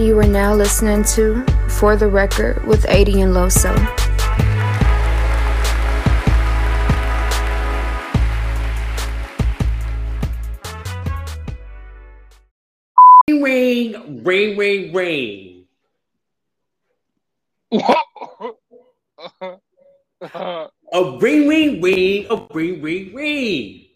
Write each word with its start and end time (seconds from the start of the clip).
You 0.00 0.18
are 0.18 0.26
now 0.26 0.54
listening 0.54 1.04
to 1.12 1.44
For 1.68 1.94
the 1.94 2.08
Record 2.08 2.66
with 2.66 2.86
80 2.88 3.20
and 3.20 3.34
Loso. 3.34 3.76
Ring, 13.28 14.24
ring, 14.24 14.56
ring, 14.56 14.94
ring. 14.94 15.66
a 17.72 17.78
ring, 21.20 21.46
ring, 21.46 21.82
ring, 21.82 22.26
a 22.30 22.46
ring, 22.54 22.80
ring, 22.80 23.14
ring. 23.14 23.86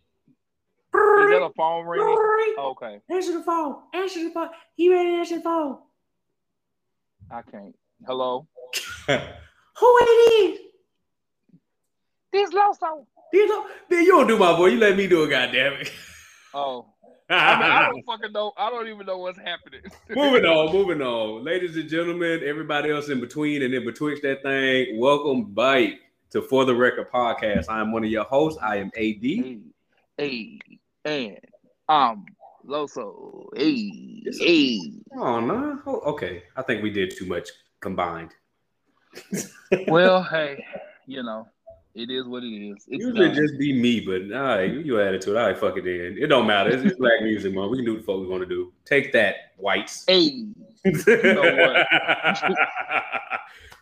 Is 0.94 1.30
that 1.30 1.42
a 1.42 1.50
phone 1.56 1.86
ringing? 1.86 2.18
Okay, 2.58 3.00
Answer 3.10 3.32
the 3.32 3.42
phone. 3.42 3.76
Answer 3.94 4.24
the 4.24 4.30
phone. 4.30 4.50
You 4.76 4.92
ready 4.92 5.08
to 5.08 5.16
answer 5.16 5.36
the 5.36 5.42
phone? 5.42 5.78
I 7.30 7.42
can't. 7.42 7.74
Hello. 8.06 8.46
Who 9.06 9.98
it 10.00 10.04
is? 10.04 10.60
This 12.32 12.50
Loso. 12.50 13.06
Man, 13.32 14.04
you 14.04 14.12
don't 14.12 14.28
do 14.28 14.38
my 14.38 14.56
boy. 14.56 14.66
You 14.66 14.78
let 14.78 14.96
me 14.96 15.06
do 15.06 15.24
it, 15.24 15.30
goddamn 15.30 15.74
it. 15.74 15.92
Oh, 16.52 16.86
I, 17.28 17.60
mean, 17.60 17.70
I 17.70 17.86
don't 17.86 18.02
fucking 18.06 18.32
know. 18.32 18.52
I 18.56 18.70
don't 18.70 18.88
even 18.88 19.06
know 19.06 19.18
what's 19.18 19.38
happening. 19.38 19.80
moving 20.08 20.44
on, 20.44 20.72
moving 20.72 21.02
on. 21.02 21.44
Ladies 21.44 21.76
and 21.76 21.88
gentlemen, 21.88 22.42
everybody 22.44 22.90
else 22.90 23.08
in 23.08 23.20
between 23.20 23.62
and 23.62 23.74
in 23.74 23.84
betwixt 23.84 24.22
that 24.22 24.42
thing, 24.42 24.98
welcome 24.98 25.52
back 25.52 25.94
to 26.30 26.42
For 26.42 26.64
the 26.64 26.74
Record 26.74 27.10
podcast. 27.10 27.68
I 27.68 27.80
am 27.80 27.92
one 27.92 28.04
of 28.04 28.10
your 28.10 28.24
hosts. 28.24 28.58
I 28.62 28.76
am 28.76 28.90
AD. 28.96 29.60
Hey, 30.16 30.60
and 31.04 31.38
um, 31.88 32.26
Loso. 32.66 33.46
Hey, 33.56 34.22
hey. 34.38 34.92
Oh 35.16 35.40
no. 35.40 35.80
Oh, 35.86 36.00
okay. 36.12 36.44
I 36.56 36.62
think 36.62 36.82
we 36.82 36.90
did 36.90 37.16
too 37.16 37.26
much 37.26 37.48
combined. 37.80 38.34
Well, 39.88 40.22
hey, 40.22 40.64
you 41.06 41.24
know, 41.24 41.48
it 41.94 42.10
is 42.10 42.26
what 42.26 42.44
it 42.44 42.46
is. 42.48 42.84
It's 42.86 43.04
Usually 43.04 43.30
just 43.30 43.58
be 43.58 43.72
me, 43.72 44.00
but 44.00 44.36
all 44.36 44.56
right, 44.56 44.70
you 44.70 44.80
your 44.80 45.00
attitude. 45.00 45.36
All 45.36 45.46
right, 45.46 45.58
fuck 45.58 45.76
it 45.76 45.86
in. 45.86 46.16
It 46.16 46.28
don't 46.28 46.46
matter. 46.46 46.70
It's 46.70 46.82
just 46.82 46.98
black 46.98 47.22
music, 47.22 47.52
man. 47.54 47.70
We 47.70 47.78
can 47.78 47.84
do 47.84 47.94
what 47.94 48.00
the 48.00 48.06
fuck 48.06 48.20
we 48.20 48.26
want 48.26 48.42
to 48.42 48.48
do. 48.48 48.72
Take 48.84 49.12
that, 49.12 49.52
whites. 49.56 50.04
Hey, 50.06 50.46
know 50.84 51.84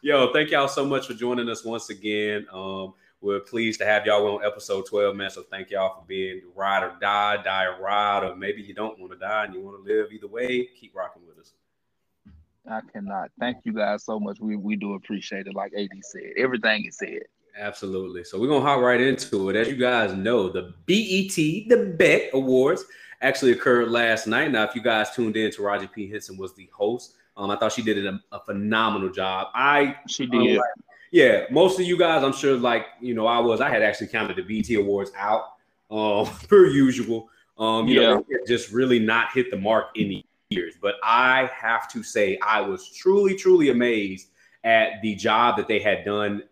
Yo, 0.02 0.32
thank 0.32 0.50
y'all 0.50 0.68
so 0.68 0.84
much 0.84 1.06
for 1.06 1.14
joining 1.14 1.48
us 1.48 1.64
once 1.64 1.90
again. 1.90 2.46
Um, 2.52 2.94
we're 3.22 3.40
pleased 3.40 3.78
to 3.80 3.86
have 3.86 4.04
y'all 4.04 4.36
on 4.36 4.44
episode 4.44 4.84
12, 4.86 5.14
man. 5.16 5.30
So 5.30 5.42
thank 5.42 5.70
y'all 5.70 6.00
for 6.00 6.04
being 6.06 6.42
ride 6.54 6.82
or 6.82 6.96
die, 7.00 7.42
die 7.42 7.64
or 7.64 7.80
ride, 7.80 8.24
or 8.24 8.34
maybe 8.34 8.60
you 8.62 8.74
don't 8.74 8.98
want 8.98 9.12
to 9.12 9.18
die 9.18 9.44
and 9.44 9.54
you 9.54 9.60
want 9.60 9.82
to 9.84 9.92
live. 9.92 10.12
Either 10.12 10.26
way, 10.26 10.68
keep 10.78 10.94
rocking 10.94 11.22
with 11.26 11.38
us. 11.38 11.52
I 12.68 12.80
cannot. 12.92 13.30
Thank 13.40 13.58
you 13.64 13.72
guys 13.72 14.04
so 14.04 14.20
much. 14.20 14.38
We 14.40 14.56
we 14.56 14.76
do 14.76 14.94
appreciate 14.94 15.46
it. 15.46 15.54
Like 15.54 15.72
AD 15.76 15.88
said, 16.02 16.32
everything 16.36 16.84
is 16.86 16.98
said. 16.98 17.22
Absolutely. 17.58 18.24
So 18.24 18.40
we're 18.40 18.48
gonna 18.48 18.64
hop 18.64 18.80
right 18.80 19.00
into 19.00 19.50
it. 19.50 19.56
As 19.56 19.68
you 19.68 19.76
guys 19.76 20.12
know, 20.14 20.48
the 20.48 20.74
BET, 20.86 21.34
the 21.34 21.94
BET 21.96 22.30
Awards, 22.32 22.84
actually 23.20 23.52
occurred 23.52 23.88
last 23.88 24.26
night. 24.26 24.50
Now, 24.50 24.64
if 24.64 24.74
you 24.74 24.82
guys 24.82 25.14
tuned 25.14 25.36
in, 25.36 25.50
Taraji 25.50 25.90
P. 25.92 26.08
Henson 26.10 26.36
was 26.36 26.54
the 26.54 26.68
host. 26.72 27.14
Um, 27.36 27.50
I 27.50 27.56
thought 27.56 27.72
she 27.72 27.82
did 27.82 28.04
a, 28.04 28.20
a 28.30 28.40
phenomenal 28.40 29.10
job. 29.10 29.48
I 29.54 29.96
She 30.08 30.24
um, 30.24 30.30
did. 30.30 30.58
like- 30.58 30.66
yeah, 31.12 31.44
most 31.50 31.78
of 31.78 31.84
you 31.86 31.98
guys, 31.98 32.24
I'm 32.24 32.32
sure, 32.32 32.56
like 32.56 32.86
you 33.00 33.14
know, 33.14 33.26
I 33.26 33.38
was. 33.38 33.60
I 33.60 33.68
had 33.68 33.82
actually 33.82 34.08
counted 34.08 34.36
the 34.36 34.42
BT 34.42 34.74
Awards 34.76 35.12
out, 35.16 35.54
um, 35.90 36.26
per 36.48 36.66
usual. 36.66 37.28
Um, 37.58 37.86
you 37.86 38.00
know, 38.00 38.24
just 38.46 38.72
really 38.72 38.98
not 38.98 39.30
hit 39.32 39.50
the 39.50 39.58
mark 39.58 39.88
any 39.94 40.24
years. 40.48 40.74
But 40.80 40.94
I 41.04 41.50
have 41.54 41.86
to 41.92 42.02
say, 42.02 42.38
I 42.42 42.62
was 42.62 42.88
truly, 42.88 43.36
truly 43.36 43.68
amazed 43.68 44.28
at 44.64 45.02
the 45.02 45.14
job 45.14 45.58
that 45.58 45.68
they 45.68 45.78
had 45.78 46.04
done 46.04 46.44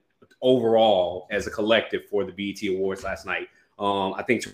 overall 0.42 1.26
as 1.30 1.46
a 1.46 1.50
collective 1.50 2.02
for 2.10 2.24
the 2.24 2.32
BT 2.32 2.76
Awards 2.76 3.02
last 3.02 3.24
night. 3.24 3.48
Um, 3.78 4.12
I 4.14 4.22
think 4.22 4.44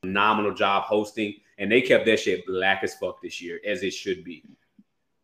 phenomenal 0.00 0.54
job 0.54 0.84
hosting, 0.84 1.34
and 1.58 1.70
they 1.70 1.82
kept 1.82 2.06
that 2.06 2.20
shit 2.20 2.46
black 2.46 2.84
as 2.84 2.94
fuck 2.94 3.20
this 3.20 3.42
year, 3.42 3.60
as 3.66 3.82
it 3.82 3.92
should 3.92 4.22
be. 4.22 4.44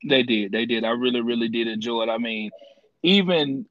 They 0.05 0.25
did. 0.25 0.51
They 0.51 0.67
did. 0.67 0.85
I 0.85 0.91
really, 0.91 1.21
really 1.21 1.49
did 1.49 1.69
enjoy 1.69 2.03
it. 2.03 2.09
I 2.09 2.19
mean, 2.19 2.51
even 3.03 3.67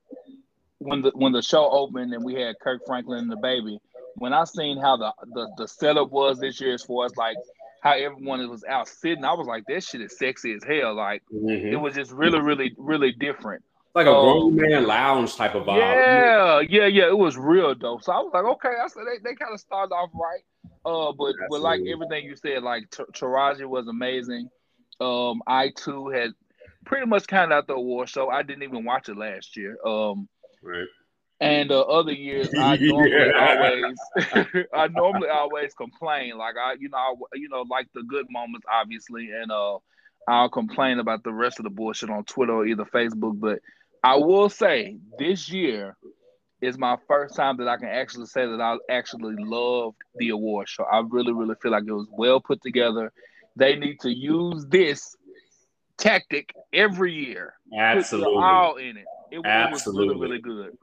when 0.80 1.02
the 1.02 1.12
when 1.16 1.32
the 1.32 1.42
show 1.42 1.70
opened 1.70 2.14
and 2.14 2.24
we 2.24 2.36
had 2.36 2.56
Kirk 2.60 2.82
Franklin 2.86 3.20
and 3.20 3.32
the 3.32 3.36
baby, 3.38 3.80
when 4.16 4.34
I 4.34 4.44
seen 4.46 4.80
how 4.80 4.98
the 4.98 5.12
the, 5.34 5.50
the 5.58 5.68
setup 5.68 6.12
was 6.12 6.40
this 6.40 6.60
year 6.62 6.74
as 6.74 6.84
far 6.84 7.06
as 7.06 7.16
like 7.16 7.38
how 7.82 7.92
everyone 7.94 8.48
was 8.50 8.64
out 8.68 8.88
sitting, 8.88 9.24
I 9.24 9.34
was 9.34 9.48
like, 9.48 9.64
that 9.68 9.84
shit 9.84 10.02
is 10.02 10.18
sexy 10.18 10.54
as 10.54 10.64
hell. 10.64 10.94
Like 10.96 11.24
Mhm. 11.34 11.72
it 11.72 11.78
was 11.78 11.94
just 11.96 12.12
really, 12.12 12.40
really, 12.40 12.74
really 12.78 13.12
different. 13.12 13.64
like 13.96 14.06
a 14.06 14.10
Oh. 14.12 14.52
grown 14.52 14.56
man 14.56 14.86
lounge 14.86 15.36
type 15.36 15.56
of 15.56 15.64
vibe. 15.64 15.78
Yeah, 15.80 16.60
yeah, 16.70 16.86
yeah. 16.86 17.08
It 17.08 17.18
was 17.18 17.36
real 17.36 17.74
dope. 17.74 18.04
So 18.04 18.12
I 18.12 18.20
was 18.20 18.30
like, 18.32 18.44
okay, 18.46 18.70
I 18.80 18.88
said 18.88 19.04
they, 19.08 19.18
they 19.28 19.34
kind 19.36 19.52
of 19.52 19.60
started 19.60 19.92
off 19.92 20.12
right. 20.14 20.42
Uh, 20.86 21.12
but 21.14 21.34
but 21.50 21.62
like 21.62 21.82
everything 21.92 22.26
you 22.26 22.36
said, 22.36 22.62
like 22.62 22.88
T- 22.92 23.04
Taraji 23.14 23.66
was 23.66 23.88
amazing. 23.88 24.50
Um, 25.02 25.42
I 25.48 25.72
too 25.76 26.10
had 26.10 26.34
pretty 26.88 27.06
much 27.06 27.28
kind 27.28 27.52
of 27.52 27.58
out 27.60 27.68
the 27.68 27.74
award 27.74 28.10
show. 28.10 28.30
I 28.30 28.44
didn't 28.44 28.64
even 28.64 28.84
watch 28.86 29.10
it 29.10 29.18
last 29.18 29.56
year. 29.58 29.78
Um, 29.86 30.28
Right. 30.64 30.88
and 31.40 31.72
uh, 31.72 31.82
other 31.82 32.12
years 32.12 32.50
I 32.58 32.78
normally 32.82 33.32
always 33.32 33.98
I 34.74 34.88
normally 34.88 35.30
always 35.30 35.74
complain. 35.76 36.38
Like 36.38 36.56
I, 36.58 36.74
you 36.80 36.90
know, 36.90 36.98
I, 36.98 37.14
you 37.36 37.50
know, 37.50 37.64
like 37.70 37.88
the 37.94 38.04
good 38.04 38.26
moments, 38.32 38.66
obviously, 38.72 39.30
and 39.32 39.52
uh, 39.52 39.78
I'll 40.28 40.50
complain 40.50 41.00
about 41.00 41.24
the 41.24 41.32
rest 41.34 41.60
of 41.60 41.64
the 41.64 41.70
bullshit 41.70 42.10
on 42.10 42.24
Twitter 42.26 42.54
or 42.54 42.66
either 42.66 42.86
Facebook. 42.86 43.40
But 43.40 43.60
I 44.04 44.16
will 44.16 44.50
say 44.50 44.98
this 45.20 45.50
year 45.50 45.96
is 46.62 46.78
my 46.78 46.98
first 47.08 47.36
time 47.36 47.58
that 47.58 47.68
I 47.68 47.78
can 47.78 47.90
actually 47.90 48.26
say 48.26 48.46
that 48.48 48.60
I 48.60 48.78
actually 48.90 49.36
loved 49.38 49.98
the 50.16 50.30
award 50.30 50.68
show. 50.68 50.84
I 50.86 51.04
really, 51.08 51.34
really 51.34 51.56
feel 51.62 51.72
like 51.72 51.84
it 51.88 51.92
was 51.94 52.08
well 52.12 52.40
put 52.40 52.62
together. 52.64 53.12
They 53.56 53.76
need 53.76 54.00
to 54.02 54.10
use 54.10 54.66
this 54.68 55.16
tactic 55.98 56.54
every 56.74 57.14
year. 57.14 57.54
Absolutely. 57.78 58.42
all 58.42 58.76
in 58.78 58.98
it. 58.98 59.06
It, 59.32 59.36
it 59.36 59.38
was 59.40 59.46
Absolutely. 59.46 60.16
really, 60.16 60.40
really 60.40 60.42
good. 60.42 60.78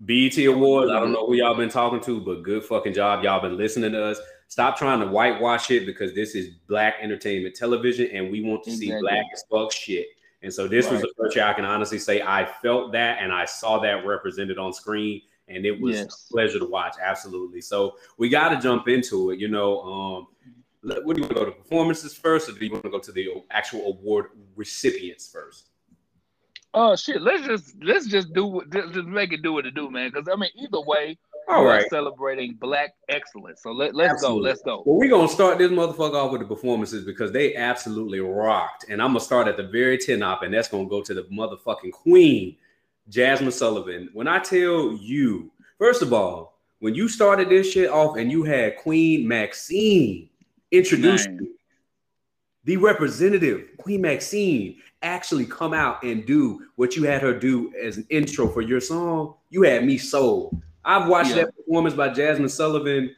BET 0.00 0.38
Awards. 0.46 0.90
I 0.90 1.00
don't 1.00 1.12
know 1.12 1.26
who 1.26 1.34
y'all 1.34 1.56
been 1.56 1.68
talking 1.68 2.00
to, 2.02 2.20
but 2.20 2.42
good 2.42 2.64
fucking 2.64 2.94
job. 2.94 3.24
Y'all 3.24 3.40
been 3.40 3.56
listening 3.56 3.92
to 3.92 4.04
us. 4.04 4.18
Stop 4.46 4.78
trying 4.78 5.00
to 5.00 5.06
whitewash 5.06 5.70
it 5.70 5.86
because 5.86 6.14
this 6.14 6.34
is 6.34 6.50
black 6.68 6.94
entertainment 7.02 7.54
television 7.54 8.08
and 8.12 8.30
we 8.30 8.40
want 8.42 8.62
to 8.64 8.70
see 8.70 8.90
black 9.00 9.24
as 9.34 9.44
fuck 9.50 9.72
shit. 9.72 10.06
And 10.42 10.52
so 10.54 10.68
this 10.68 10.88
was 10.88 11.00
Right. 11.02 11.08
the 11.16 11.24
first 11.24 11.36
year 11.36 11.44
I 11.44 11.52
can 11.52 11.64
honestly 11.64 11.98
say 11.98 12.22
I 12.22 12.44
felt 12.62 12.92
that 12.92 13.18
and 13.20 13.32
I 13.32 13.44
saw 13.44 13.78
that 13.80 14.06
represented 14.06 14.56
on 14.56 14.72
screen 14.72 15.20
and 15.48 15.66
it 15.66 15.78
was 15.80 15.96
Yes. 15.96 16.26
a 16.28 16.32
pleasure 16.32 16.58
to 16.60 16.64
watch. 16.64 16.94
Absolutely. 17.02 17.60
So 17.60 17.96
we 18.18 18.28
got 18.28 18.50
to 18.50 18.60
jump 18.60 18.86
into 18.88 19.30
it. 19.32 19.40
You 19.40 19.48
know, 19.48 19.80
um, 19.82 20.26
let- 20.46 20.54
what 20.82 21.16
do 21.16 21.22
you 21.22 21.26
want 21.26 21.28
to 21.30 21.34
go 21.34 21.44
to 21.44 21.52
performances 21.52 22.14
first 22.14 22.48
or 22.48 22.52
do 22.52 22.64
you 22.64 22.72
want 22.72 22.84
to 22.84 22.90
go 22.90 22.98
to 22.98 23.12
the 23.12 23.28
actual 23.50 23.86
award 23.86 24.26
recipients 24.56 25.28
first? 25.30 25.70
Oh 26.74 26.94
shit! 26.96 27.22
Let's 27.22 27.46
just 27.46 27.82
let's 27.82 28.06
just 28.06 28.32
do 28.34 28.46
what 28.46 28.70
just, 28.70 28.92
just 28.92 29.06
make 29.06 29.32
it 29.32 29.42
do 29.42 29.54
what 29.54 29.66
it 29.66 29.74
do, 29.74 29.90
man. 29.90 30.10
Because 30.10 30.28
I 30.28 30.36
mean, 30.36 30.50
either 30.54 30.80
way, 30.80 31.18
All 31.48 31.64
we're 31.64 31.78
right. 31.78 31.90
celebrating 31.90 32.54
black 32.60 32.94
excellence. 33.08 33.62
So 33.62 33.72
let 33.72 33.94
let's 33.94 34.12
Absolutely. 34.12 34.42
go. 34.42 34.48
Let's 34.48 34.62
go. 34.62 34.82
Well, 34.84 34.98
we're 34.98 35.08
gonna 35.08 35.28
start 35.28 35.56
this 35.56 35.72
motherfucker 35.72 36.14
off 36.14 36.30
with 36.30 36.42
the 36.42 36.46
performances 36.46 37.04
because 37.04 37.32
they 37.32 37.56
absolutely 37.56 38.20
rocked. 38.20 38.84
And 38.90 39.00
I'm 39.00 39.08
gonna 39.08 39.20
start 39.20 39.48
at 39.48 39.56
the 39.56 39.66
very 39.66 39.96
ten 39.96 40.20
top, 40.20 40.42
and 40.42 40.52
that's 40.52 40.68
gonna 40.68 40.88
go 40.88 41.02
to 41.02 41.14
the 41.14 41.22
motherfucking 41.24 41.92
queen, 41.92 42.56
Jazmine 43.10 43.52
Sullivan. 43.52 44.10
When 44.12 44.28
I 44.28 44.38
tell 44.38 44.92
you, 44.92 45.50
first 45.78 46.02
of 46.02 46.12
all, 46.12 46.58
when 46.80 46.94
you 46.94 47.08
started 47.08 47.48
this 47.48 47.72
shit 47.72 47.90
off 47.90 48.18
and 48.18 48.30
you 48.30 48.44
had 48.44 48.76
Queen 48.76 49.26
Maxine 49.26 50.27
introduce 50.70 51.26
Man. 51.26 51.54
the 52.64 52.76
representative, 52.76 53.68
Queen 53.78 54.00
Maxine, 54.00 54.76
actually 55.02 55.46
come 55.46 55.72
out 55.72 56.02
and 56.02 56.26
do 56.26 56.66
what 56.76 56.96
you 56.96 57.04
had 57.04 57.22
her 57.22 57.32
do 57.38 57.72
as 57.80 57.96
an 57.96 58.06
intro 58.10 58.48
for 58.48 58.62
your 58.62 58.80
song, 58.80 59.34
you 59.50 59.62
had 59.62 59.84
me 59.84 59.98
sold. 59.98 60.60
I've 60.84 61.08
watched 61.08 61.30
Yeah. 61.30 61.44
that 61.44 61.56
performance 61.56 61.94
by 61.94 62.08
Jazmine 62.10 62.50
Sullivan. 62.50 63.14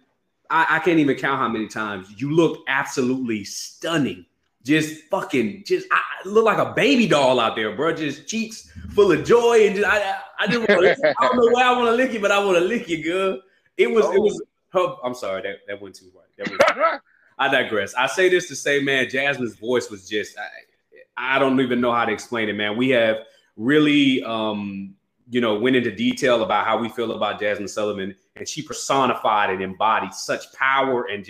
I, 0.51 0.67
I 0.71 0.79
can't 0.81 0.99
even 0.99 1.17
count 1.17 1.39
how 1.39 1.49
many 1.49 1.69
times. 1.69 2.21
You 2.21 2.33
look 2.33 2.65
absolutely 2.69 3.45
stunning. 3.45 4.27
Just 4.63 5.05
fucking, 5.05 5.63
just 5.65 5.87
I, 5.91 5.97
I 5.97 6.29
look 6.29 6.45
like 6.45 6.59
a 6.59 6.75
baby 6.75 7.07
doll 7.07 7.41
out 7.41 7.57
there, 7.57 7.75
bro. 7.75 7.95
Just 7.95 8.27
cheeks 8.27 8.71
full 8.91 9.11
of 9.13 9.25
joy 9.25 9.67
and 9.67 9.77
just 9.77 9.89
I, 9.89 9.99
I, 10.01 10.21
I 10.41 10.47
just 10.49 10.69
I 10.69 11.15
don't 11.21 11.37
know 11.37 11.51
why 11.51 11.63
I 11.63 11.73
want 11.73 11.87
to 11.87 11.93
lick 11.93 12.13
you, 12.13 12.21
but 12.21 12.31
I 12.31 12.45
want 12.45 12.59
to 12.59 12.65
lick 12.65 12.89
you, 12.89 13.03
girl. 13.03 13.41
It 13.77 13.91
was, 13.91 14.05
it 14.07 14.19
oh. 14.19 14.21
was. 14.21 14.43
Her, 14.73 14.97
I'm 15.03 15.15
sorry, 15.15 15.43
that 15.43 15.59
that 15.67 15.81
went 15.81 15.95
too 15.95 16.11
far. 16.13 16.23
That 16.37 16.51
was, 16.51 17.01
I 17.41 17.49
digress. 17.49 17.95
I 17.95 18.07
say 18.07 18.29
this 18.29 18.47
to 18.49 18.55
say, 18.55 18.81
man, 18.81 19.07
Jazmine's 19.07 19.57
voice 19.57 19.91
was 19.91 20.09
just 20.09 20.39
I, 20.39 21.37
I 21.37 21.39
don't 21.39 21.61
even 21.61 21.81
know 21.81 21.93
how 21.93 22.05
to 22.05 22.13
explain 22.13 22.49
it, 22.49 22.53
man. 22.53 22.77
We 22.77 22.91
have 22.91 23.17
really 23.57 24.23
um, 24.23 24.95
you 25.31 25.41
know, 25.41 25.55
went 25.59 25.77
into 25.77 25.93
detail 25.93 26.43
about 26.43 26.67
how 26.67 26.77
we 26.77 26.89
feel 26.89 27.13
about 27.13 27.41
Jazmine 27.41 27.69
Sullivan, 27.69 28.15
and 28.35 28.49
she 28.49 28.63
personified 28.63 29.51
and 29.51 29.63
embodied 29.63 30.13
such 30.13 30.53
power 30.55 31.05
and 31.05 31.27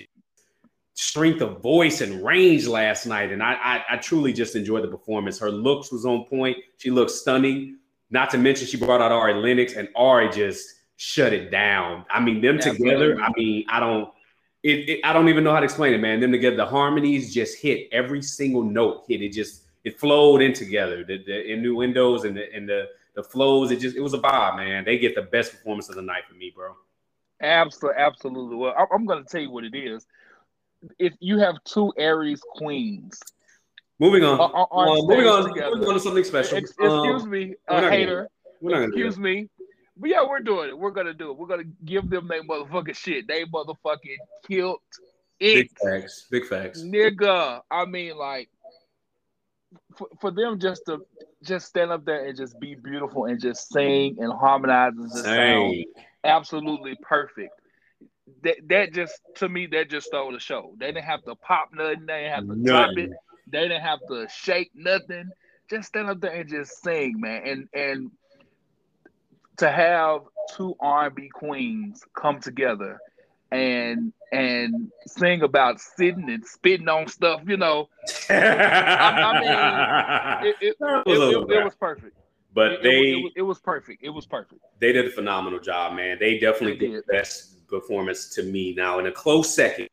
strength 0.95 1.43
of 1.43 1.61
voice 1.61 2.01
and 2.01 2.25
range 2.25 2.67
last 2.67 3.07
night, 3.07 3.31
and 3.31 3.43
I, 3.43 3.55
I, 3.55 3.85
I 3.91 3.97
truly 3.99 4.33
just 4.33 4.57
enjoyed 4.57 4.85
the 4.85 4.89
performance. 4.89 5.39
Her 5.39 5.51
looks 5.51 5.93
was 5.93 6.07
on 6.07 6.25
point. 6.25 6.57
She 6.79 6.91
looked 6.91 7.11
stunning. 7.11 7.77
Not 8.11 8.31
to 8.31 8.39
mention 8.39 8.67
she 8.67 8.79
brought 8.79 9.03
out 9.03 9.13
Ari 9.13 9.35
Lennox, 9.35 9.75
and 9.75 9.89
Ari 9.95 10.31
just 10.31 10.67
shut 10.97 11.35
it 11.35 11.51
down. 11.51 12.07
I 12.11 12.21
mean, 12.21 12.41
them 12.41 12.57
Absolutely. 12.57 12.89
together. 12.91 13.21
I 13.21 13.31
mean, 13.37 13.65
I 13.69 13.81
don't. 13.81 14.11
It, 14.63 14.89
it, 14.89 15.01
I 15.05 15.13
don't 15.13 15.29
even 15.29 15.43
know 15.43 15.53
how 15.53 15.61
to 15.61 15.65
explain 15.65 15.95
it, 15.95 15.99
man. 15.99 16.21
Them 16.21 16.33
together, 16.33 16.57
the 16.57 16.67
harmonies 16.67 17.33
just 17.33 17.59
hit 17.59 17.89
every 17.93 18.23
single 18.23 18.63
note. 18.63 19.05
Hit 19.09 19.23
it 19.23 19.33
just 19.33 19.63
it 19.85 19.99
flowed 19.99 20.43
in 20.43 20.53
together. 20.53 21.05
The, 21.05 21.23
the 21.25 21.53
innuendos 21.53 22.25
and 22.25 22.37
the 22.37 22.53
and 22.55 22.69
the 22.69 22.89
the 23.15 23.23
flows. 23.23 23.71
It 23.71 23.81
just 23.81 23.97
it 23.97 24.01
was 24.01 24.15
a 24.15 24.19
vibe, 24.19 24.57
man. 24.57 24.85
They 24.85 24.99
get 24.99 25.15
the 25.15 25.23
best 25.23 25.53
performance 25.53 25.89
of 25.89 25.97
the 25.97 26.03
night 26.03 26.25
for 26.29 26.35
me, 26.35 26.53
bro. 26.55 26.75
Absolutely, 27.41 28.03
absolutely. 28.03 28.57
Well, 28.57 28.75
I'm 28.93 29.07
going 29.07 29.25
to 29.25 29.31
tell 29.31 29.41
you 29.41 29.51
what 29.51 29.65
it 29.65 29.75
is. 29.75 30.07
If 30.99 31.15
you 31.21 31.39
have 31.39 31.57
two 31.65 31.93
Aries 31.97 32.43
queens, 32.57 33.19
moving 33.99 34.25
on, 34.25 34.39
on, 34.41 34.51
on 34.51 34.89
uh, 34.89 35.03
moving 35.07 35.27
on, 35.27 35.49
together, 35.49 35.75
moving 35.75 35.89
on 35.89 35.95
to 35.95 36.01
something 36.01 36.25
special. 36.25 36.59
Ex- 36.59 36.71
excuse 36.71 37.23
um, 37.23 37.31
me, 37.31 37.55
uh, 37.67 37.89
hater. 37.89 38.29
Excuse 38.63 39.19
me. 39.19 39.49
But 40.01 40.09
yeah, 40.11 40.25
we're 40.27 40.41
doing 40.41 40.71
it. 40.71 40.79
We're 40.79 40.93
gonna 40.93 41.13
do 41.13 41.31
it. 41.31 41.37
We're 41.37 41.47
gonna 41.47 41.65
give 41.85 42.09
them 42.09 42.27
their 42.27 42.43
motherfucking 42.43 42.97
shit. 42.97 43.29
They 43.29 43.45
motherfucking 43.45 44.17
killed 44.49 44.81
it. 45.39 45.55
Big 45.55 45.71
facts. 45.79 46.27
Big 46.31 46.47
facts. 46.47 46.81
Nigga. 46.81 47.61
I 47.71 47.85
mean, 47.85 48.17
like, 48.17 48.49
for, 49.97 50.09
for 50.19 50.31
them 50.31 50.59
just 50.59 50.87
to 50.87 51.05
just 51.45 51.67
stand 51.67 51.91
up 51.91 52.07
there 52.07 52.25
and 52.27 52.37
just 52.37 52.59
be 52.59 52.75
beautiful 52.75 53.27
and 53.27 53.39
just 53.41 53.71
sing 53.71 54.17
and 54.19 54.33
harmonize 54.33 54.95
and 54.97 55.11
just 55.11 55.25
sound 55.25 55.85
absolutely 56.25 56.97
perfect. 57.03 57.53
That 58.43 58.57
that 58.69 58.95
just 58.95 59.21
to 59.37 59.49
me 59.51 59.67
that 59.67 59.91
just 59.91 60.07
stole 60.07 60.33
the 60.33 60.41
show. 60.41 60.75
They 60.79 60.87
didn't 60.87 61.05
have 61.05 61.23
to 61.25 61.35
pop 61.35 61.71
nothing. 61.75 62.07
They 62.07 62.23
didn't 62.23 62.35
have 62.35 62.49
to 62.49 62.65
drop 62.65 62.97
it. 62.97 63.11
They 63.49 63.63
didn't 63.63 63.83
have 63.83 63.99
to 64.09 64.29
shake 64.33 64.71
nothing. 64.75 65.31
Just 65.69 65.89
stand 65.89 66.09
up 66.09 66.21
there 66.21 66.33
and 66.33 66.49
just 66.49 66.83
sing, 66.83 67.21
man. 67.21 67.43
And 67.45 67.69
and 67.75 68.11
to 69.61 69.71
have 69.71 70.23
two 70.57 70.75
R&B 70.81 71.29
queens 71.29 72.05
come 72.15 72.41
together 72.41 72.99
and 73.53 74.13
and 74.33 74.91
sing 75.07 75.43
about 75.43 75.81
sitting 75.81 76.31
and 76.31 76.47
spitting 76.47 76.89
on 76.89 77.09
stuff, 77.09 77.43
you 77.47 77.57
know. 77.57 77.89
I, 78.29 78.35
I 78.35 80.41
mean, 80.41 80.55
it, 80.61 80.61
it, 80.61 80.77
it, 80.81 81.51
it 81.51 81.65
was 81.65 81.75
perfect. 81.75 82.17
But 82.53 82.73
it, 82.73 82.83
they, 82.83 83.13
it, 83.13 83.17
was, 83.17 83.33
it, 83.37 83.43
was 83.43 83.61
perfect. 83.61 84.03
It 84.03 84.11
was 84.11 84.27
perfect. 84.27 84.61
They 84.81 84.93
did 84.93 85.07
a 85.07 85.11
phenomenal 85.11 85.61
job, 85.61 85.95
man. 85.95 86.19
They 86.19 86.39
definitely 86.39 86.79
they 86.79 86.95
did 86.95 87.05
the 87.07 87.13
best 87.13 87.67
performance 87.69 88.29
to 88.35 88.43
me. 88.43 88.75
Now, 88.75 88.99
in 88.99 89.07
a 89.07 89.13
close 89.13 89.55
second, 89.55 89.89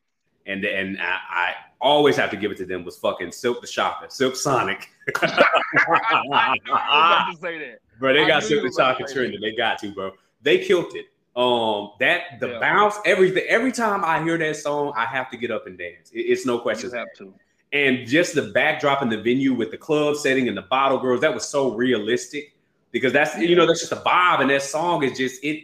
and 0.45 0.65
and 0.65 0.99
I, 1.01 1.19
I, 1.29 1.53
always 1.79 2.15
have 2.15 2.31
to 2.31 2.37
give 2.37 2.51
it 2.51 2.57
to 2.57 2.65
them 2.65 2.83
was 2.83 2.97
fucking 2.97 3.31
Silk 3.31 3.61
the 3.61 3.67
Shocker, 3.67 4.07
Silk 4.09 4.35
Sonic. 4.35 4.89
I 5.21 6.55
was 6.57 6.59
about 6.65 7.31
to 7.31 7.37
say 7.39 7.59
that, 7.59 7.81
bro. 7.99 8.13
They 8.13 8.27
got 8.27 8.43
the 8.43 8.73
Shocker 8.75 9.05
trending. 9.11 9.41
They 9.41 9.55
got 9.55 9.79
to, 9.79 9.91
bro. 9.91 10.11
They 10.41 10.59
killed 10.65 10.93
it. 10.95 11.07
Um, 11.35 11.91
that 11.99 12.39
the 12.39 12.49
yeah. 12.49 12.59
bounce, 12.59 12.95
everything. 13.05 13.43
Every 13.47 13.71
time 13.71 14.03
I 14.03 14.23
hear 14.23 14.37
that 14.39 14.55
song, 14.55 14.93
I 14.97 15.05
have 15.05 15.29
to 15.31 15.37
get 15.37 15.51
up 15.51 15.67
and 15.67 15.77
dance. 15.77 16.09
It, 16.11 16.21
it's 16.21 16.45
no 16.45 16.59
question. 16.59 16.89
You 16.89 16.97
have 16.97 17.13
to 17.17 17.33
and 17.73 18.07
just 18.07 18.35
the 18.35 18.43
backdrop 18.43 19.01
in 19.01 19.09
the 19.09 19.21
venue 19.21 19.53
with 19.53 19.71
the 19.71 19.77
club 19.77 20.15
setting 20.15 20.47
and 20.47 20.57
the 20.57 20.61
bottle 20.63 20.99
girls 20.99 21.21
that 21.21 21.33
was 21.33 21.47
so 21.47 21.73
realistic 21.73 22.55
because 22.91 23.11
that's 23.11 23.37
you 23.37 23.55
know 23.55 23.65
that's 23.65 23.81
just 23.81 23.91
a 23.91 23.97
vibe 23.97 24.39
and 24.39 24.49
that 24.49 24.61
song 24.61 25.03
is 25.03 25.17
just 25.17 25.43
it 25.43 25.63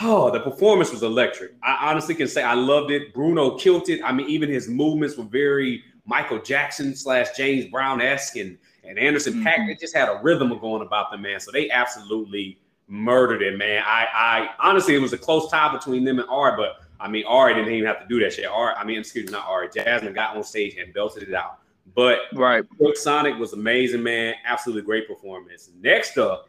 oh 0.00 0.30
the 0.30 0.40
performance 0.40 0.90
was 0.90 1.02
electric 1.02 1.52
i 1.62 1.90
honestly 1.90 2.14
can 2.14 2.26
say 2.26 2.42
i 2.42 2.54
loved 2.54 2.90
it 2.90 3.12
bruno 3.12 3.56
killed 3.58 3.88
it 3.88 4.00
i 4.02 4.12
mean 4.12 4.28
even 4.28 4.48
his 4.48 4.68
movements 4.68 5.16
were 5.16 5.24
very 5.24 5.82
michael 6.06 6.40
jackson 6.40 6.96
slash 6.96 7.28
james 7.36 7.66
brown-esque 7.66 8.36
and, 8.36 8.56
and 8.84 8.98
anderson 8.98 9.34
mm-hmm. 9.34 9.46
paak 9.46 9.68
it 9.68 9.80
just 9.80 9.94
had 9.94 10.08
a 10.08 10.20
rhythm 10.22 10.50
of 10.52 10.60
going 10.60 10.82
about 10.82 11.10
them 11.10 11.22
man 11.22 11.40
so 11.40 11.50
they 11.50 11.70
absolutely 11.70 12.58
murdered 12.88 13.42
it 13.42 13.56
man 13.56 13.82
i 13.86 14.06
i 14.12 14.68
honestly 14.68 14.94
it 14.94 15.00
was 15.00 15.12
a 15.12 15.18
close 15.18 15.50
tie 15.50 15.72
between 15.72 16.04
them 16.04 16.18
and 16.18 16.28
art 16.28 16.56
but 16.56 16.80
I 17.00 17.08
mean, 17.08 17.24
Ari 17.26 17.54
didn't 17.54 17.72
even 17.72 17.86
have 17.86 18.00
to 18.00 18.06
do 18.06 18.20
that 18.20 18.34
shit. 18.34 18.46
Ari, 18.46 18.74
I 18.74 18.84
mean, 18.84 19.00
excuse 19.00 19.26
me, 19.26 19.32
not 19.32 19.46
Ari. 19.46 19.68
Jazmine 19.68 20.14
got 20.14 20.36
on 20.36 20.44
stage 20.44 20.76
and 20.76 20.92
belted 20.92 21.22
it 21.22 21.34
out. 21.34 21.58
But 21.96 22.18
right, 22.34 22.64
Silk 22.78 22.96
Sonic 22.96 23.38
was 23.38 23.52
amazing, 23.52 24.02
man. 24.02 24.34
Absolutely 24.44 24.82
great 24.82 25.08
performance. 25.08 25.70
Next 25.80 26.18
up, 26.18 26.48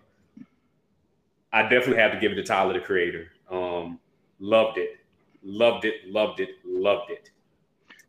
I 1.54 1.64
definitely 1.64 1.98
have 1.98 2.12
to 2.12 2.20
give 2.20 2.34
it 2.34 2.36
to 2.36 2.44
Tyler, 2.44 2.74
the 2.74 2.80
creator. 2.80 3.32
Um, 3.50 4.00
loved 4.40 4.78
it, 4.78 4.98
loved 5.42 5.86
it, 5.86 6.08
loved 6.08 6.42
it, 6.42 6.50
loved 6.66 7.10
it. 7.10 7.31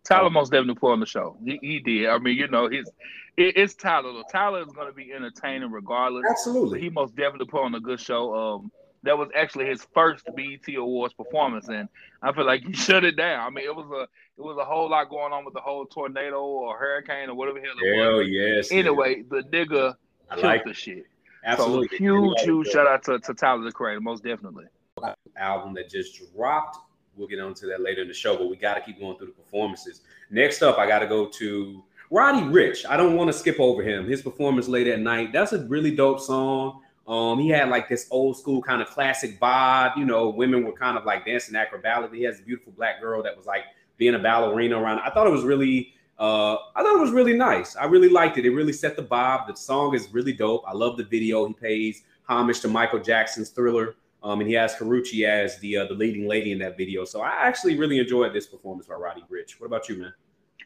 Tyler 0.04 0.26
um, 0.26 0.32
most 0.32 0.50
definitely 0.50 0.74
put 0.74 0.92
on 0.92 1.00
the 1.00 1.06
show. 1.06 1.36
He, 1.44 1.58
he 1.62 1.78
did. 1.80 2.08
I 2.08 2.18
mean, 2.18 2.36
you 2.36 2.48
know, 2.48 2.68
he's 2.68 2.88
it, 3.36 3.56
it's 3.56 3.74
Tyler. 3.74 4.22
Tyler 4.30 4.62
is 4.62 4.72
going 4.72 4.88
to 4.88 4.92
be 4.92 5.12
entertaining 5.12 5.70
regardless. 5.70 6.24
Absolutely. 6.28 6.80
He 6.80 6.90
most 6.90 7.14
definitely 7.14 7.46
put 7.46 7.62
on 7.62 7.74
a 7.74 7.80
good 7.80 8.00
show. 8.00 8.34
Um, 8.34 8.72
that 9.04 9.18
was 9.18 9.28
actually 9.34 9.66
his 9.66 9.86
first 9.94 10.24
BET 10.36 10.74
Awards 10.76 11.14
performance, 11.14 11.68
and 11.68 11.88
I 12.22 12.32
feel 12.32 12.46
like 12.46 12.62
he 12.64 12.72
shut 12.72 13.04
it 13.04 13.16
down. 13.16 13.46
I 13.46 13.50
mean, 13.50 13.64
it 13.64 13.74
was 13.74 13.86
a 13.90 14.02
it 14.02 14.44
was 14.44 14.58
a 14.60 14.64
whole 14.64 14.90
lot 14.90 15.08
going 15.08 15.32
on 15.32 15.44
with 15.44 15.54
the 15.54 15.60
whole 15.60 15.86
tornado 15.86 16.40
or 16.40 16.76
hurricane 16.76 17.28
or 17.28 17.34
whatever 17.34 17.60
hell 17.60 17.74
it 17.80 17.96
hell 17.96 18.16
was. 18.18 18.28
yes. 18.28 18.72
Anyway, 18.72 19.22
the 19.22 19.42
nigga 19.42 19.94
I 20.30 20.34
killed 20.34 20.44
like 20.44 20.64
the 20.64 20.74
shit. 20.74 21.06
Absolutely. 21.44 21.88
So 21.88 21.96
huge, 21.96 22.40
huge 22.40 22.68
shout 22.68 22.86
out 22.86 23.02
to, 23.04 23.18
to 23.18 23.34
Tyler 23.34 23.64
the 23.64 23.72
Creator, 23.72 24.00
most 24.00 24.22
definitely. 24.22 24.66
Album 25.36 25.74
that 25.74 25.90
just 25.90 26.20
dropped. 26.34 26.78
We'll 27.16 27.28
get 27.28 27.40
onto 27.40 27.68
that 27.68 27.82
later 27.82 28.02
in 28.02 28.08
the 28.08 28.14
show, 28.14 28.36
but 28.36 28.48
we 28.48 28.56
got 28.56 28.74
to 28.74 28.80
keep 28.80 28.98
going 28.98 29.18
through 29.18 29.28
the 29.28 29.32
performances. 29.32 30.00
Next 30.30 30.62
up, 30.62 30.78
I 30.78 30.86
got 30.86 31.00
to 31.00 31.06
go 31.06 31.26
to 31.26 31.82
Roddy 32.10 32.40
Ricch. 32.40 32.84
I 32.88 32.96
don't 32.96 33.16
want 33.16 33.28
to 33.28 33.32
skip 33.32 33.58
over 33.58 33.82
him. 33.82 34.08
His 34.08 34.22
performance 34.22 34.68
late 34.68 34.86
at 34.86 35.00
night. 35.00 35.32
That's 35.32 35.52
a 35.52 35.64
really 35.66 35.94
dope 35.94 36.20
song. 36.20 36.80
Um, 37.06 37.40
he 37.40 37.48
had 37.48 37.68
like 37.68 37.88
this 37.88 38.06
old 38.10 38.36
school 38.38 38.62
kind 38.62 38.80
of 38.80 38.88
classic 38.88 39.40
vibe. 39.40 39.96
You 39.96 40.04
know, 40.04 40.30
women 40.30 40.64
were 40.64 40.72
kind 40.72 40.96
of 40.96 41.04
like 41.04 41.26
dancing 41.26 41.54
acrobatically. 41.54 42.16
He 42.16 42.22
has 42.24 42.38
a 42.38 42.42
beautiful 42.42 42.72
black 42.72 43.00
girl 43.00 43.22
that 43.22 43.36
was 43.36 43.46
like 43.46 43.64
being 43.96 44.14
a 44.14 44.18
ballerina 44.18 44.80
around. 44.80 45.00
I 45.00 45.10
thought 45.10 45.26
it 45.26 45.30
was 45.30 45.44
really, 45.44 45.94
uh, 46.18 46.54
I 46.74 46.82
thought 46.82 46.96
it 46.96 47.00
was 47.00 47.10
really 47.10 47.34
nice. 47.34 47.76
I 47.76 47.84
really 47.84 48.08
liked 48.08 48.38
it. 48.38 48.46
It 48.46 48.50
really 48.50 48.72
set 48.72 48.96
the 48.96 49.02
vibe. 49.02 49.46
The 49.46 49.54
song 49.54 49.94
is 49.94 50.08
really 50.12 50.32
dope. 50.32 50.62
I 50.66 50.72
love 50.72 50.96
the 50.96 51.04
video. 51.04 51.46
He 51.46 51.54
pays 51.54 52.02
homage 52.28 52.60
to 52.60 52.68
Michael 52.68 53.00
Jackson's 53.00 53.50
Thriller. 53.50 53.96
Um, 54.24 54.40
and 54.40 54.48
he 54.48 54.54
has 54.54 54.74
Karrueche 54.74 55.26
as 55.26 55.58
the 55.58 55.78
uh, 55.78 55.86
the 55.86 55.94
leading 55.94 56.28
lady 56.28 56.52
in 56.52 56.58
that 56.60 56.76
video. 56.76 57.04
So 57.04 57.20
I 57.20 57.30
actually 57.46 57.76
really 57.76 57.98
enjoyed 57.98 58.32
this 58.32 58.46
performance 58.46 58.86
by 58.86 58.94
Roddy 58.94 59.24
Ricch. 59.30 59.60
What 59.60 59.66
about 59.66 59.88
you, 59.88 59.96
man? 59.98 60.12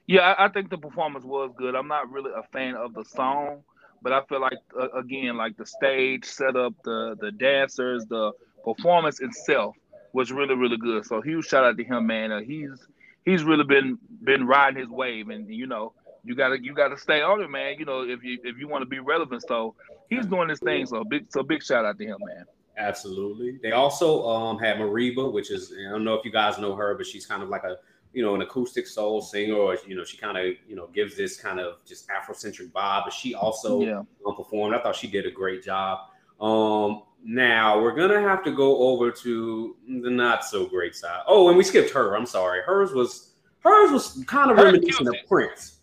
Yeah, 0.06 0.34
I 0.38 0.48
think 0.48 0.70
the 0.70 0.78
performance 0.78 1.24
was 1.24 1.50
good. 1.56 1.74
I'm 1.74 1.88
not 1.88 2.10
really 2.10 2.30
a 2.36 2.42
fan 2.52 2.74
of 2.74 2.94
the 2.94 3.04
song. 3.04 3.62
But 4.02 4.12
I 4.12 4.22
feel 4.28 4.40
like 4.40 4.58
uh, 4.78 4.90
again, 4.90 5.36
like 5.36 5.56
the 5.56 5.66
stage 5.66 6.24
setup, 6.24 6.74
the 6.84 7.16
the 7.20 7.32
dancers, 7.32 8.06
the 8.06 8.32
performance 8.64 9.20
itself 9.20 9.74
was 10.12 10.30
really 10.30 10.54
really 10.54 10.76
good. 10.76 11.04
So 11.06 11.20
huge 11.20 11.46
shout 11.46 11.64
out 11.64 11.76
to 11.76 11.84
him, 11.84 12.06
man. 12.06 12.30
Uh, 12.30 12.40
he's 12.40 12.86
he's 13.24 13.42
really 13.42 13.64
been 13.64 13.98
been 14.22 14.46
riding 14.46 14.78
his 14.78 14.88
wave, 14.88 15.30
and 15.30 15.52
you 15.52 15.66
know 15.66 15.92
you 16.24 16.34
gotta 16.34 16.62
you 16.62 16.74
gotta 16.74 16.96
stay 16.96 17.22
on 17.22 17.40
it, 17.40 17.50
man. 17.50 17.76
You 17.78 17.84
know 17.84 18.02
if 18.02 18.22
you 18.22 18.38
if 18.44 18.58
you 18.58 18.68
want 18.68 18.82
to 18.82 18.86
be 18.86 18.98
relevant, 18.98 19.42
so 19.48 19.74
he's 20.08 20.26
doing 20.26 20.48
his 20.48 20.60
thing. 20.60 20.86
So 20.86 21.02
big 21.04 21.26
so 21.30 21.42
big 21.42 21.62
shout 21.62 21.84
out 21.84 21.98
to 21.98 22.04
him, 22.04 22.18
man. 22.20 22.44
Absolutely. 22.78 23.58
They 23.62 23.72
also 23.72 24.26
um 24.26 24.58
had 24.58 24.76
Mereba, 24.76 25.32
which 25.32 25.50
is 25.50 25.72
I 25.72 25.90
don't 25.90 26.04
know 26.04 26.14
if 26.14 26.24
you 26.24 26.30
guys 26.30 26.58
know 26.58 26.74
her, 26.74 26.94
but 26.94 27.06
she's 27.06 27.26
kind 27.26 27.42
of 27.42 27.48
like 27.48 27.64
a 27.64 27.78
you 28.16 28.22
know, 28.22 28.34
an 28.34 28.40
acoustic 28.40 28.86
soul 28.86 29.20
singer, 29.20 29.54
or 29.54 29.76
you 29.86 29.94
know, 29.94 30.02
she 30.02 30.16
kind 30.16 30.38
of 30.38 30.44
you 30.66 30.74
know 30.74 30.86
gives 30.86 31.16
this 31.16 31.36
kind 31.36 31.60
of 31.60 31.84
just 31.86 32.08
Afrocentric 32.08 32.72
vibe. 32.72 33.04
But 33.04 33.12
she 33.12 33.34
also 33.34 33.82
yeah. 33.82 34.02
performed. 34.34 34.74
I 34.74 34.78
thought 34.80 34.96
she 34.96 35.06
did 35.06 35.26
a 35.26 35.30
great 35.30 35.62
job. 35.62 35.98
Um, 36.40 37.02
now 37.22 37.78
we're 37.78 37.94
gonna 37.94 38.22
have 38.22 38.42
to 38.44 38.52
go 38.52 38.78
over 38.78 39.10
to 39.10 39.76
the 40.02 40.08
not 40.08 40.46
so 40.46 40.64
great 40.64 40.94
side. 40.96 41.24
Oh, 41.26 41.48
and 41.48 41.58
we 41.58 41.62
skipped 41.62 41.90
her. 41.90 42.16
I'm 42.16 42.24
sorry. 42.24 42.62
Hers 42.62 42.94
was 42.94 43.32
hers 43.60 43.90
was 43.90 44.24
kind 44.26 44.50
of 44.50 44.56
reminiscent 44.56 45.08
of 45.08 45.16
Prince. 45.28 45.80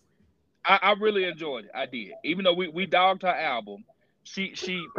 I, 0.66 0.80
I, 0.82 0.92
really 0.94 1.26
enjoyed 1.26 1.66
it. 1.66 1.72
I 1.76 1.86
did, 1.86 2.14
even 2.24 2.46
though 2.46 2.54
we, 2.54 2.70
we 2.70 2.88
dogged 2.88 3.22
her 3.24 3.28
album. 3.28 3.84
She 4.24 4.56
she 4.56 4.86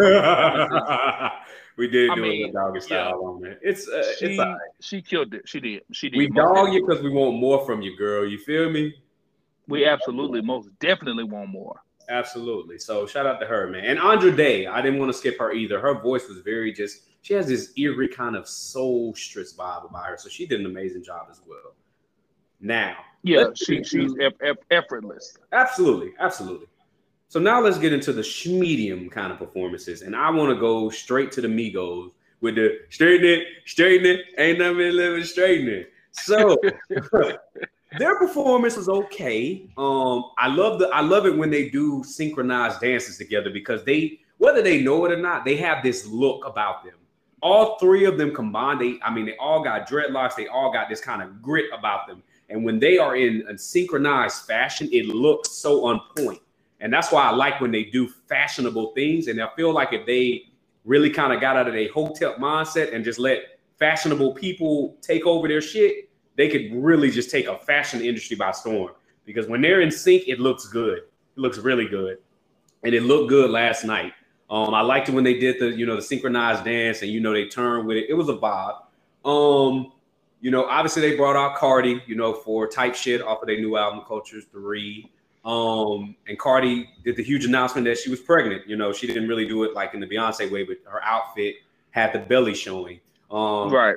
we 1.77 1.89
did 1.89 2.11
I 2.11 2.15
do 2.15 2.23
mean, 2.23 2.51
a 2.51 2.53
doggy 2.53 2.81
style 2.81 3.09
yeah. 3.09 3.15
on 3.15 3.47
it. 3.47 3.59
It's 3.63 3.89
uh, 3.89 4.03
she, 4.19 4.27
it's 4.27 4.39
right. 4.39 4.57
she 4.81 5.03
killed 5.03 5.33
it. 5.35 5.49
She 5.49 5.61
did. 5.61 5.83
She 5.93 6.11
did. 6.11 6.19
We 6.19 6.29
dog 6.29 6.73
you 6.73 6.87
because 6.87 7.03
we 7.03 7.11
want 7.11 7.37
more 7.39 7.65
from 7.65 7.81
you, 7.83 7.97
girl. 7.97 8.27
You 8.27 8.39
feel 8.39 8.71
me? 8.71 8.95
We 9.67 9.87
absolutely, 9.87 10.43
most 10.43 10.69
definitely 10.79 11.25
want 11.25 11.49
more. 11.49 11.81
Absolutely. 12.11 12.79
So 12.79 13.07
shout 13.07 13.27
out 13.27 13.41
to 13.41 13.47
her, 13.47 13.67
man. 13.69 13.85
And 13.85 13.99
Andra 13.99 14.31
Day, 14.31 14.67
I 14.67 14.83
didn't 14.83 14.99
want 14.99 15.11
to 15.11 15.17
skip 15.17 15.39
her 15.39 15.53
either. 15.53 15.81
Her 15.81 16.01
voice 16.01 16.29
was 16.29 16.39
very 16.39 16.73
just. 16.73 17.09
She 17.23 17.33
has 17.33 17.47
this 17.47 17.73
eerie 17.79 18.09
kind 18.09 18.37
of 18.37 18.47
soul 18.47 19.15
soulstress 19.15 19.57
vibe 19.57 19.89
about 19.89 20.05
her, 20.05 20.17
so 20.19 20.29
she 20.29 20.47
did 20.47 20.61
an 20.61 20.67
amazing 20.67 21.03
job 21.03 21.29
as 21.31 21.41
well. 21.47 21.73
Now, 22.61 22.97
yeah, 23.23 23.47
she, 23.55 23.83
she's 23.83 24.13
eff- 24.21 24.35
eff- 24.43 24.59
effortless. 24.71 25.39
Absolutely, 25.53 26.13
absolutely. 26.21 26.67
So 27.35 27.41
now 27.41 27.61
let's 27.61 27.79
get 27.79 27.93
into 27.93 28.13
the 28.13 28.23
medium 28.47 29.11
kind 29.11 29.33
of 29.33 29.41
performances, 29.41 30.03
and 30.03 30.15
I 30.15 30.31
want 30.31 30.55
to 30.55 30.55
go 30.55 30.89
straight 30.89 31.33
to 31.33 31.41
the 31.41 31.49
Migos 31.49 32.13
with 32.41 32.55
the 32.55 32.79
straighten 32.91 33.27
it, 33.27 33.49
straighten 33.67 34.07
it, 34.07 34.21
ain't 34.39 34.61
nothing 34.61 34.77
living 34.77 35.25
straighten 35.25 35.67
it. 35.67 35.93
So 36.13 36.57
their 37.99 38.17
performance 38.21 38.77
was 38.77 38.89
okay. 38.89 39.69
Um, 39.77 40.31
I 40.39 40.47
love 40.47 40.79
the 40.79 40.87
I 40.91 41.01
love 41.01 41.27
it 41.27 41.37
when 41.37 41.51
they 41.51 41.71
do 41.71 42.05
synchronized 42.05 42.81
dances 42.81 43.19
together 43.19 43.51
because 43.51 43.83
they 43.83 44.21
whether 44.39 44.63
they 44.63 44.81
know 44.81 45.05
it 45.05 45.11
or 45.11 45.21
not, 45.21 45.45
they 45.45 45.57
have 45.57 45.83
this 45.83 46.07
look 46.07 46.47
about 46.47 46.85
them. 46.85 46.95
All 47.43 47.81
three 47.81 48.05
of 48.05 48.17
them 48.17 48.33
combined, 48.33 48.81
they 48.81 49.01
I 49.03 49.13
mean, 49.13 49.27
they 49.27 49.37
all 49.39 49.61
got 49.65 49.89
dreadlocks. 49.89 50.37
They 50.37 50.47
all 50.47 50.73
got 50.73 50.89
this 50.89 51.01
kind 51.01 51.21
of 51.21 51.43
grit 51.43 51.67
about 51.77 52.07
them. 52.07 52.23
And 52.49 52.65
when 52.65 52.79
they 52.79 52.97
are 52.97 53.17
in 53.17 53.45
a 53.49 53.59
synchronized 53.59 54.47
fashion, 54.47 54.89
it 54.93 55.07
looks 55.07 55.51
so 55.51 55.87
on 55.87 56.01
point. 56.17 56.39
And 56.81 56.93
that's 56.93 57.13
why 57.13 57.25
I 57.25 57.31
like 57.31 57.61
when 57.61 57.71
they 57.71 57.85
do 57.85 58.09
fashionable 58.29 58.93
things. 58.93 59.29
And 59.29 59.41
I 59.41 59.49
feel 59.57 59.73
like 59.73 59.93
if 59.93 60.07
they 60.07 60.49
really 60.85 61.11
kind 61.11 61.33
of 61.33 61.41
got 61.41 61.57
out 61.57 61.67
of 61.67 61.75
their 61.75 61.91
hotel 61.93 62.35
mindset 62.39 62.95
and 62.95 63.05
just 63.05 63.19
let 63.19 63.59
fashionable 63.79 64.35
people 64.35 64.97
take 65.01 65.27
over 65.27 65.49
their 65.49 65.61
shit, 65.61 66.11
they 66.37 66.49
could 66.49 66.71
really 66.73 67.11
just 67.11 67.31
take 67.31 67.47
a 67.47 67.57
fashion 67.59 68.01
industry 68.01 68.37
by 68.37 68.51
storm. 68.51 68.93
Because 69.25 69.47
when 69.47 69.63
they're 69.63 69.81
in 69.81 69.91
sync, 69.91 70.29
it 70.29 70.41
looks 70.41 70.69
good. 70.69 70.99
It 70.99 71.39
looks 71.39 71.59
really 71.59 71.87
good. 71.87 72.19
And 72.83 72.95
it 72.95 73.03
looked 73.03 73.31
good 73.31 73.51
last 73.51 73.85
night. 73.85 74.13
Um, 74.51 74.75
I 74.75 74.83
liked 74.83 75.09
it 75.09 75.15
when 75.15 75.25
they 75.25 75.39
did 75.39 75.59
the, 75.59 75.71
you 75.71 75.87
know, 75.87 75.97
the 75.97 76.03
synchronized 76.03 76.65
dance 76.65 77.01
and 77.01 77.11
you 77.11 77.21
know 77.21 77.33
they 77.33 77.47
turned 77.47 77.87
with 77.87 77.97
it. 77.97 78.11
It 78.11 78.15
was 78.15 78.29
a 78.29 78.35
vibe. 78.35 78.77
Um, 79.25 79.93
you 80.43 80.51
know, 80.51 80.67
obviously 80.67 81.01
they 81.01 81.17
brought 81.17 81.37
out 81.37 81.57
Cardi, 81.57 82.03
you 82.07 82.15
know, 82.15 82.35
for 82.35 82.67
type 82.67 82.95
shit 82.95 83.23
off 83.23 83.41
of 83.41 83.49
their 83.49 83.59
new 83.59 83.79
album, 83.79 84.03
Cultures 84.07 84.45
3. 84.53 85.11
Um, 85.45 86.17
and 86.27 86.39
Cardi 86.39 86.89
did 87.05 87.17
the 87.17 87.23
huge 87.23 87.45
announcement 87.45 87.85
that 87.87 87.99
she 87.99 88.11
was 88.11 88.21
pregnant. 88.21 88.67
You 88.67 88.77
know, 88.77 88.93
she 88.93 89.07
didn't 89.07 89.29
really 89.29 89.47
do 89.47 89.65
it 89.65 89.75
like 89.75 89.93
in 89.93 90.01
the 90.01 90.07
Beyonce 90.07 90.51
way, 90.51 90.65
but 90.65 90.79
her 90.87 91.03
outfit 91.03 91.57
had 91.91 92.13
the 92.13 92.19
belly 92.19 92.55
showing. 92.55 93.01
Um, 93.31 93.71
right. 93.71 93.97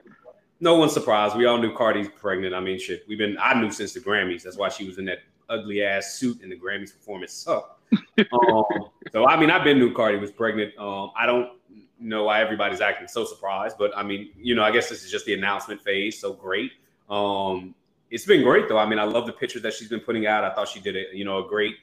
No 0.60 0.76
one's 0.76 0.94
surprised. 0.94 1.38
We 1.38 1.46
all 1.46 1.58
knew 1.58 1.74
Cardi's 1.74 2.10
pregnant. 2.10 2.54
I 2.54 2.60
mean, 2.60 2.80
shit. 2.80 3.06
We've 3.08 3.18
been. 3.18 3.38
I 3.40 3.60
knew 3.60 3.72
since 3.72 3.94
the 3.94 4.00
Grammys. 4.00 4.44
That's 4.44 4.58
why 4.58 4.70
she 4.70 4.86
was 4.86 4.98
in 4.98 5.06
that 5.06 5.20
ugly 5.50 5.84
ass 5.84 6.16
suit 6.16 6.42
in 6.42 6.50
the 6.50 6.58
Grammys 6.58 6.94
performance 6.94 7.32
sucked. 7.32 7.82
um, 8.20 8.66
so 9.12 9.26
I 9.26 9.40
mean, 9.40 9.50
I've 9.50 9.64
been 9.64 9.80
knew 9.80 9.94
Cardi 9.94 10.18
was 10.18 10.32
pregnant. 10.32 10.78
Um, 10.78 11.12
I 11.16 11.26
don't 11.26 11.52
know 12.00 12.26
why 12.26 12.42
everybody's 12.42 12.82
acting 12.82 13.08
so 13.08 13.24
surprised, 13.24 13.78
but 13.78 13.96
I 13.96 14.04
mean, 14.04 14.32
you 14.38 14.56
know, 14.56 14.64
I 14.64 14.72
guess 14.72 14.90
this 14.90 15.04
is 15.04 15.12
just 15.12 15.26
the 15.26 15.34
announcement 15.34 15.82
phase. 15.82 16.20
So 16.20 16.34
great. 16.34 16.72
Um, 17.10 17.74
it's 18.10 18.26
been 18.26 18.44
great 18.44 18.70
though. 18.70 18.78
I 18.78 18.88
mean, 18.88 19.00
I 19.00 19.04
love 19.04 19.26
the 19.26 19.34
pictures 19.34 19.62
that 19.64 19.74
she's 19.74 19.90
been 19.90 20.00
putting 20.00 20.28
out. 20.28 20.44
I 20.44 20.54
thought 20.54 20.68
she 20.68 20.80
did 20.80 20.96
a 20.96 21.04
you 21.14 21.26
know 21.26 21.46
a 21.46 21.48
great. 21.48 21.76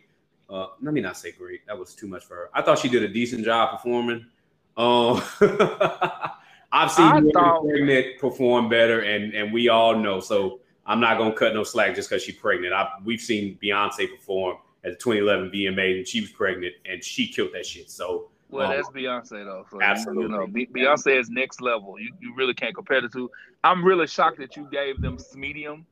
Uh, 0.49 0.66
let 0.83 0.93
me 0.93 1.00
not 1.00 1.16
say 1.16 1.33
great. 1.33 1.66
That 1.66 1.78
was 1.78 1.95
too 1.95 2.07
much 2.07 2.25
for 2.25 2.35
her. 2.35 2.50
I 2.52 2.62
thought 2.62 2.78
she 2.78 2.88
did 2.88 3.02
a 3.02 3.09
decent 3.09 3.45
job 3.45 3.71
performing. 3.71 4.26
Um, 4.76 5.23
I've 6.73 6.90
seen 6.90 7.31
thought, 7.33 7.62
pregnant 7.62 8.19
perform 8.19 8.69
better, 8.69 9.00
and 9.00 9.35
and 9.35 9.52
we 9.52 9.69
all 9.69 9.97
know. 9.97 10.21
So 10.21 10.61
I'm 10.87 11.00
not 11.00 11.19
gonna 11.19 11.35
cut 11.35 11.54
no 11.54 11.64
slack 11.64 11.95
just 11.95 12.09
because 12.09 12.23
she's 12.23 12.37
pregnant. 12.37 12.73
I, 12.73 12.88
we've 13.04 13.21
seen 13.21 13.59
Beyonce 13.62 14.11
perform 14.11 14.59
at 14.85 14.93
the 14.93 14.99
2011 14.99 15.50
VMA, 15.50 15.99
and 15.99 16.09
she 16.09 16.21
was 16.21 16.31
pregnant, 16.31 16.75
and 16.85 17.02
she 17.02 17.28
killed 17.28 17.50
that 17.54 17.66
shit. 17.66 17.90
So. 17.90 18.31
Well, 18.50 18.71
um, 18.71 18.76
that's 18.76 18.88
Beyonce 18.90 19.45
though. 19.45 19.66
So 19.71 19.83
absolutely. 19.83 20.23
You 20.23 20.28
know, 20.28 20.47
Beyonce 20.47 21.19
is 21.19 21.28
next 21.28 21.61
level. 21.61 21.99
You, 21.99 22.12
you 22.21 22.35
really 22.37 22.54
can't 22.54 22.75
compare 22.75 23.00
the 23.00 23.09
two. 23.09 23.28
I'm 23.64 23.85
really 23.85 24.07
shocked 24.07 24.38
that 24.38 24.57
you 24.57 24.69
gave 24.71 25.00
them 25.00 25.19
medium 25.35 25.87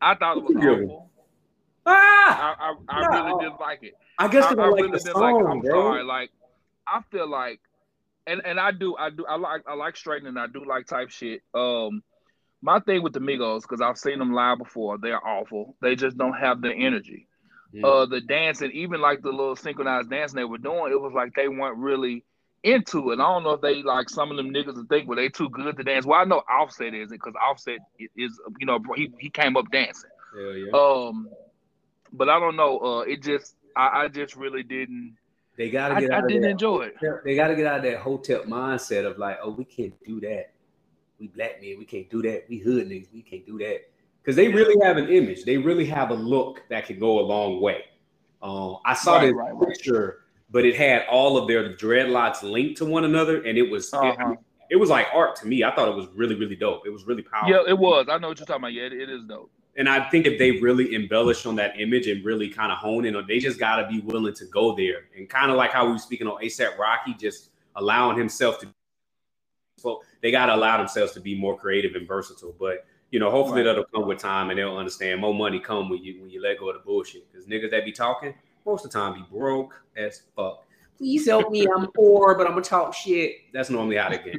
I 0.00 0.14
thought 0.14 0.38
it 0.38 0.44
was 0.44 0.56
awful. 0.56 1.10
Ah, 1.86 2.56
I, 2.60 2.74
I, 2.88 3.00
I 3.00 3.06
really 3.16 3.44
didn't 3.44 3.60
like 3.60 3.82
it. 3.82 3.94
I 4.18 4.28
guess 4.28 4.44
I, 4.44 4.50
I 4.50 4.52
like 4.52 4.74
really 4.74 4.98
didn't 4.98 5.00
song, 5.00 5.22
like 5.22 5.34
it. 5.34 5.48
I'm 5.48 5.60
bro. 5.60 5.70
sorry. 5.70 6.04
Like 6.04 6.30
I 6.86 7.00
feel 7.10 7.28
like, 7.28 7.60
and 8.26 8.42
and 8.44 8.60
I 8.60 8.72
do, 8.72 8.96
I 8.96 9.10
do, 9.10 9.24
I 9.26 9.36
like, 9.36 9.62
I 9.66 9.74
like 9.74 9.96
straightening. 9.96 10.36
I 10.36 10.46
do 10.46 10.64
like 10.66 10.86
type 10.86 11.10
shit. 11.10 11.42
Um, 11.54 12.02
my 12.60 12.80
thing 12.80 13.02
with 13.02 13.12
the 13.12 13.20
Migos 13.20 13.62
because 13.62 13.80
I've 13.80 13.98
seen 13.98 14.18
them 14.18 14.32
live 14.32 14.58
before. 14.58 14.98
They're 14.98 15.24
awful. 15.24 15.76
They 15.80 15.96
just 15.96 16.18
don't 16.18 16.34
have 16.34 16.60
the 16.60 16.72
energy. 16.72 17.26
Yeah. 17.72 17.86
Uh, 17.86 18.06
the 18.06 18.20
dancing, 18.20 18.70
even 18.72 19.00
like 19.00 19.22
the 19.22 19.30
little 19.30 19.56
synchronized 19.56 20.10
dancing 20.10 20.36
they 20.36 20.44
were 20.44 20.58
doing, 20.58 20.90
it 20.90 21.00
was 21.00 21.12
like 21.14 21.34
they 21.34 21.48
weren't 21.48 21.78
really 21.78 22.24
into 22.62 23.10
it. 23.10 23.14
I 23.14 23.22
don't 23.22 23.44
know 23.44 23.52
if 23.52 23.60
they 23.60 23.82
like 23.82 24.10
some 24.10 24.30
of 24.30 24.36
them 24.36 24.52
niggas 24.52 24.74
to 24.74 24.84
think, 24.88 25.08
well, 25.08 25.16
they 25.16 25.28
too 25.28 25.48
good 25.50 25.76
to 25.76 25.84
dance. 25.84 26.06
Well, 26.06 26.20
I 26.20 26.24
know 26.24 26.42
Offset 26.50 26.94
is 26.94 27.12
it 27.12 27.14
because 27.14 27.34
Offset 27.42 27.78
is, 28.16 28.40
you 28.58 28.66
know, 28.66 28.80
he, 28.96 29.12
he 29.18 29.30
came 29.30 29.56
up 29.56 29.70
dancing. 29.70 30.10
Yeah. 30.36 30.70
Um, 30.72 31.28
but 32.12 32.28
I 32.28 32.38
don't 32.38 32.56
know. 32.56 32.78
Uh, 32.78 33.00
it 33.00 33.22
just 33.22 33.54
I, 33.76 34.04
I 34.04 34.08
just 34.08 34.36
really 34.36 34.62
didn't. 34.62 35.16
They 35.56 35.70
gotta 35.70 36.00
get. 36.00 36.12
I, 36.12 36.18
out 36.18 36.24
I 36.24 36.26
didn't 36.26 36.42
that, 36.42 36.50
enjoy 36.50 36.90
it. 37.00 37.24
They 37.24 37.34
gotta 37.34 37.54
get 37.54 37.66
out 37.66 37.78
of 37.78 37.84
that 37.84 37.98
hotel 37.98 38.42
mindset 38.42 39.06
of 39.06 39.18
like, 39.18 39.38
oh, 39.42 39.50
we 39.50 39.64
can't 39.64 39.94
do 40.04 40.20
that. 40.20 40.52
We 41.18 41.28
black 41.28 41.60
men, 41.60 41.76
we 41.78 41.84
can't 41.84 42.08
do 42.10 42.22
that. 42.22 42.44
We 42.48 42.58
hood 42.58 42.88
niggas, 42.88 43.12
we 43.12 43.22
can't 43.22 43.44
do 43.44 43.58
that. 43.58 43.90
Because 44.22 44.36
they 44.36 44.48
really 44.48 44.76
have 44.84 44.98
an 44.98 45.08
image. 45.08 45.44
They 45.44 45.56
really 45.56 45.86
have 45.86 46.10
a 46.10 46.14
look 46.14 46.62
that 46.68 46.86
can 46.86 46.98
go 46.98 47.18
a 47.18 47.22
long 47.22 47.60
way. 47.60 47.84
Um, 48.40 48.78
I 48.84 48.94
saw 48.94 49.16
right, 49.16 49.26
this 49.26 49.34
right, 49.34 49.68
picture. 49.68 50.06
Right 50.06 50.27
but 50.50 50.64
it 50.64 50.76
had 50.76 51.06
all 51.10 51.36
of 51.36 51.46
their 51.48 51.74
dreadlocks 51.74 52.42
linked 52.42 52.78
to 52.78 52.84
one 52.84 53.04
another, 53.04 53.42
and 53.42 53.58
it 53.58 53.70
was 53.70 53.92
uh-huh. 53.92 54.32
it, 54.32 54.38
it, 54.70 54.76
was 54.76 54.88
like 54.90 55.06
art 55.12 55.36
to 55.36 55.46
me. 55.46 55.64
I 55.64 55.74
thought 55.74 55.88
it 55.88 55.94
was 55.94 56.06
really 56.14 56.34
really 56.34 56.56
dope. 56.56 56.86
It 56.86 56.90
was 56.90 57.06
really 57.06 57.22
powerful. 57.22 57.50
Yeah, 57.50 57.62
it 57.66 57.78
was. 57.78 58.06
I 58.10 58.18
know 58.18 58.28
what 58.28 58.38
you're 58.38 58.46
talking 58.46 58.62
about. 58.62 58.72
Yeah, 58.72 58.84
it, 58.84 58.92
it 58.92 59.10
is 59.10 59.24
dope. 59.24 59.50
And 59.78 59.88
I 59.88 60.10
think 60.10 60.26
if 60.26 60.40
they 60.40 60.52
really 60.52 60.96
embellish 60.96 61.46
on 61.46 61.54
that 61.56 61.80
image 61.80 62.08
and 62.08 62.24
really 62.24 62.48
kind 62.48 62.72
of 62.72 62.78
hone 62.78 63.04
in 63.04 63.14
on, 63.14 63.26
they 63.28 63.38
just 63.38 63.60
got 63.60 63.76
to 63.76 63.86
be 63.86 64.00
willing 64.00 64.34
to 64.34 64.44
go 64.46 64.74
there. 64.74 65.02
And 65.16 65.28
kind 65.28 65.52
of 65.52 65.56
like 65.56 65.70
how 65.70 65.86
we 65.86 65.92
were 65.92 65.98
speaking 65.98 66.26
on 66.26 66.42
ASAP 66.42 66.76
Rocky, 66.76 67.14
just 67.14 67.50
allowing 67.76 68.18
himself 68.18 68.58
to. 68.60 68.68
So 69.76 70.02
they 70.20 70.32
got 70.32 70.46
to 70.46 70.56
allow 70.56 70.78
themselves 70.78 71.12
to 71.12 71.20
be 71.20 71.38
more 71.38 71.56
creative 71.56 71.94
and 71.94 72.08
versatile. 72.08 72.56
But 72.58 72.86
you 73.12 73.20
know, 73.20 73.30
hopefully 73.30 73.60
right. 73.60 73.68
that'll 73.68 73.84
come 73.84 74.08
with 74.08 74.18
time 74.18 74.50
and 74.50 74.58
they'll 74.58 74.76
understand 74.76 75.20
more 75.20 75.32
money 75.32 75.60
come 75.60 75.88
when 75.88 76.02
you 76.02 76.20
when 76.20 76.30
you 76.30 76.42
let 76.42 76.58
go 76.58 76.68
of 76.70 76.74
the 76.74 76.82
bullshit. 76.84 77.30
Because 77.30 77.46
niggas 77.46 77.70
that 77.70 77.84
be 77.84 77.92
talking, 77.92 78.34
most 78.68 78.84
of 78.84 78.92
the 78.92 78.98
time 78.98 79.14
be 79.14 79.24
broke 79.30 79.82
as 79.96 80.22
fuck. 80.36 80.64
Please 80.98 81.26
help 81.26 81.50
me. 81.50 81.66
I'm 81.74 81.90
poor, 81.92 82.34
but 82.34 82.46
I'm 82.46 82.52
gonna 82.52 82.62
talk 82.62 82.94
shit. 82.94 83.36
That's 83.52 83.70
normally 83.70 83.96
how 83.96 84.10
they 84.10 84.18
get. 84.18 84.36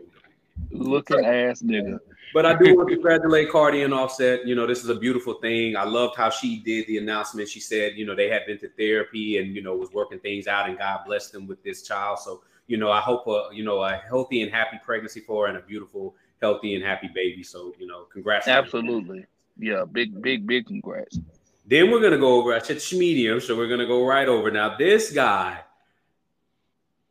Looking 0.72 1.26
ass 1.26 1.62
nigga. 1.62 2.00
But 2.34 2.46
I 2.46 2.54
do 2.54 2.76
want 2.76 2.90
to 2.90 2.96
congratulate 2.96 3.50
Cardi 3.50 3.82
and 3.82 3.94
Offset. 3.94 4.46
You 4.46 4.54
know, 4.54 4.68
this 4.68 4.84
is 4.84 4.90
a 4.90 4.96
beautiful 4.96 5.36
thing. 5.36 5.76
I 5.76 5.84
loved 5.84 6.16
how 6.16 6.30
she 6.30 6.60
did 6.60 6.86
the 6.86 7.00
announcement. 7.00 7.50
She 7.50 7.60
said, 7.60 7.94
you 7.96 8.06
know, 8.06 8.14
they 8.14 8.30
had 8.30 8.46
been 8.46 8.60
to 8.60 8.70
therapy 8.70 9.40
and 9.40 9.56
you 9.56 9.64
know 9.64 9.76
was 9.76 9.92
working 9.94 10.20
things 10.20 10.46
out, 10.46 10.70
and 10.70 10.78
God 10.78 11.00
blessed 11.08 11.32
them 11.32 11.48
with 11.48 11.64
this 11.64 11.82
child. 11.82 12.20
So, 12.20 12.44
you 12.68 12.78
know, 12.78 12.92
I 12.92 13.00
hope 13.00 13.26
a 13.28 13.50
you 13.52 13.64
know 13.64 13.82
a 13.82 13.94
healthy 14.08 14.44
and 14.44 14.52
happy 14.52 14.80
pregnancy 14.84 15.22
for 15.22 15.46
her 15.46 15.50
and 15.50 15.58
a 15.58 15.62
beautiful, 15.62 16.14
healthy 16.40 16.76
and 16.76 16.84
happy 16.84 17.10
baby. 17.16 17.42
So, 17.42 17.74
you 17.80 17.88
know, 17.88 18.04
congrats. 18.14 18.48
Absolutely. 18.48 19.26
Yeah, 19.58 19.86
big, 19.92 20.22
big, 20.22 20.46
big 20.46 20.68
congrats. 20.68 21.20
Then 21.70 21.92
we're 21.92 22.02
gonna 22.02 22.18
go 22.18 22.40
over. 22.40 22.56
I 22.56 22.60
said 22.60 22.82
medium, 22.98 23.40
so 23.40 23.56
we're 23.56 23.68
gonna 23.68 23.86
go 23.86 24.04
right 24.04 24.28
over. 24.28 24.50
Now 24.50 24.76
this 24.76 25.12
guy, 25.12 25.60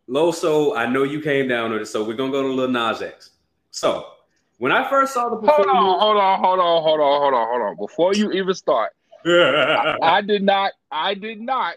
Loso, 0.08 0.76
I 0.76 0.86
know 0.86 1.04
you 1.04 1.20
came 1.20 1.46
down 1.46 1.70
with 1.70 1.82
it, 1.82 1.86
so 1.86 2.02
we're 2.02 2.14
gonna 2.14 2.32
go 2.32 2.42
to 2.42 2.48
Lil 2.48 2.68
Nas 2.68 3.00
X. 3.00 3.30
So 3.70 4.08
when 4.56 4.72
I 4.72 4.90
first 4.90 5.14
saw 5.14 5.28
the 5.28 5.36
hold 5.36 5.68
on, 5.68 6.00
hold 6.00 6.16
on, 6.16 6.40
hold 6.40 6.58
on, 6.58 6.82
hold 6.82 7.00
on, 7.00 7.20
hold 7.20 7.34
on, 7.34 7.48
hold 7.48 7.62
on. 7.62 7.76
Before 7.76 8.12
you 8.14 8.32
even 8.32 8.52
start, 8.52 8.90
I, 9.24 9.96
I 10.02 10.22
did 10.22 10.42
not, 10.42 10.72
I 10.90 11.14
did 11.14 11.40
not, 11.40 11.76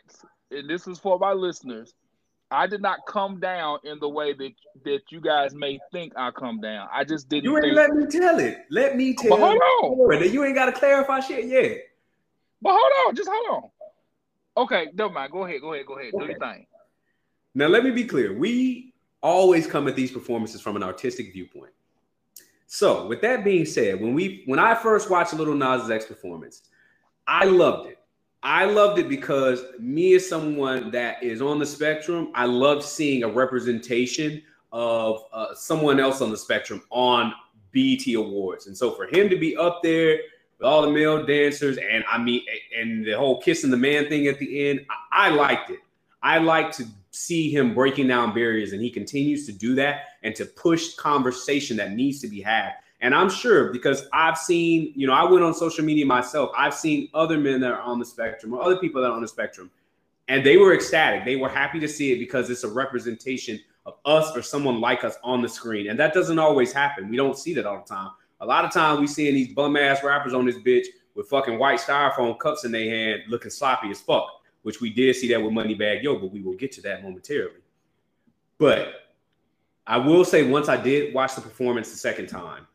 and 0.50 0.68
this 0.68 0.88
is 0.88 0.98
for 0.98 1.20
my 1.20 1.34
listeners. 1.34 1.94
I 2.50 2.66
did 2.66 2.82
not 2.82 3.06
come 3.08 3.40
down 3.40 3.78
in 3.84 4.00
the 4.00 4.10
way 4.10 4.34
that 4.34 4.52
that 4.86 5.02
you 5.10 5.22
guys 5.22 5.54
may 5.54 5.80
think 5.92 6.14
I 6.16 6.32
come 6.32 6.60
down. 6.60 6.90
I 6.92 7.04
just 7.04 7.30
didn't. 7.30 7.44
You 7.44 7.58
ain't 7.58 7.66
think... 7.66 7.76
let 7.76 7.92
me 7.92 8.08
tell 8.08 8.40
it. 8.40 8.66
Let 8.72 8.98
me 8.98 9.14
tell. 9.14 9.38
But 9.38 9.40
hold 9.40 10.12
on. 10.12 10.34
You 10.34 10.44
ain't 10.46 10.56
got 10.56 10.66
to 10.66 10.72
clarify 10.72 11.20
shit 11.20 11.46
yet. 11.46 11.90
But 12.62 12.72
hold 12.74 13.08
on, 13.08 13.15
just 13.15 13.30
hold 13.32 13.63
on. 13.63 14.63
Okay, 14.63 14.88
never 14.94 15.12
mind. 15.12 15.32
Go 15.32 15.46
ahead, 15.46 15.62
go 15.62 15.74
ahead, 15.74 15.86
go 15.86 15.98
ahead. 15.98 16.13
Okay. 16.13 16.25
Do 16.25 16.32
your 16.32 16.39
thing. 16.39 16.68
Now 17.56 17.68
let 17.68 17.84
me 17.84 17.91
be 17.91 18.06
clear. 18.06 18.38
We 18.38 18.94
always 19.22 19.68
come 19.68 19.88
at 19.88 19.96
these 19.96 20.12
performances 20.12 20.62
from 20.62 20.75
an 20.75 20.84
artistic 20.84 21.34
viewpoint. 21.34 21.72
So, 22.68 23.08
with 23.08 23.22
that 23.22 23.44
being 23.44 23.65
said, 23.65 24.00
when 24.00 24.13
we 24.13 24.44
when 24.46 24.60
I 24.60 24.75
first 24.75 25.10
watched 25.10 25.34
Little 25.34 25.56
Nas 25.56 25.89
X 25.89 26.06
performance, 26.06 26.63
I 27.27 27.46
loved 27.46 27.89
it. 27.89 27.98
I 28.44 28.65
loved 28.65 28.98
it 28.98 29.08
because 29.08 29.63
me 29.80 30.15
as 30.15 30.27
someone 30.27 30.89
that 30.91 31.22
is 31.22 31.41
on 31.41 31.60
the 31.60 31.65
spectrum, 31.65 32.32
I 32.34 32.46
love 32.46 32.84
seeing 32.84 33.24
a 33.24 33.27
representation 33.27 34.41
of 34.72 35.25
uh, 35.32 35.53
someone 35.53 36.00
else 36.00 36.22
on 36.22 36.32
the 36.32 36.38
spectrum 36.38 36.82
on 36.89 37.34
BET 37.72 38.08
Awards. 38.15 38.68
And 38.68 38.75
so 38.75 38.91
for 38.91 39.06
him 39.06 39.30
to 39.30 39.38
be 39.38 39.56
up 39.58 39.82
there 39.84 40.18
all 40.63 40.82
the 40.82 40.91
male 40.91 41.25
dancers, 41.25 41.77
and 41.77 42.03
I 42.10 42.18
mean, 42.18 42.44
and 42.77 43.06
the 43.06 43.13
whole 43.13 43.41
kissing 43.41 43.72
the 43.72 43.77
man 43.77 44.08
thing 44.08 44.27
at 44.27 44.39
the 44.39 44.70
end, 44.70 44.86
I, 45.12 45.27
I 45.27 45.30
liked 45.30 45.70
it. 45.70 45.80
I 46.24 46.38
like 46.38 46.72
to 46.74 46.86
see 47.12 47.53
him 47.53 47.74
breaking 47.74 48.08
down 48.08 48.34
barriers, 48.34 48.74
and 48.74 48.82
he 48.82 48.89
continues 48.89 49.46
to 49.48 49.51
do 49.51 49.75
that 49.75 50.06
and 50.24 50.36
to 50.36 50.46
push 50.46 50.96
conversation 50.96 51.77
that 51.77 51.91
needs 51.94 52.22
to 52.22 52.27
be 52.27 52.41
had. 52.41 52.74
And 53.01 53.15
I'm 53.15 53.30
sure 53.30 53.72
because 53.74 54.08
I've 54.13 54.38
seen, 54.38 54.94
you 54.96 55.08
know, 55.08 55.13
I 55.13 55.24
went 55.24 55.44
on 55.44 55.53
social 55.53 55.84
media 55.84 56.06
myself. 56.06 56.51
I've 56.56 56.75
seen 56.75 57.10
other 57.13 57.38
men 57.38 57.60
that 57.62 57.72
are 57.72 57.82
on 57.82 58.00
the 58.00 58.06
spectrum 58.06 58.53
or 58.53 58.62
other 58.62 58.77
people 58.77 59.01
that 59.01 59.10
are 59.10 59.15
on 59.15 59.22
the 59.22 59.27
spectrum, 59.27 59.72
and 60.27 60.46
they 60.46 60.58
were 60.58 60.74
ecstatic. 60.74 61.25
They 61.25 61.36
were 61.36 61.50
happy 61.50 61.80
to 61.80 61.88
see 61.88 62.12
it 62.13 62.20
because 62.20 62.50
it's 62.50 62.63
a 62.63 62.70
representation 62.70 63.60
of 63.86 63.96
us 64.06 64.36
or 64.38 64.44
someone 64.44 64.80
like 64.80 65.03
us 65.03 65.15
on 65.24 65.41
the 65.41 65.50
screen. 65.50 65.89
And 65.89 66.00
that 66.00 66.13
doesn't 66.13 66.38
always 66.38 66.72
happen. 66.72 67.10
We 67.10 67.18
don't 67.18 67.38
see 67.38 67.53
that 67.56 67.65
all 67.65 67.84
the 67.86 67.96
time. 67.96 68.12
A 68.41 68.45
lot 68.45 68.65
of 68.65 68.71
times 68.71 69.00
we 69.00 69.07
seeing 69.07 69.36
these 69.36 69.53
bum 69.53 69.77
ass 69.77 70.03
rappers 70.03 70.33
on 70.33 70.45
this 70.45 70.57
bitch 70.57 70.88
with 71.15 71.29
fucking 71.29 71.60
white 71.60 71.79
styrofoam 71.79 72.38
cups 72.39 72.65
in 72.65 72.71
their 72.71 72.89
hand, 72.89 73.21
looking 73.29 73.51
sloppy 73.51 73.91
as 73.91 74.01
fuck. 74.01 74.27
Which 74.63 74.79
we 74.79 74.91
did 74.91 75.15
see 75.15 75.27
that 75.29 75.41
with 75.41 75.53
Moneybagg 75.53 76.03
Yo, 76.03 76.19
but 76.19 76.31
we 76.31 76.41
will 76.41 76.53
get 76.53 76.71
to 76.74 76.81
that 76.81 77.01
momentarily. 77.01 77.62
But 78.60 78.89
I 79.88 79.98
will 79.98 80.24
say, 80.24 80.43
once 80.43 80.69
I 80.69 80.77
did 80.77 81.15
watch 81.15 81.33
the 81.33 81.41
performance 81.41 81.89
the 81.89 81.98
second 81.98 82.27
time, 82.27 82.67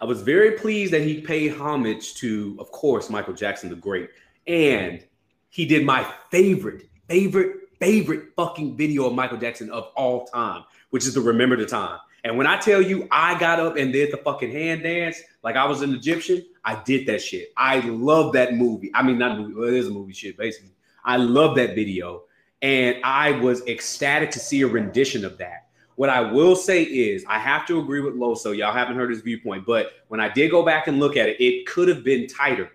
I 0.00 0.06
was 0.06 0.22
very 0.22 0.52
pleased 0.52 0.92
that 0.94 1.02
he 1.02 1.20
paid 1.20 1.54
homage 1.54 2.14
to, 2.16 2.56
of 2.58 2.72
course, 2.72 3.10
Michael 3.10 3.34
Jackson 3.34 3.68
the 3.68 3.76
Great. 3.76 4.08
And 4.46 5.04
he 5.50 5.66
did 5.66 5.84
my 5.84 6.10
favorite, 6.30 6.88
favorite, 7.06 7.68
favorite 7.78 8.28
fucking 8.34 8.76
video 8.76 9.06
of 9.06 9.14
Michael 9.14 9.36
Jackson 9.38 9.70
of 9.70 9.92
all 9.94 10.24
time, 10.24 10.64
which 10.88 11.06
is 11.06 11.12
the 11.12 11.20
Remember 11.20 11.56
the 11.56 11.66
Time. 11.66 11.98
And 12.24 12.38
when 12.38 12.46
I 12.46 12.56
tell 12.56 12.80
you 12.80 13.08
I 13.10 13.38
got 13.38 13.58
up 13.58 13.76
and 13.76 13.92
did 13.92 14.12
the 14.12 14.16
fucking 14.18 14.52
hand 14.52 14.82
dance 14.82 15.20
like 15.42 15.56
I 15.56 15.66
was 15.66 15.82
an 15.82 15.94
Egyptian, 15.94 16.44
I 16.64 16.80
did 16.82 17.06
that 17.06 17.20
shit. 17.20 17.52
I 17.56 17.80
love 17.80 18.32
that 18.34 18.54
movie. 18.54 18.90
I 18.94 19.02
mean, 19.02 19.18
not 19.18 19.38
movie, 19.38 19.54
well, 19.54 19.68
it 19.68 19.74
is 19.74 19.88
a 19.88 19.90
movie 19.90 20.12
shit, 20.12 20.36
basically. 20.36 20.72
I 21.04 21.16
love 21.16 21.56
that 21.56 21.74
video. 21.74 22.24
And 22.62 22.98
I 23.02 23.32
was 23.32 23.66
ecstatic 23.66 24.30
to 24.32 24.38
see 24.38 24.62
a 24.62 24.68
rendition 24.68 25.24
of 25.24 25.36
that. 25.38 25.66
What 25.96 26.08
I 26.08 26.20
will 26.20 26.54
say 26.54 26.84
is, 26.84 27.24
I 27.28 27.38
have 27.38 27.66
to 27.66 27.80
agree 27.80 28.00
with 28.00 28.14
Loso. 28.14 28.56
Y'all 28.56 28.72
haven't 28.72 28.96
heard 28.96 29.10
his 29.10 29.20
viewpoint, 29.20 29.66
but 29.66 29.90
when 30.08 30.20
I 30.20 30.28
did 30.28 30.50
go 30.50 30.64
back 30.64 30.86
and 30.86 31.00
look 31.00 31.16
at 31.16 31.28
it, 31.28 31.40
it 31.40 31.66
could 31.66 31.88
have 31.88 32.04
been 32.04 32.28
tighter. 32.28 32.70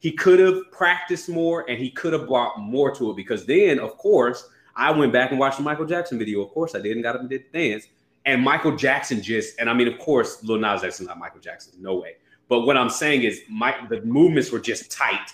He 0.00 0.12
could 0.12 0.40
have 0.40 0.70
practiced 0.72 1.28
more 1.28 1.68
and 1.68 1.78
he 1.78 1.90
could 1.90 2.12
have 2.12 2.26
brought 2.26 2.58
more 2.58 2.94
to 2.94 3.10
it 3.10 3.16
because 3.16 3.44
then, 3.44 3.78
of 3.78 3.96
course, 3.98 4.48
I 4.74 4.90
went 4.92 5.12
back 5.12 5.30
and 5.30 5.38
watched 5.40 5.58
the 5.58 5.64
Michael 5.64 5.86
Jackson 5.86 6.18
video. 6.18 6.40
Of 6.40 6.50
course, 6.50 6.74
I 6.74 6.80
did 6.80 6.92
and 6.92 7.02
got 7.02 7.16
up 7.16 7.20
and 7.20 7.30
did 7.30 7.44
the 7.50 7.70
dance. 7.70 7.86
And 8.28 8.42
Michael 8.42 8.76
Jackson 8.76 9.22
just, 9.22 9.58
and 9.58 9.70
I 9.70 9.72
mean, 9.72 9.88
of 9.88 9.98
course, 9.98 10.44
Lil 10.44 10.58
Nas 10.58 10.84
X 10.84 11.00
is 11.00 11.06
not 11.06 11.18
Michael 11.18 11.40
Jackson, 11.40 11.72
no 11.80 11.94
way. 11.96 12.16
But 12.50 12.60
what 12.66 12.76
I'm 12.76 12.90
saying 12.90 13.22
is, 13.22 13.40
my 13.48 13.74
the 13.88 14.02
movements 14.02 14.52
were 14.52 14.58
just 14.58 14.92
tight 14.92 15.32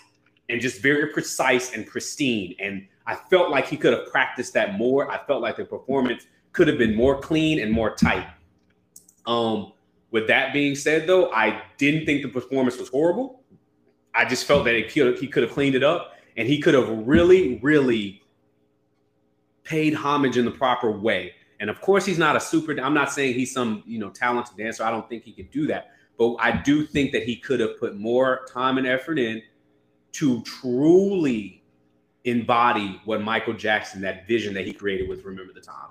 and 0.48 0.60
just 0.60 0.80
very 0.80 1.08
precise 1.08 1.74
and 1.74 1.84
pristine. 1.88 2.54
And 2.60 2.86
I 3.04 3.16
felt 3.16 3.50
like 3.50 3.66
he 3.66 3.76
could 3.76 3.92
have 3.94 4.06
practiced 4.12 4.52
that 4.52 4.78
more. 4.78 5.10
I 5.10 5.18
felt 5.26 5.42
like 5.42 5.56
the 5.56 5.64
performance 5.64 6.28
could 6.52 6.68
have 6.68 6.78
been 6.78 6.94
more 6.94 7.20
clean 7.20 7.58
and 7.58 7.72
more 7.72 7.96
tight. 7.96 8.28
Um, 9.26 9.72
with 10.12 10.28
that 10.28 10.52
being 10.52 10.76
said, 10.76 11.08
though, 11.08 11.32
I 11.32 11.62
didn't 11.78 12.06
think 12.06 12.22
the 12.22 12.28
performance 12.28 12.78
was 12.78 12.90
horrible. 12.90 13.42
I 14.14 14.24
just 14.24 14.44
felt 14.44 14.66
that 14.66 14.88
could, 14.92 15.18
he 15.18 15.26
could 15.26 15.42
have 15.42 15.50
cleaned 15.50 15.74
it 15.74 15.82
up 15.82 16.12
and 16.36 16.46
he 16.46 16.60
could 16.60 16.74
have 16.74 16.88
really, 16.88 17.58
really 17.60 18.22
paid 19.64 19.94
homage 19.94 20.36
in 20.36 20.44
the 20.44 20.52
proper 20.52 20.92
way. 20.92 21.32
And 21.64 21.71
of 21.71 21.80
course, 21.80 22.04
he's 22.04 22.18
not 22.18 22.37
a 22.37 22.40
super. 22.40 22.78
I'm 22.78 22.92
not 22.92 23.11
saying 23.11 23.33
he's 23.33 23.50
some 23.50 23.83
you 23.87 23.99
know 23.99 24.11
talented 24.11 24.54
dancer. 24.59 24.85
I 24.85 24.90
don't 24.90 25.09
think 25.09 25.25
he 25.25 25.33
could 25.33 25.50
do 25.50 25.66
that. 25.68 25.92
But 26.18 26.35
I 26.35 26.61
do 26.61 26.85
think 26.85 27.11
that 27.12 27.23
he 27.23 27.37
could 27.37 27.59
have 27.59 27.80
put 27.80 27.97
more 27.97 28.47
time 28.52 28.76
and 28.76 28.87
effort 28.87 29.18
in 29.18 29.40
to 30.12 30.42
truly 30.42 31.64
embody 32.25 33.00
what 33.06 33.23
Michael 33.23 33.54
Jackson, 33.54 34.02
that 34.02 34.28
vision 34.28 34.52
that 34.52 34.66
he 34.66 34.75
created 34.75 35.09
with 35.09 35.25
Remember 35.25 35.54
the 35.54 35.62
Time. 35.62 35.88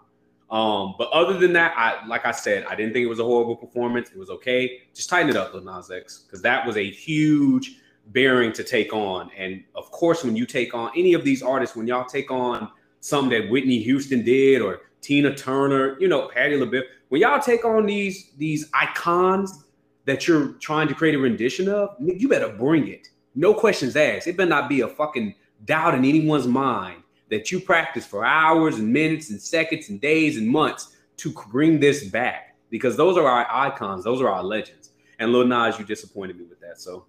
Um, 0.55 0.93
but 0.99 1.09
other 1.09 1.39
than 1.39 1.53
that, 1.53 1.73
I 1.75 2.05
like 2.05 2.27
I 2.27 2.33
said, 2.33 2.65
I 2.69 2.75
didn't 2.75 2.93
think 2.93 3.03
it 3.03 3.09
was 3.09 3.19
a 3.19 3.23
horrible 3.23 3.55
performance. 3.55 4.11
It 4.11 4.19
was 4.19 4.29
okay. 4.29 4.81
Just 4.93 5.09
tighten 5.09 5.31
it 5.31 5.35
up, 5.35 5.55
Lil 5.55 5.63
Nas 5.63 5.89
X, 5.89 6.19
because 6.19 6.43
that 6.43 6.67
was 6.67 6.77
a 6.77 6.87
huge 6.87 7.77
bearing 8.09 8.53
to 8.53 8.63
take 8.63 8.93
on. 8.93 9.31
And 9.35 9.63
of 9.73 9.89
course, 9.89 10.23
when 10.23 10.35
you 10.35 10.45
take 10.45 10.75
on 10.75 10.91
any 10.95 11.15
of 11.15 11.23
these 11.23 11.41
artists, 11.41 11.75
when 11.75 11.87
y'all 11.87 12.05
take 12.05 12.29
on 12.29 12.69
something 12.99 13.41
that 13.41 13.49
Whitney 13.49 13.81
Houston 13.81 14.23
did 14.23 14.61
or 14.61 14.81
Tina 15.03 15.35
Turner, 15.35 15.99
you 15.99 16.07
know, 16.07 16.29
Patti 16.29 16.57
LaBelle, 16.57 16.83
when 17.09 17.21
y'all 17.21 17.39
take 17.39 17.63
on 17.65 17.85
these 17.85 18.31
these 18.37 18.69
icons 18.73 19.65
that 20.05 20.27
you're 20.27 20.53
trying 20.53 20.87
to 20.87 20.95
create 20.95 21.15
a 21.15 21.19
rendition 21.19 21.69
of, 21.69 21.95
you 21.99 22.27
better 22.27 22.49
bring 22.49 22.87
it. 22.87 23.09
No 23.35 23.53
questions 23.53 23.95
asked. 23.95 24.27
It 24.27 24.35
better 24.35 24.49
not 24.49 24.67
be 24.67 24.81
a 24.81 24.87
fucking 24.87 25.35
doubt 25.65 25.95
in 25.95 26.03
anyone's 26.03 26.47
mind 26.47 27.03
that 27.29 27.51
you 27.51 27.59
practice 27.59 28.05
for 28.05 28.25
hours 28.25 28.79
and 28.79 28.91
minutes 28.91 29.29
and 29.29 29.41
seconds 29.41 29.89
and 29.89 30.01
days 30.01 30.37
and 30.37 30.47
months 30.47 30.97
to 31.17 31.31
bring 31.51 31.79
this 31.79 32.09
back 32.09 32.55
because 32.69 32.97
those 32.97 33.17
are 33.17 33.27
our 33.27 33.47
icons, 33.49 34.03
those 34.03 34.21
are 34.21 34.29
our 34.29 34.43
legends. 34.43 34.91
And 35.19 35.31
Lil 35.31 35.47
Nas, 35.47 35.79
you 35.79 35.85
disappointed 35.85 36.37
me 36.37 36.45
with 36.45 36.59
that. 36.59 36.81
So 36.81 37.05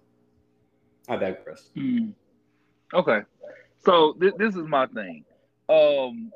I 1.09 1.17
digress. 1.17 1.69
Mm. 1.75 2.13
Okay. 2.93 3.21
So 3.83 4.13
th- 4.13 4.35
this 4.37 4.55
is 4.55 4.63
my 4.67 4.87
thing. 4.87 5.25
Um, 5.69 6.31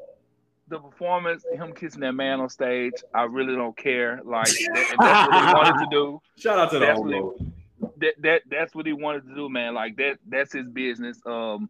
the 0.70 0.80
performance, 0.80 1.44
him 1.52 1.74
kissing 1.74 2.02
that 2.02 2.14
man 2.14 2.40
on 2.40 2.50
stage, 2.50 2.94
I 3.14 3.24
really 3.24 3.56
don't 3.56 3.76
care. 3.76 4.22
Like 4.24 4.48
that, 4.74 4.96
that's 5.00 5.30
what 5.30 5.48
he 5.48 5.54
wanted 5.54 5.84
to 5.84 5.88
do. 5.92 6.22
Shout 6.38 6.60
out 6.60 6.72
to 6.72 6.80
that's 6.80 7.00
the 7.00 7.06
what 7.06 7.14
whole 7.14 7.36
he, 7.38 7.88
that, 7.98 8.14
that 8.22 8.42
that's 8.50 8.76
what 8.76 8.86
he 8.86 8.94
wanted 8.94 9.28
to 9.28 9.36
do, 9.36 9.50
man. 9.50 9.74
Like 9.74 9.98
that 9.98 10.18
that's 10.28 10.54
his 10.54 10.68
business. 10.68 11.20
Um, 11.26 11.70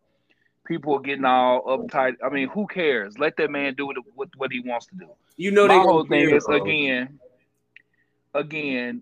people 0.66 0.96
are 0.96 1.02
getting 1.02 1.26
all 1.26 1.64
uptight. 1.66 2.16
I 2.24 2.30
mean, 2.30 2.50
who 2.50 2.68
cares? 2.68 3.18
Let 3.18 3.38
that 3.38 3.50
man 3.50 3.74
do 3.76 3.88
what 3.88 3.98
what, 4.16 4.30
what 4.38 4.52
he 4.52 4.60
wants 4.60 4.88
to 4.88 4.96
do. 4.96 5.08
You 5.38 5.52
know, 5.52 5.68
My 5.68 5.76
they 5.76 5.80
whole 5.80 6.06
thing 6.06 6.28
care, 6.28 6.36
is 6.36 6.46
bro. 6.46 6.62
again, 6.62 7.20
again, 8.34 9.02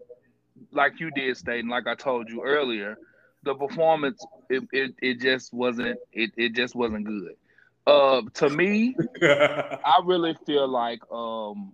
like 0.71 0.99
you 0.99 1.11
did 1.11 1.35
state, 1.37 1.59
and 1.61 1.69
like 1.69 1.87
I 1.87 1.95
told 1.95 2.29
you 2.29 2.43
earlier, 2.43 2.97
the 3.43 3.55
performance 3.55 4.25
it 4.49 4.63
it, 4.71 4.93
it 5.01 5.19
just 5.19 5.53
wasn't 5.53 5.99
it, 6.11 6.31
it 6.37 6.53
just 6.53 6.75
wasn't 6.75 7.05
good. 7.05 7.35
Uh, 7.87 8.21
to 8.33 8.49
me, 8.49 8.93
I 9.23 10.01
really 10.03 10.35
feel 10.45 10.67
like 10.67 10.99
um 11.09 11.71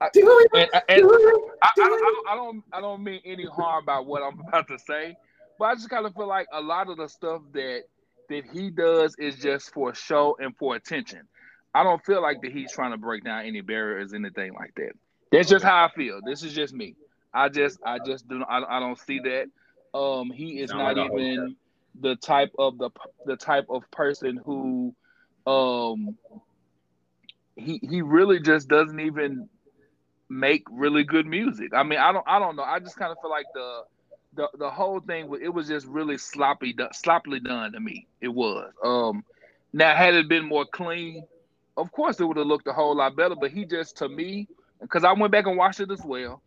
I, 0.00 0.08
and, 0.14 0.28
and 0.54 0.70
I, 0.70 0.88
I, 0.88 1.72
don't, 1.74 2.28
I, 2.28 2.34
don't, 2.34 2.64
I 2.74 2.80
don't 2.80 3.02
mean 3.02 3.20
any 3.24 3.44
harm 3.44 3.82
about 3.82 4.06
what 4.06 4.22
I'm 4.22 4.40
about 4.48 4.68
to 4.68 4.78
say, 4.78 5.16
but 5.58 5.64
I 5.64 5.74
just 5.74 5.90
kind 5.90 6.06
of 6.06 6.14
feel 6.14 6.28
like 6.28 6.46
a 6.52 6.60
lot 6.60 6.88
of 6.88 6.96
the 6.96 7.08
stuff 7.08 7.42
that 7.54 7.82
that 8.28 8.44
he 8.52 8.70
does 8.70 9.16
is 9.18 9.36
just 9.36 9.72
for 9.72 9.94
show 9.94 10.36
and 10.40 10.56
for 10.56 10.76
attention. 10.76 11.22
I 11.74 11.82
don't 11.82 12.04
feel 12.04 12.22
like 12.22 12.40
that 12.42 12.52
he's 12.52 12.70
trying 12.70 12.92
to 12.92 12.98
break 12.98 13.24
down 13.24 13.46
any 13.46 13.62
barriers, 13.62 14.14
anything 14.14 14.54
like 14.54 14.74
that. 14.76 14.92
That's 15.32 15.48
just 15.48 15.64
how 15.64 15.84
I 15.86 15.90
feel. 15.90 16.20
This 16.24 16.44
is 16.44 16.52
just 16.52 16.72
me. 16.72 16.94
I 17.34 17.48
just 17.48 17.80
I 17.84 17.98
just 17.98 18.28
do 18.28 18.44
I, 18.48 18.76
I 18.76 18.80
don't 18.80 18.98
see 18.98 19.18
that. 19.20 19.46
Um, 19.96 20.30
he 20.30 20.60
is 20.60 20.72
Sound 20.72 20.78
not 20.78 20.98
even 20.98 21.56
the 22.00 22.16
type 22.16 22.52
of 22.58 22.78
the 22.78 22.90
the 23.26 23.36
type 23.36 23.66
of 23.70 23.90
person 23.90 24.40
who 24.44 24.94
um 25.46 26.18
he 27.56 27.80
he 27.82 28.02
really 28.02 28.40
just 28.40 28.68
doesn't 28.68 29.00
even 29.00 29.48
make 30.28 30.64
really 30.70 31.04
good 31.04 31.26
music. 31.26 31.72
I 31.74 31.82
mean, 31.82 31.98
I 31.98 32.12
don't 32.12 32.24
I 32.26 32.38
don't 32.38 32.56
know. 32.56 32.62
I 32.64 32.80
just 32.80 32.96
kind 32.96 33.12
of 33.12 33.18
feel 33.20 33.30
like 33.30 33.46
the 33.54 33.82
the 34.34 34.48
the 34.58 34.70
whole 34.70 35.00
thing 35.00 35.30
it 35.42 35.48
was 35.48 35.68
just 35.68 35.86
really 35.86 36.18
sloppy 36.18 36.74
sloppily 36.92 37.40
done 37.40 37.72
to 37.72 37.80
me. 37.80 38.06
It 38.20 38.28
was. 38.28 38.72
Um 38.84 39.24
now 39.72 39.94
had 39.94 40.14
it 40.14 40.28
been 40.28 40.46
more 40.46 40.66
clean, 40.66 41.26
of 41.76 41.92
course 41.92 42.20
it 42.20 42.24
would 42.24 42.36
have 42.36 42.46
looked 42.46 42.66
a 42.66 42.72
whole 42.72 42.96
lot 42.96 43.16
better, 43.16 43.36
but 43.36 43.50
he 43.50 43.64
just 43.64 43.98
to 43.98 44.08
me 44.08 44.48
because 44.80 45.04
I 45.04 45.12
went 45.12 45.32
back 45.32 45.46
and 45.46 45.56
watched 45.56 45.80
it 45.80 45.90
as 45.90 46.04
well. 46.04 46.42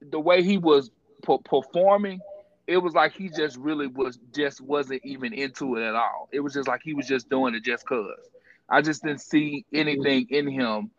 The 0.00 0.20
way 0.20 0.42
he 0.42 0.58
was 0.58 0.90
per- 1.22 1.38
performing, 1.38 2.20
it 2.66 2.78
was 2.78 2.94
like 2.94 3.12
he 3.12 3.28
just 3.28 3.56
really 3.56 3.86
was 3.86 4.18
just 4.32 4.60
wasn't 4.60 5.00
even 5.04 5.32
into 5.32 5.76
it 5.76 5.82
at 5.82 5.94
all. 5.94 6.28
It 6.32 6.40
was 6.40 6.54
just 6.54 6.68
like 6.68 6.80
he 6.82 6.94
was 6.94 7.06
just 7.06 7.28
doing 7.28 7.54
it 7.54 7.62
just 7.62 7.86
cause. 7.86 8.30
I 8.68 8.80
just 8.80 9.02
didn't 9.02 9.20
see 9.20 9.66
anything 9.72 10.26
in 10.30 10.48
him 10.48 10.90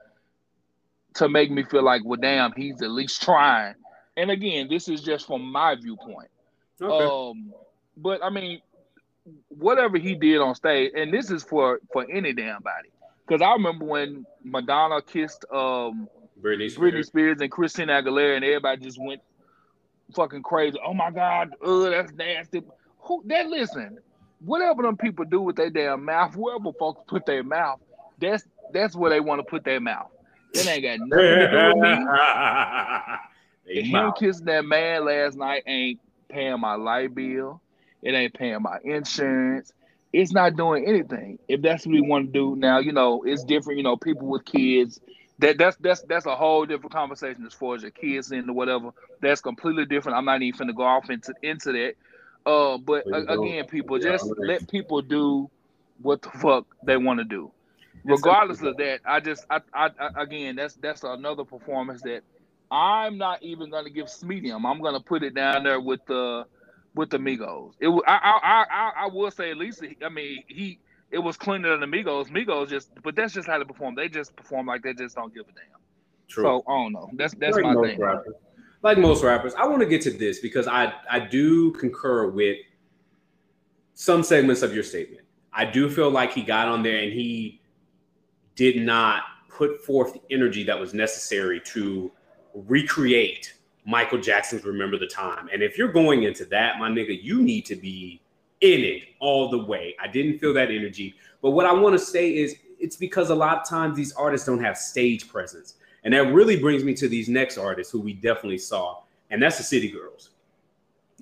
to 1.15 1.28
make 1.28 1.49
me 1.49 1.63
feel 1.63 1.84
like, 1.84 2.04
well, 2.06 2.19
damn, 2.19 2.54
he's 2.54 2.82
at 2.82 2.91
least 2.91 3.23
trying. 3.23 3.75
And 4.15 4.30
again, 4.30 4.67
this 4.69 4.88
is 4.88 5.01
just 5.01 5.25
from 5.25 5.51
my 5.51 5.75
viewpoint. 5.75 6.30
okay. 6.82 7.06
Um, 7.06 7.54
but 7.97 8.23
I 8.23 8.30
mean, 8.30 8.62
whatever 9.49 9.97
he 9.97 10.15
did 10.15 10.39
on 10.39 10.56
stage, 10.56 10.91
and 10.95 11.13
this 11.13 11.32
is 11.32 11.43
for 11.43 11.80
for 11.91 12.06
any 12.12 12.34
damn 12.34 12.62
body. 12.62 12.89
Because 13.28 13.41
I 13.41 13.54
remember 13.54 13.86
when 13.86 14.25
Madonna 14.43 15.01
kissed 15.01 15.45
um 15.51 16.08
Britney 16.41 16.67
Britney 16.67 16.71
Spears. 16.71 17.08
Spears 17.08 17.41
and 17.41 17.51
Christina 17.51 18.01
Aguilera, 18.01 18.36
and 18.36 18.45
everybody 18.45 18.82
just 18.82 19.01
went 19.01 19.21
fucking 20.13 20.43
crazy. 20.43 20.77
Oh 20.85 20.93
my 20.93 21.11
God, 21.11 21.51
oh 21.61 21.89
that's 21.89 22.11
nasty. 22.13 22.61
Who 22.99 23.23
that 23.27 23.47
listen? 23.47 23.99
Whatever 24.39 24.83
them 24.83 24.97
people 24.97 25.25
do 25.25 25.41
with 25.41 25.55
their 25.55 25.69
damn 25.69 26.05
mouth, 26.05 26.35
wherever 26.35 26.71
folks 26.73 27.01
put 27.07 27.25
their 27.25 27.43
mouth, 27.43 27.79
that's 28.19 28.43
that's 28.73 28.95
where 28.95 29.09
they 29.09 29.19
want 29.19 29.39
to 29.39 29.43
put 29.43 29.63
their 29.63 29.79
mouth. 29.79 30.09
It 30.53 30.67
ain't 30.67 30.83
got 30.83 30.99
nothing 31.07 31.25
to 31.25 31.51
do 31.51 31.79
with 31.79 31.99
me. 31.99 33.81
Him 33.81 33.91
mouth. 33.91 34.15
kissing 34.19 34.45
that 34.45 34.63
man 34.65 35.05
last 35.05 35.37
night 35.37 35.63
ain't 35.65 35.99
paying 36.29 36.59
my 36.59 36.75
light 36.75 37.13
bill. 37.13 37.61
It 38.01 38.13
ain't 38.13 38.33
paying 38.33 38.61
my 38.61 38.77
insurance. 38.83 39.73
It's 40.13 40.31
not 40.31 40.55
doing 40.55 40.87
anything. 40.87 41.39
If 41.47 41.61
that's 41.61 41.85
what 41.85 41.93
we 41.93 42.01
want 42.01 42.27
to 42.27 42.31
do 42.31 42.55
now, 42.55 42.79
you 42.79 42.93
know, 42.93 43.23
it's 43.23 43.43
different. 43.43 43.77
You 43.77 43.83
know, 43.83 43.97
people 43.97 44.27
with 44.27 44.45
kids. 44.45 44.99
That 45.39 45.57
that's 45.57 45.77
that's 45.77 46.01
that's 46.03 46.25
a 46.25 46.35
whole 46.35 46.65
different 46.65 46.93
conversation 46.93 47.45
as 47.45 47.53
far 47.53 47.75
as 47.75 47.81
your 47.81 47.91
kids 47.91 48.31
and 48.31 48.55
whatever. 48.55 48.91
That's 49.21 49.41
completely 49.41 49.85
different. 49.85 50.17
I'm 50.17 50.25
not 50.25 50.41
even 50.41 50.69
finna 50.69 50.75
go 50.75 50.83
off 50.83 51.09
into 51.09 51.35
into 51.41 51.73
that. 51.73 51.95
Uh, 52.49 52.77
but 52.77 53.05
a- 53.11 53.33
again, 53.33 53.65
people 53.65 53.99
Yeah, 53.99 53.99
just 53.99 54.33
let 54.39 54.67
people 54.69 55.01
do 55.01 55.49
what 56.01 56.21
the 56.21 56.29
fuck 56.29 56.67
they 56.83 56.95
want 56.97 57.19
to 57.19 57.25
do. 57.25 57.51
Regardless 58.05 58.61
of 58.63 58.77
that, 58.77 59.01
I 59.05 59.19
just 59.19 59.45
I, 59.49 59.59
I 59.73 59.89
I 59.99 60.09
again 60.23 60.55
that's 60.55 60.75
that's 60.75 61.03
another 61.03 61.43
performance 61.43 62.03
that 62.03 62.21
I'm 62.71 63.17
not 63.17 63.43
even 63.43 63.71
gonna 63.71 63.89
give 63.89 64.07
Smedium. 64.07 64.65
I'm 64.69 64.81
gonna 64.81 65.01
put 65.01 65.23
it 65.23 65.35
down 65.35 65.63
there 65.63 65.81
with 65.81 66.01
the 66.07 66.45
with 66.93 67.09
the 67.09 67.17
Migos. 67.17 67.73
It 67.81 67.89
I 68.07 68.19
I 68.43 68.65
I 68.71 68.91
I 69.05 69.07
will 69.07 69.31
say 69.31 69.51
at 69.51 69.57
least 69.57 69.83
I 70.01 70.09
mean 70.09 70.43
he 70.47 70.79
it 71.11 71.19
was 71.19 71.37
cleaner 71.37 71.77
than 71.77 71.89
the 71.89 71.97
Migos. 71.97 72.27
Migos 72.27 72.69
just 72.69 72.89
but 73.03 73.15
that's 73.15 73.33
just 73.33 73.47
how 73.47 73.57
they 73.57 73.65
perform. 73.65 73.95
They 73.95 74.09
just 74.09 74.35
perform 74.35 74.67
like 74.67 74.83
they 74.83 74.93
just 74.93 75.15
don't 75.15 75.33
give 75.33 75.43
a 75.43 75.51
damn. 75.51 75.79
True. 76.27 76.43
So 76.43 76.63
I 76.67 76.71
don't 76.71 76.93
know. 76.93 77.09
That's 77.13 77.33
that's 77.35 77.55
like 77.55 77.63
my 77.63 77.87
thing. 77.87 77.99
Rappers. 77.99 78.35
Like 78.81 78.97
most 78.99 79.23
rappers, 79.23 79.53
I 79.55 79.65
want 79.65 79.81
to 79.81 79.87
get 79.87 80.01
to 80.01 80.11
this 80.11 80.39
because 80.39 80.67
I 80.67 80.93
I 81.09 81.19
do 81.19 81.71
concur 81.71 82.29
with 82.29 82.57
some 83.93 84.23
segments 84.23 84.61
of 84.61 84.73
your 84.73 84.83
statement. 84.83 85.25
I 85.53 85.65
do 85.65 85.89
feel 85.89 86.09
like 86.09 86.33
he 86.33 86.43
got 86.43 86.67
on 86.67 86.83
there 86.83 86.99
and 86.99 87.13
he 87.13 87.61
did 88.55 88.81
not 88.81 89.23
put 89.49 89.83
forth 89.83 90.13
the 90.13 90.21
energy 90.29 90.63
that 90.63 90.77
was 90.77 90.93
necessary 90.93 91.61
to 91.61 92.11
recreate 92.53 93.53
Michael 93.85 94.19
Jackson's 94.19 94.65
Remember 94.65 94.97
the 94.97 95.07
Time. 95.07 95.49
And 95.51 95.63
if 95.63 95.77
you're 95.77 95.91
going 95.91 96.23
into 96.23 96.45
that, 96.45 96.77
my 96.77 96.89
nigga, 96.89 97.21
you 97.21 97.41
need 97.41 97.65
to 97.65 97.75
be 97.75 98.21
in 98.61 98.81
it 98.81 99.03
all 99.19 99.49
the 99.49 99.57
way. 99.57 99.95
I 100.01 100.07
didn't 100.07 100.39
feel 100.39 100.53
that 100.53 100.71
energy. 100.71 101.15
But 101.41 101.51
what 101.51 101.65
I 101.65 101.73
want 101.73 101.97
to 101.97 102.03
say 102.03 102.35
is 102.35 102.55
it's 102.79 102.95
because 102.95 103.29
a 103.29 103.35
lot 103.35 103.57
of 103.57 103.67
times 103.67 103.95
these 103.95 104.13
artists 104.13 104.45
don't 104.45 104.63
have 104.63 104.77
stage 104.77 105.27
presence. 105.27 105.75
And 106.03 106.13
that 106.13 106.33
really 106.33 106.59
brings 106.59 106.83
me 106.83 106.93
to 106.95 107.07
these 107.07 107.27
next 107.27 107.57
artists 107.57 107.91
who 107.91 107.99
we 107.99 108.13
definitely 108.13 108.59
saw, 108.59 109.01
and 109.31 109.41
that's 109.41 109.57
the 109.57 109.63
City 109.63 109.89
Girls. 109.89 110.29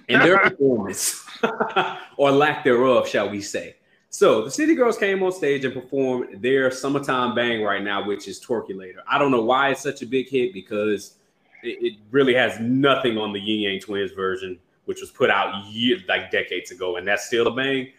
And 0.09 0.21
their 0.21 0.37
performance, 0.49 1.25
or 2.17 2.31
lack 2.31 2.65
thereof, 2.65 3.07
shall 3.07 3.29
we 3.29 3.41
say. 3.41 3.77
So 4.09 4.43
the 4.43 4.51
City 4.51 4.75
Girls 4.75 4.97
came 4.97 5.23
on 5.23 5.31
stage 5.31 5.63
and 5.65 5.73
performed 5.73 6.41
their 6.41 6.69
summertime 6.69 7.33
bang 7.33 7.63
right 7.63 7.81
now, 7.81 8.05
which 8.05 8.27
is 8.27 8.39
Twerkulator. 8.39 8.99
I 9.09 9.17
don't 9.17 9.31
know 9.31 9.41
why 9.41 9.69
it's 9.69 9.81
such 9.81 10.01
a 10.01 10.05
big 10.05 10.29
hit 10.29 10.53
because 10.53 11.15
it, 11.63 11.77
it 11.81 11.97
really 12.11 12.33
has 12.35 12.59
nothing 12.59 13.17
on 13.17 13.31
the 13.31 13.39
Ying 13.39 13.61
Yang 13.61 13.79
Twins 13.79 14.11
version, 14.11 14.59
which 14.85 15.01
was 15.01 15.11
put 15.11 15.29
out 15.29 15.65
years, 15.65 16.01
like 16.07 16.31
decades 16.31 16.71
ago, 16.71 16.97
and 16.97 17.07
that's 17.07 17.25
still 17.25 17.47
a 17.47 17.51
bang. 17.55 17.91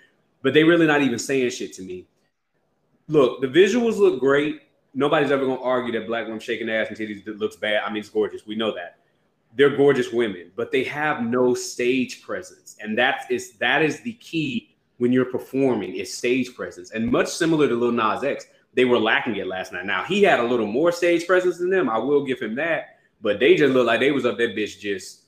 But 0.43 0.55
they 0.55 0.65
really 0.65 0.87
not 0.87 1.03
even 1.03 1.19
saying 1.19 1.51
shit 1.51 1.73
to 1.75 1.83
me. 1.83 2.07
Look, 3.09 3.41
the 3.41 3.47
visuals 3.47 3.99
look 3.99 4.21
great. 4.21 4.63
Nobody's 4.95 5.31
ever 5.31 5.45
gonna 5.45 5.61
argue 5.61 5.93
that 5.99 6.07
black 6.07 6.27
women 6.27 6.41
shaking 6.41 6.71
ass 6.71 6.89
and 6.89 6.97
titties 6.97 7.27
looks 7.39 7.57
bad. 7.57 7.83
I 7.85 7.89
mean, 7.89 8.01
it's 8.01 8.09
gorgeous. 8.09 8.47
We 8.47 8.55
know 8.55 8.75
that. 8.75 8.99
They're 9.57 9.77
gorgeous 9.77 10.13
women, 10.13 10.51
but 10.57 10.73
they 10.73 10.85
have 10.85 11.23
no 11.23 11.55
stage 11.55 12.23
presence, 12.23 12.77
and 12.81 12.99
that 12.99 13.27
is 13.31 13.53
that 13.59 13.83
is 13.83 14.01
the 14.01 14.15
key 14.15 14.75
when 14.99 15.13
you're 15.13 15.25
performing 15.25 15.95
is 15.95 16.17
stage 16.17 16.55
presence. 16.55 16.91
And 16.91 17.11
much 17.11 17.29
similar 17.29 17.69
to 17.69 17.75
Lil 17.75 17.93
Nas 17.93 18.25
X, 18.25 18.47
they 18.75 18.85
were 18.85 18.99
lacking 18.99 19.37
it 19.37 19.47
last 19.47 19.73
night. 19.73 19.87
Now 19.87 20.03
he 20.05 20.23
had 20.23 20.41
a 20.41 20.45
little 20.45 20.67
more 20.67 20.93
stage 20.93 21.27
presence 21.27 21.59
than 21.59 21.71
them. 21.71 21.89
I 21.89 21.99
will 21.99 22.25
give 22.25 22.41
him 22.41 22.55
that. 22.57 22.99
But 23.21 23.41
they 23.41 23.55
just 23.55 23.73
looked 23.73 23.87
like 23.87 24.01
they 24.01 24.11
was 24.11 24.27
up 24.27 24.37
that 24.39 24.55
bitch 24.55 24.79
just 24.79 25.24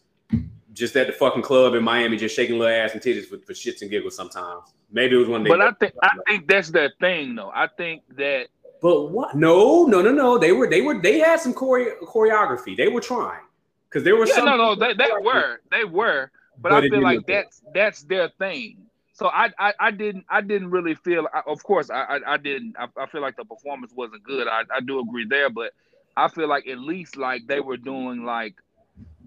just 0.77 0.95
at 0.97 1.07
the 1.07 1.13
fucking 1.13 1.43
club 1.43 1.75
in 1.75 1.83
Miami, 1.83 2.17
just 2.17 2.37
shaking 2.37 2.59
little 2.59 2.75
ass 2.75 2.93
and 2.93 3.01
titties 3.01 3.27
for, 3.27 3.39
for 3.39 3.55
shits 3.55 3.81
and 3.81 3.91
giggles 3.91 4.15
sometimes. 4.15 4.75
Maybe 4.93 5.17
it 5.17 5.19
was 5.19 5.29
one 5.29 5.43
day. 5.43 5.49
But 5.49 5.63
I 5.63 5.73
think 5.73 5.95
I 6.03 6.11
think 6.27 6.47
that's 6.47 6.71
their 6.71 6.93
thing 7.01 7.35
though. 7.35 7.51
I 7.53 7.67
think 7.67 8.03
that 8.17 8.49
But 8.83 9.11
what 9.11 9.35
no, 9.35 9.87
no, 9.87 10.03
no, 10.03 10.13
no. 10.13 10.39
They 10.39 10.53
were 10.53 10.69
they 10.69 10.83
were 10.83 11.01
they 11.01 11.19
had 11.19 11.41
some 11.41 11.55
chore- 11.55 11.97
choreography. 12.05 12.77
They 12.77 12.89
were 12.89 13.01
trying. 13.01 13.41
Because 13.89 14.05
there 14.05 14.17
were 14.17 14.27
yeah, 14.27 14.35
some 14.35 14.45
no, 14.45 14.57
no, 14.57 14.75
they, 14.75 14.95
they 14.95 15.09
were. 15.23 15.61
They 15.71 15.85
were. 15.85 16.31
But, 16.59 16.71
but 16.71 16.85
I 16.85 16.89
feel 16.89 17.03
like 17.03 17.27
that's 17.27 17.63
that's 17.75 18.03
their 18.03 18.29
thing. 18.39 18.87
So 19.13 19.29
I, 19.29 19.51
I, 19.59 19.73
I 19.81 19.91
didn't 19.91 20.27
I 20.29 20.43
didn't 20.43 20.71
really 20.71 20.95
feel. 20.95 21.27
I, 21.33 21.41
of 21.47 21.63
course, 21.63 21.89
I 21.89 22.03
I, 22.03 22.35
I 22.35 22.37
didn't. 22.37 22.77
I, 22.79 22.89
I, 23.01 23.07
feel 23.07 23.23
like 23.23 23.37
the 23.37 23.47
performance 23.47 23.93
wasn't 23.95 24.25
good. 24.25 24.47
I, 24.47 24.63
I 24.75 24.81
do 24.81 25.01
agree 25.01 25.27
there, 25.27 25.49
but 25.49 25.73
I 26.17 26.29
feel 26.29 26.49
like 26.49 26.67
at 26.69 26.79
least 26.79 27.17
like 27.17 27.47
they 27.47 27.61
were 27.61 27.79
doing 27.79 28.25
like 28.25 28.57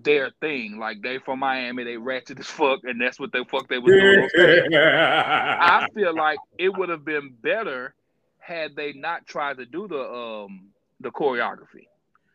their 0.03 0.32
thing. 0.41 0.77
Like 0.79 1.01
they 1.01 1.17
from 1.19 1.39
Miami, 1.39 1.84
they 1.84 1.97
ratchet 1.97 2.39
as 2.39 2.47
fuck, 2.47 2.79
and 2.84 2.99
that's 2.99 3.19
what 3.19 3.32
the 3.32 3.45
fuck 3.49 3.67
they 3.67 3.79
were 3.79 3.91
doing. 3.91 4.29
I 4.73 5.88
feel 5.93 6.15
like 6.15 6.39
it 6.58 6.69
would 6.77 6.89
have 6.89 7.05
been 7.05 7.34
better 7.41 7.93
had 8.39 8.75
they 8.75 8.93
not 8.93 9.27
tried 9.27 9.58
to 9.58 9.65
do 9.65 9.88
the 9.88 10.01
um 10.01 10.69
the 10.99 11.12
choreography. 11.12 11.88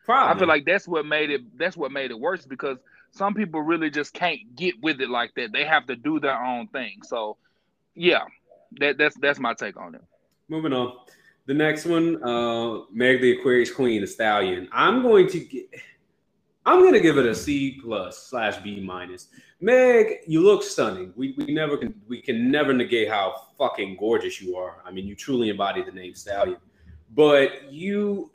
Probably. 0.05 0.35
I 0.35 0.37
feel 0.37 0.47
like 0.47 0.65
that's 0.65 0.87
what 0.87 1.05
made 1.05 1.29
it 1.31 1.57
that's 1.57 1.75
what 1.75 1.91
made 1.91 2.11
it 2.11 2.19
worse 2.19 2.45
because 2.45 2.77
some 3.11 3.33
people 3.33 3.61
really 3.61 3.89
just 3.89 4.13
can't 4.13 4.55
get 4.55 4.75
with 4.81 5.01
it 5.01 5.09
like 5.09 5.33
that. 5.35 5.51
They 5.51 5.65
have 5.65 5.87
to 5.87 5.95
do 5.95 6.19
their 6.19 6.41
own 6.41 6.67
thing. 6.67 6.99
So 7.03 7.37
yeah, 7.95 8.23
that, 8.79 8.97
that's 8.97 9.15
that's 9.17 9.39
my 9.39 9.53
take 9.53 9.77
on 9.77 9.95
it. 9.95 10.03
Moving 10.47 10.73
on. 10.73 10.93
The 11.47 11.53
next 11.53 11.85
one, 11.85 12.23
uh, 12.23 12.85
Meg 12.91 13.21
the 13.21 13.37
Aquarius 13.37 13.71
Queen, 13.71 14.01
the 14.01 14.07
Stallion. 14.07 14.67
I'm 14.71 15.03
going 15.03 15.27
to 15.27 15.39
get, 15.39 15.69
I'm 16.65 16.79
going 16.79 16.93
to 16.93 16.99
give 16.99 17.17
it 17.17 17.25
a 17.25 17.35
C 17.35 17.79
plus 17.81 18.27
slash 18.27 18.57
B 18.57 18.79
minus. 18.79 19.27
Meg, 19.61 20.17
you 20.25 20.41
look 20.41 20.63
stunning. 20.63 21.13
We, 21.15 21.35
we 21.37 21.53
never 21.53 21.77
can 21.77 21.93
we 22.07 22.21
can 22.21 22.49
never 22.49 22.73
negate 22.73 23.09
how 23.09 23.35
fucking 23.57 23.97
gorgeous 23.99 24.41
you 24.41 24.55
are. 24.55 24.81
I 24.83 24.91
mean, 24.91 25.05
you 25.05 25.15
truly 25.15 25.49
embody 25.49 25.83
the 25.83 25.91
name 25.91 26.15
Stallion. 26.15 26.57
But 27.13 27.71
you, 27.71 28.31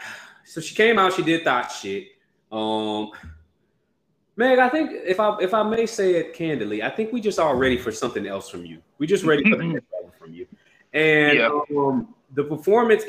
so 0.44 0.60
she 0.60 0.74
came 0.74 0.98
out, 0.98 1.12
she 1.12 1.22
did 1.22 1.44
that 1.44 1.68
shit. 1.68 2.08
Um, 2.52 3.10
Meg, 4.36 4.58
I 4.58 4.68
think 4.68 4.92
if 4.92 5.18
I 5.18 5.36
if 5.40 5.52
I 5.52 5.62
may 5.64 5.86
say 5.86 6.14
it 6.14 6.32
candidly, 6.32 6.82
I 6.82 6.90
think 6.90 7.12
we 7.12 7.20
just 7.20 7.38
are 7.38 7.56
ready 7.56 7.76
for 7.76 7.90
something 7.90 8.26
else 8.26 8.48
from 8.48 8.64
you. 8.64 8.80
We 8.98 9.06
just 9.06 9.24
ready 9.24 9.48
for 9.50 9.56
the 9.56 9.64
next 9.64 9.86
level 9.92 10.14
from 10.18 10.32
you. 10.32 10.46
And 10.92 11.38
yeah. 11.38 11.60
um, 11.76 12.14
the 12.34 12.44
performance, 12.44 13.04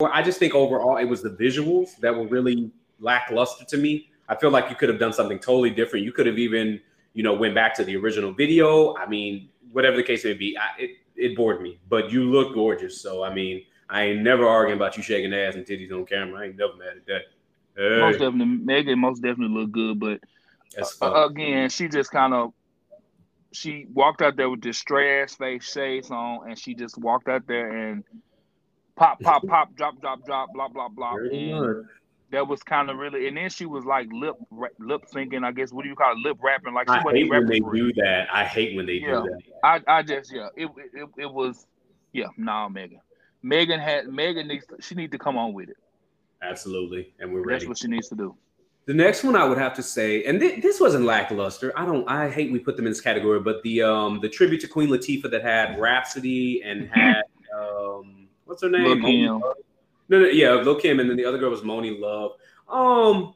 I 0.00 0.22
just 0.22 0.38
think 0.38 0.54
overall 0.54 0.96
it 0.96 1.04
was 1.04 1.22
the 1.22 1.30
visuals 1.30 1.96
that 1.98 2.14
were 2.14 2.26
really 2.26 2.70
lackluster 3.00 3.64
to 3.66 3.76
me. 3.76 4.10
I 4.28 4.34
feel 4.34 4.50
like 4.50 4.70
you 4.70 4.76
could 4.76 4.88
have 4.88 4.98
done 4.98 5.12
something 5.12 5.38
totally 5.38 5.70
different. 5.70 6.04
You 6.04 6.12
could 6.12 6.26
have 6.26 6.38
even, 6.38 6.80
you 7.12 7.22
know, 7.22 7.34
went 7.34 7.54
back 7.54 7.74
to 7.76 7.84
the 7.84 7.96
original 7.96 8.32
video. 8.32 8.94
I 8.96 9.06
mean, 9.06 9.48
whatever 9.72 9.96
the 9.96 10.02
case 10.02 10.24
may 10.24 10.34
be, 10.34 10.56
I, 10.56 10.82
it 10.82 10.90
it 11.16 11.36
bored 11.36 11.60
me. 11.60 11.78
But 11.88 12.10
you 12.10 12.24
look 12.24 12.54
gorgeous, 12.54 13.00
so 13.00 13.22
I 13.22 13.32
mean, 13.32 13.62
I 13.90 14.04
ain't 14.04 14.22
never 14.22 14.46
arguing 14.46 14.78
about 14.78 14.96
you 14.96 15.02
shaking 15.02 15.34
ass 15.34 15.54
and 15.54 15.66
titties 15.66 15.92
on 15.92 16.06
camera. 16.06 16.40
I 16.40 16.44
ain't 16.46 16.56
never 16.56 16.74
mad 16.76 16.96
at 16.96 17.06
that. 17.06 17.22
Hey. 17.76 18.00
Most 18.00 18.18
definitely, 18.18 18.64
Megan 18.64 18.98
most 18.98 19.20
definitely 19.20 19.56
looked 19.56 19.72
good, 19.72 20.00
but 20.00 20.20
uh, 21.02 21.26
again, 21.26 21.68
she 21.68 21.88
just 21.88 22.10
kind 22.10 22.32
of 22.32 22.52
she 23.52 23.86
walked 23.92 24.20
out 24.22 24.36
there 24.36 24.50
with 24.50 24.62
this 24.62 24.78
stray 24.78 25.22
ass 25.22 25.34
face 25.34 25.70
shades 25.70 26.10
on, 26.10 26.48
and 26.48 26.58
she 26.58 26.74
just 26.74 26.98
walked 26.98 27.28
out 27.28 27.46
there 27.46 27.70
and 27.70 28.04
pop, 28.96 29.20
pop, 29.20 29.46
pop, 29.46 29.74
drop, 29.76 30.00
drop, 30.00 30.24
drop, 30.24 30.52
blah, 30.52 30.68
blah, 30.68 30.88
blah. 30.88 31.14
And 31.14 31.86
that 32.30 32.46
was 32.46 32.62
kind 32.62 32.90
of 32.90 32.96
really, 32.96 33.28
and 33.28 33.36
then 33.36 33.50
she 33.50 33.66
was 33.66 33.84
like 33.84 34.08
lip 34.12 34.34
lip 34.78 35.02
syncing. 35.12 35.44
I 35.44 35.52
guess 35.52 35.72
what 35.72 35.82
do 35.82 35.88
you 35.88 35.96
call 35.96 36.12
it? 36.12 36.18
Lip 36.18 36.38
rapping. 36.42 36.74
Like 36.74 36.88
she 36.88 36.94
I 36.94 37.12
hate 37.12 37.30
when 37.30 37.46
they 37.46 37.60
do 37.60 37.92
that. 37.94 38.28
I 38.32 38.44
hate 38.44 38.76
when 38.76 38.86
they 38.86 38.94
yeah. 38.94 39.22
do 39.22 39.22
that. 39.22 39.40
I, 39.62 39.98
I 39.98 40.02
just 40.02 40.32
yeah, 40.32 40.48
it, 40.56 40.68
it 40.92 41.08
it 41.18 41.32
was 41.32 41.66
yeah. 42.12 42.26
Nah, 42.36 42.68
Megan. 42.68 43.00
Megan 43.42 43.78
had 43.78 44.08
Megan 44.08 44.48
needs 44.48 44.66
to, 44.66 44.76
she 44.80 44.94
need 44.94 45.12
to 45.12 45.18
come 45.18 45.36
on 45.36 45.52
with 45.52 45.68
it. 45.68 45.76
Absolutely, 46.42 47.12
and 47.20 47.32
we're 47.32 47.42
ready. 47.42 47.60
That's 47.60 47.68
what 47.68 47.78
she 47.78 47.88
needs 47.88 48.08
to 48.08 48.16
do. 48.16 48.34
The 48.86 48.94
next 48.94 49.24
one 49.24 49.34
I 49.34 49.44
would 49.46 49.56
have 49.56 49.74
to 49.74 49.82
say, 49.82 50.24
and 50.24 50.38
th- 50.38 50.62
this 50.62 50.78
wasn't 50.78 51.04
lackluster. 51.04 51.72
I 51.76 51.86
don't. 51.86 52.08
I 52.08 52.28
hate 52.28 52.52
we 52.52 52.58
put 52.58 52.76
them 52.76 52.86
in 52.86 52.92
this 52.92 53.00
category, 53.00 53.40
but 53.40 53.62
the 53.62 53.82
um 53.82 54.20
the 54.20 54.28
tribute 54.28 54.60
to 54.62 54.68
Queen 54.68 54.88
Latifah 54.88 55.30
that 55.30 55.42
had 55.42 55.78
Rapsody 55.78 56.62
and 56.62 56.88
had 56.88 57.22
um 57.56 58.28
what's 58.44 58.62
her 58.62 58.70
name? 58.70 59.42
No, 60.08 60.20
no, 60.20 60.26
yeah, 60.26 60.52
Lil 60.54 60.78
Kim, 60.80 61.00
and 61.00 61.08
then 61.08 61.16
the 61.16 61.24
other 61.24 61.38
girl 61.38 61.50
was 61.50 61.62
Monie 61.62 61.98
Love. 61.98 62.32
Um, 62.68 63.34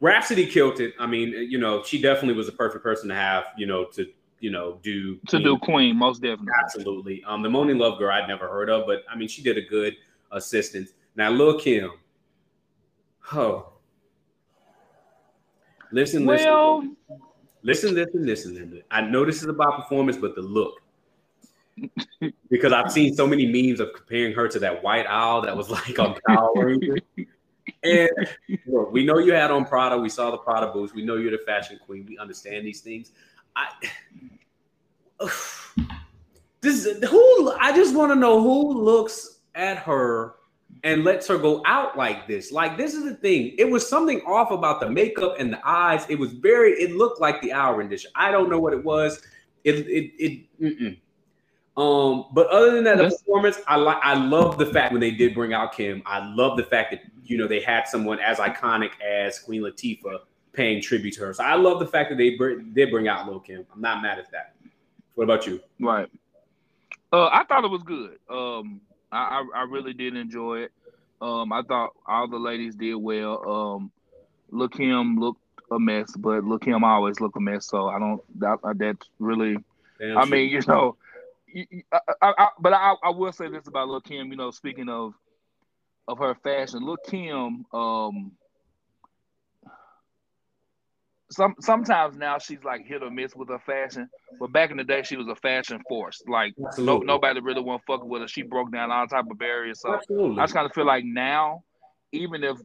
Rapsody 0.00 0.46
killed 0.46 0.80
it. 0.80 0.94
I 0.98 1.06
mean, 1.06 1.30
you 1.50 1.58
know, 1.58 1.82
she 1.84 2.00
definitely 2.00 2.34
was 2.34 2.46
the 2.46 2.52
perfect 2.52 2.82
person 2.82 3.08
to 3.08 3.14
have, 3.14 3.44
you 3.56 3.66
know, 3.66 3.84
to 3.86 4.06
you 4.40 4.50
know 4.50 4.78
do 4.82 5.16
to 5.16 5.36
Queen. 5.36 5.42
do 5.42 5.58
Queen, 5.58 5.96
most 5.96 6.22
definitely. 6.22 6.52
Absolutely. 6.62 7.24
Um, 7.24 7.42
the 7.42 7.48
Monie 7.48 7.78
Love 7.78 7.98
girl 7.98 8.10
I'd 8.10 8.28
never 8.28 8.48
heard 8.48 8.70
of, 8.70 8.86
but 8.86 9.04
I 9.10 9.16
mean, 9.16 9.28
she 9.28 9.42
did 9.42 9.58
a 9.58 9.62
good 9.62 9.94
assistance. 10.32 10.90
Now, 11.16 11.30
Lil 11.30 11.58
Kim, 11.58 11.90
oh, 13.32 13.70
Listen, 15.92 16.24
well, 16.24 16.82
listen, 17.62 17.94
listen, 17.94 17.94
listen, 17.94 18.26
listen, 18.26 18.54
listen. 18.54 18.82
I 18.90 19.00
know 19.00 19.24
this 19.24 19.42
is 19.42 19.48
about 19.48 19.82
performance, 19.82 20.16
but 20.16 20.34
the 20.34 20.42
look. 20.42 20.79
Because 22.50 22.72
I've 22.72 22.90
seen 22.92 23.14
so 23.14 23.26
many 23.26 23.46
memes 23.46 23.80
of 23.80 23.92
comparing 23.94 24.34
her 24.34 24.48
to 24.48 24.58
that 24.58 24.82
white 24.82 25.06
owl 25.06 25.42
that 25.42 25.56
was 25.56 25.70
like 25.70 25.98
on 25.98 26.16
Power. 26.26 26.76
And 27.82 28.10
look, 28.66 28.92
we 28.92 29.04
know 29.04 29.18
you 29.18 29.32
had 29.32 29.50
on 29.50 29.64
Prada. 29.64 29.96
We 29.96 30.08
saw 30.08 30.30
the 30.30 30.38
Prada 30.38 30.72
boots. 30.72 30.92
We 30.92 31.04
know 31.04 31.16
you're 31.16 31.30
the 31.30 31.44
fashion 31.46 31.78
queen. 31.84 32.04
We 32.08 32.18
understand 32.18 32.66
these 32.66 32.80
things. 32.80 33.12
I 33.56 33.68
this 36.60 36.86
who 37.08 37.52
I 37.52 37.74
just 37.74 37.94
want 37.94 38.12
to 38.12 38.16
know 38.16 38.42
who 38.42 38.82
looks 38.82 39.40
at 39.54 39.78
her 39.78 40.34
and 40.82 41.04
lets 41.04 41.26
her 41.28 41.38
go 41.38 41.62
out 41.66 41.96
like 41.96 42.26
this. 42.26 42.52
Like 42.52 42.76
this 42.76 42.94
is 42.94 43.04
the 43.04 43.14
thing. 43.14 43.54
It 43.58 43.70
was 43.70 43.88
something 43.88 44.20
off 44.22 44.50
about 44.50 44.80
the 44.80 44.88
makeup 44.88 45.36
and 45.38 45.52
the 45.52 45.60
eyes. 45.66 46.06
It 46.08 46.18
was 46.18 46.32
very. 46.32 46.72
It 46.72 46.96
looked 46.96 47.20
like 47.20 47.40
the 47.42 47.52
hour 47.52 47.76
rendition. 47.76 48.10
I 48.14 48.30
don't 48.30 48.50
know 48.50 48.58
what 48.58 48.72
it 48.72 48.84
was. 48.84 49.22
It 49.64 49.76
it 49.86 50.12
it. 50.18 50.60
Mm-mm. 50.60 50.98
Um, 51.80 52.26
but 52.32 52.46
other 52.48 52.72
than 52.74 52.84
that, 52.84 52.96
the 52.98 53.04
That's- 53.04 53.22
performance, 53.22 53.58
I 53.66 53.76
like. 53.76 53.98
I 54.02 54.14
love 54.14 54.58
the 54.58 54.66
fact 54.66 54.92
when 54.92 55.00
they 55.00 55.10
did 55.12 55.34
bring 55.34 55.54
out 55.54 55.72
Kim. 55.72 56.02
I 56.04 56.24
love 56.34 56.56
the 56.56 56.64
fact 56.64 56.90
that 56.90 57.00
you 57.24 57.38
know 57.38 57.46
they 57.46 57.60
had 57.60 57.86
someone 57.88 58.18
as 58.20 58.38
iconic 58.38 58.90
as 59.00 59.38
Queen 59.38 59.62
Latifah 59.62 60.18
paying 60.52 60.82
tribute 60.82 61.14
to 61.14 61.20
her. 61.26 61.32
So 61.32 61.44
I 61.44 61.54
love 61.54 61.78
the 61.78 61.86
fact 61.86 62.10
that 62.10 62.16
they 62.18 62.30
br- 62.36 62.54
did 62.74 62.90
bring 62.90 63.08
out 63.08 63.26
Lil 63.28 63.40
Kim. 63.40 63.64
I'm 63.72 63.80
not 63.80 64.02
mad 64.02 64.18
at 64.18 64.30
that. 64.32 64.54
What 65.14 65.24
about 65.24 65.46
you? 65.46 65.60
Right. 65.80 66.08
Uh, 67.12 67.26
I 67.28 67.44
thought 67.44 67.64
it 67.64 67.70
was 67.70 67.82
good. 67.82 68.18
Um, 68.28 68.80
I, 69.10 69.42
I 69.54 69.60
I 69.60 69.62
really 69.62 69.92
did 69.94 70.16
enjoy 70.16 70.60
it. 70.60 70.72
Um, 71.22 71.52
I 71.52 71.62
thought 71.62 71.90
all 72.06 72.28
the 72.28 72.38
ladies 72.38 72.74
did 72.74 72.94
well. 72.96 73.48
Um, 73.48 73.90
Lil 74.50 74.68
Kim 74.68 75.18
looked 75.18 75.40
a 75.70 75.78
mess, 75.78 76.14
but 76.16 76.44
Lil 76.44 76.58
Kim 76.58 76.82
always 76.84 77.20
look 77.20 77.36
a 77.36 77.40
mess. 77.40 77.66
So 77.66 77.88
I 77.88 77.98
don't. 77.98 78.20
That, 78.40 78.58
that's 78.76 79.08
really. 79.18 79.56
Damn 79.98 80.18
I 80.18 80.22
shit. 80.24 80.30
mean, 80.30 80.48
you 80.50 80.60
know, 80.66 80.80
you- 80.82 80.86
you- 80.86 80.96
I, 81.92 82.00
I, 82.22 82.48
but 82.58 82.72
I, 82.72 82.94
I 83.02 83.10
will 83.10 83.32
say 83.32 83.48
this 83.48 83.66
about 83.66 83.88
Lil 83.88 84.00
Kim. 84.00 84.30
You 84.30 84.36
know, 84.36 84.50
speaking 84.50 84.88
of 84.88 85.14
of 86.08 86.18
her 86.18 86.34
fashion, 86.34 86.84
Lil 86.84 86.96
Kim. 87.08 87.64
Um, 87.72 88.32
some 91.30 91.54
sometimes 91.60 92.16
now 92.16 92.38
she's 92.38 92.64
like 92.64 92.84
hit 92.84 93.02
or 93.02 93.10
miss 93.10 93.36
with 93.36 93.48
her 93.48 93.60
fashion, 93.60 94.08
but 94.40 94.52
back 94.52 94.72
in 94.72 94.76
the 94.76 94.84
day 94.84 95.02
she 95.02 95.16
was 95.16 95.28
a 95.28 95.36
fashion 95.36 95.80
force. 95.88 96.20
Like 96.26 96.54
no, 96.76 96.98
nobody 96.98 97.40
really 97.40 97.62
want 97.62 97.82
to 97.82 97.86
fuck 97.86 98.04
with 98.04 98.22
her. 98.22 98.28
She 98.28 98.42
broke 98.42 98.72
down 98.72 98.90
all 98.90 99.06
type 99.06 99.26
of 99.30 99.38
barriers. 99.38 99.80
So 99.80 99.94
Absolutely. 99.94 100.40
I 100.40 100.44
just 100.44 100.54
kind 100.54 100.66
of 100.66 100.72
feel 100.72 100.86
like 100.86 101.04
now, 101.04 101.62
even 102.10 102.42
if 102.42 102.56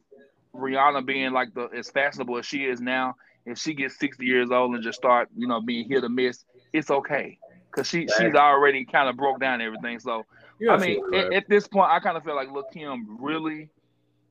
Rihanna 0.52 1.06
being 1.06 1.32
like 1.32 1.54
the 1.54 1.68
as 1.76 1.90
fashionable 1.90 2.38
as 2.38 2.46
she 2.46 2.64
is 2.64 2.80
now, 2.80 3.14
if 3.44 3.56
she 3.58 3.72
gets 3.72 3.98
sixty 4.00 4.26
years 4.26 4.50
old 4.50 4.74
and 4.74 4.82
just 4.82 4.98
start, 4.98 5.28
you 5.36 5.46
know, 5.46 5.60
being 5.60 5.88
hit 5.88 6.02
or 6.02 6.08
miss, 6.08 6.44
it's 6.72 6.90
okay 6.90 7.38
because 7.76 7.88
she 7.88 8.08
she's 8.18 8.34
already 8.34 8.84
kind 8.84 9.08
of 9.08 9.16
broke 9.16 9.40
down 9.40 9.60
everything. 9.60 9.98
So 9.98 10.24
You're 10.58 10.72
I 10.72 10.78
mean, 10.78 11.02
at, 11.14 11.32
at 11.32 11.48
this 11.48 11.68
point, 11.68 11.90
I 11.90 12.00
kind 12.00 12.16
of 12.16 12.24
feel 12.24 12.34
like 12.34 12.50
Lil 12.50 12.64
Kim 12.72 13.18
really 13.20 13.68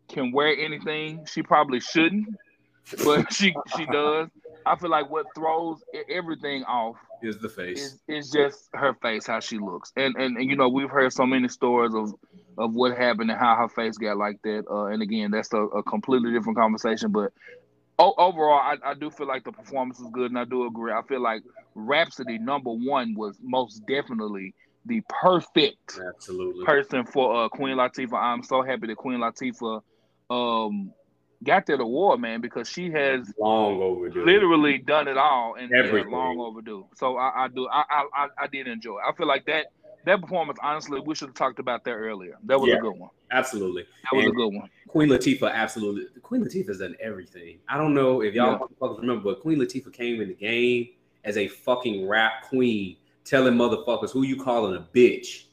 can 0.10 0.31
wear 0.31 0.55
anything. 0.58 1.25
She 1.25 1.43
probably 1.43 1.79
shouldn't, 1.79 2.27
but 3.03 3.31
she 3.34 3.53
she 3.75 3.86
does. 3.86 4.29
I 4.65 4.75
feel 4.77 4.89
like 4.89 5.10
what 5.10 5.27
throws 5.36 5.77
everything 6.10 6.63
off 6.63 6.95
is 7.21 7.38
the 7.38 7.49
face. 7.49 7.79
is, 7.79 7.99
is 8.08 8.31
just 8.31 8.67
her 8.73 8.95
face, 8.95 9.27
how 9.27 9.39
she 9.39 9.60
looks, 9.60 9.91
and, 9.95 10.15
and 10.15 10.38
and 10.38 10.49
you 10.49 10.55
know 10.55 10.69
we've 10.69 10.89
heard 10.89 11.13
so 11.13 11.25
many 11.25 11.47
stories 11.47 11.93
of 11.93 12.13
of 12.58 12.73
what 12.73 12.97
happened 12.97 13.29
and 13.29 13.39
how 13.39 13.55
her 13.55 13.69
face 13.69 13.97
got 13.97 14.17
like 14.17 14.41
that. 14.43 14.63
Uh, 14.69 14.86
and 14.86 15.01
again, 15.03 15.29
that's 15.29 15.53
a, 15.53 15.62
a 15.62 15.84
completely 15.84 16.31
different 16.31 16.58
conversation. 16.58 17.12
But 17.12 17.31
o- 17.99 18.15
overall, 18.17 18.60
I, 18.60 18.77
I 18.84 18.93
do 18.93 19.12
feel 19.12 19.27
like 19.27 19.43
the 19.43 19.51
performance 19.51 19.99
was 19.99 20.10
good, 20.12 20.31
and 20.31 20.39
I 20.39 20.45
do 20.45 20.65
agree. 20.65 20.93
I 20.93 21.01
feel 21.03 21.21
like 21.21 21.43
Rapsody 21.76 22.38
number 22.40 22.72
one 22.72 23.14
was 23.16 23.38
most 23.42 23.82
definitely 23.88 24.54
the 24.86 25.02
perfect 25.10 26.00
Absolutely. 26.16 26.66
person 26.66 27.06
for 27.06 27.46
uh, 27.46 27.50
Queen 27.50 27.76
Latifah. 27.78 28.14
I'm 28.14 28.44
so 28.44 28.62
happy 28.62 28.88
that 28.88 28.96
Queen 28.98 29.20
Latifah 29.20 29.82
um, 30.30 30.92
got 31.44 31.66
that 31.66 31.82
award, 31.82 32.20
man, 32.22 32.40
because 32.42 32.70
she 32.70 32.90
has 32.92 33.32
Long 33.40 33.82
overdue. 33.82 34.24
literally 34.26 34.78
done 34.78 35.08
it 35.08 35.18
all 35.18 35.56
and 35.60 35.72
Everything. 35.74 36.12
long 36.12 36.40
overdue. 36.40 36.88
So 36.96 37.18
I, 37.18 37.46
I 37.46 37.48
do 37.50 37.68
I, 37.72 37.84
I 38.16 38.28
I- 38.40 38.48
did 38.48 38.68
enjoy. 38.68 38.98
It. 39.00 39.04
I 39.08 39.14
feel 39.16 39.28
like 39.28 39.46
that 39.46 39.68
that 40.06 40.22
performance. 40.22 40.60
Honestly, 40.62 41.00
we 41.04 41.16
should 41.16 41.30
have 41.30 41.36
talked 41.36 41.58
about 41.60 41.84
that 41.86 41.92
earlier. 41.94 42.38
That 42.46 42.60
was 42.60 42.70
Yeah. 42.70 42.78
a 42.78 42.80
good 42.82 42.98
one. 42.98 43.10
Absolutely. 43.32 43.86
That 44.04 44.16
was 44.16 44.28
a 44.28 44.32
good 44.32 44.54
one. 44.54 44.70
Queen 44.88 45.10
Latifah, 45.10 45.52
absolutely. 45.52 46.06
Queen 46.22 46.44
Latifah's 46.46 46.78
done 46.78 46.96
everything. 47.02 47.58
I 47.68 47.78
don't 47.78 47.96
know 47.96 48.22
if 48.22 48.36
y'all 48.36 48.70
Yeah. 48.82 48.88
remember, 49.00 49.24
but 49.32 49.42
Queen 49.42 49.58
Latifah 49.58 49.92
came 49.92 50.22
in 50.22 50.28
the 50.28 50.36
game 50.36 50.90
as 51.26 51.38
a 51.38 51.48
fucking 51.48 52.08
rap 52.08 52.44
queen, 52.44 52.98
telling 53.24 53.56
motherfuckers 53.56 54.12
who 54.12 54.24
you 54.24 54.42
calling 54.42 54.78
a 54.78 54.82
bitch. 54.96 55.46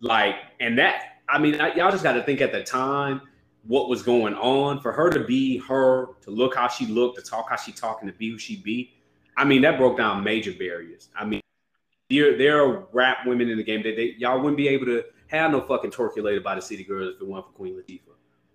Like, 0.00 0.36
and 0.60 0.78
that, 0.78 1.20
I 1.28 1.38
mean, 1.38 1.60
I, 1.60 1.74
y'all 1.74 1.90
just 1.90 2.02
got 2.02 2.12
to 2.12 2.22
think 2.22 2.40
at 2.40 2.52
the 2.52 2.62
time 2.62 3.22
what 3.66 3.88
was 3.88 4.02
going 4.02 4.34
on 4.34 4.80
for 4.80 4.92
her 4.92 5.10
to 5.10 5.24
be 5.24 5.58
her, 5.58 6.08
to 6.22 6.30
look 6.30 6.54
how 6.56 6.68
she 6.68 6.86
looked, 6.86 7.18
to 7.18 7.22
talk 7.22 7.48
how 7.48 7.56
she 7.56 7.72
talking, 7.72 8.08
to 8.08 8.14
be 8.14 8.30
who 8.30 8.38
she 8.38 8.56
be. 8.56 8.94
I 9.36 9.44
mean, 9.44 9.62
that 9.62 9.78
broke 9.78 9.96
down 9.96 10.24
major 10.24 10.52
barriers. 10.52 11.08
I 11.16 11.24
mean, 11.24 11.40
there, 12.10 12.36
there 12.36 12.64
are 12.64 12.86
rap 12.92 13.18
women 13.26 13.48
in 13.48 13.56
the 13.56 13.64
game 13.64 13.82
that 13.82 13.96
they, 13.96 14.14
y'all 14.18 14.38
wouldn't 14.38 14.56
be 14.56 14.68
able 14.68 14.86
to 14.86 15.04
have 15.28 15.50
no 15.52 15.60
fucking 15.60 15.90
Twerkulator 15.90 16.42
by 16.42 16.54
the 16.54 16.62
city 16.62 16.82
girls 16.82 17.14
if 17.14 17.22
it 17.22 17.28
weren't 17.28 17.46
for 17.46 17.52
Queen 17.52 17.74
Latifah. 17.74 18.00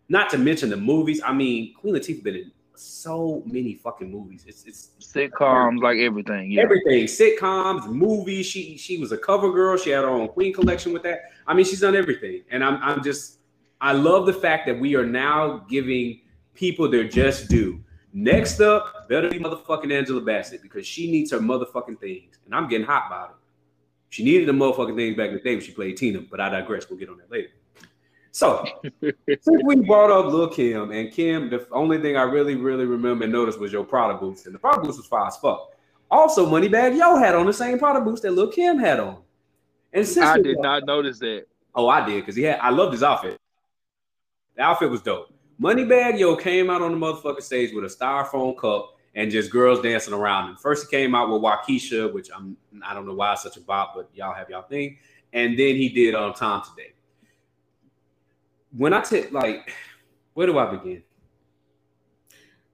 Not 0.10 0.30
to 0.32 0.38
mention 0.38 0.70
the 0.70 0.78
movies. 0.78 1.22
I 1.24 1.32
mean, 1.32 1.74
Queen 1.76 1.94
Latifah 1.94 2.24
been 2.24 2.36
in 2.36 2.52
so 2.76 3.44
many 3.46 3.76
fucking 3.76 4.12
movies. 4.12 4.46
It's 4.48 4.64
it's 4.66 4.92
Sitcoms, 5.00 5.82
like 5.82 5.98
everything. 6.00 6.52
Yeah. 6.52 6.64
everything. 6.64 7.06
Sitcoms, 7.06 7.88
movies. 7.88 8.46
She 8.46 8.78
she 8.78 8.98
was 8.98 9.12
a 9.12 9.18
cover 9.18 9.52
girl. 9.52 9.78
She 9.78 9.92
had 9.92 10.04
her 10.04 10.10
own 10.10 10.28
Queen 10.30 10.54
collection 10.54 10.94
with 10.94 11.04
that. 11.04 11.32
I 11.48 11.54
mean, 11.54 11.66
she's 11.66 11.82
done 11.82 11.96
everything. 11.96 12.44
And 12.50 12.64
I'm 12.64 12.78
I'm 12.82 13.04
just 13.04 13.40
I 13.82 13.94
love 13.94 14.26
the 14.26 14.34
fact 14.34 14.66
that 14.68 14.80
we 14.80 14.96
are 14.96 15.06
now 15.06 15.66
giving 15.70 16.22
people 16.54 16.90
their 16.90 17.04
just 17.04 17.50
due. 17.50 17.84
Next 18.14 18.60
up, 18.60 19.10
better 19.10 19.30
be 19.30 19.40
motherfucking 19.40 19.92
Angela 19.92 20.22
Bassett 20.22 20.62
because 20.62 20.86
she 20.86 21.10
needs 21.10 21.32
her 21.32 21.40
motherfucking 21.40 22.00
things. 22.00 22.38
And 22.46 22.54
I'm 22.54 22.68
getting 22.68 22.86
hot 22.86 23.08
about 23.08 23.30
it. 23.32 23.36
She 24.10 24.24
needed 24.24 24.48
the 24.48 24.54
motherfucking 24.54 24.96
things 24.96 25.18
back 25.18 25.30
in 25.30 25.36
the 25.36 25.42
day 25.42 25.56
when 25.56 25.64
she 25.64 25.72
played 25.72 25.98
Tina, 25.98 26.22
but 26.22 26.40
I 26.40 26.50
digress. 26.50 26.88
We'll 26.88 27.00
get 27.00 27.10
on 27.10 27.18
that 27.18 27.32
later. 27.32 27.50
So, 28.34 28.66
since 29.00 29.62
we 29.64 29.76
brought 29.76 30.10
up 30.10 30.34
Lil 30.34 30.48
Kim 30.50 30.90
and 30.92 31.12
Kim, 31.12 31.52
the 31.52 31.68
only 31.72 32.02
thing 32.02 32.18
I 32.18 32.24
really, 32.24 32.56
really 32.56 32.86
remember 32.86 33.26
and 33.26 33.32
noticed 33.32 33.60
was 33.60 33.72
your 33.72 33.84
Prada 33.84 34.16
boots, 34.16 34.48
and 34.48 34.56
the 34.56 34.60
Prada 34.60 34.82
boots 34.82 34.98
was 34.98 35.06
fire 35.06 35.28
as 35.28 35.38
fuck. 35.38 35.72
Also, 36.10 36.44
Moneybagg 36.48 36.98
Yo 36.98 37.16
had 37.16 37.36
on 37.36 37.46
the 37.46 37.54
same 37.54 37.78
Prada 37.78 38.02
boots 38.02 38.22
that 38.22 38.32
Lil 38.32 38.48
Kim 38.48 38.80
had 38.80 39.00
on. 39.00 39.20
And 39.94 40.06
since 40.08 40.26
I 40.26 40.40
did 40.40 40.58
not 40.60 40.88
notice 40.88 41.20
that. 41.20 41.46
Oh, 41.76 41.88
I 41.88 42.04
did 42.04 42.22
because 42.22 42.36
he 42.36 42.42
had. 42.42 42.60
I 42.60 42.72
loved 42.72 42.94
his 42.94 43.04
outfit. 43.04 43.40
The 44.56 44.64
outfit 44.64 44.90
was 44.90 45.04
dope. 45.04 45.32
Moneybagg 45.62 46.18
Yo 46.18 46.36
came 46.36 46.72
out 46.72 46.82
on 46.82 46.92
the 46.92 46.98
motherfucking 46.98 47.44
stage 47.44 47.72
with 47.72 47.84
a 47.84 47.88
styrofoam 47.88 48.58
cup 48.58 48.98
and 49.14 49.30
just 49.30 49.52
girls 49.52 49.80
dancing 49.80 50.14
around 50.14 50.50
him. 50.50 50.56
First, 50.56 50.88
he 50.90 50.98
came 50.98 51.14
out 51.14 51.30
with 51.30 51.40
Wockesha, 51.40 52.12
which 52.12 52.30
I'm 52.36 52.58
I 52.84 52.96
don't 52.96 53.06
know 53.06 53.14
why 53.14 53.34
it's 53.34 53.44
such 53.44 53.58
a 53.58 53.62
bop, 53.62 53.94
but 53.96 54.10
y'all 54.16 54.34
have 54.34 54.50
y'all 54.50 54.64
thing. 54.64 54.98
And 55.34 55.52
then 55.52 55.76
he 55.76 55.90
did 55.90 56.16
on 56.16 56.34
Time 56.34 56.64
Today. 56.64 56.93
When 58.76 58.94
I 58.94 59.02
take 59.02 59.32
like, 59.32 59.72
where 60.34 60.48
do 60.48 60.58
I 60.58 60.76
begin? 60.76 61.04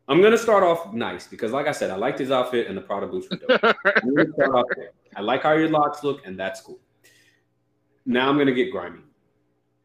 I'm 0.08 0.24
gonna 0.24 0.38
start 0.38 0.64
off 0.64 0.92
nice 0.92 1.28
because, 1.28 1.52
like 1.52 1.68
I 1.68 1.72
said, 1.72 1.92
I 1.92 1.96
liked 1.96 2.18
his 2.18 2.32
outfit 2.32 2.68
and 2.68 2.76
the 2.76 2.82
Prada 2.82 3.06
boots 3.06 3.28
were 3.30 3.38
dope. 3.38 3.60
Start 4.34 4.56
off 4.56 4.66
there. 4.76 4.92
I 5.16 5.22
like 5.22 5.44
how 5.44 5.54
your 5.54 5.70
locks 5.70 6.04
look, 6.04 6.26
and 6.26 6.38
that's 6.38 6.62
cool. 6.62 6.80
Now 8.08 8.28
I'm 8.28 8.38
gonna 8.38 8.52
get 8.52 8.72
grimy. 8.72 9.02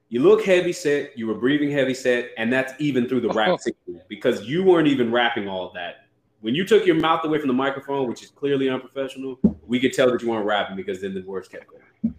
You 0.09 0.21
look 0.21 0.43
heavy 0.43 0.73
set, 0.73 1.19
you 1.19 1.27
were 1.27 1.35
breathing 1.35 1.71
heavy 1.71 1.93
set, 1.93 2.31
and 2.39 2.51
that's 2.51 2.73
even 2.79 3.07
through 3.07 3.21
the 3.21 3.31
rap 3.31 3.49
oh. 3.51 3.57
sequence 3.59 4.03
because 4.09 4.45
you 4.45 4.63
weren't 4.63 4.89
even 4.89 5.13
rapping 5.13 5.47
all 5.47 5.67
of 5.67 5.75
that. 5.75 6.07
When 6.41 6.55
you 6.55 6.65
took 6.65 6.87
your 6.87 6.97
mouth 6.97 7.25
away 7.25 7.39
from 7.39 7.49
the 7.49 7.55
microphone, 7.55 8.09
which 8.09 8.23
is 8.23 8.31
clearly 8.31 8.71
unprofessional, 8.71 9.39
we 9.67 9.79
could 9.79 9.93
tell 9.93 10.11
that 10.11 10.23
you 10.23 10.31
weren't 10.31 10.47
rapping 10.47 10.77
because 10.77 11.03
then 11.03 11.15
the 11.15 11.23
words 11.23 11.49
kept 11.49 11.67
going. 11.69 12.15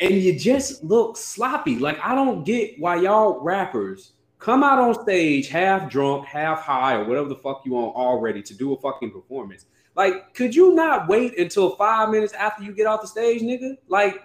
And 0.00 0.14
you 0.14 0.38
just 0.38 0.82
look 0.82 1.16
sloppy. 1.16 1.78
Like 1.78 1.98
I 2.02 2.14
don't 2.14 2.44
get 2.44 2.78
why 2.78 2.96
y'all 2.96 3.40
rappers 3.40 4.12
come 4.38 4.64
out 4.64 4.78
on 4.78 4.94
stage 5.02 5.48
half 5.48 5.90
drunk, 5.90 6.26
half 6.26 6.62
high, 6.62 6.94
or 6.94 7.04
whatever 7.04 7.28
the 7.28 7.36
fuck 7.36 7.62
you 7.64 7.72
want 7.72 7.94
already 7.94 8.42
to 8.42 8.54
do 8.54 8.72
a 8.72 8.80
fucking 8.80 9.12
performance. 9.12 9.66
Like, 9.94 10.34
could 10.34 10.54
you 10.54 10.74
not 10.74 11.08
wait 11.08 11.38
until 11.38 11.76
five 11.76 12.08
minutes 12.08 12.32
after 12.32 12.62
you 12.62 12.72
get 12.72 12.86
off 12.86 13.02
the 13.02 13.06
stage, 13.06 13.42
nigga? 13.42 13.76
Like, 13.88 14.22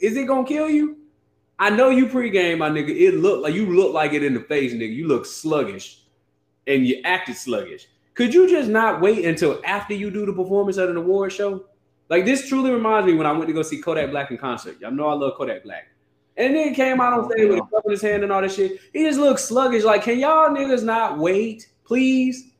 is 0.00 0.16
it 0.16 0.26
gonna 0.26 0.46
kill 0.46 0.70
you? 0.70 0.98
I 1.58 1.70
know 1.70 1.90
you 1.90 2.06
pregame, 2.06 2.58
my 2.58 2.70
nigga. 2.70 2.90
It 2.90 3.16
looked 3.16 3.42
like 3.42 3.54
you 3.54 3.66
look 3.66 3.92
like 3.92 4.12
it 4.12 4.22
in 4.22 4.34
the 4.34 4.40
face, 4.40 4.72
nigga. 4.72 4.94
You 4.94 5.08
look 5.08 5.26
sluggish, 5.26 6.04
and 6.66 6.86
you 6.86 7.00
acted 7.04 7.36
sluggish. 7.36 7.88
Could 8.14 8.34
you 8.34 8.48
just 8.48 8.68
not 8.68 9.00
wait 9.00 9.24
until 9.24 9.60
after 9.64 9.94
you 9.94 10.10
do 10.10 10.26
the 10.26 10.32
performance 10.32 10.78
at 10.78 10.88
an 10.88 10.96
award 10.96 11.32
show? 11.32 11.64
Like 12.12 12.26
this 12.26 12.46
truly 12.46 12.70
reminds 12.70 13.06
me 13.06 13.14
when 13.14 13.26
I 13.26 13.32
went 13.32 13.46
to 13.46 13.54
go 13.54 13.62
see 13.62 13.80
Kodak 13.80 14.10
Black 14.10 14.30
in 14.30 14.36
concert. 14.36 14.78
Y'all 14.82 14.90
know 14.90 15.06
I 15.06 15.14
love 15.14 15.32
Kodak 15.34 15.64
Black. 15.64 15.88
And 16.36 16.54
then 16.54 16.68
he 16.68 16.74
came 16.74 17.00
out 17.00 17.14
on 17.14 17.30
stage 17.30 17.48
with 17.48 17.60
a 17.60 17.62
cup 17.62 17.86
in 17.86 17.90
his 17.90 18.02
hand 18.02 18.22
and 18.22 18.30
all 18.30 18.42
that 18.42 18.52
shit. 18.52 18.80
He 18.92 19.04
just 19.04 19.18
looks 19.18 19.42
sluggish. 19.46 19.82
Like, 19.82 20.02
can 20.02 20.18
y'all 20.18 20.50
niggas 20.50 20.82
not 20.82 21.16
wait, 21.16 21.70
please? 21.84 22.50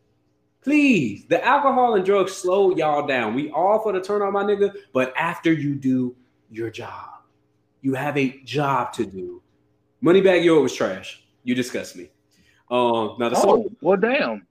Please. 0.63 1.27
The 1.29 1.45
alcohol 1.45 1.97
and 1.97 2.03
drugs 2.07 2.33
slow 2.33 2.75
y'all 2.75 3.07
down. 3.07 3.35
We 3.35 3.51
all 3.51 3.79
for 3.83 3.93
the 3.93 4.01
turn 4.01 4.23
on 4.23 4.33
my 4.33 4.43
nigga, 4.43 4.75
but 4.95 5.13
after 5.19 5.53
you 5.53 5.75
do 5.75 6.17
your 6.51 6.71
job, 6.71 7.11
you 7.83 7.93
have 7.93 8.17
a 8.17 8.41
job 8.45 8.95
to 8.95 9.05
do. 9.05 9.43
Moneybagg 10.03 10.45
Yo 10.45 10.63
was 10.63 10.75
trash. 10.75 11.23
You 11.45 11.55
disgust 11.55 11.95
me. 11.95 12.09
Um, 12.71 13.17
now 13.19 13.29
the 13.29 13.37
song, 13.37 13.65
Oh, 13.67 13.73
well, 13.83 13.99
damn. 13.99 14.47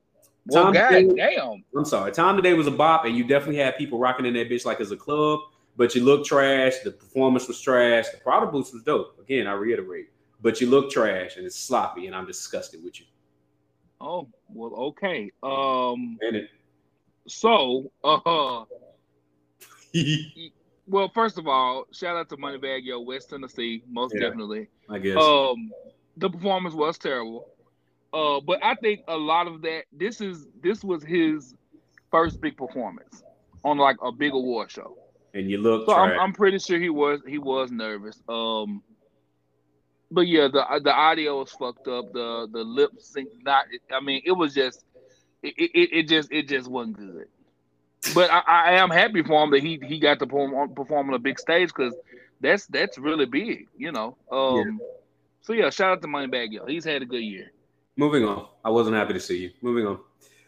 Well, 0.48 0.66
Tom 0.66 0.74
god 0.74 0.90
Petty- 0.90 1.08
damn. 1.16 1.64
I'm 1.76 1.86
sorry. 1.86 2.12
Time 2.12 2.36
today 2.36 2.54
was 2.54 2.68
a 2.68 2.72
bop, 2.72 3.06
and 3.06 3.16
you 3.16 3.24
definitely 3.24 3.58
had 3.58 3.78
people 3.78 4.00
rocking 4.00 4.26
in 4.26 4.34
that 4.34 4.50
bitch 4.50 4.66
like 4.66 4.80
it's 4.80 4.92
a 4.92 4.98
club. 4.98 5.40
But 5.78 5.96
you 5.96 6.04
look 6.04 6.26
trash. 6.26 6.80
The 6.84 6.92
performance 6.92 7.48
was 7.48 7.62
trash. 7.62 8.10
The 8.10 8.18
Prada 8.18 8.46
boots 8.48 8.74
was 8.74 8.84
dope. 8.84 9.18
Again, 9.20 9.48
I 9.48 9.54
reiterate. 9.54 10.10
But 10.42 10.60
you 10.60 10.68
look 10.70 10.90
trash, 10.92 11.38
and 11.38 11.46
it's 11.46 11.56
sloppy, 11.56 12.08
and 12.08 12.16
I'm 12.16 12.26
disgusted 12.26 12.84
with 12.84 13.00
you. 13.00 13.06
Oh, 14.02 14.28
well, 14.50 14.74
okay. 14.74 15.32
Um, 15.44 16.18
it, 16.22 16.50
so, 17.28 17.92
uh, 18.04 18.64
Well, 20.88 21.10
first 21.14 21.38
of 21.38 21.48
all, 21.48 21.86
shout 21.92 22.18
out 22.18 22.28
to 22.30 22.38
Moneybagg 22.38 22.84
Yo, 22.84 23.00
West 23.00 23.30
Tennessee, 23.30 23.84
most 23.90 24.14
Yeah. 24.16 24.22
definitely. 24.22 24.68
I 24.90 24.98
guess. 25.00 25.16
Um, 25.16 25.72
the 26.18 26.30
performance 26.30 26.74
was 26.76 26.98
terrible. 26.98 27.48
Uh, 28.14 28.40
but 28.42 28.64
I 28.64 28.76
think 28.76 29.02
a 29.08 29.18
lot 29.18 29.48
of 29.48 29.62
that 29.62 29.84
this 29.92 30.22
is 30.22 30.48
this 30.62 30.84
was 30.84 31.04
his 31.04 31.56
first 32.10 32.42
big 32.42 32.58
performance 32.58 33.24
on 33.64 33.78
like 33.78 33.98
a 34.04 34.12
big 34.12 34.34
award 34.34 34.70
show. 34.72 34.98
and 35.34 35.50
you 35.50 35.58
look 35.60 35.86
So 35.86 35.94
I'm. 35.94 36.20
I'm 36.20 36.34
pretty 36.34 36.60
sure 36.60 36.80
he 36.80 36.90
was 36.90 37.22
he 37.26 37.38
was 37.38 37.72
nervous. 37.72 38.22
Um, 38.28 38.84
but 40.12 40.28
yeah, 40.28 40.50
the 40.52 40.82
the 40.84 40.94
audio 40.94 41.40
was 41.40 41.52
fucked 41.52 41.88
up. 41.88 42.12
The 42.12 42.48
the 42.52 42.64
lip 42.64 42.92
sync 43.00 43.30
not. 43.44 43.66
I 43.94 44.02
mean, 44.02 44.22
it 44.26 44.34
was 44.34 44.54
just 44.54 44.84
it 45.42 45.54
it, 45.58 45.90
it 45.94 46.08
just 46.08 46.32
it 46.32 46.48
just 46.50 46.70
wasn't 46.70 46.98
good. 46.98 47.28
But 48.14 48.32
I, 48.32 48.42
I 48.48 48.72
am 48.74 48.90
happy 48.90 49.24
for 49.24 49.44
him 49.44 49.52
that 49.52 49.62
he 49.62 49.80
he 49.86 50.00
got 50.00 50.20
to 50.20 50.28
perform 50.28 50.54
on, 50.56 50.76
perform 50.76 51.10
on 51.10 51.16
a 51.16 51.20
big 51.20 51.40
stage 51.40 51.70
because 51.70 51.96
that's 52.42 52.66
that's 52.66 52.98
really 52.98 53.26
big, 53.26 53.68
you 53.78 53.92
know. 53.92 54.18
Um, 54.32 54.82
so 55.42 55.54
yeah, 55.54 55.70
shout 55.70 55.92
out 55.92 56.02
to 56.02 56.08
Moneybagg 56.08 56.52
Yo. 56.52 56.66
He's 56.66 56.84
had 56.84 57.02
a 57.02 57.06
good 57.06 57.24
year. 57.24 57.52
Moving 57.98 58.24
on. 58.26 58.48
I 58.64 58.70
wasn't 58.70 58.96
happy 58.96 59.14
to 59.14 59.20
see 59.20 59.38
you. 59.40 59.52
Moving 59.62 59.86
on. 59.88 60.00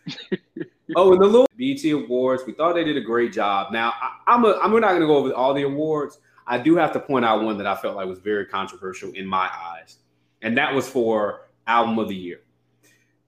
oh, 0.95 1.13
and 1.13 1.21
the 1.21 1.25
little 1.25 1.47
BET 1.57 1.83
Awards, 1.91 2.43
we 2.45 2.53
thought 2.53 2.73
they 2.73 2.83
did 2.83 2.97
a 2.97 3.01
great 3.01 3.33
job. 3.33 3.71
Now, 3.71 3.93
I, 4.01 4.17
I'm 4.27 4.45
a, 4.45 4.59
I'm 4.61 4.71
not 4.71 4.89
going 4.89 5.01
to 5.01 5.07
go 5.07 5.17
over 5.17 5.33
all 5.33 5.53
the 5.53 5.63
awards. 5.63 6.19
I 6.47 6.57
do 6.57 6.75
have 6.75 6.91
to 6.93 6.99
point 6.99 7.25
out 7.25 7.43
one 7.43 7.57
that 7.57 7.67
I 7.67 7.75
felt 7.75 7.95
like 7.95 8.07
was 8.07 8.19
very 8.19 8.45
controversial 8.45 9.11
in 9.13 9.25
my 9.25 9.49
eyes, 9.53 9.97
and 10.41 10.57
that 10.57 10.73
was 10.73 10.87
for 10.87 11.47
Album 11.67 11.99
of 11.99 12.09
the 12.09 12.15
Year. 12.15 12.41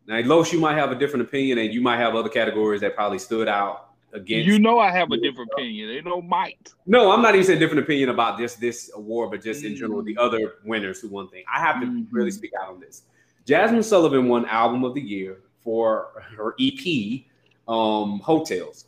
Now, 0.08 0.20
Los, 0.26 0.52
you 0.52 0.60
might 0.60 0.76
have 0.76 0.92
a 0.92 0.96
different 0.96 1.26
opinion, 1.26 1.58
and 1.60 1.74
you 1.74 1.82
might 1.82 1.98
have 1.98 2.14
other 2.16 2.30
categories 2.30 2.82
that 2.82 2.94
probably 2.96 3.20
stood 3.20 3.48
out 3.48 3.92
against. 4.14 4.48
You 4.48 4.60
know, 4.60 4.80
I 4.80 4.92
have 4.92 5.12
a 5.12 5.18
different 5.18 5.50
opinion. 5.54 5.90
They 5.90 6.02
know 6.02 6.22
might. 6.22 6.74
No, 6.86 7.12
I'm 7.12 7.22
not 7.22 7.36
even 7.36 7.46
saying 7.48 7.60
different 7.60 7.84
opinion 7.84 8.10
about 8.10 8.38
this 8.38 8.56
this 8.56 8.92
award, 8.96 9.32
but 9.32 9.42
just 9.44 9.64
in 9.64 9.76
general, 9.76 10.02
Mm. 10.02 10.06
the 10.06 10.18
other 10.18 10.56
winners 10.66 11.00
who 11.00 11.10
won 11.10 11.30
thing. 11.30 11.44
I 11.54 11.60
have 11.60 11.80
to 11.82 11.88
Mhm. 11.88 12.08
really 12.12 12.32
speak 12.32 12.52
out 12.62 12.70
on 12.70 12.80
this. 12.80 13.04
Jazmine 13.46 13.84
Sullivan 13.84 14.28
won 14.28 14.46
Album 14.46 14.84
of 14.84 14.94
the 14.96 15.02
Year 15.02 15.42
for 15.64 16.24
her 16.38 16.56
EP, 16.60 17.26
um, 17.68 18.20
Heaux 18.20 18.44
Tales. 18.44 18.86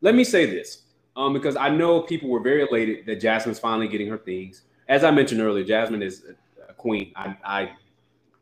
Let 0.00 0.14
me 0.14 0.24
say 0.24 0.46
this, 0.46 0.82
um, 1.16 1.32
because 1.32 1.56
I 1.56 1.68
know 1.68 2.02
people 2.02 2.28
were 2.28 2.40
very 2.40 2.62
elated 2.62 3.06
that 3.06 3.20
Jazmine's 3.20 3.58
finally 3.58 3.88
getting 3.88 4.08
her 4.08 4.18
things. 4.18 4.62
As 4.88 5.04
I 5.04 5.10
mentioned 5.10 5.40
earlier, 5.40 5.64
Jazmine 5.64 6.02
is 6.02 6.24
a, 6.68 6.72
queen. 6.74 7.12
I, 7.14 7.36
I 7.44 7.72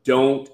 don't 0.03 0.49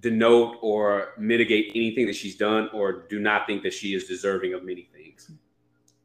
denote 0.00 0.56
or 0.60 1.10
mitigate 1.18 1.72
anything 1.74 2.06
that 2.06 2.16
she's 2.16 2.36
done, 2.36 2.68
or 2.72 3.06
do 3.08 3.20
not 3.20 3.46
think 3.46 3.62
that 3.62 3.72
she 3.72 3.94
is 3.94 4.04
deserving 4.04 4.54
of 4.54 4.64
many 4.64 4.88
things. 4.92 5.30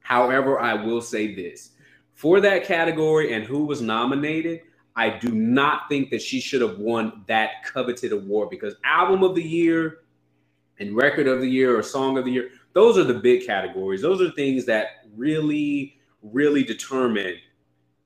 However, 0.01 0.59
I 0.59 0.73
will 0.73 1.01
say 1.01 1.33
this 1.33 1.71
for 2.13 2.39
that 2.41 2.65
category 2.65 3.33
and 3.33 3.43
who 3.43 3.65
was 3.65 3.81
nominated, 3.81 4.61
I 4.95 5.09
do 5.09 5.29
not 5.29 5.89
think 5.89 6.09
that 6.11 6.21
she 6.21 6.39
should 6.39 6.61
have 6.61 6.79
won 6.79 7.23
that 7.27 7.65
coveted 7.65 8.13
award 8.13 8.49
because 8.49 8.75
album 8.85 9.23
of 9.23 9.35
the 9.35 9.43
year 9.43 9.99
and 10.79 10.95
record 10.95 11.27
of 11.27 11.41
the 11.41 11.49
year 11.49 11.77
or 11.77 11.83
song 11.83 12.17
of 12.17 12.25
the 12.25 12.31
year, 12.31 12.49
those 12.73 12.97
are 12.97 13.03
the 13.03 13.13
big 13.13 13.45
categories. 13.45 14.01
Those 14.01 14.21
are 14.21 14.31
things 14.31 14.65
that 14.65 15.05
really, 15.15 15.97
really 16.21 16.63
determine, 16.63 17.35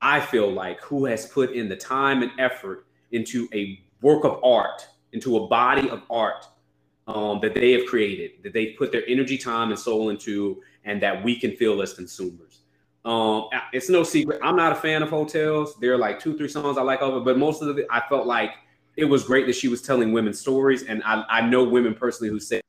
I 0.01 0.19
feel 0.19 0.51
like, 0.51 0.81
who 0.81 1.05
has 1.05 1.27
put 1.27 1.51
in 1.51 1.69
the 1.69 1.75
time 1.75 2.23
and 2.23 2.31
effort 2.39 2.85
into 3.11 3.47
a 3.53 3.79
work 4.01 4.23
of 4.25 4.43
art, 4.43 4.87
into 5.11 5.37
a 5.37 5.47
body 5.47 5.89
of 5.89 6.01
art 6.09 6.45
um, 7.07 7.39
that 7.41 7.53
they 7.53 7.71
have 7.71 7.85
created, 7.87 8.43
that 8.43 8.53
they've 8.53 8.75
put 8.77 8.91
their 8.91 9.03
energy, 9.07 9.37
time, 9.37 9.69
and 9.69 9.79
soul 9.79 10.09
into, 10.09 10.61
and 10.85 11.01
that 11.01 11.23
we 11.23 11.39
can 11.39 11.55
feel 11.55 11.81
as 11.81 11.93
consumers. 11.93 12.48
Um, 13.05 13.49
it's 13.71 13.89
no 13.89 14.03
secret. 14.03 14.39
I'm 14.43 14.55
not 14.55 14.73
a 14.73 14.75
fan 14.75 15.01
of 15.01 15.09
Heaux 15.09 15.25
Tales. 15.25 15.75
There 15.79 15.93
are 15.93 15.97
like 15.97 16.19
two, 16.19 16.37
three 16.37 16.49
songs 16.49 16.77
I 16.77 16.81
like 16.81 17.01
it, 17.01 17.23
but 17.23 17.37
most 17.37 17.61
of 17.61 17.77
it, 17.77 17.87
I 17.89 18.01
felt 18.09 18.27
like 18.27 18.51
it 18.97 19.05
was 19.05 19.23
great 19.23 19.47
that 19.47 19.55
she 19.55 19.67
was 19.67 19.81
telling 19.81 20.11
women's 20.11 20.39
stories, 20.39 20.83
and 20.83 21.01
I, 21.05 21.23
I 21.29 21.41
know 21.41 21.63
women 21.63 21.95
personally 21.95 22.29
who 22.29 22.39
said 22.39 22.61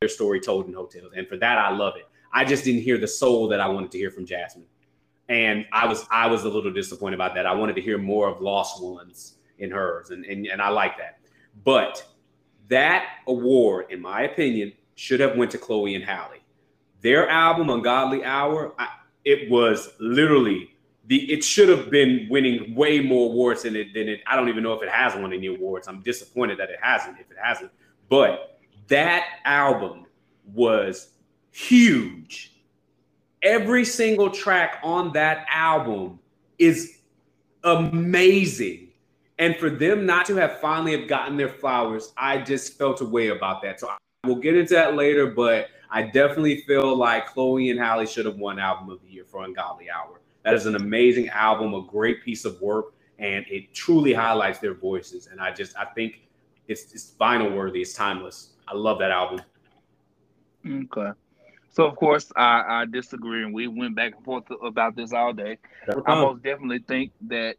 their 0.00 0.08
story 0.08 0.40
told 0.40 0.66
in 0.66 0.72
Heaux 0.72 0.86
Tales, 0.86 1.12
and 1.16 1.28
for 1.28 1.36
that 1.36 1.58
I 1.58 1.70
love 1.70 1.94
it. 1.96 2.06
I 2.32 2.44
just 2.44 2.64
didn't 2.64 2.82
hear 2.82 2.98
the 2.98 3.08
soul 3.08 3.48
that 3.48 3.60
I 3.60 3.68
wanted 3.68 3.90
to 3.92 3.98
hear 3.98 4.10
from 4.10 4.26
Jazmine, 4.26 4.66
and 5.28 5.66
I 5.72 5.86
was 5.86 6.06
I 6.10 6.26
was 6.26 6.44
a 6.44 6.48
little 6.48 6.72
disappointed 6.72 7.14
about 7.14 7.34
that. 7.34 7.46
I 7.46 7.54
wanted 7.54 7.76
to 7.76 7.82
hear 7.82 7.98
more 7.98 8.28
of 8.28 8.40
Lost 8.40 8.82
Ones 8.82 9.36
in 9.58 9.70
hers, 9.70 10.10
and 10.10 10.24
and, 10.24 10.46
and 10.46 10.60
I 10.60 10.70
like 10.70 10.98
that. 10.98 11.20
But 11.64 12.04
that 12.68 13.06
award, 13.26 13.86
in 13.90 14.00
my 14.00 14.22
opinion, 14.22 14.72
should 14.94 15.20
have 15.20 15.36
went 15.36 15.50
to 15.52 15.58
Chloe 15.58 15.94
and 15.94 16.04
Halle. 16.04 16.38
Their 17.00 17.28
album, 17.28 17.70
Ungodly 17.70 18.24
Hour, 18.24 18.74
I, 18.78 18.88
it 19.30 19.50
was 19.50 19.90
literally 20.00 20.70
the. 21.06 21.30
It 21.32 21.44
should 21.44 21.68
have 21.68 21.90
been 21.90 22.26
winning 22.30 22.74
way 22.74 23.00
more 23.00 23.30
awards 23.30 23.62
than 23.62 23.76
it. 23.76 23.94
Than 23.94 24.08
it. 24.08 24.20
I 24.26 24.36
don't 24.36 24.48
even 24.48 24.62
know 24.62 24.72
if 24.72 24.82
it 24.82 24.88
has 24.88 25.14
won 25.14 25.32
any 25.32 25.46
awards. 25.46 25.88
I'm 25.88 26.00
disappointed 26.02 26.58
that 26.58 26.70
it 26.70 26.78
hasn't. 26.82 27.18
If 27.18 27.30
it 27.30 27.36
hasn't, 27.40 27.70
but 28.08 28.58
that 28.88 29.24
album 29.44 30.06
was 30.52 31.10
huge. 31.52 32.52
Every 33.42 33.84
single 33.84 34.30
track 34.30 34.80
on 34.82 35.12
that 35.12 35.46
album 35.50 36.18
is 36.58 36.98
amazing. 37.64 38.88
And 39.38 39.56
for 39.56 39.70
them 39.70 40.04
not 40.04 40.26
to 40.26 40.36
have 40.36 40.60
finally 40.60 40.92
have 40.98 41.08
gotten 41.08 41.36
their 41.36 41.48
flowers, 41.48 42.12
I 42.16 42.38
just 42.38 42.76
felt 42.76 43.00
a 43.00 43.06
way 43.06 43.28
about 43.28 43.62
that. 43.62 43.80
So 43.80 43.88
I 43.88 44.28
will 44.28 44.36
get 44.36 44.54
into 44.54 44.74
that 44.74 44.96
later, 44.96 45.28
but 45.28 45.68
I 45.90 46.02
definitely 46.02 46.58
feel 46.62 46.96
like 46.96 47.26
Chloe 47.26 47.70
and 47.70 47.78
Halle 47.78 48.06
should 48.06 48.26
have 48.26 48.36
won 48.36 48.58
Album 48.58 48.90
of 48.90 49.02
the 49.02 49.08
Year 49.08 49.24
for 49.24 49.44
Ungodly 49.44 49.90
Hour. 49.90 50.20
That 50.44 50.54
is 50.54 50.66
an 50.66 50.76
amazing 50.76 51.28
album, 51.30 51.74
a 51.74 51.82
great 51.82 52.24
piece 52.24 52.44
of 52.44 52.60
work, 52.60 52.94
and 53.18 53.44
it 53.48 53.74
truly 53.74 54.12
highlights 54.12 54.58
their 54.60 54.74
voices. 54.74 55.26
And 55.26 55.40
I 55.40 55.52
just 55.52 55.76
I 55.76 55.84
think 55.84 56.28
it's 56.68 56.92
it's 56.94 57.14
vinyl 57.20 57.54
worthy, 57.54 57.82
it's 57.82 57.92
timeless. 57.92 58.52
I 58.68 58.74
love 58.74 58.98
that 59.00 59.10
album. 59.10 59.42
Okay. 60.66 61.10
So 61.72 61.86
of 61.86 61.96
course 61.96 62.32
I, 62.36 62.82
I 62.82 62.84
disagree, 62.84 63.42
and 63.44 63.52
we 63.52 63.66
went 63.68 63.96
back 63.96 64.14
and 64.14 64.24
forth 64.24 64.44
about 64.62 64.96
this 64.96 65.12
all 65.12 65.32
day. 65.32 65.58
I 66.06 66.14
most 66.14 66.42
definitely 66.42 66.84
think 66.86 67.12
that 67.22 67.56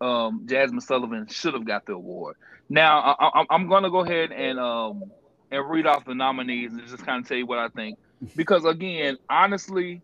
um, 0.00 0.46
Jazmine 0.46 0.82
Sullivan 0.82 1.26
should 1.28 1.54
have 1.54 1.64
got 1.64 1.86
the 1.86 1.94
award. 1.94 2.36
Now 2.68 3.16
I, 3.18 3.40
I, 3.40 3.44
I'm 3.50 3.68
going 3.68 3.82
to 3.82 3.90
go 3.90 4.00
ahead 4.00 4.32
and 4.32 4.58
um, 4.58 5.04
and 5.52 5.70
read 5.70 5.86
off 5.86 6.04
the 6.04 6.14
nominees 6.14 6.72
and 6.72 6.84
just 6.88 7.06
kind 7.06 7.22
of 7.22 7.28
tell 7.28 7.36
you 7.36 7.46
what 7.46 7.58
I 7.58 7.68
think, 7.68 7.98
because 8.34 8.64
again, 8.64 9.18
honestly, 9.28 10.02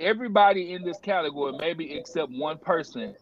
everybody 0.00 0.72
in 0.72 0.84
this 0.84 0.98
category, 1.00 1.52
maybe 1.58 1.92
except 1.92 2.30
one 2.30 2.56
person, 2.58 3.14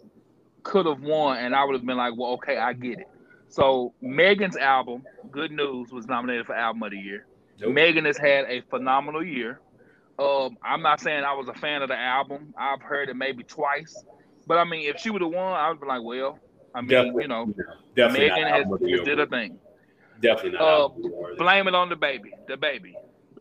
could 0.62 0.86
have 0.86 1.00
won, 1.00 1.38
and 1.38 1.54
I 1.54 1.64
would 1.64 1.74
have 1.74 1.86
been 1.86 1.96
like, 1.96 2.12
well, 2.16 2.32
okay, 2.32 2.58
I 2.58 2.74
get 2.74 3.00
it. 3.00 3.08
So 3.48 3.94
Megan's 4.00 4.56
album, 4.56 5.02
Good 5.30 5.50
News, 5.50 5.90
was 5.90 6.06
nominated 6.06 6.46
for 6.46 6.54
Album 6.54 6.82
of 6.82 6.90
the 6.90 6.98
Year. 6.98 7.26
Nope. 7.58 7.72
Megan 7.72 8.04
has 8.04 8.18
had 8.18 8.44
a 8.44 8.60
phenomenal 8.70 9.24
year. 9.24 9.60
Um, 10.18 10.56
I'm 10.62 10.82
not 10.82 11.00
saying 11.00 11.24
I 11.24 11.32
was 11.32 11.48
a 11.48 11.54
fan 11.54 11.82
of 11.82 11.88
the 11.88 11.96
album. 11.96 12.54
I've 12.56 12.82
heard 12.82 13.08
it 13.08 13.14
maybe 13.14 13.42
twice, 13.42 14.04
but 14.46 14.58
I 14.58 14.64
mean, 14.64 14.88
if 14.88 15.00
she 15.00 15.10
would 15.10 15.22
have 15.22 15.30
won, 15.30 15.54
I 15.54 15.70
would 15.70 15.80
be 15.80 15.86
like, 15.86 16.02
well, 16.02 16.38
I 16.74 16.82
mean, 16.82 16.90
Definitely, 16.90 17.22
you 17.22 17.28
know, 17.28 17.44
no, 17.46 17.54
definitely 17.96 18.28
Megan 18.28 18.44
has, 18.44 18.52
album 18.52 18.72
of 18.74 18.80
the 18.80 18.90
has 18.92 19.00
did 19.00 19.18
a 19.18 19.26
thing. 19.26 19.58
Definitely 20.20 20.52
not 20.52 20.62
Uh, 20.62 20.80
album 20.82 21.04
of 21.04 21.10
the 21.12 21.16
year. 21.18 21.34
Blame 21.36 21.68
it 21.68 21.74
on 21.74 21.90
DaBaby. 21.90 22.30
The 22.48 22.56
baby, 22.56 22.96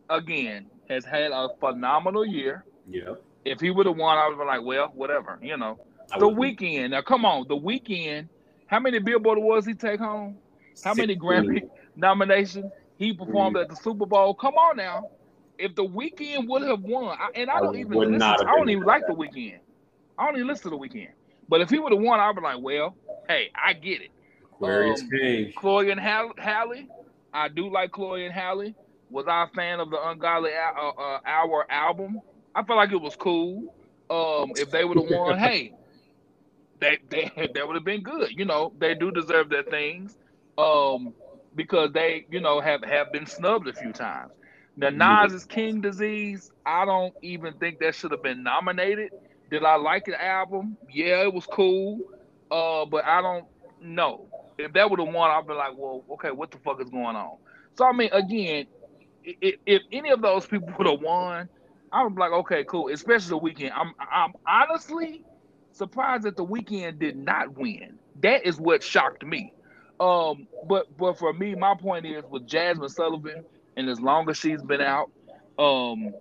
again, 0.10 0.68
has 0.90 1.06
had 1.06 1.32
a 1.32 1.50
phenomenal 1.60 2.26
year. 2.26 2.66
Yeah. 2.90 3.16
If 3.46 3.60
he 3.60 3.70
would 3.72 3.86
have 3.86 3.96
won, 3.98 4.18
I 4.18 4.26
would 4.28 4.32
have 4.34 4.40
been 4.40 4.48
like, 4.48 4.64
well, 4.64 4.92
whatever, 4.96 5.40
you 5.42 5.58
know. 5.58 5.80
The 6.18 6.28
Weeknd. 6.28 6.90
Now, 6.92 7.02
come 7.02 7.24
on, 7.26 7.48
the 7.48 7.56
Weeknd. 7.58 8.28
How 8.68 8.80
many 8.80 9.00
Billboard 9.00 9.38
awards 9.38 9.66
he 9.66 9.74
take 9.74 10.00
home? 10.00 10.38
How 10.84 10.94
many 10.94 11.14
16. 11.14 11.20
Grammy 11.20 11.70
nominations? 11.96 12.72
He 12.98 13.14
performed 13.14 13.56
Mm. 13.56 13.62
at 13.64 13.70
the 13.70 13.76
Super 13.76 14.06
Bowl. 14.06 14.34
Come 14.34 14.56
on 14.56 14.78
now. 14.78 15.10
If 15.58 15.76
the 15.76 15.84
Weeknd 15.86 16.48
would 16.48 16.62
have 16.64 16.82
won, 16.82 17.18
I, 17.20 17.30
and 17.36 17.50
I 17.50 17.58
I 17.58 17.60
don't 17.62 17.76
even 17.78 17.92
listen, 17.98 18.22
I 18.22 18.36
don't 18.38 18.70
even 18.70 18.84
like 18.84 19.06
that. 19.08 19.16
the 19.16 19.22
Weeknd. 19.22 19.60
I 20.18 20.26
don't 20.26 20.36
even 20.36 20.48
listen 20.48 20.64
to 20.64 20.70
the 20.72 20.78
Weeknd. 20.78 21.10
But 21.48 21.62
if 21.62 21.70
he 21.70 21.80
would 21.80 21.92
have 21.92 22.02
won, 22.02 22.20
I'd 22.20 22.36
be 22.36 22.42
like, 22.42 22.60
well, 22.62 22.96
hey, 23.28 23.50
I 23.56 23.74
get 23.74 24.02
it. 24.02 24.10
Aquarius 24.60 25.02
um, 25.02 25.10
King. 25.10 25.54
Chloe 25.56 25.92
and 25.92 26.00
Hall- 26.00 26.34
Halle, 26.38 26.88
I 27.34 27.48
do 27.50 27.72
like 27.72 27.92
Chloe 27.92 28.26
and 28.26 28.34
Halle. 28.34 28.76
Was 29.10 29.28
I 29.28 29.44
a 29.44 29.48
fan 29.48 29.80
of 29.80 29.90
the 29.90 29.98
Ungodly 30.10 30.52
uh, 30.54 30.90
uh, 30.90 31.20
Hour 31.26 31.66
album? 31.70 32.22
I 32.56 32.64
felt 32.64 32.78
like 32.78 32.92
it 32.92 33.02
was 33.02 33.16
cool. 33.16 33.74
Um, 34.10 34.54
if 34.56 34.72
they 34.72 34.86
would 34.86 34.98
have 34.98 35.10
won, 35.10 35.38
hey, 35.40 35.74
they, 36.80 37.00
they 37.10 37.32
that 37.54 37.68
would 37.68 37.76
have 37.76 37.86
been 37.86 38.04
good. 38.04 38.32
You 38.32 38.46
know, 38.46 38.74
they 38.80 38.96
do 38.96 39.12
deserve 39.12 39.50
their 39.50 39.64
things. 39.64 40.18
Um, 40.58 41.14
because 41.56 41.92
they, 41.94 42.26
you 42.30 42.40
know, 42.42 42.60
have 42.62 42.84
have 42.84 43.12
been 43.12 43.26
snubbed 43.26 43.68
a 43.68 43.74
few 43.74 43.92
times. 43.94 44.32
Now 44.78 45.26
is 45.26 45.46
King 45.46 45.82
Disease, 45.82 46.52
I 46.66 46.86
don't 46.86 47.14
even 47.22 47.54
think 47.56 47.80
that 47.80 47.96
should 47.96 48.12
have 48.12 48.24
been 48.24 48.44
nominated. 48.44 49.12
Did 49.52 49.64
I 49.66 49.76
like 49.76 50.06
the 50.06 50.22
album? 50.24 50.78
Yeah, 50.90 51.24
it 51.24 51.34
was 51.34 51.46
cool. 51.48 52.00
Uh, 52.52 52.86
but 52.86 53.06
I 53.06 53.22
don't 53.22 53.46
know. 53.82 54.29
If 54.60 54.74
that 54.74 54.90
would 54.90 55.00
have 55.00 55.14
won, 55.14 55.32
I'd 55.32 55.48
be 55.48 55.54
like, 55.54 55.74
well, 55.78 56.06
okay, 56.14 56.32
what 56.32 56.52
the 56.52 56.60
fuck 56.60 56.82
is 56.82 56.90
going 56.90 57.16
on? 57.16 57.38
So 57.78 57.86
I 57.86 57.94
mean, 57.94 58.10
again, 58.14 58.68
i- 59.28 59.36
i- 59.44 59.58
if 59.66 59.84
any 59.92 60.12
of 60.12 60.22
those 60.22 60.46
people 60.48 60.70
would 60.80 60.88
have 60.88 61.02
won, 61.02 61.50
I 61.92 62.04
was 62.04 62.14
like, 62.18 62.32
okay, 62.32 62.66
cool. 62.66 62.90
Especially 62.90 63.30
the 63.32 63.40
Weeknd. 63.40 63.72
I'm 63.76 63.94
I'm 64.00 64.34
honestly 64.48 65.26
surprised 65.74 66.24
that 66.24 66.38
the 66.38 66.46
Weeknd 66.46 67.00
did 67.00 67.18
not 67.18 67.58
win. 67.58 68.00
That 68.22 68.46
is 68.48 68.60
what 68.60 68.84
shocked 68.84 69.26
me. 69.26 69.54
Um, 70.00 70.48
but 70.68 70.88
but 70.98 71.18
for 71.20 71.34
me, 71.34 71.56
my 71.56 71.76
point 71.76 72.06
is 72.06 72.24
with 72.30 72.48
Jazmine 72.48 72.90
Sullivan, 72.90 73.46
and 73.78 73.90
as 73.90 74.02
long 74.02 74.30
as 74.30 74.38
she's 74.38 74.64
been 74.64 74.82
out, 74.82 75.12
um, 75.58 76.14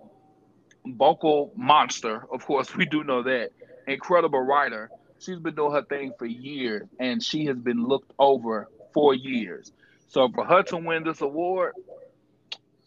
vocal 0.87 1.51
monster. 1.55 2.25
Of 2.31 2.45
course, 2.45 2.75
we 2.77 2.85
do 2.85 3.03
know 3.03 3.23
that. 3.23 3.51
Incredible 3.87 4.41
writer. 4.41 4.89
She's 5.19 5.39
been 5.39 5.55
doing 5.55 5.73
her 5.73 5.83
thing 5.83 6.13
for 6.17 6.25
years, 6.25 6.87
and 6.99 7.21
she 7.21 7.45
has 7.45 7.57
been 7.57 7.85
looked 7.85 8.11
over 8.17 8.69
for 8.93 9.13
years. 9.13 9.71
So 10.07 10.29
for 10.29 10.45
her 10.45 10.63
to 10.63 10.77
win 10.77 11.03
this 11.03 11.21
award, 11.21 11.73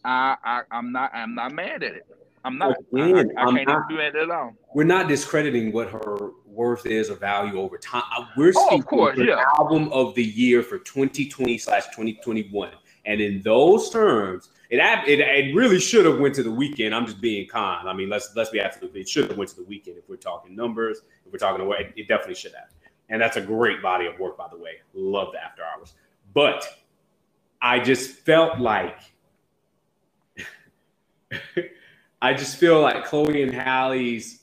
I, 0.03 0.35
I 0.43 0.61
am 0.71 0.91
not 0.91 1.13
I'm 1.13 1.35
not 1.35 1.53
mad 1.53 1.83
at 1.83 1.93
it. 1.93 2.07
I'm 2.45 2.57
not. 2.57 2.75
Again, 2.91 3.31
I, 3.37 3.41
I, 3.41 3.45
I 3.45 3.53
can't 3.53 3.67
not, 3.67 3.91
even 3.91 3.97
do 3.97 3.99
it 3.99 4.15
at 4.15 4.29
all. 4.29 4.53
We're 4.73 4.83
not 4.83 5.07
discrediting 5.07 5.71
what 5.71 5.89
her 5.91 6.31
worth 6.45 6.85
is 6.85 7.09
or 7.09 7.15
value 7.15 7.57
over 7.59 7.77
time. 7.77 8.03
We're 8.35 8.51
speaking 8.51 8.69
oh, 8.71 8.79
of 8.79 8.85
course, 8.85 9.17
yeah. 9.17 9.43
album 9.57 9.91
of 9.93 10.13
the 10.15 10.23
year 10.23 10.61
for 10.61 10.77
2020 10.77 11.57
slash 11.57 11.85
2021, 11.85 12.71
and 13.05 13.19
in 13.21 13.41
those 13.41 13.89
terms, 13.89 14.49
it, 14.69 14.79
it 15.07 15.19
it 15.19 15.55
really 15.55 15.79
should 15.79 16.05
have 16.05 16.19
went 16.19 16.35
to 16.35 16.43
the 16.43 16.49
Weeknd. 16.49 16.93
I'm 16.93 17.05
just 17.05 17.21
being 17.21 17.47
kind. 17.47 17.87
I 17.87 17.93
mean, 17.93 18.09
let's 18.09 18.33
let's 18.35 18.49
be 18.49 18.59
absolutely. 18.59 19.01
It 19.01 19.09
should 19.09 19.29
have 19.29 19.37
went 19.37 19.49
to 19.51 19.57
the 19.57 19.63
Weeknd 19.63 19.97
if 19.97 20.07
we're 20.07 20.15
talking 20.15 20.55
numbers. 20.55 21.01
If 21.25 21.31
we're 21.31 21.39
talking 21.39 21.63
away, 21.63 21.77
it, 21.79 21.93
it 22.01 22.07
definitely 22.07 22.35
should 22.35 22.53
have. 22.53 22.69
And 23.09 23.21
that's 23.21 23.37
a 23.37 23.41
great 23.41 23.81
body 23.81 24.05
of 24.05 24.17
work, 24.19 24.37
by 24.37 24.47
the 24.49 24.57
way. 24.57 24.77
Love 24.93 25.33
the 25.33 25.43
After 25.43 25.63
Hours, 25.63 25.93
but 26.33 26.65
I 27.61 27.79
just 27.79 28.11
felt 28.11 28.59
like. 28.59 28.99
I 32.21 32.33
just 32.33 32.55
feel 32.55 32.79
like 32.79 33.03
Chloe 33.03 33.43
and 33.43 33.53
Halle's 33.53 34.39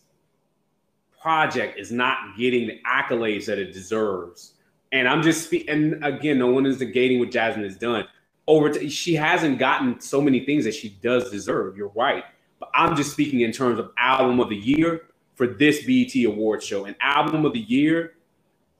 project 1.20 1.78
is 1.78 1.90
not 1.90 2.36
getting 2.36 2.66
the 2.66 2.80
accolades 2.86 3.46
that 3.46 3.58
it 3.58 3.72
deserves. 3.72 4.52
And 4.92 5.08
I'm 5.08 5.22
just, 5.22 5.52
and 5.52 6.04
again, 6.04 6.38
no 6.38 6.48
one 6.48 6.66
is 6.66 6.78
negating 6.78 7.18
what 7.18 7.30
Jazmine 7.30 7.64
has 7.64 7.76
done. 7.76 8.06
Over, 8.50 8.68
to, 8.70 8.90
she 8.90 9.14
hasn't 9.14 9.60
gotten 9.60 10.00
so 10.00 10.20
many 10.20 10.44
things 10.44 10.64
that 10.64 10.74
she 10.74 10.88
does 11.00 11.30
deserve. 11.30 11.76
You're 11.76 11.92
right, 11.94 12.24
but 12.58 12.68
I'm 12.74 12.96
just 12.96 13.12
speaking 13.12 13.42
in 13.42 13.52
terms 13.52 13.78
of 13.78 13.92
album 13.96 14.40
of 14.40 14.48
the 14.48 14.56
year 14.56 15.02
for 15.36 15.46
this 15.46 15.84
BET 15.84 16.24
award 16.24 16.60
show. 16.60 16.86
And 16.86 16.96
album 17.00 17.44
of 17.44 17.52
the 17.52 17.60
year, 17.60 18.14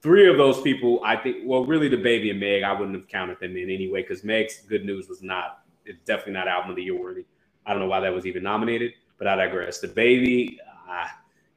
three 0.03 0.29
of 0.29 0.39
those 0.39 0.61
people, 0.63 1.01
I 1.05 1.15
think, 1.15 1.39
well, 1.45 1.65
really 1.65 1.89
DaBaby 1.89 2.31
and 2.31 2.41
Meg, 2.41 2.65
I 2.65 2.73
wouldn't 2.73 2.97
have 2.97 3.07
counted 3.07 3.39
them 3.39 3.57
in 3.57 3.71
anyway 3.71 4.03
because 4.03 4.25
Meg's 4.25 4.63
Good 4.63 4.85
News 4.85 5.09
was 5.09 5.23
not, 5.23 5.61
it's 5.85 6.03
definitely 6.05 6.33
not 6.33 6.49
album 6.49 6.71
of 6.71 6.77
the 6.77 6.83
year 6.83 7.01
worthy. 7.01 7.25
I 7.65 7.71
don't 7.71 7.81
know 7.81 7.89
why 7.89 8.01
that 8.01 8.13
was 8.13 8.27
even 8.27 8.43
nominated, 8.43 8.95
but 9.19 9.29
I 9.29 9.37
digress. 9.37 9.81
DaBaby 9.81 10.57
uh, 10.91 11.07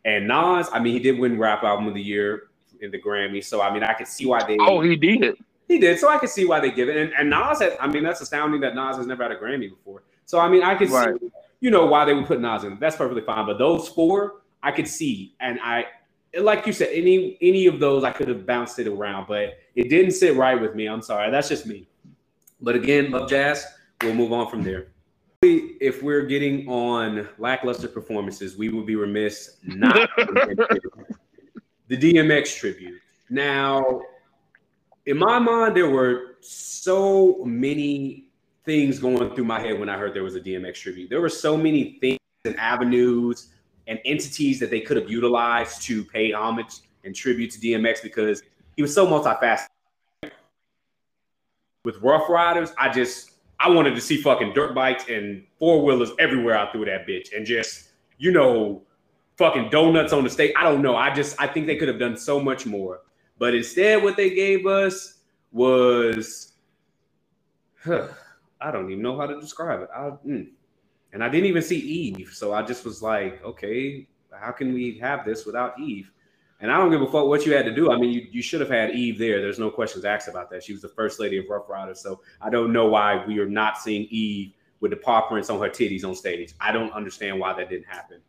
and 0.05 0.27
Nas, 0.27 0.69
I 0.71 0.79
mean, 0.79 0.93
he 0.93 0.99
did 0.99 1.17
win 1.17 1.39
Rap 1.39 1.63
Album 1.63 1.87
of 1.87 1.95
the 1.95 2.01
Year 2.01 2.43
in 2.79 2.91
the 2.91 3.01
Grammy, 3.01 3.43
so 3.43 3.59
I 3.59 3.73
mean, 3.73 3.83
I 3.83 3.93
could 3.93 4.07
see 4.07 4.27
why 4.27 4.45
they. 4.45 4.57
Oh, 4.59 4.81
he 4.81 4.95
did. 4.95 5.35
He 5.73 5.79
did, 5.79 5.97
so 5.97 6.07
I 6.07 6.19
can 6.19 6.27
see 6.27 6.45
why 6.45 6.59
they 6.59 6.69
give 6.69 6.87
it. 6.87 6.97
And, 6.97 7.13
and 7.17 7.29
Nas, 7.29 7.59
has, 7.59 7.73
I 7.79 7.87
mean, 7.87 8.03
that's 8.03 8.21
astounding 8.21 8.61
that 8.61 8.75
Nas 8.75 8.97
has 8.97 9.07
never 9.07 9.23
had 9.23 9.31
a 9.31 9.35
Grammy 9.35 9.69
before. 9.69 10.03
So 10.25 10.39
I 10.39 10.47
mean, 10.47 10.61
I 10.61 10.75
could 10.75 10.91
right. 10.91 11.19
see, 11.19 11.29
you 11.61 11.71
know, 11.71 11.85
why 11.87 12.05
they 12.05 12.13
would 12.13 12.27
put 12.27 12.39
Nas 12.39 12.63
in. 12.63 12.77
That's 12.79 12.95
perfectly 12.95 13.23
fine. 13.23 13.47
But 13.47 13.57
those 13.57 13.89
four, 13.89 14.43
I 14.61 14.71
could 14.71 14.87
see, 14.87 15.35
and 15.39 15.59
I, 15.63 15.87
like 16.39 16.67
you 16.67 16.73
said, 16.73 16.89
any 16.91 17.37
any 17.41 17.65
of 17.65 17.79
those, 17.79 18.03
I 18.03 18.11
could 18.11 18.27
have 18.27 18.45
bounced 18.45 18.77
it 18.77 18.87
around, 18.87 19.25
but 19.27 19.57
it 19.75 19.89
didn't 19.89 20.11
sit 20.11 20.35
right 20.35 20.59
with 20.59 20.75
me. 20.75 20.87
I'm 20.87 21.01
sorry, 21.01 21.31
that's 21.31 21.49
just 21.49 21.65
me. 21.65 21.87
But 22.61 22.75
again, 22.75 23.09
love 23.09 23.27
jazz. 23.27 23.65
We'll 24.03 24.13
move 24.13 24.31
on 24.31 24.47
from 24.47 24.63
there 24.63 24.87
if 25.43 26.01
we're 26.01 26.23
getting 26.23 26.67
on 26.69 27.27
lackluster 27.37 27.87
performances, 27.87 28.55
we 28.55 28.69
would 28.69 28.85
be 28.85 28.95
remiss 28.95 29.57
not 29.63 30.09
the 30.17 31.97
DMX 31.97 32.57
tribute. 32.57 33.01
Now, 33.29 34.01
in 35.05 35.17
my 35.17 35.39
mind, 35.39 35.75
there 35.75 35.89
were 35.89 36.35
so 36.41 37.43
many 37.43 38.25
things 38.65 38.99
going 38.99 39.35
through 39.35 39.43
my 39.43 39.59
head 39.59 39.79
when 39.79 39.89
I 39.89 39.97
heard 39.97 40.13
there 40.13 40.23
was 40.23 40.35
a 40.35 40.41
DMX 40.41 40.75
tribute. 40.75 41.09
There 41.09 41.21
were 41.21 41.29
so 41.29 41.57
many 41.57 41.97
things 41.99 42.19
and 42.45 42.57
avenues 42.57 43.49
and 43.87 43.99
entities 44.05 44.59
that 44.59 44.69
they 44.69 44.81
could 44.81 44.97
have 44.97 45.09
utilized 45.09 45.81
to 45.83 46.03
pay 46.05 46.31
homage 46.31 46.81
and 47.03 47.15
tribute 47.15 47.51
to 47.51 47.59
DMX 47.59 48.01
because 48.01 48.41
he 48.75 48.81
was 48.81 48.93
so 48.93 49.05
multifaceted. 49.05 49.67
With 51.85 51.97
Ruff 52.01 52.29
Ryders, 52.29 52.71
I 52.77 52.89
just 52.89 53.31
I 53.59 53.69
wanted 53.69 53.95
to 53.95 54.01
see 54.01 54.21
fucking 54.21 54.53
dirt 54.53 54.73
bikes 54.73 55.05
and 55.09 55.43
four 55.59 55.83
wheelers 55.83 56.11
everywhere 56.19 56.55
out 56.57 56.71
through 56.71 56.85
that 56.85 57.05
bitch, 57.05 57.35
and 57.35 57.45
just 57.45 57.89
you 58.17 58.31
know, 58.31 58.81
fucking 59.37 59.69
donuts 59.69 60.13
on 60.13 60.23
the 60.23 60.29
stage. 60.29 60.53
I 60.57 60.63
don't 60.63 60.81
know. 60.81 60.95
I 60.95 61.13
just 61.13 61.39
I 61.41 61.47
think 61.47 61.67
they 61.67 61.75
could 61.75 61.89
have 61.89 61.99
done 61.99 62.17
so 62.17 62.39
much 62.39 62.65
more, 62.65 63.01
but 63.43 63.53
instead, 63.53 64.01
what 64.01 64.15
they 64.15 64.29
gave 64.29 64.65
us 64.65 65.15
was, 65.51 66.53
huh, 67.83 68.07
I 68.61 68.71
don't 68.71 68.89
even 68.89 69.03
know 69.03 69.17
how 69.17 69.25
to 69.25 69.37
describe 69.37 69.81
it. 69.81 69.89
I, 69.93 70.11
mm. 70.25 70.47
And 71.11 71.21
I 71.21 71.27
didn't 71.27 71.47
even 71.47 71.61
see 71.61 71.77
Eve, 71.77 72.31
so 72.31 72.53
I 72.53 72.61
just 72.61 72.85
was 72.85 73.01
like, 73.01 73.43
okay, 73.43 74.07
how 74.31 74.53
can 74.53 74.73
we 74.73 74.97
have 74.99 75.25
this 75.25 75.45
without 75.45 75.77
Eve? 75.77 76.09
And 76.61 76.71
I 76.71 76.77
don't 76.77 76.89
give 76.89 77.01
a 77.01 77.05
fuck 77.05 77.25
what 77.25 77.45
you 77.45 77.53
had 77.53 77.65
to 77.65 77.75
do. 77.75 77.91
I 77.91 77.97
mean, 77.97 78.11
you, 78.11 78.25
you 78.31 78.41
should 78.41 78.61
have 78.61 78.69
had 78.69 78.91
Eve 78.91 79.19
there. 79.19 79.41
There's 79.41 79.59
no 79.59 79.69
questions 79.69 80.05
asked 80.05 80.29
about 80.29 80.49
that. 80.51 80.63
She 80.63 80.71
was 80.71 80.81
the 80.81 80.87
first 80.87 81.19
lady 81.19 81.37
of 81.37 81.43
Ruff 81.49 81.67
Ryders. 81.67 81.99
So 81.99 82.21
I 82.39 82.49
don't 82.49 82.71
know 82.71 82.85
why 82.85 83.25
we 83.25 83.39
are 83.39 83.49
not 83.49 83.77
seeing 83.77 84.07
Eve 84.09 84.53
with 84.79 84.91
the 84.91 84.97
paw 84.97 85.27
prints 85.27 85.49
on 85.49 85.59
her 85.59 85.67
titties 85.67 86.05
on 86.05 86.15
stage. 86.15 86.53
I 86.61 86.71
don't 86.71 86.93
understand 86.93 87.41
why 87.41 87.51
that 87.55 87.69
didn't 87.69 87.87
happen. 87.87 88.21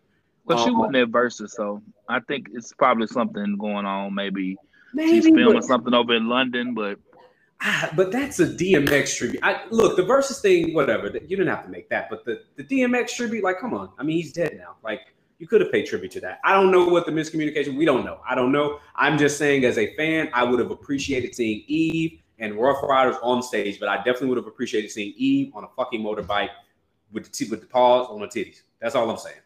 Well, 0.44 0.58
um, 0.58 0.64
she 0.64 0.72
wasn't 0.72 0.96
at 0.96 1.08
Verzuz, 1.12 1.50
so 1.50 1.80
I 2.08 2.18
think 2.18 2.48
it's 2.52 2.72
probably 2.72 3.06
something 3.06 3.56
going 3.58 3.86
on. 3.86 4.12
Maybe, 4.12 4.56
maybe 4.94 5.20
she's 5.20 5.24
filming 5.24 5.54
but, 5.54 5.64
something 5.64 5.94
over 5.94 6.14
in 6.14 6.28
London, 6.28 6.74
but 6.74 6.98
ah, 7.60 7.90
but 7.96 8.12
that's 8.12 8.40
a 8.40 8.46
DMX 8.46 9.16
tribute. 9.16 9.40
I, 9.42 9.62
look, 9.70 9.96
the 9.96 10.02
Verzuz 10.02 10.40
thing, 10.40 10.74
whatever. 10.74 11.06
You 11.06 11.36
didn't 11.36 11.48
have 11.48 11.64
to 11.64 11.70
make 11.70 11.88
that, 11.90 12.08
but 12.10 12.24
the 12.24 12.42
the 12.56 12.64
DMX 12.64 13.14
tribute, 13.16 13.44
like, 13.44 13.58
come 13.58 13.74
on. 13.74 13.90
I 13.98 14.02
mean, 14.02 14.16
he's 14.16 14.32
dead 14.32 14.56
now. 14.56 14.76
Like, 14.82 15.00
you 15.38 15.46
could 15.46 15.60
have 15.60 15.72
paid 15.72 15.86
tribute 15.86 16.12
to 16.12 16.20
that. 16.20 16.40
I 16.44 16.52
don't 16.52 16.70
know 16.70 16.86
what 16.86 17.06
the 17.06 17.12
miscommunication. 17.12 17.76
We 17.76 17.84
don't 17.84 18.04
know. 18.04 18.20
I 18.28 18.34
don't 18.34 18.52
know. 18.52 18.80
I'm 18.94 19.18
just 19.18 19.38
saying, 19.38 19.64
as 19.64 19.78
a 19.78 19.94
fan, 19.96 20.30
I 20.32 20.44
would 20.44 20.58
have 20.58 20.70
appreciated 20.70 21.34
seeing 21.34 21.64
Eve 21.66 22.20
and 22.38 22.54
Ruff 22.54 22.82
Ryders 22.82 23.16
on 23.22 23.42
stage, 23.42 23.78
but 23.78 23.88
I 23.88 23.96
definitely 23.98 24.28
would 24.28 24.38
have 24.38 24.46
appreciated 24.46 24.90
seeing 24.90 25.14
Eve 25.16 25.52
on 25.54 25.64
a 25.64 25.68
fucking 25.76 26.02
motorbike 26.02 26.50
with 27.12 27.24
the 27.24 27.30
t- 27.30 27.50
with 27.50 27.60
the 27.60 27.66
paws 27.66 28.08
on 28.08 28.20
the 28.20 28.26
titties. 28.26 28.62
That's 28.80 28.94
all 28.94 29.10
I'm 29.10 29.16
saying. 29.16 29.36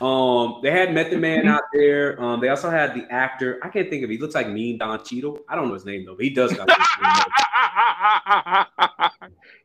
Um, 0.00 0.60
they 0.62 0.70
had 0.70 0.92
Method 0.92 1.20
Man 1.20 1.48
out 1.48 1.62
there. 1.72 2.20
Um, 2.20 2.40
they 2.40 2.48
also 2.48 2.68
had 2.70 2.94
the 2.94 3.10
actor. 3.10 3.58
I 3.62 3.68
can't 3.68 3.88
think 3.88 4.04
of. 4.04 4.10
He 4.10 4.18
looks 4.18 4.34
like 4.34 4.48
Mean 4.48 4.78
Don 4.78 5.02
Cheadle. 5.04 5.38
I 5.48 5.56
don't 5.56 5.68
know 5.68 5.74
his 5.74 5.86
name 5.86 6.04
though. 6.04 6.16
But 6.16 6.24
he 6.24 6.30
does. 6.30 6.50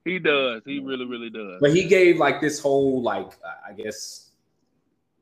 he 0.06 0.20
does. 0.20 0.62
He 0.66 0.80
really, 0.80 1.06
really 1.06 1.30
does. 1.30 1.58
But 1.60 1.74
he 1.74 1.86
gave 1.86 2.18
like 2.18 2.40
this 2.40 2.60
whole 2.60 3.02
like 3.02 3.32
I 3.68 3.74
guess 3.74 4.30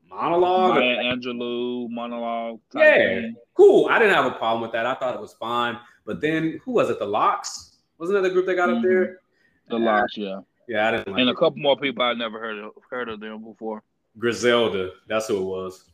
monologue. 0.08 0.74
Maya 0.74 0.98
Angelou 0.98 1.90
monologue. 1.90 2.60
Yeah, 2.74 2.94
thing. 2.94 3.36
cool. 3.54 3.88
I 3.88 3.98
didn't 3.98 4.14
have 4.14 4.26
a 4.26 4.32
problem 4.36 4.62
with 4.62 4.72
that. 4.72 4.86
I 4.86 4.94
thought 4.94 5.14
it 5.14 5.20
was 5.20 5.34
fine. 5.34 5.78
But 6.04 6.20
then 6.20 6.60
who 6.64 6.72
was 6.72 6.88
it? 6.90 6.98
The 6.98 7.06
LOX 7.06 7.78
wasn't 7.98 8.22
that 8.22 8.32
group 8.32 8.46
that 8.46 8.54
got 8.54 8.68
mm-hmm. 8.68 8.78
up 8.78 8.82
there? 8.82 9.20
The. 9.68 9.78
LOX, 9.78 10.16
yeah. 10.16 10.40
Yeah, 10.68 10.88
I 10.88 10.90
didn't. 10.92 11.08
Like 11.08 11.20
and 11.20 11.30
a 11.30 11.34
couple 11.34 11.58
more 11.58 11.76
people 11.76 12.04
I 12.04 12.14
never 12.14 12.38
heard 12.38 12.58
of 12.58 12.70
heard 12.88 13.08
of 13.08 13.18
them 13.18 13.42
before. 13.42 13.82
Griselda, 14.18 14.90
that's 15.08 15.28
who 15.28 15.38
it 15.38 15.44
was. 15.44 15.84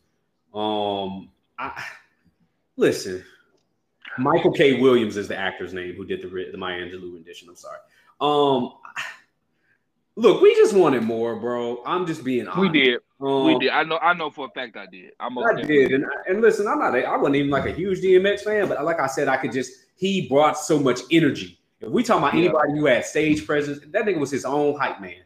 Um, 0.55 1.31
I 1.59 1.85
listen. 2.77 3.25
Michael 4.19 4.53
K. 4.53 4.81
Williams 4.81 5.17
is 5.17 5.29
the 5.29 5.37
actor's 5.37 5.75
name 5.75 5.95
who 5.95 6.05
did 6.05 6.23
the 6.23 6.49
the 6.51 6.57
Maya 6.57 6.81
Angelou 6.81 7.15
rendition. 7.15 7.49
I'm 7.49 7.57
sorry. 7.57 7.79
Um, 8.21 8.73
look, 10.17 10.41
we 10.41 10.55
just 10.55 10.75
wanted 10.75 11.03
more, 11.03 11.37
bro. 11.37 11.83
I'm 11.85 12.07
just 12.07 12.25
being 12.25 12.49
honest. 12.49 12.73
We 12.73 12.81
did. 12.81 13.01
Um, 13.21 13.47
we 13.47 13.59
did. 13.59 13.71
I 13.71 13.83
know. 13.83 13.99
I 13.99 14.15
know 14.15 14.31
for 14.31 14.47
a 14.47 14.51
fact 14.51 14.77
I 14.77 14.87
did. 14.87 15.13
I'm. 15.21 15.37
okay. 15.39 15.63
I 15.63 15.67
did, 15.67 15.93
and, 15.93 16.07
and 16.29 16.41
listen, 16.41 16.67
I'm 16.67 16.79
not. 16.79 16.95
A, 16.95 17.05
I 17.05 17.17
wasn't 17.17 17.37
even 17.37 17.51
like 17.51 17.67
a 17.67 17.73
huge 17.73 18.01
DMX 18.01 18.41
fan, 18.41 18.69
but 18.69 18.83
like 18.85 19.01
I 19.01 19.07
said, 19.07 19.29
I 19.29 19.37
could 19.37 19.53
just. 19.53 19.73
He 19.97 20.29
brought 20.29 20.59
so 20.59 20.79
much 20.79 21.01
energy. 21.11 21.59
If 21.81 21.91
we 21.91 22.03
talk 22.03 22.19
about 22.19 22.35
yeah. 22.35 22.41
anybody 22.41 22.73
who 22.73 22.87
had 22.87 23.05
stage 23.05 23.47
presence, 23.47 23.81
that 23.81 24.05
nigga 24.05 24.19
was 24.19 24.31
his 24.31 24.45
own 24.45 24.79
hype 24.79 25.01
man, 25.01 25.23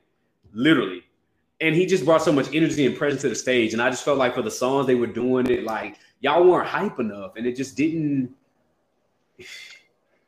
literally. 0.53 1.03
And 1.61 1.75
he 1.75 1.85
just 1.85 2.05
brought 2.05 2.23
so 2.23 2.33
much 2.33 2.49
energy 2.55 2.87
and 2.87 2.97
presence 2.97 3.23
to 3.23 3.29
the 3.29 3.35
stage. 3.35 3.73
And 3.75 3.83
I 3.83 3.91
just 3.91 4.05
felt 4.05 4.17
like 4.17 4.35
for 4.35 4.43
the 4.43 4.51
songs 4.51 4.87
they 4.87 4.95
were 4.95 5.07
doing 5.07 5.47
it, 5.51 5.65
like 5.65 5.99
y'all 6.21 6.45
weren't 6.45 6.69
hype 6.69 6.99
enough, 6.99 7.37
and 7.37 7.47
it 7.47 7.57
just 7.57 7.77
didn't. 7.77 8.35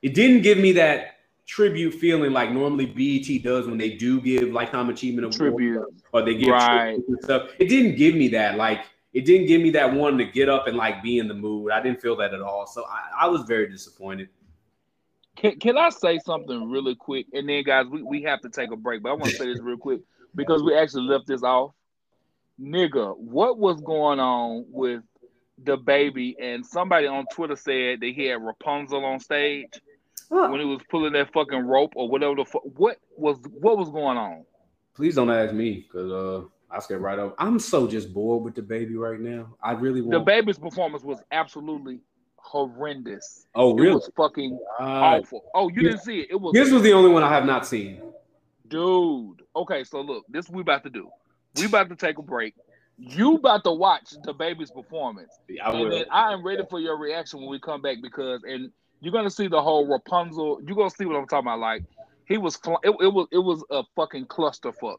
It 0.03 0.15
didn't 0.15 0.43
give 0.43 0.59
me 0.59 0.73
that 0.73 1.19
tribute 1.47 1.93
feeling 1.93 2.33
like 2.33 2.51
normally 2.51 2.87
BET 2.87 3.43
does 3.43 3.67
when 3.67 3.77
they 3.77 3.91
do 3.91 4.21
give 4.21 4.49
lifetime 4.51 4.89
achievement 4.89 5.27
award 5.27 5.37
tribute 5.37 5.85
or 6.13 6.23
they 6.23 6.35
give 6.35 6.49
right. 6.49 6.99
stuff. 7.21 7.51
It 7.59 7.69
didn't 7.69 7.97
give 7.97 8.15
me 8.15 8.29
that. 8.29 8.57
Like 8.57 8.87
it 9.13 9.27
didn't 9.27 9.47
give 9.47 9.61
me 9.61 9.71
that 9.71 9.93
one 9.93 10.17
to 10.19 10.25
get 10.25 10.49
up 10.49 10.67
and 10.67 10.77
like 10.77 11.03
be 11.03 11.19
in 11.19 11.29
the 11.29 11.35
mood. 11.35 11.71
I 11.71 11.83
didn't 11.83 12.01
feel 12.01 12.17
that 12.17 12.33
at 12.33 12.41
all. 12.41 12.67
So 12.67 12.85
I, 12.85 13.27
I 13.27 13.29
was 13.29 13.43
very 13.43 13.71
disappointed. 13.71 14.29
Can, 15.37 15.59
can 15.59 15.77
I 15.77 15.91
say 15.91 16.19
something 16.19 16.71
really 16.71 16.95
quick? 16.95 17.27
And 17.33 17.49
then 17.49 17.63
guys, 17.65 17.87
we, 17.87 18.03
we 18.03 18.23
have 18.23 18.41
to 18.41 18.49
take 18.49 18.71
a 18.71 18.77
break, 18.77 19.03
but 19.03 19.11
I 19.11 19.13
want 19.13 19.31
to 19.31 19.37
say 19.37 19.47
this 19.47 19.61
real 19.61 19.77
quick 19.77 20.01
because 20.35 20.63
we 20.63 20.77
actually 20.77 21.05
left 21.05 21.27
this 21.27 21.43
off. 21.43 21.73
nigga, 22.61 23.17
what 23.19 23.59
was 23.59 23.81
going 23.81 24.21
on 24.21 24.65
with 24.69 25.03
DaBaby? 25.63 26.37
And 26.41 26.65
somebody 26.65 27.07
on 27.07 27.27
Twitter 27.33 27.57
said 27.57 28.01
that 28.01 28.13
he 28.15 28.27
had 28.27 28.43
Rapunzel 28.43 29.05
on 29.05 29.21
stage 29.21 29.69
when 30.29 30.61
he 30.61 30.67
was 30.67 30.81
pulling 30.91 31.13
that 31.13 31.33
fucking 31.33 31.67
rope 31.67 31.93
or 31.97 32.09
whatever 32.09 32.37
the 32.37 32.45
fuck. 32.45 32.63
What 32.65 32.99
was 33.17 33.39
what 33.61 33.77
was 33.79 33.91
going 33.91 34.17
on? 34.17 34.45
Please 34.95 35.15
don't 35.15 35.31
ask 35.31 35.53
me 35.55 35.87
because 35.87 36.11
uh, 36.11 36.45
I 36.71 36.81
get 36.89 37.01
right 37.01 37.19
up. 37.19 37.35
I'm 37.39 37.59
so 37.59 37.87
just 37.87 38.13
bored 38.13 38.45
with 38.45 38.55
DaBaby 38.55 38.97
right 38.97 39.21
now. 39.21 39.55
I 39.63 39.73
really 39.73 40.01
want 40.01 40.13
the 40.13 40.21
baby's 40.21 40.59
performance 40.59 41.03
was 41.03 41.19
absolutely 41.33 42.01
horrendous. 42.37 43.47
Oh, 43.55 43.75
really? 43.75 43.91
It 43.91 43.95
was 43.95 44.11
fucking 44.17 44.59
uh, 44.81 44.83
awful. 44.83 45.45
Oh, 45.55 45.69
you 45.69 45.83
didn't 45.83 46.01
see 46.01 46.21
it? 46.21 46.29
It 46.31 46.41
was. 46.41 46.53
This 46.53 46.71
was 46.71 46.83
the 46.83 46.93
only 46.93 47.11
one 47.11 47.23
I 47.23 47.29
have 47.29 47.45
not 47.47 47.67
seen. 47.67 48.03
Dude. 48.73 49.43
Okay, 49.55 49.85
so 49.85 50.01
look, 50.01 50.25
this 50.31 50.49
we 50.49 50.63
about 50.63 50.83
to 50.85 50.91
do. 50.91 51.09
We 51.57 51.67
about 51.67 51.91
to 51.91 51.97
take 51.97 52.17
a 52.19 52.23
break. 52.23 52.55
You 52.97 53.35
about 53.37 53.65
to 53.65 53.73
watch 53.73 54.15
DaBaby's 54.27 54.71
performance, 54.71 55.33
yeah, 55.49 55.69
I 55.69 55.79
and 55.79 55.93
then 55.93 56.05
I 56.11 56.33
am 56.33 56.45
ready 56.45 56.63
for 56.71 56.81
your 56.81 56.97
reaction 56.97 57.41
when 57.41 57.51
we 57.51 57.59
come 57.59 57.83
back 57.83 57.99
because, 58.01 58.43
and 58.45 58.71
you're 59.01 59.13
gonna 59.13 59.31
see 59.31 59.47
the 59.47 59.61
whole 59.61 59.87
Rapunzel. 59.87 60.61
You're 60.65 60.77
gonna 60.77 60.91
see 60.91 61.05
what 61.05 61.17
I'm 61.17 61.27
talking 61.27 61.49
about. 61.49 61.59
Like 61.59 61.85
he 62.27 62.39
was, 62.39 62.59
it, 62.83 62.91
it 63.01 63.13
was, 63.13 63.27
it 63.31 63.39
was 63.39 63.63
a 63.71 63.83
fucking 63.95 64.27
clusterfuck. 64.27 64.99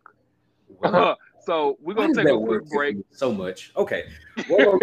so 1.45 1.78
we're 1.82 1.95
gonna 1.95 2.13
take 2.13 2.28
a 2.28 2.38
quick 2.38 2.69
break. 2.69 2.97
So 3.11 3.34
much. 3.34 3.71
Okay. 3.76 4.03
Well, 4.49 4.80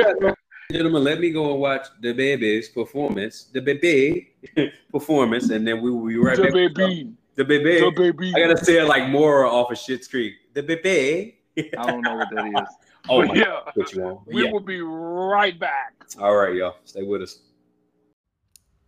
gentlemen, 0.71 1.03
let 1.05 1.21
me 1.21 1.31
go 1.31 1.53
and 1.53 1.61
watch 1.61 1.89
DaBaby's 2.03 2.69
performance, 2.69 3.49
DaBaby 3.53 4.29
performance, 4.93 5.51
and 5.51 5.67
then 5.67 5.81
we 5.81 5.91
will 5.91 6.07
be 6.07 6.17
right 6.17 6.37
the 6.37 6.45
back. 6.45 6.53
Baby. 6.53 7.13
The 7.41 7.45
baby. 7.47 7.81
The 7.81 7.91
baby. 7.91 8.35
I 8.37 8.41
gotta 8.41 8.63
say 8.63 8.83
it 8.83 8.85
like 8.85 9.09
Moira 9.09 9.49
off 9.51 9.73
of 9.73 9.79
Shit 9.79 10.07
Creek. 10.11 10.35
The 10.53 10.63
baby. 10.63 11.39
I 11.57 11.87
don't 11.87 12.03
know 12.03 12.17
what 12.17 12.29
that 12.35 12.47
is. 12.49 12.77
oh 13.09 13.25
my 13.25 13.33
yeah. 13.33 13.61
God. 13.75 14.19
We 14.27 14.45
yeah. 14.45 14.53
will 14.53 14.61
be 14.61 14.83
right 14.83 15.59
back. 15.59 15.95
All 16.21 16.37
right, 16.37 16.55
y'all. 16.55 16.77
Stay 16.85 17.03
with 17.03 17.23
us. 17.23 17.39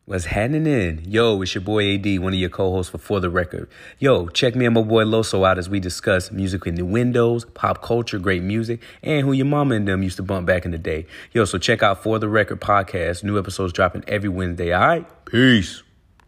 What's 0.05 0.26
happening 0.26 0.66
in? 0.66 1.03
Yo, 1.11 1.40
it's 1.40 1.55
your 1.55 1.62
boy 1.62 1.94
AD, 1.94 2.18
one 2.18 2.34
of 2.34 2.38
your 2.38 2.50
co-hosts 2.50 2.90
for 2.90 2.98
For 2.98 3.20
the 3.20 3.30
Record. 3.30 3.70
Yo, 3.98 4.28
check 4.28 4.55
me 4.55 4.66
and 4.66 4.74
my 4.74 4.82
boy 4.82 5.05
Loso 5.05 5.48
out 5.48 5.59
as 5.59 5.70
we 5.70 5.80
discuss 5.80 6.30
music 6.30 6.66
in 6.66 6.74
the 6.74 6.84
windows, 6.84 7.46
pop 7.55 7.80
culture, 7.80 8.18
great 8.18 8.42
music, 8.42 8.82
and 9.03 9.24
who 9.24 9.32
your 9.32 9.46
mama 9.46 9.76
and 9.76 9.88
them 9.88 10.03
used 10.03 10.18
to 10.18 10.22
bump 10.22 10.46
back 10.46 10.66
in 10.66 10.72
the 10.72 10.78
day. 10.78 11.07
Yo, 11.32 11.46
so 11.46 11.57
check 11.57 11.82
out 11.82 12.03
For 12.03 12.18
the 12.18 12.28
Record 12.28 12.61
podcast. 12.61 13.24
New 13.24 13.38
episodes 13.38 13.72
dropping 13.72 14.05
every 14.07 14.28
Wednesday. 14.28 14.74
All 14.74 14.86
right? 14.86 15.24
Peace. 15.24 15.82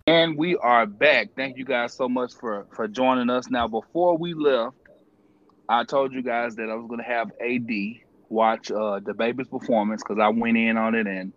And 0.07 0.36
we 0.36 0.55
are 0.57 0.84
back. 0.84 1.30
Thank 1.34 1.57
you 1.57 1.64
guys 1.64 1.94
so 1.94 2.11
much 2.11 2.34
for 2.34 2.66
for 2.76 2.86
joining 2.86 3.30
us. 3.30 3.48
Now, 3.48 3.66
before 3.66 4.18
we 4.18 4.34
left, 4.34 4.76
I 5.66 5.84
told 5.84 6.12
you 6.12 6.22
guys 6.22 6.57
that 6.57 6.68
I 6.68 6.74
was 6.74 6.86
going 6.86 7.00
to 7.00 7.07
have 7.07 7.32
AD 7.40 7.70
watch 8.28 8.70
uh, 8.70 9.00
DaBaby's 9.00 9.48
performance 9.48 10.02
because 10.02 10.18
I 10.20 10.28
went 10.28 10.59
in 10.59 10.76
on 10.76 10.94
it 10.94 11.07
and 11.07 11.32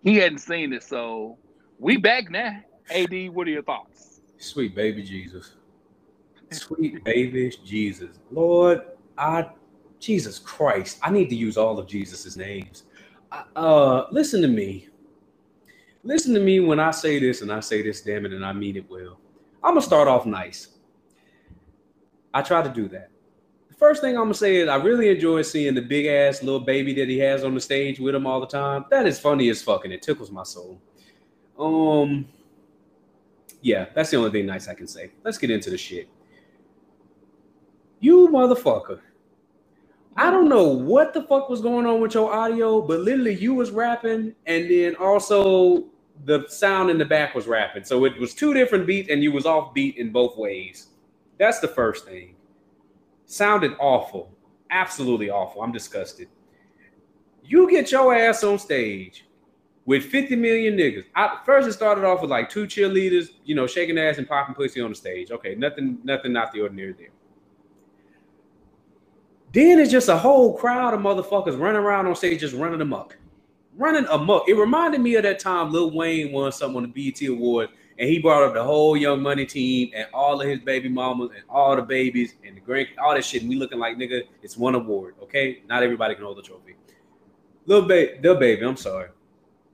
he 0.00 0.18
hadn't 0.18 0.38
seen 0.38 0.72
it. 0.72 0.84
So 0.84 1.38
we 1.80 1.96
back 1.96 2.30
now. 2.30 2.60
AD, 2.88 3.30
what 3.30 3.48
are 3.48 3.50
your 3.50 3.64
thoughts? 3.64 4.20
Sweet 4.38 4.76
baby 4.76 5.02
Jesus. 5.02 5.54
Sweet 6.52 7.02
baby 7.02 7.52
Jesus. 7.64 8.20
Lord, 8.30 8.82
I 9.18 9.48
Jesus 9.98 10.38
Christ. 10.38 11.00
I 11.02 11.10
need 11.10 11.30
to 11.30 11.36
use 11.36 11.56
all 11.56 11.80
of 11.80 11.88
Jesus's 11.88 12.36
names. 12.36 12.84
Uh 13.56 14.04
listen 14.12 14.40
to 14.42 14.48
me. 14.48 14.88
Listen 16.04 16.34
to 16.34 16.40
me 16.40 16.60
when 16.60 16.78
I 16.78 16.90
say 16.90 17.18
this, 17.18 17.40
and 17.40 17.50
I 17.50 17.60
say 17.60 17.82
this, 17.82 18.02
damn 18.02 18.26
it, 18.26 18.32
and 18.32 18.44
I 18.44 18.52
mean 18.52 18.76
it 18.76 18.88
well. 18.90 19.18
I'm 19.62 19.72
gonna 19.72 19.82
start 19.82 20.06
off 20.06 20.26
nice. 20.26 20.68
I 22.34 22.42
try 22.42 22.62
to 22.62 22.68
do 22.68 22.88
that. 22.88 23.08
The 23.70 23.74
first 23.74 24.02
thing 24.02 24.16
I'm 24.16 24.24
gonna 24.24 24.34
say 24.34 24.56
is 24.56 24.68
I 24.68 24.76
really 24.76 25.08
enjoy 25.08 25.40
seeing 25.42 25.74
the 25.74 25.80
big 25.80 26.04
ass 26.04 26.42
little 26.42 26.60
baby 26.60 26.92
that 26.94 27.08
he 27.08 27.18
has 27.20 27.42
on 27.42 27.54
the 27.54 27.60
stage 27.60 27.98
with 27.98 28.14
him 28.14 28.26
all 28.26 28.38
the 28.38 28.46
time. 28.46 28.84
That 28.90 29.06
is 29.06 29.18
funny 29.18 29.48
as 29.48 29.62
fucking. 29.62 29.92
It 29.92 30.02
tickles 30.02 30.30
my 30.30 30.42
soul. 30.42 30.78
Um, 31.58 32.26
yeah, 33.62 33.86
that's 33.94 34.10
the 34.10 34.18
only 34.18 34.30
thing 34.30 34.44
nice 34.44 34.68
I 34.68 34.74
can 34.74 34.86
say. 34.86 35.12
Let's 35.24 35.38
get 35.38 35.50
into 35.50 35.70
the 35.70 35.78
shit. 35.78 36.08
You 38.00 38.28
motherfucker. 38.28 39.00
I 40.16 40.30
don't 40.30 40.50
know 40.50 40.68
what 40.68 41.14
the 41.14 41.22
fuck 41.22 41.48
was 41.48 41.62
going 41.62 41.86
on 41.86 42.00
with 42.00 42.12
your 42.12 42.32
audio, 42.32 42.82
but 42.82 43.00
literally 43.00 43.34
you 43.34 43.54
was 43.54 43.70
rapping 43.70 44.34
and 44.46 44.70
then 44.70 44.94
also 44.96 45.86
the 46.24 46.46
sound 46.48 46.90
in 46.90 46.98
the 46.98 47.04
back 47.04 47.34
was 47.34 47.46
rapid. 47.46 47.86
So 47.86 48.04
it 48.04 48.18
was 48.18 48.34
two 48.34 48.54
different 48.54 48.86
beats 48.86 49.10
and 49.10 49.22
you 49.22 49.32
was 49.32 49.46
off 49.46 49.74
beat 49.74 49.96
in 49.96 50.10
both 50.10 50.36
ways. 50.36 50.88
That's 51.38 51.60
the 51.60 51.68
first 51.68 52.06
thing. 52.06 52.36
Sounded 53.26 53.72
awful. 53.80 54.30
Absolutely 54.70 55.30
awful. 55.30 55.62
I'm 55.62 55.72
disgusted. 55.72 56.28
You 57.44 57.68
get 57.70 57.90
your 57.92 58.14
ass 58.14 58.44
on 58.44 58.58
stage 58.58 59.26
with 59.84 60.04
50 60.04 60.36
million 60.36 60.76
niggas. 60.76 61.04
I, 61.14 61.38
first, 61.44 61.68
it 61.68 61.72
started 61.72 62.04
off 62.04 62.22
with 62.22 62.30
like 62.30 62.48
two 62.48 62.64
cheerleaders, 62.64 63.30
you 63.44 63.54
know, 63.54 63.66
shaking 63.66 63.98
ass 63.98 64.18
and 64.18 64.26
popping 64.26 64.54
pussy 64.54 64.80
on 64.80 64.90
the 64.90 64.96
stage. 64.96 65.30
Okay, 65.30 65.54
nothing, 65.54 65.98
nothing 66.04 66.32
not 66.32 66.52
the 66.52 66.62
ordinary 66.62 66.94
there. 66.94 67.08
Then 69.52 69.78
it's 69.78 69.92
just 69.92 70.08
a 70.08 70.16
whole 70.16 70.56
crowd 70.56 70.94
of 70.94 71.00
motherfuckers 71.00 71.58
running 71.58 71.80
around 71.80 72.06
on 72.06 72.16
stage, 72.16 72.40
just 72.40 72.54
running 72.54 72.80
amok 72.80 73.16
running 73.76 74.06
amok. 74.10 74.48
It 74.48 74.54
reminded 74.54 75.00
me 75.00 75.14
of 75.16 75.22
that 75.24 75.38
time 75.38 75.72
Lil 75.72 75.90
Wayne 75.90 76.32
won 76.32 76.52
something 76.52 76.76
on 76.76 76.92
the 76.92 77.10
BET 77.12 77.28
Award, 77.28 77.70
and 77.98 78.08
he 78.08 78.18
brought 78.18 78.42
up 78.42 78.54
the 78.54 78.62
whole 78.62 78.96
Young 78.96 79.22
Money 79.22 79.46
team 79.46 79.90
and 79.94 80.06
all 80.12 80.40
of 80.40 80.46
his 80.46 80.60
baby 80.60 80.88
mamas 80.88 81.30
and 81.34 81.44
all 81.48 81.76
the 81.76 81.82
babies 81.82 82.34
and 82.44 82.56
the 82.56 82.60
grand, 82.60 82.88
all 83.02 83.14
that 83.14 83.24
shit. 83.24 83.42
And 83.42 83.48
we 83.48 83.56
looking 83.56 83.78
like 83.78 83.96
nigga, 83.96 84.22
it's 84.42 84.56
one 84.56 84.74
award, 84.74 85.14
okay? 85.22 85.62
Not 85.68 85.82
everybody 85.82 86.14
can 86.14 86.24
hold 86.24 86.38
the 86.38 86.42
trophy. 86.42 86.76
Lil 87.66 87.82
Baby, 87.82 88.18
the 88.20 88.34
baby, 88.34 88.64
I'm 88.64 88.76
sorry. 88.76 89.08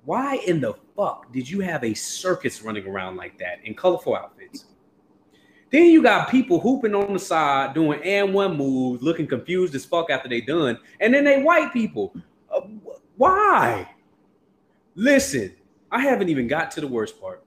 Why 0.04 0.36
in 0.46 0.60
the 0.60 0.74
fuck 0.96 1.32
did 1.32 1.48
you 1.48 1.60
have 1.60 1.84
a 1.84 1.94
circus 1.94 2.62
running 2.62 2.86
around 2.86 3.16
like 3.16 3.38
that 3.38 3.58
in 3.64 3.74
colorful 3.74 4.16
outfits? 4.16 4.66
Then 5.70 5.86
you 5.86 6.02
got 6.02 6.30
people 6.30 6.58
hooping 6.58 6.94
on 6.94 7.12
the 7.12 7.18
side, 7.18 7.74
doing 7.74 8.02
and 8.02 8.34
one 8.34 8.56
moves, 8.56 9.02
looking 9.02 9.26
confused 9.26 9.74
as 9.74 9.84
fuck 9.84 10.10
after 10.10 10.28
they 10.28 10.40
done, 10.40 10.78
and 11.00 11.14
then 11.14 11.24
they 11.24 11.42
white 11.42 11.72
people. 11.72 12.14
Uh, 12.52 12.62
why? 13.20 13.86
Listen, 14.94 15.54
I 15.92 16.00
haven't 16.00 16.30
even 16.30 16.48
got 16.48 16.70
to 16.70 16.80
the 16.80 16.86
worst 16.86 17.20
part. 17.20 17.44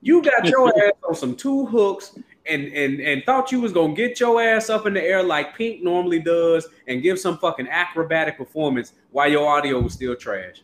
You 0.00 0.22
got 0.22 0.46
your 0.46 0.68
ass 0.68 0.92
on 1.08 1.16
some 1.16 1.34
two 1.34 1.66
hooks 1.66 2.16
and 2.46 2.66
and 2.72 3.00
and 3.00 3.24
thought 3.24 3.50
you 3.50 3.60
was 3.60 3.72
gonna 3.72 3.94
get 3.94 4.20
your 4.20 4.40
ass 4.40 4.70
up 4.70 4.86
in 4.86 4.94
the 4.94 5.02
air 5.02 5.20
like 5.20 5.56
Pink 5.56 5.82
normally 5.82 6.20
does 6.20 6.68
and 6.86 7.02
give 7.02 7.18
some 7.18 7.36
fucking 7.38 7.66
acrobatic 7.66 8.38
performance 8.38 8.92
while 9.10 9.28
your 9.28 9.48
audio 9.48 9.80
was 9.80 9.94
still 9.94 10.14
trash. 10.14 10.62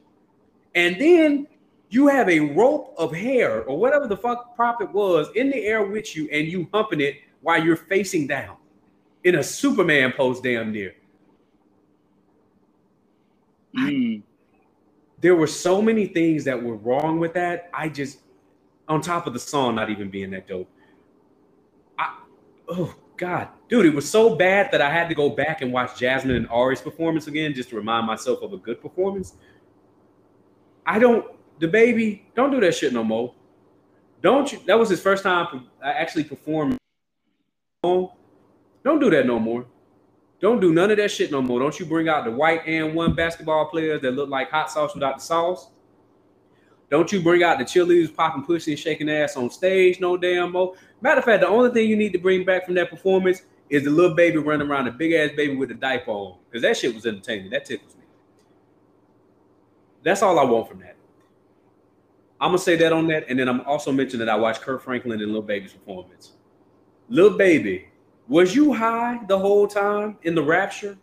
And 0.76 1.00
then 1.00 1.48
you 1.90 2.06
have 2.06 2.28
a 2.28 2.38
rope 2.38 2.94
of 2.96 3.12
hair 3.12 3.64
or 3.64 3.76
whatever 3.76 4.06
the 4.06 4.16
fuck 4.16 4.54
prop 4.54 4.80
it 4.80 4.92
was 4.92 5.26
in 5.34 5.50
the 5.50 5.64
air 5.64 5.82
with 5.84 6.14
you, 6.14 6.28
and 6.30 6.46
you 6.46 6.68
humping 6.72 7.00
it 7.00 7.16
while 7.40 7.60
you're 7.60 7.74
facing 7.74 8.28
down 8.28 8.56
in 9.24 9.34
a 9.34 9.42
Superman 9.42 10.12
pose, 10.12 10.40
damn 10.40 10.70
near. 10.70 10.94
Mm 13.76 14.22
there 15.20 15.34
were 15.34 15.46
so 15.46 15.82
many 15.82 16.06
things 16.06 16.44
that 16.44 16.62
were 16.62 16.76
wrong 16.76 17.18
with 17.18 17.34
that. 17.34 17.70
I 17.74 17.88
just, 17.88 18.20
on 18.88 19.00
top 19.00 19.26
of 19.26 19.32
the 19.32 19.38
song 19.38 19.74
not 19.74 19.90
even 19.90 20.10
being 20.10 20.30
that 20.30 20.46
dope. 20.46 20.70
I, 21.98 22.16
oh 22.68 22.94
God, 23.16 23.48
dude, 23.68 23.86
it 23.86 23.94
was 23.94 24.08
so 24.08 24.36
bad 24.36 24.70
that 24.70 24.80
I 24.80 24.90
had 24.90 25.08
to 25.08 25.14
go 25.14 25.30
back 25.30 25.60
and 25.60 25.72
watch 25.72 25.98
Jazmine 25.98 26.36
and 26.36 26.48
Ari's 26.48 26.80
performance 26.80 27.26
again 27.26 27.52
just 27.52 27.70
to 27.70 27.76
remind 27.76 28.06
myself 28.06 28.42
of 28.42 28.52
a 28.52 28.58
good 28.58 28.80
performance. 28.80 29.34
I 30.86 30.98
don't, 31.00 31.26
DaBaby, 31.60 32.22
don't 32.36 32.52
do 32.52 32.60
that 32.60 32.74
shit 32.76 32.92
no 32.92 33.02
more. 33.02 33.34
Don't 34.22 34.52
you? 34.52 34.60
That 34.66 34.78
was 34.78 34.88
his 34.88 35.00
first 35.00 35.22
time 35.24 35.68
actually 35.82 36.24
performing. 36.24 36.78
Don't 37.82 38.12
do 38.84 39.10
that 39.10 39.26
no 39.26 39.38
more. 39.38 39.66
Don't 40.40 40.60
do 40.60 40.72
none 40.72 40.90
of 40.90 40.98
that 40.98 41.10
shit 41.10 41.32
no 41.32 41.42
more. 41.42 41.58
Don't 41.58 41.78
you 41.80 41.86
bring 41.86 42.08
out 42.08 42.24
the 42.24 42.30
white 42.30 42.62
and 42.66 42.94
one 42.94 43.14
basketball 43.14 43.66
players 43.66 44.00
that 44.02 44.12
look 44.12 44.28
like 44.28 44.50
hot 44.50 44.70
sauce 44.70 44.94
without 44.94 45.18
the 45.18 45.22
sauce. 45.22 45.70
Don't 46.90 47.10
you 47.12 47.20
bring 47.20 47.42
out 47.42 47.58
the 47.58 47.64
cheerleaders 47.64 48.14
popping 48.14 48.44
pussy 48.44 48.72
and 48.72 48.78
shaking 48.78 49.10
ass 49.10 49.36
on 49.36 49.50
stage 49.50 50.00
no 50.00 50.16
damn 50.16 50.52
more. 50.52 50.74
Matter 51.00 51.18
of 51.18 51.24
fact, 51.24 51.42
the 51.42 51.48
only 51.48 51.70
thing 51.70 51.88
you 51.88 51.96
need 51.96 52.12
to 52.12 52.18
bring 52.18 52.44
back 52.44 52.64
from 52.64 52.74
that 52.76 52.88
performance 52.88 53.42
is 53.68 53.84
the 53.84 53.90
little 53.90 54.14
baby 54.14 54.38
running 54.38 54.68
around, 54.68 54.86
the 54.86 54.92
big 54.92 55.12
ass 55.12 55.30
baby 55.36 55.54
with 55.54 55.68
the 55.68 55.74
diaper 55.74 56.10
on. 56.10 56.38
Because 56.48 56.62
that 56.62 56.76
shit 56.76 56.94
was 56.94 57.04
entertaining. 57.04 57.50
That 57.50 57.64
tickles 57.64 57.94
me. 57.96 58.04
That's 60.02 60.22
all 60.22 60.38
I 60.38 60.44
want 60.44 60.68
from 60.68 60.78
that. 60.80 60.96
I'm 62.40 62.50
gonna 62.50 62.58
say 62.58 62.76
that 62.76 62.92
on 62.92 63.08
that, 63.08 63.26
and 63.28 63.38
then 63.38 63.48
I'm 63.48 63.60
also 63.62 63.90
mentioning 63.90 64.24
that 64.24 64.32
I 64.32 64.36
watched 64.36 64.62
Kirk 64.62 64.82
Franklin 64.82 65.20
and 65.20 65.32
Lil 65.32 65.42
Baby's 65.42 65.72
performance. 65.72 66.34
Lil 67.08 67.36
Baby 67.36 67.88
was 68.28 68.54
you 68.54 68.72
high 68.72 69.20
the 69.26 69.38
whole 69.38 69.66
time 69.66 70.18
in 70.22 70.34
the 70.34 70.42
rapture? 70.42 70.96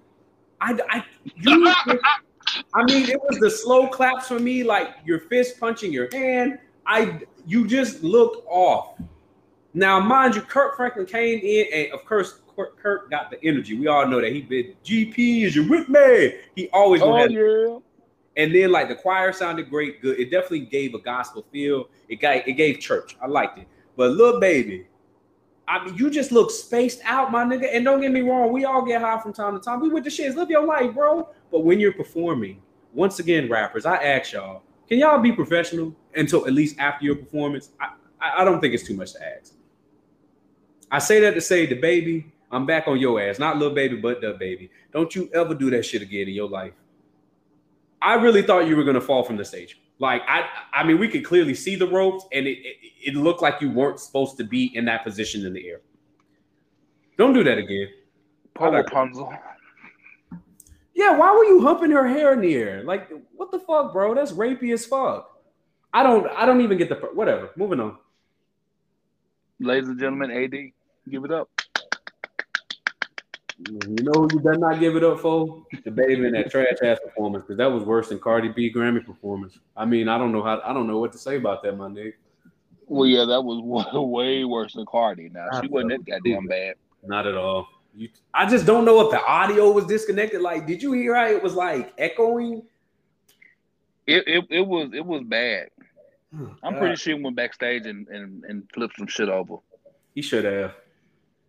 I, 0.62 0.80
I, 0.90 1.06
you, 1.36 1.68
I 2.74 2.84
mean, 2.84 3.10
it 3.10 3.20
was 3.22 3.40
the 3.40 3.50
slow 3.50 3.88
claps 3.88 4.28
for 4.28 4.40
me, 4.40 4.64
like 4.64 4.90
your 5.06 5.20
fist 5.20 5.60
punching 5.60 5.92
your 5.92 6.08
hand. 6.14 6.60
I, 6.86 7.20
you 7.46 7.68
just 7.68 8.04
looked 8.04 8.46
off. 8.48 9.00
Now, 9.74 10.00
mind 10.00 10.36
you, 10.36 10.42
Kirk 10.42 10.78
Franklin 10.78 11.06
came 11.06 11.40
in, 11.40 11.66
and 11.74 11.92
of 11.94 12.06
course, 12.06 12.40
Kirk, 12.56 12.80
Kirk 12.82 13.10
got 13.10 13.30
the 13.30 13.44
energy. 13.44 13.78
We 13.78 13.88
all 13.88 14.08
know 14.08 14.22
that 14.22 14.32
he 14.32 14.42
been 14.42 14.74
GP. 14.86 15.44
Is 15.44 15.56
you 15.56 15.68
with 15.68 15.90
me? 15.90 16.36
He 16.56 16.70
always 16.70 17.02
Oh 17.02 17.18
yeah. 17.18 17.80
and 18.38 18.56
then 18.56 18.72
like 18.72 18.88
the 18.88 18.96
choir 18.96 19.34
sounded 19.34 19.70
great, 19.70 20.02
good. 20.02 20.18
It 20.18 20.32
definitely 20.32 20.62
gave 20.62 20.94
a 20.94 21.00
gospel 21.00 21.46
feel. 21.52 21.90
It 22.08 22.22
got 22.22 22.48
it 22.48 22.54
gave 22.54 22.80
church. 22.80 23.18
I 23.22 23.28
liked 23.28 23.60
it. 23.60 23.68
But 23.98 24.12
Lil 24.12 24.40
Baby, 24.40 24.88
I 25.68 25.84
mean, 25.84 25.96
you 25.96 26.10
just 26.10 26.32
look 26.32 26.52
spaced 26.52 27.02
out, 27.06 27.32
my 27.32 27.44
nigga. 27.44 27.68
And 27.74 27.84
don't 27.84 28.02
get 28.02 28.12
me 28.12 28.22
wrong, 28.22 28.52
we 28.52 28.66
all 28.66 28.84
get 28.84 29.02
high 29.02 29.20
from 29.20 29.34
time 29.34 29.54
to 29.58 29.60
time. 29.60 29.80
We 29.80 29.90
with 29.90 30.04
the 30.04 30.10
shits. 30.10 30.36
Live 30.36 30.50
your 30.50 30.66
life, 30.66 30.94
bro. 30.94 31.28
But 31.52 31.64
when 31.64 31.80
you're 31.80 31.94
performing, 31.94 32.62
once 32.94 33.20
again, 33.20 33.50
rappers, 33.50 33.86
I 33.86 33.98
ask 33.98 34.34
y'all, 34.34 34.62
can 34.88 35.00
y'all 35.00 35.20
be 35.20 35.32
professional 35.32 35.96
until 36.16 36.46
at 36.46 36.54
least 36.54 36.78
after 36.78 37.06
your 37.06 37.16
performance? 37.16 37.72
I, 37.80 37.94
I, 38.22 38.42
I 38.42 38.44
don't 38.46 38.62
think 38.62 38.74
it's 38.74 38.84
too 38.84 38.96
much 38.96 39.14
to 39.14 39.38
ask. 39.38 39.54
I 40.92 41.00
say 41.00 41.20
that 41.22 41.34
to 41.34 41.42
say 41.42 41.66
DaBaby, 41.68 42.26
I'm 42.52 42.66
back 42.66 42.88
on 42.88 43.00
your 43.00 43.20
ass. 43.20 43.40
Not 43.40 43.58
Lil 43.58 43.72
Baby, 43.74 43.98
but 43.98 44.22
DaBaby. 44.22 44.70
Don't 44.94 45.14
you 45.16 45.30
ever 45.34 45.56
do 45.56 45.70
that 45.72 45.84
shit 45.84 46.02
again 46.02 46.28
in 46.28 46.34
your 46.36 46.48
life. 46.48 46.74
I 48.02 48.14
really 48.16 48.44
thought 48.44 48.68
you 48.68 48.76
were 48.76 48.84
gonna 48.84 49.02
fall 49.02 49.24
from 49.24 49.36
the 49.36 49.44
stage. 49.46 49.82
Like 50.00 50.22
I, 50.28 50.48
I 50.74 50.84
mean, 50.84 51.00
we 51.00 51.08
could 51.08 51.24
clearly 51.24 51.54
see 51.56 51.76
the 51.76 51.88
ropes, 51.88 52.26
and 52.34 52.46
it, 52.48 52.58
it, 52.60 52.78
it 53.12 53.16
looked 53.16 53.42
like 53.42 53.62
you 53.62 53.72
weren't 53.72 54.00
supposed 54.00 54.38
to 54.38 54.44
be 54.44 54.76
in 54.76 54.86
that 54.86 55.04
position 55.04 55.46
in 55.46 55.54
the 55.54 55.68
air. 55.68 55.82
Don't 57.18 57.34
do 57.34 57.44
that 57.44 57.58
again. 57.58 57.88
Like- 58.60 58.74
Rapunzel. 58.74 59.34
Yeah, 60.94 61.18
why 61.18 61.34
were 61.36 61.44
you 61.44 61.62
humping 61.62 61.92
her 61.92 62.08
hair 62.08 62.32
in 62.34 62.40
the 62.40 62.56
air? 62.56 62.82
Like, 62.84 63.12
what 63.36 63.52
the 63.52 63.60
fuck, 63.60 63.92
bro? 63.92 64.16
That's 64.16 64.32
rapey 64.32 64.74
as 64.74 64.86
fuck. 64.86 65.30
I 65.94 66.04
don't, 66.04 66.26
I 66.28 66.46
don't 66.46 66.62
even 66.62 66.78
get 66.78 66.88
the 66.88 66.96
whatever. 66.96 67.50
Moving 67.58 67.82
on. 67.82 67.98
Ladies 69.60 69.90
and 69.90 70.00
gentlemen, 70.00 70.32
AD, 70.32 70.54
give 71.10 71.26
it 71.26 71.32
up. 71.32 71.50
You 73.58 74.04
know 74.04 74.12
who 74.14 74.28
you 74.34 74.40
better 74.40 74.58
not 74.58 74.80
give 74.80 74.98
it 74.98 75.04
up 75.04 75.22
for? 75.22 75.64
DaBaby 75.74 76.26
in 76.28 76.34
that 76.34 76.52
trash 76.52 76.76
ass 76.84 77.00
performance, 77.04 77.44
because 77.44 77.58
that 77.58 77.72
was 77.72 77.84
worse 77.84 78.10
than 78.10 78.20
Cardi 78.20 78.50
B 78.50 78.72
Grammy 78.72 79.06
performance. 79.06 79.58
I 79.78 79.86
mean, 79.86 80.10
I 80.10 80.18
don't 80.18 80.34
know 80.34 80.44
how, 80.44 80.62
I 80.66 80.74
don't 80.74 80.88
know 80.88 81.00
what 81.00 81.14
to 81.14 81.18
say 81.18 81.38
about 81.38 81.64
that, 81.64 81.78
my 81.78 81.88
nigga. 81.88 82.14
Well, 82.88 83.08
yeah, 83.08 83.24
that 83.26 83.42
was 83.42 83.62
way, 83.94 84.44
worse 84.44 84.74
than 84.74 84.86
Cardi. 84.86 85.30
Now 85.30 85.48
she 85.62 85.68
wasn't 85.68 86.06
that 86.06 86.06
goddamn 86.06 86.48
bad. 86.48 86.76
Not 87.04 87.28
at 87.28 87.36
all. 87.36 87.68
You, 87.96 88.10
I 88.34 88.46
just 88.46 88.66
don't 88.66 88.84
know 88.84 89.00
if 89.02 89.12
the 89.12 89.24
audio 89.26 89.72
was 89.72 89.86
disconnected. 89.86 90.42
Like, 90.42 90.68
did 90.68 90.84
you 90.84 90.92
hear 90.92 91.16
how 91.16 91.28
it 91.28 91.42
was 91.42 91.54
like 91.54 91.94
echoing? 91.98 92.64
It, 94.06 94.28
it, 94.28 94.46
it 94.50 94.68
was 94.68 94.90
it 94.94 95.06
was 95.06 95.24
bad. 95.24 95.70
Hmm. 96.36 96.48
I'm 96.62 96.78
pretty 96.78 96.98
sure 96.98 97.16
he 97.16 97.24
went 97.24 97.38
backstage 97.38 97.86
and, 97.86 98.08
and, 98.10 98.44
and 98.44 98.70
flipped 98.74 98.98
some 98.98 99.08
shit 99.08 99.30
over. 99.30 99.58
He 100.14 100.22
should 100.22 100.44
have. 100.44 100.74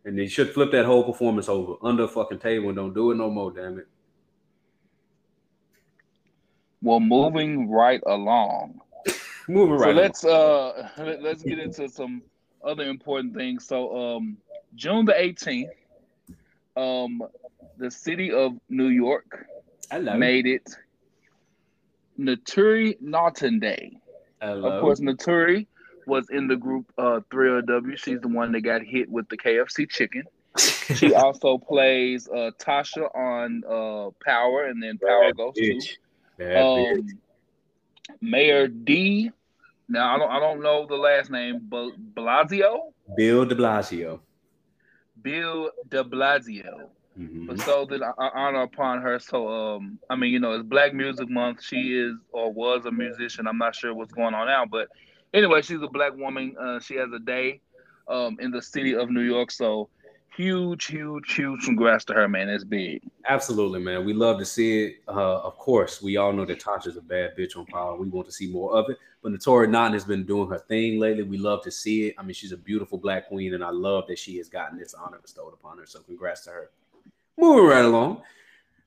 And 0.06 0.16
they 0.16 0.28
should 0.28 0.54
flip 0.54 0.70
that 0.70 0.86
whole 0.86 1.02
performance 1.02 1.48
over 1.48 1.74
under 1.82 2.04
a 2.04 2.08
fucking 2.08 2.38
table 2.38 2.68
and 2.68 2.76
don't 2.76 2.94
do 2.94 3.10
it 3.10 3.16
no 3.16 3.28
more, 3.28 3.50
damn 3.50 3.78
it. 3.78 3.88
Well, 6.80 7.00
moving 7.00 7.68
right 7.68 8.00
along. 8.06 8.80
Moving 9.48 9.74
right. 9.74 9.80
So 9.80 9.86
right. 9.86 9.96
let's 9.96 10.24
uh 10.24 10.88
let- 10.98 11.22
let's 11.22 11.42
get 11.42 11.58
into 11.58 11.88
some 11.88 12.22
other 12.64 12.84
important 12.84 13.34
things. 13.34 13.66
So 13.66 14.16
um 14.16 14.36
June 14.76 15.04
the 15.04 15.12
18th, 15.12 15.70
um 16.76 17.22
the 17.76 17.90
city 17.90 18.30
of 18.30 18.52
New 18.68 18.88
York 18.88 19.46
made 19.92 20.46
it 20.46 20.68
Naturi 22.18 23.00
Naughton 23.00 23.58
Day. 23.58 23.96
Hello. 24.40 24.68
Of 24.68 24.80
course, 24.80 25.00
Naturi 25.00 25.66
was 26.06 26.28
in 26.30 26.48
the 26.48 26.56
group 26.56 26.86
uh 26.98 27.20
3LW. 27.30 27.98
She's 27.98 28.20
the 28.20 28.28
one 28.28 28.52
that 28.52 28.60
got 28.62 28.82
hit 28.82 29.08
with 29.10 29.28
the 29.28 29.36
KFC 29.36 29.88
chicken. 29.88 30.24
She 30.94 31.12
also 31.24 31.58
plays 31.58 32.28
uh 32.28 32.50
Tasha 32.60 33.14
on 33.14 33.62
uh 33.68 34.10
Power 34.24 34.66
and 34.66 34.82
then 34.82 34.98
Power 34.98 35.32
goes 35.32 35.54
to 35.54 35.62
Bitch. 35.62 35.96
Bad 36.38 36.64
bitch. 36.64 36.92
um, 36.98 37.08
Mayor 38.20 38.68
D. 38.68 39.30
Now 39.88 40.14
I 40.14 40.18
don't 40.18 40.30
I 40.30 40.40
don't 40.40 40.62
know 40.62 40.86
the 40.86 40.96
last 40.96 41.30
name, 41.30 41.60
but 41.68 41.90
Blasio, 42.14 42.92
Bill 43.16 43.44
de 43.44 43.54
Blasio. 43.54 44.20
Bill 45.22 45.70
De 45.88 46.04
Blasio, 46.04 46.90
Mhm. 47.18 47.46
bestowed 47.46 47.92
an 47.92 48.02
uh, 48.02 48.12
honor 48.34 48.62
upon 48.62 49.00
her. 49.02 49.18
So 49.18 49.48
um, 49.48 49.98
I 50.10 50.16
mean, 50.16 50.32
you 50.32 50.40
know, 50.40 50.52
it's 50.52 50.64
Black 50.64 50.92
Music 50.94 51.28
Month. 51.30 51.62
She 51.62 51.96
is 51.98 52.14
or 52.32 52.52
was 52.52 52.84
a 52.86 52.90
musician. 52.92 53.46
I'm 53.46 53.58
not 53.58 53.74
sure 53.74 53.94
what's 53.94 54.12
going 54.12 54.34
on 54.34 54.46
now, 54.46 54.64
but 54.66 54.88
anyway, 55.34 55.62
she's 55.62 55.82
a 55.82 55.88
black 55.88 56.16
woman. 56.16 56.54
Uh, 56.58 56.80
she 56.80 56.96
has 56.96 57.12
a 57.12 57.18
day 57.18 57.60
um 58.08 58.36
in 58.40 58.50
the 58.52 58.62
city 58.62 58.94
of 58.94 59.10
New 59.10 59.22
York. 59.22 59.50
So 59.50 59.88
huge, 60.36 60.84
huge, 60.84 61.34
huge 61.34 61.64
congrats 61.64 62.04
to 62.04 62.12
her, 62.12 62.28
man. 62.28 62.48
It's 62.48 62.62
big. 62.62 63.02
Absolutely, 63.26 63.80
man. 63.80 64.04
We 64.04 64.12
love 64.12 64.38
to 64.38 64.44
see 64.44 64.84
it. 64.84 64.96
Uh, 65.08 65.38
of 65.40 65.56
course, 65.56 66.02
we 66.02 66.18
all 66.18 66.32
know 66.32 66.44
that 66.44 66.60
Tasha's 66.60 66.96
a 66.96 67.00
bad 67.00 67.36
bitch 67.36 67.56
on 67.56 67.64
power. 67.66 67.96
We 67.96 68.08
want 68.08 68.26
to 68.26 68.32
see 68.32 68.48
more 68.48 68.76
of 68.76 68.90
it. 68.90 68.98
But 69.22 69.32
Naturi 69.32 69.68
Naughton 69.68 69.94
has 69.94 70.04
been 70.04 70.24
doing 70.24 70.48
her 70.50 70.58
thing 70.58 71.00
lately. 71.00 71.22
We 71.22 71.38
love 71.38 71.62
to 71.64 71.70
see 71.70 72.08
it. 72.08 72.14
I 72.18 72.22
mean, 72.22 72.34
she's 72.34 72.52
a 72.52 72.56
beautiful 72.56 72.98
black 72.98 73.28
queen, 73.28 73.54
and 73.54 73.64
I 73.64 73.70
love 73.70 74.04
that 74.08 74.18
she 74.18 74.36
has 74.36 74.48
gotten 74.48 74.78
this 74.78 74.94
honor 74.94 75.18
bestowed 75.20 75.54
upon 75.54 75.78
her. 75.78 75.86
So 75.86 76.00
congrats 76.00 76.44
to 76.44 76.50
her. 76.50 76.70
Moving 77.38 77.66
right 77.66 77.84
along. 77.84 78.22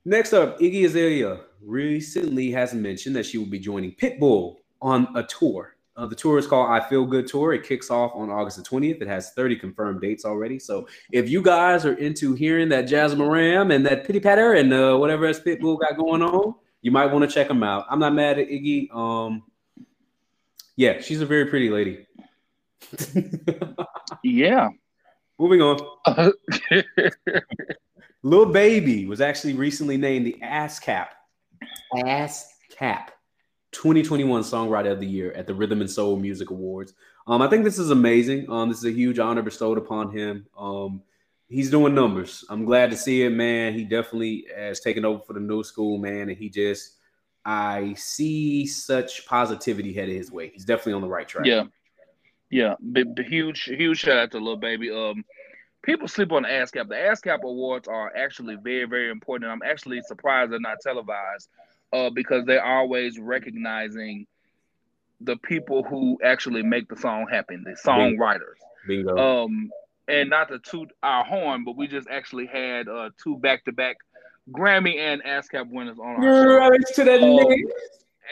Next 0.04 0.32
up, 0.32 0.58
Iggy 0.60 0.86
Azalea 0.86 1.40
recently 1.62 2.50
has 2.52 2.72
mentioned 2.72 3.14
that 3.16 3.26
she 3.26 3.38
will 3.38 3.46
be 3.46 3.58
joining 3.58 3.92
Pitbull 3.92 4.56
on 4.80 5.08
a 5.14 5.22
tour. 5.24 5.76
Uh, 5.96 6.06
the 6.06 6.14
tour 6.14 6.38
is 6.38 6.46
called 6.46 6.70
I 6.70 6.80
Feel 6.88 7.04
Good 7.04 7.26
Tour. 7.26 7.52
It 7.52 7.64
kicks 7.64 7.90
off 7.90 8.12
on 8.14 8.30
August 8.30 8.56
the 8.56 8.62
20th. 8.62 9.02
It 9.02 9.08
has 9.08 9.32
30 9.32 9.56
confirmed 9.56 10.00
dates 10.00 10.24
already. 10.24 10.58
So 10.58 10.86
if 11.12 11.28
you 11.28 11.42
guys 11.42 11.84
are 11.84 11.94
into 11.94 12.34
hearing 12.34 12.68
that 12.70 12.82
Jasmine 12.82 13.28
Ram 13.28 13.70
and 13.70 13.84
that 13.86 14.06
Pity 14.06 14.20
Patter 14.20 14.54
and 14.54 14.72
uh, 14.72 14.96
whatever 14.96 15.26
else 15.26 15.40
Pitbull 15.40 15.78
got 15.80 15.96
going 15.96 16.22
on, 16.22 16.54
you 16.82 16.90
might 16.90 17.06
want 17.06 17.28
to 17.28 17.34
check 17.34 17.48
them 17.48 17.62
out. 17.62 17.86
I'm 17.90 17.98
not 17.98 18.14
mad 18.14 18.38
at 18.38 18.48
Iggy. 18.48 18.94
Um, 18.94 19.42
yeah, 20.76 21.00
she's 21.00 21.20
a 21.20 21.26
very 21.26 21.46
pretty 21.46 21.68
lady. 21.68 22.06
Yeah. 24.22 24.68
Moving 25.38 25.62
on. 25.62 25.78
Lil 28.22 28.46
Baby 28.46 29.06
was 29.06 29.20
actually 29.20 29.54
recently 29.54 29.96
named 29.96 30.26
the 30.26 30.36
ASCAP, 30.42 31.06
ASCAP 31.94 33.08
2021 33.72 34.42
Songwriter 34.42 34.92
of 34.92 35.00
the 35.00 35.06
Year 35.06 35.32
at 35.32 35.46
the 35.46 35.54
Rhythm 35.54 35.80
and 35.80 35.90
Soul 35.90 36.16
Music 36.16 36.50
Awards. 36.50 36.94
Um, 37.26 37.42
I 37.42 37.48
think 37.48 37.64
this 37.64 37.78
is 37.78 37.90
amazing. 37.90 38.50
Um, 38.50 38.68
this 38.68 38.78
is 38.78 38.84
a 38.84 38.92
huge 38.92 39.18
honor 39.18 39.42
bestowed 39.42 39.78
upon 39.78 40.10
him. 40.10 40.46
Um, 40.58 41.02
he's 41.48 41.70
doing 41.70 41.94
numbers. 41.94 42.44
I'm 42.48 42.64
glad 42.64 42.90
to 42.90 42.96
see 42.96 43.22
it, 43.22 43.30
man. 43.30 43.74
He 43.74 43.84
definitely 43.84 44.46
has 44.56 44.80
taken 44.80 45.04
over 45.04 45.22
for 45.22 45.34
the 45.34 45.40
new 45.40 45.62
school, 45.62 45.98
man, 45.98 46.28
and 46.28 46.38
he 46.38 46.48
just 46.48 46.96
I 47.44 47.94
see 47.94 48.66
such 48.66 49.26
positivity 49.26 49.92
headed 49.92 50.16
his 50.16 50.30
way. 50.30 50.48
He's 50.48 50.64
definitely 50.64 50.94
on 50.94 51.02
the 51.02 51.08
right 51.08 51.26
track. 51.26 51.46
Yeah, 51.46 51.64
yeah. 52.50 52.74
Big, 52.92 53.14
big- 53.14 53.26
huge, 53.26 53.62
huge 53.62 53.98
shout 53.98 54.18
out 54.18 54.30
to 54.32 54.38
Lil 54.38 54.56
Baby. 54.56 54.90
Um, 54.90 55.24
people 55.82 56.08
sleep 56.08 56.32
on 56.32 56.42
the 56.42 56.48
ASCAP. 56.48 56.88
The 56.88 56.94
ASCAP 56.94 57.42
awards 57.42 57.88
are 57.88 58.14
actually 58.14 58.56
very, 58.56 58.84
very 58.84 59.10
important. 59.10 59.50
I'm 59.50 59.62
actually 59.62 60.02
surprised 60.02 60.52
they're 60.52 60.60
not 60.60 60.80
televised, 60.82 61.48
uh, 61.92 62.10
because 62.10 62.44
they're 62.46 62.64
always 62.64 63.18
recognizing 63.18 64.26
the 65.20 65.36
people 65.36 65.82
who 65.82 66.18
actually 66.24 66.62
make 66.62 66.88
the 66.88 66.96
song 66.96 67.26
happen, 67.30 67.62
the 67.64 67.72
songwriters. 67.72 68.56
Bingo. 68.86 69.16
Um, 69.44 69.70
and 70.08 70.30
not 70.30 70.48
to 70.48 70.58
toot 70.58 70.90
our 71.02 71.24
horn, 71.24 71.64
but 71.64 71.76
we 71.76 71.86
just 71.86 72.08
actually 72.08 72.46
had 72.46 72.88
uh 72.88 73.10
two 73.22 73.36
back 73.38 73.64
to 73.66 73.72
back 73.72 73.96
Grammy 74.50 74.96
and 74.96 75.22
ASCAP 75.22 75.70
winners 75.70 75.98
on 75.98 76.16
our 76.16 76.22
show. 76.22 76.56
Right 76.70 76.80
to 76.94 77.04
that 77.04 77.22
Um, 77.22 77.28
nigga. 77.38 77.62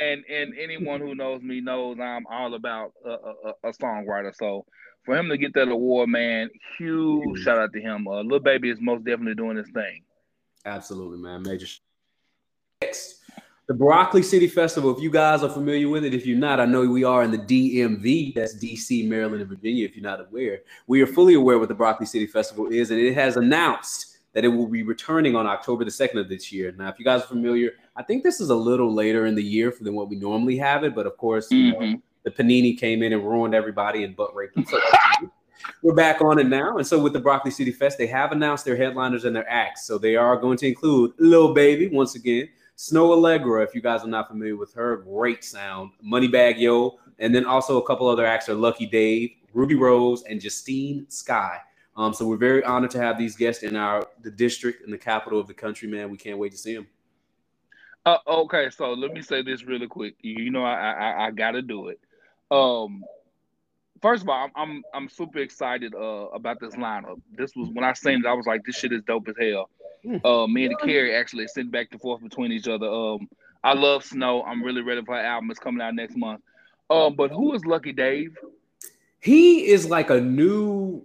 and 0.03 0.25
and 0.29 0.55
anyone 0.59 1.01
who 1.01 1.15
knows 1.15 1.43
me 1.43 1.61
knows 1.61 1.99
I'm 2.01 2.27
all 2.27 2.55
about 2.55 2.93
a, 3.05 3.11
a, 3.11 3.53
a 3.69 3.73
songwriter. 3.73 4.35
So 4.35 4.65
for 5.05 5.17
him 5.17 5.29
to 5.29 5.37
get 5.37 5.55
that 5.55 5.69
award, 5.69 6.09
man, 6.09 6.49
huge 6.79 7.41
shout 7.41 7.59
out 7.59 7.73
to 7.75 7.81
him. 7.81 8.09
Uh, 8.09 8.23
Lil 8.23 8.41
Baby 8.41 8.71
is 8.71 8.81
most 8.81 9.05
definitely 9.05 9.35
doing 9.35 9.57
his 9.59 9.69
thing. 9.71 10.03
Absolutely, 10.65 11.19
man. 11.19 11.43
Major. 11.43 11.67
Next, 12.83 13.18
the 13.69 13.75
Broccoli 13.75 14.23
City 14.23 14.49
Festival. 14.49 14.97
If 14.97 15.03
you 15.03 15.11
guys 15.11 15.43
are 15.43 15.51
familiar 15.51 15.91
with 15.91 16.03
it, 16.03 16.15
if 16.15 16.25
you're 16.25 16.39
not, 16.39 16.59
I 16.59 16.65
know 16.65 16.89
we 16.89 17.05
are 17.05 17.23
in 17.23 17.31
the 17.31 17.39
DMV. 17.39 18.35
That's 18.35 18.57
DC, 18.57 19.07
Maryland, 19.07 19.43
and 19.43 19.51
Virginia. 19.51 19.85
If 19.85 19.95
you're 19.95 20.03
not 20.03 20.21
aware, 20.27 20.61
we 20.87 21.03
are 21.03 21.07
fully 21.07 21.35
aware 21.35 21.59
what 21.59 21.69
the 21.69 21.75
Broccoli 21.75 22.07
City 22.07 22.27
Festival 22.27 22.69
is, 22.69 22.91
and 22.91 22.99
it 22.99 23.13
has 23.13 23.37
announced 23.37 24.21
that 24.33 24.45
it 24.45 24.49
will 24.49 24.69
be 24.69 24.83
returning 24.83 25.37
on 25.37 25.47
October 25.47 25.85
the 25.85 25.91
second 25.91 26.19
of 26.19 26.31
this 26.31 26.51
year. 26.51 26.73
Now, 26.79 26.89
if 26.89 26.99
you 26.99 27.05
guys 27.05 27.23
are 27.23 27.27
familiar, 27.27 27.73
I 27.95 28.03
think 28.03 28.23
this 28.23 28.41
is 28.41 28.49
a 28.49 28.55
little 28.55 28.93
later 28.93 29.27
in 29.27 29.35
the 29.35 29.45
year 29.45 29.75
than 29.79 29.95
what 29.95 30.09
we 30.09 30.17
normally 30.17 30.57
have 30.57 30.83
it, 30.83 30.95
but 30.95 31.07
of 31.07 31.19
course, 31.19 31.51
you 31.51 31.73
know, 31.73 31.79
Mhm. 31.79 32.03
the 32.23 32.31
panini 32.31 32.79
came 32.79 33.03
in 33.03 33.13
and 33.13 33.23
ruined 33.23 33.55
everybody 33.55 34.03
and 34.03 34.17
butt 34.17 34.35
raped 34.35 34.55
them. 34.55 34.65
So 34.65 34.79
we're 35.83 35.95
back 35.95 36.23
on 36.23 36.39
it 36.39 36.47
now. 36.47 36.79
And 36.79 36.87
so 36.87 36.99
with 36.99 37.13
the 37.13 37.21
Broccoli 37.21 37.51
City 37.51 37.73
Fest, 37.73 37.99
they 37.99 38.07
have 38.07 38.33
announced 38.33 38.65
their 38.65 38.77
headliners 38.77 39.25
and 39.27 39.37
their 39.37 39.49
acts. 39.51 39.87
So 39.87 39.99
they 39.99 40.17
are 40.17 40.37
going 40.37 40.57
to 40.59 40.67
include 40.67 41.13
Lil 41.19 41.53
Baby 41.53 41.89
once 41.89 42.15
again, 42.15 42.49
Snoh 42.79 43.11
Aalegra, 43.11 43.65
if 43.65 43.75
you 43.75 43.81
guys 43.81 44.05
are 44.05 44.09
not 44.09 44.29
familiar 44.29 44.55
with 44.55 44.73
her, 44.75 44.99
great 44.99 45.43
sound, 45.43 45.91
Moneybagg 46.05 46.61
Yo, 46.61 47.01
and 47.19 47.35
then 47.35 47.45
also 47.45 47.79
a 47.79 47.85
couple 47.85 48.07
other 48.07 48.25
acts 48.25 48.49
are 48.49 48.55
Lucky 48.55 48.87
Dave, 48.87 49.33
Rubi 49.53 49.75
Rose, 49.75 50.23
and 50.23 50.41
Justine 50.41 51.05
Skye. 51.09 51.59
Um, 51.97 52.15
so 52.15 52.25
we're 52.25 52.37
very 52.37 52.63
honored 52.63 52.93
to 52.93 53.01
have 53.01 53.19
these 53.19 53.35
guests 53.35 53.65
in 53.65 53.75
our 53.75 54.07
the 54.23 54.31
district 54.31 54.85
in 54.85 54.93
the 54.93 54.99
capital 54.99 55.41
of 55.41 55.49
the 55.49 55.55
country, 55.55 55.89
man. 55.89 56.09
We 56.09 56.17
can't 56.17 56.39
wait 56.39 56.53
to 56.53 56.59
see 56.59 56.77
them. 56.77 56.87
Uh, 58.07 58.19
okay, 58.29 58.71
so 58.71 58.93
let 58.93 59.13
me 59.13 59.23
say 59.23 59.43
this 59.43 59.65
really 59.65 59.89
quick. 59.89 60.15
You, 60.21 60.53
know, 60.53 60.65
I, 60.65 60.93
I 60.93 61.27
I 61.27 61.31
gotta 61.33 61.63
do 61.63 61.89
it. 61.89 61.99
Um, 62.53 63.03
first 64.01 64.23
of 64.23 64.29
all, 64.29 64.45
I'm 64.45 64.53
I'm, 64.55 64.83
I'm 64.95 65.09
super 65.09 65.41
excited 65.41 65.97
uh, 65.97 66.29
about 66.33 66.61
this 66.61 66.77
lineup. 66.77 67.21
This 67.37 67.57
was 67.57 67.71
when 67.71 67.83
I 67.83 67.93
seen 67.95 68.21
it, 68.21 68.27
I 68.27 68.35
was 68.35 68.47
like, 68.47 68.65
this 68.65 68.77
shit 68.77 68.93
is 68.93 69.03
dope 69.03 69.27
as 69.27 69.35
hell. 69.37 69.69
Hmm. 70.05 70.25
Uh, 70.25 70.47
me 70.47 70.67
and 70.67 70.79
Carrie 70.79 71.15
actually 71.15 71.47
sitting 71.49 71.71
back 71.71 71.89
and 71.93 72.01
forth 72.01 72.23
between 72.23 72.53
each 72.53 72.69
other. 72.69 72.87
Um, 72.87 73.29
I 73.65 73.75
love 73.75 74.05
Snoh. 74.05 74.45
I'm 74.47 74.63
really 74.63 74.83
ready 74.83 75.03
for 75.05 75.15
her 75.15 75.21
album. 75.21 75.51
It's 75.51 75.61
coming 75.61 75.81
out 75.81 75.95
next 75.95 76.17
month. 76.17 76.41
Um, 76.91 77.15
but 77.15 77.31
who 77.31 77.55
is 77.55 77.65
Lucky 77.65 77.93
Dave? 77.93 78.37
He 79.21 79.67
is 79.67 79.91
like 79.91 80.11
a 80.11 80.21
new 80.21 81.03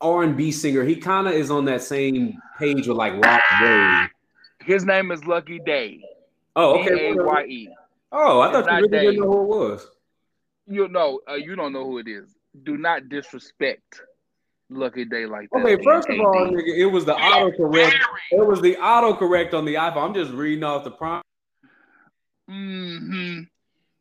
R 0.00 0.22
and 0.22 0.36
B 0.36 0.50
singer. 0.50 0.82
He 0.82 0.96
kind 0.96 1.28
of 1.28 1.34
is 1.34 1.50
on 1.50 1.64
that 1.66 1.82
same 1.82 2.38
page 2.58 2.88
with 2.88 2.96
like 2.96 3.14
Rock 3.24 3.42
Wave. 3.60 4.08
His 4.64 4.84
name 4.84 5.10
is 5.12 5.24
Lucky 5.24 5.58
Daye. 5.58 6.02
Oh, 6.56 6.80
okay. 6.80 7.12
D-A-Y-E. 7.12 7.68
Oh, 8.10 8.40
I 8.40 8.52
thought 8.52 8.70
you 8.70 8.88
really 8.88 8.88
didn't 8.88 9.20
know 9.20 9.30
who 9.30 9.42
it 9.42 9.46
was. 9.46 9.86
You 10.66 10.88
know, 10.88 11.20
uh, 11.28 11.34
you 11.34 11.56
don't 11.56 11.72
know 11.72 11.84
who 11.84 11.98
it 11.98 12.08
is. 12.08 12.36
Do 12.62 12.76
not 12.76 13.08
disrespect 13.08 14.02
Lucky 14.74 15.04
Daye 15.04 15.26
like 15.26 15.48
that. 15.50 15.60
Okay, 15.60 15.82
first 15.82 16.08
of 16.08 16.18
all, 16.20 16.34
nigga, 16.46 16.76
it 16.76 16.86
was 16.86 17.04
the 17.04 17.14
autocorrect. 17.14 17.94
It 18.30 18.46
was 18.46 18.60
the 18.60 18.76
autocorrect 18.76 19.54
on 19.54 19.64
the 19.64 19.74
iPhone. 19.74 20.08
I'm 20.08 20.14
just 20.14 20.32
reading 20.32 20.64
off 20.64 20.84
the 20.84 20.90
prompt. 20.90 21.26
Mm-hmm. 22.50 23.42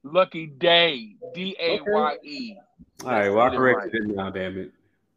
Lucky 0.03 0.47
Daye. 0.47 1.15
D 1.33 1.55
A 1.59 1.79
Y 1.85 2.17
E. 2.23 2.55
All 3.03 3.09
right, 3.11 3.29
well, 3.29 3.41
I 3.41 3.55
corrected 3.55 3.93
right. 3.93 4.11
it 4.11 4.15
now, 4.15 4.29
damn 4.29 4.57
it. 4.57 4.71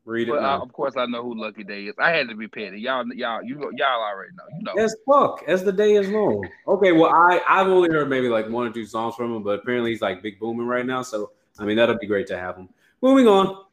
Read 0.05 0.29
it. 0.29 0.33
But, 0.33 0.43
uh, 0.43 0.61
of 0.61 0.73
course, 0.73 0.95
I 0.97 1.07
know 1.07 1.23
who 1.23 1.41
Lucky 1.41 1.65
Daye 1.65 1.85
is. 1.85 1.95
I 1.99 2.11
had 2.11 2.29
to 2.29 2.35
be 2.35 2.47
petty. 2.47 2.81
Y'all, 2.81 3.07
y'all, 3.15 3.43
you, 3.43 3.59
y'all 3.75 4.03
already 4.03 4.33
know. 4.37 4.45
You 4.59 4.63
know. 4.63 4.83
As 4.83 4.95
fuck 5.07 5.43
as 5.47 5.65
the 5.65 5.73
day 5.73 5.95
is 5.95 6.09
long. 6.11 6.47
Okay, 6.69 6.93
well, 6.93 7.11
I 7.15 7.41
I've 7.49 7.69
only 7.69 7.91
heard 7.91 8.11
maybe 8.11 8.29
like 8.29 8.49
one 8.49 8.67
or 8.67 8.71
two 8.71 8.85
songs 8.85 9.15
from 9.15 9.35
him, 9.35 9.43
but 9.43 9.61
apparently 9.61 9.93
he's 9.93 10.03
like 10.03 10.23
big 10.23 10.39
booming 10.39 10.67
right 10.67 10.85
now. 10.85 11.03
So 11.03 11.31
I 11.59 11.65
mean, 11.65 11.77
that'll 11.77 11.99
be 11.99 12.07
great 12.07 12.27
to 12.27 12.39
have 12.39 12.57
him. 12.57 12.69
Moving 13.01 13.29
on. 13.29 13.65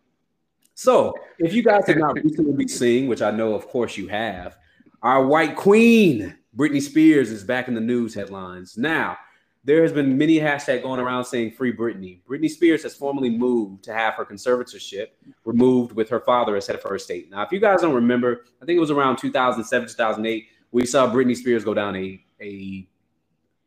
So, 0.82 1.14
if 1.38 1.54
you 1.54 1.62
guys 1.62 1.86
have 1.86 1.98
not 1.98 2.16
recently 2.16 2.54
been 2.54 2.68
seeing, 2.68 3.08
which 3.08 3.22
I 3.22 3.30
know, 3.30 3.54
of 3.54 3.68
course, 3.68 3.98
you 3.98 4.08
have, 4.08 4.58
our 5.04 5.24
white 5.24 5.56
queen, 5.56 6.36
Britney 6.58 6.82
Spears, 6.82 7.30
is 7.30 7.44
back 7.44 7.68
in 7.68 7.76
the 7.76 7.82
news 7.82 8.16
headlines. 8.16 8.80
Now, 8.80 9.16
there 9.64 9.84
has 9.84 9.94
been 9.94 10.18
many 10.18 10.40
hashtag 10.40 10.82
going 10.82 11.00
around 11.00 11.26
saying 11.26 11.52
free 11.52 11.72
Britney. 11.72 12.22
Britney 12.28 12.50
Spears 12.50 12.82
has 12.82 12.96
formally 12.96 13.30
moved 13.30 13.84
to 13.84 13.94
have 13.94 14.16
her 14.16 14.26
conservatorship 14.26 15.10
removed 15.46 15.92
with 15.92 16.10
her 16.10 16.22
father 16.22 16.56
as 16.56 16.66
head 16.66 16.78
of 16.78 16.82
her 16.82 16.96
estate. 16.96 17.30
Now, 17.30 17.44
if 17.44 17.52
you 17.52 17.60
guys 17.60 17.82
don't 17.82 17.94
remember, 17.94 18.46
I 18.60 18.66
think 18.66 18.78
it 18.78 18.82
was 18.82 18.90
around 18.90 19.18
2007, 19.18 19.88
2008, 19.88 20.48
we 20.72 20.88
saw 20.88 21.08
Britney 21.08 21.38
Spears 21.38 21.64
go 21.64 21.76
down 21.76 21.96
a 21.96 22.20
a 22.42 22.88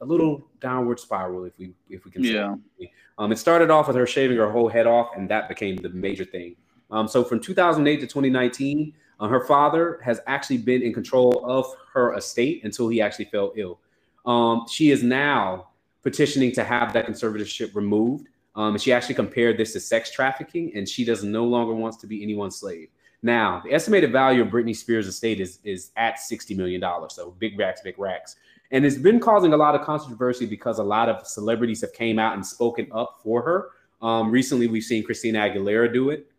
a 0.00 0.04
little 0.04 0.48
downward 0.60 0.98
spiral, 0.98 1.44
if 1.44 1.56
we 1.58 1.74
if 1.88 2.04
we 2.04 2.10
can 2.10 2.24
yeah. 2.24 2.56
say. 2.80 2.90
Um, 3.18 3.30
it 3.30 3.38
started 3.38 3.70
off 3.70 3.86
with 3.86 3.94
her 3.94 4.04
shaving 4.04 4.36
her 4.38 4.50
whole 4.50 4.68
head 4.68 4.88
off, 4.88 5.10
and 5.16 5.28
that 5.30 5.48
became 5.48 5.76
the 5.76 5.90
major 5.90 6.24
thing. 6.24 6.56
Um, 6.94 7.08
so 7.08 7.24
from 7.24 7.40
2008 7.40 7.96
to 7.96 8.06
2019, 8.06 8.94
uh, 9.18 9.28
her 9.28 9.44
father 9.44 9.98
has 10.04 10.20
actually 10.28 10.58
been 10.58 10.80
in 10.80 10.94
control 10.94 11.44
of 11.44 11.66
her 11.92 12.14
estate 12.14 12.62
until 12.62 12.88
he 12.88 13.00
actually 13.00 13.24
fell 13.26 13.52
ill. 13.56 13.80
Um, 14.24 14.66
she 14.70 14.92
is 14.92 15.02
now 15.02 15.68
petitioning 16.02 16.52
to 16.52 16.62
have 16.62 16.92
that 16.92 17.06
conservatorship 17.06 17.74
removed. 17.74 18.28
Um, 18.54 18.78
she 18.78 18.92
actually 18.92 19.16
compared 19.16 19.58
this 19.58 19.72
to 19.72 19.80
sex 19.80 20.12
trafficking, 20.12 20.70
and 20.76 20.88
she 20.88 21.04
does 21.04 21.24
no 21.24 21.44
longer 21.44 21.74
wants 21.74 21.96
to 21.98 22.06
be 22.06 22.22
anyone's 22.22 22.56
slave. 22.56 22.88
Now, 23.24 23.60
the 23.64 23.72
estimated 23.72 24.12
value 24.12 24.42
of 24.42 24.48
Britney 24.48 24.76
Spears' 24.76 25.08
estate 25.08 25.40
is, 25.40 25.58
is 25.64 25.90
at 25.96 26.18
$60 26.18 26.56
million. 26.56 26.80
So 27.08 27.34
big 27.38 27.58
racks, 27.58 27.80
big 27.80 27.98
racks. 27.98 28.36
And 28.70 28.84
it's 28.84 28.98
been 28.98 29.18
causing 29.18 29.52
a 29.52 29.56
lot 29.56 29.74
of 29.74 29.80
controversy 29.80 30.46
because 30.46 30.78
a 30.78 30.84
lot 30.84 31.08
of 31.08 31.26
celebrities 31.26 31.80
have 31.80 31.92
came 31.92 32.20
out 32.20 32.34
and 32.34 32.46
spoken 32.46 32.86
up 32.92 33.18
for 33.22 33.42
her. 33.42 33.70
Um, 34.06 34.30
recently, 34.30 34.68
we've 34.68 34.84
seen 34.84 35.02
Christina 35.02 35.40
Aguilera 35.40 35.92
do 35.92 36.10
it. 36.10 36.30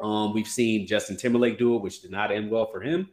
Um, 0.00 0.34
we've 0.34 0.48
seen 0.48 0.86
Justin 0.86 1.16
Timberlake 1.16 1.58
do 1.58 1.76
it, 1.76 1.82
which 1.82 2.02
did 2.02 2.10
not 2.10 2.30
end 2.30 2.50
well 2.50 2.66
for 2.66 2.80
him. 2.80 3.08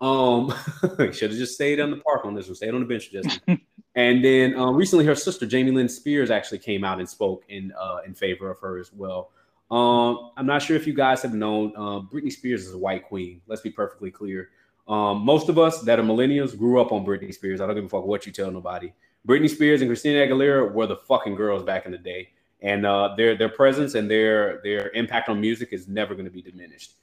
Um, 0.00 0.54
should 1.12 1.30
have 1.30 1.38
just 1.38 1.54
stayed 1.54 1.80
on 1.80 1.90
the 1.90 1.96
park 1.98 2.24
on 2.24 2.34
this 2.34 2.46
one, 2.46 2.54
stayed 2.54 2.74
on 2.74 2.80
the 2.80 2.86
bench, 2.86 3.10
Justin. 3.10 3.60
And 3.98 4.24
then 4.24 4.54
uh, 4.54 4.70
recently, 4.70 5.04
her 5.06 5.16
sister 5.16 5.44
Jamie 5.44 5.72
Lynn 5.72 5.88
Spears 5.88 6.30
actually 6.30 6.58
came 6.58 6.84
out 6.84 7.00
and 7.00 7.08
spoke 7.08 7.42
in 7.48 7.72
uh, 7.76 7.98
in 8.06 8.14
favor 8.14 8.48
of 8.48 8.60
her 8.60 8.78
as 8.78 8.92
well. 8.92 9.32
Um, 9.72 10.30
I'm 10.36 10.46
not 10.46 10.62
sure 10.62 10.76
if 10.76 10.86
you 10.86 10.94
guys 10.94 11.20
have 11.22 11.34
known 11.34 11.72
uh, 11.76 11.98
Britney 12.00 12.30
Spears 12.30 12.64
is 12.64 12.74
a 12.74 12.78
white 12.78 13.08
queen. 13.08 13.40
Let's 13.48 13.60
be 13.60 13.70
perfectly 13.70 14.12
clear. 14.12 14.50
Um, 14.86 15.22
most 15.22 15.48
of 15.48 15.58
us 15.58 15.82
that 15.82 15.98
are 15.98 16.04
millennials 16.04 16.56
grew 16.56 16.80
up 16.80 16.92
on 16.92 17.04
Britney 17.04 17.34
Spears. 17.34 17.60
I 17.60 17.66
don't 17.66 17.74
give 17.74 17.86
a 17.86 17.88
fuck 17.88 18.06
what 18.06 18.24
you 18.24 18.30
tell 18.30 18.52
nobody. 18.52 18.92
Britney 19.26 19.50
Spears 19.50 19.82
and 19.82 19.90
Christina 19.90 20.20
Aguilera 20.20 20.72
were 20.72 20.86
the 20.86 20.96
fucking 20.96 21.34
girls 21.34 21.64
back 21.64 21.84
in 21.84 21.90
the 21.90 21.98
day, 21.98 22.28
and 22.60 22.84
uh, 22.86 23.14
their 23.16 23.36
their 23.36 23.48
presence 23.48 23.94
and 23.94 24.10
their 24.10 24.60
their 24.62 24.90
impact 24.90 25.28
on 25.28 25.40
music 25.40 25.70
is 25.72 25.88
never 25.88 26.14
going 26.14 26.24
to 26.24 26.30
be 26.30 26.42
diminished. 26.42 26.94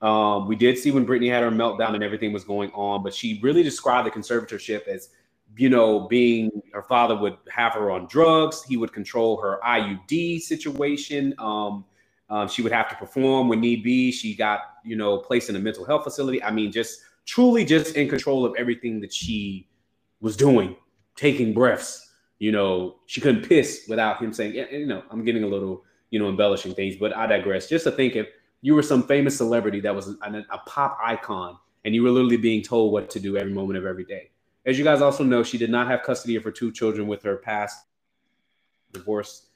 Um, 0.00 0.48
we 0.48 0.56
did 0.56 0.78
see 0.78 0.90
when 0.90 1.06
Britney 1.06 1.30
had 1.30 1.42
her 1.44 1.50
meltdown 1.50 1.94
and 1.94 2.02
everything 2.02 2.32
was 2.32 2.44
going 2.44 2.70
on, 2.72 3.04
but 3.04 3.14
she 3.14 3.38
really 3.40 3.62
described 3.62 4.06
the 4.06 4.10
conservatorship 4.10 4.88
as 4.88 5.10
you 5.56 5.68
know, 5.68 6.00
being 6.00 6.50
her 6.72 6.82
father 6.82 7.16
would 7.16 7.36
have 7.50 7.74
her 7.74 7.90
on 7.90 8.06
drugs. 8.06 8.62
He 8.62 8.76
would 8.76 8.92
control 8.92 9.40
her 9.40 9.60
IUD 9.64 10.40
situation. 10.40 11.34
Um, 11.38 11.84
um, 12.30 12.48
she 12.48 12.62
would 12.62 12.72
have 12.72 12.88
to 12.88 12.96
perform 12.96 13.48
when 13.48 13.60
need 13.60 13.82
be. 13.82 14.10
She 14.10 14.34
got, 14.34 14.60
you 14.84 14.96
know, 14.96 15.18
placed 15.18 15.50
in 15.50 15.56
a 15.56 15.58
mental 15.58 15.84
health 15.84 16.04
facility. 16.04 16.42
I 16.42 16.50
mean, 16.50 16.72
just 16.72 17.00
truly 17.26 17.64
just 17.64 17.96
in 17.96 18.08
control 18.08 18.46
of 18.46 18.54
everything 18.56 19.00
that 19.00 19.12
she 19.12 19.68
was 20.20 20.36
doing, 20.36 20.76
taking 21.16 21.52
breaths. 21.52 22.11
You 22.42 22.52
know, 22.52 22.96
she 23.06 23.20
couldn't 23.20 23.48
piss 23.48 23.86
without 23.88 24.20
him 24.20 24.32
saying, 24.32 24.54
you 24.54 24.86
know, 24.86 25.02
I'm 25.10 25.24
getting 25.24 25.44
a 25.44 25.46
little, 25.46 25.84
you 26.10 26.18
know, 26.18 26.28
embellishing 26.28 26.74
things, 26.74 26.96
but 26.96 27.14
I 27.16 27.26
digress. 27.26 27.68
Just 27.68 27.84
to 27.84 27.92
think 27.92 28.16
if 28.16 28.28
you 28.62 28.74
were 28.74 28.82
some 28.82 29.02
famous 29.04 29.36
celebrity 29.36 29.80
that 29.80 29.94
was 29.94 30.08
a, 30.08 30.44
a 30.50 30.58
pop 30.66 30.98
icon 31.02 31.58
and 31.84 31.94
you 31.94 32.02
were 32.02 32.10
literally 32.10 32.36
being 32.36 32.62
told 32.62 32.92
what 32.92 33.10
to 33.10 33.20
do 33.20 33.36
every 33.36 33.52
moment 33.52 33.78
of 33.78 33.86
every 33.86 34.04
day 34.04 34.32
as 34.64 34.78
you 34.78 34.84
guys 34.84 35.02
also 35.02 35.24
know, 35.24 35.42
she 35.42 35.58
did 35.58 35.70
not 35.70 35.88
have 35.88 36.02
custody 36.02 36.36
of 36.36 36.44
her 36.44 36.50
two 36.50 36.70
children 36.70 37.08
with 37.08 37.22
her 37.22 37.36
past 37.36 37.86
divorce, 38.92 39.46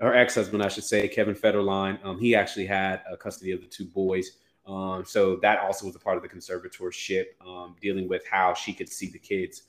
her 0.00 0.14
ex-husband, 0.14 0.62
I 0.62 0.68
should 0.68 0.84
say, 0.84 1.06
Kevin 1.08 1.34
Federline. 1.34 2.02
Um, 2.04 2.18
he 2.18 2.34
actually 2.34 2.66
had 2.66 3.02
uh, 3.10 3.16
custody 3.16 3.52
of 3.52 3.60
the 3.60 3.66
two 3.66 3.84
boys. 3.86 4.38
Um, 4.66 5.04
so 5.04 5.36
that 5.36 5.60
also 5.60 5.86
was 5.86 5.96
a 5.96 5.98
part 5.98 6.16
of 6.16 6.22
the 6.22 6.28
conservatorship, 6.28 7.24
um, 7.46 7.74
dealing 7.80 8.08
with 8.08 8.22
how 8.30 8.54
she 8.54 8.72
could 8.72 8.88
see 8.88 9.10
the 9.10 9.18
kids. 9.18 9.62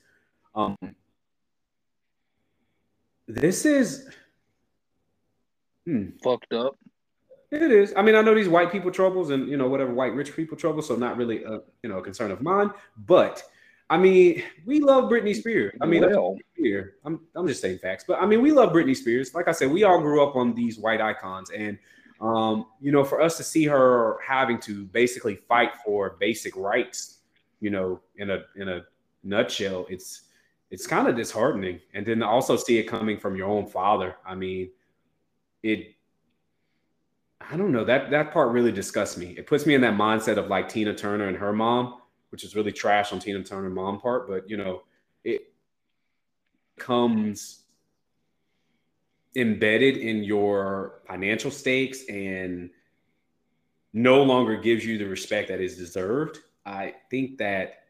Um, 0.54 0.76
this 3.34 3.64
is 3.64 4.08
hmm. 5.86 6.08
fucked 6.22 6.52
up. 6.52 6.76
It 7.50 7.72
is. 7.72 7.92
I 7.96 8.02
mean, 8.02 8.14
I 8.14 8.22
know 8.22 8.34
these 8.34 8.48
white 8.48 8.70
people 8.70 8.90
troubles 8.90 9.30
and 9.30 9.48
you 9.48 9.56
know 9.56 9.68
whatever 9.68 9.92
white 9.92 10.14
rich 10.14 10.34
people 10.34 10.56
troubles, 10.56 10.86
so 10.88 10.96
not 10.96 11.16
really 11.16 11.42
a 11.44 11.60
you 11.82 11.88
know 11.88 11.98
a 11.98 12.02
concern 12.02 12.30
of 12.30 12.40
mine. 12.40 12.70
But 12.96 13.42
I 13.88 13.98
mean, 13.98 14.42
we 14.66 14.80
love 14.80 15.10
Britney 15.10 15.34
Spears. 15.34 15.76
I 15.80 15.86
mean, 15.86 16.02
well. 16.02 16.36
here 16.54 16.94
I'm 17.04 17.20
I'm 17.34 17.48
just 17.48 17.60
saying 17.60 17.78
facts, 17.78 18.04
but 18.06 18.20
I 18.20 18.26
mean, 18.26 18.40
we 18.40 18.52
love 18.52 18.72
Britney 18.72 18.96
Spears. 18.96 19.34
Like 19.34 19.48
I 19.48 19.52
said, 19.52 19.70
we 19.70 19.82
all 19.82 20.00
grew 20.00 20.22
up 20.22 20.36
on 20.36 20.54
these 20.54 20.78
white 20.78 21.00
icons, 21.00 21.50
and 21.50 21.76
um, 22.20 22.66
you 22.80 22.92
know, 22.92 23.02
for 23.02 23.20
us 23.20 23.36
to 23.38 23.42
see 23.42 23.64
her 23.64 24.18
having 24.26 24.60
to 24.60 24.84
basically 24.86 25.34
fight 25.34 25.72
for 25.84 26.16
basic 26.20 26.54
rights, 26.56 27.18
you 27.60 27.70
know, 27.70 28.00
in 28.16 28.30
a 28.30 28.44
in 28.56 28.68
a 28.68 28.82
nutshell, 29.24 29.86
it's 29.88 30.22
it's 30.70 30.86
kind 30.86 31.08
of 31.08 31.16
disheartening. 31.16 31.80
And 31.94 32.06
then 32.06 32.22
also 32.22 32.56
see 32.56 32.78
it 32.78 32.84
coming 32.84 33.18
from 33.18 33.36
your 33.36 33.48
own 33.48 33.66
father. 33.66 34.16
I 34.24 34.34
mean, 34.34 34.70
it. 35.62 35.94
I 37.40 37.56
don't 37.56 37.72
know 37.72 37.84
that 37.84 38.10
that 38.10 38.32
part 38.32 38.52
really 38.52 38.70
disgusts 38.70 39.16
me. 39.16 39.34
It 39.36 39.46
puts 39.46 39.66
me 39.66 39.74
in 39.74 39.80
that 39.80 39.94
mindset 39.94 40.36
of 40.36 40.48
like 40.48 40.68
Tina 40.68 40.94
Turner 40.94 41.26
and 41.26 41.36
her 41.36 41.52
mom 41.52 42.00
which 42.30 42.44
is 42.44 42.56
really 42.56 42.72
trash 42.72 43.12
on 43.12 43.18
Tina 43.18 43.42
Turner 43.42 43.70
mom 43.70 44.00
part, 44.00 44.28
but 44.28 44.48
you 44.48 44.56
know, 44.56 44.82
it 45.24 45.52
comes 46.78 47.64
embedded 49.36 49.96
in 49.96 50.24
your 50.24 51.02
financial 51.06 51.50
stakes 51.50 52.04
and 52.08 52.70
no 53.92 54.22
longer 54.22 54.56
gives 54.56 54.84
you 54.84 54.98
the 54.98 55.04
respect 55.04 55.48
that 55.48 55.60
is 55.60 55.76
deserved. 55.76 56.38
I 56.64 56.94
think 57.10 57.38
that 57.38 57.84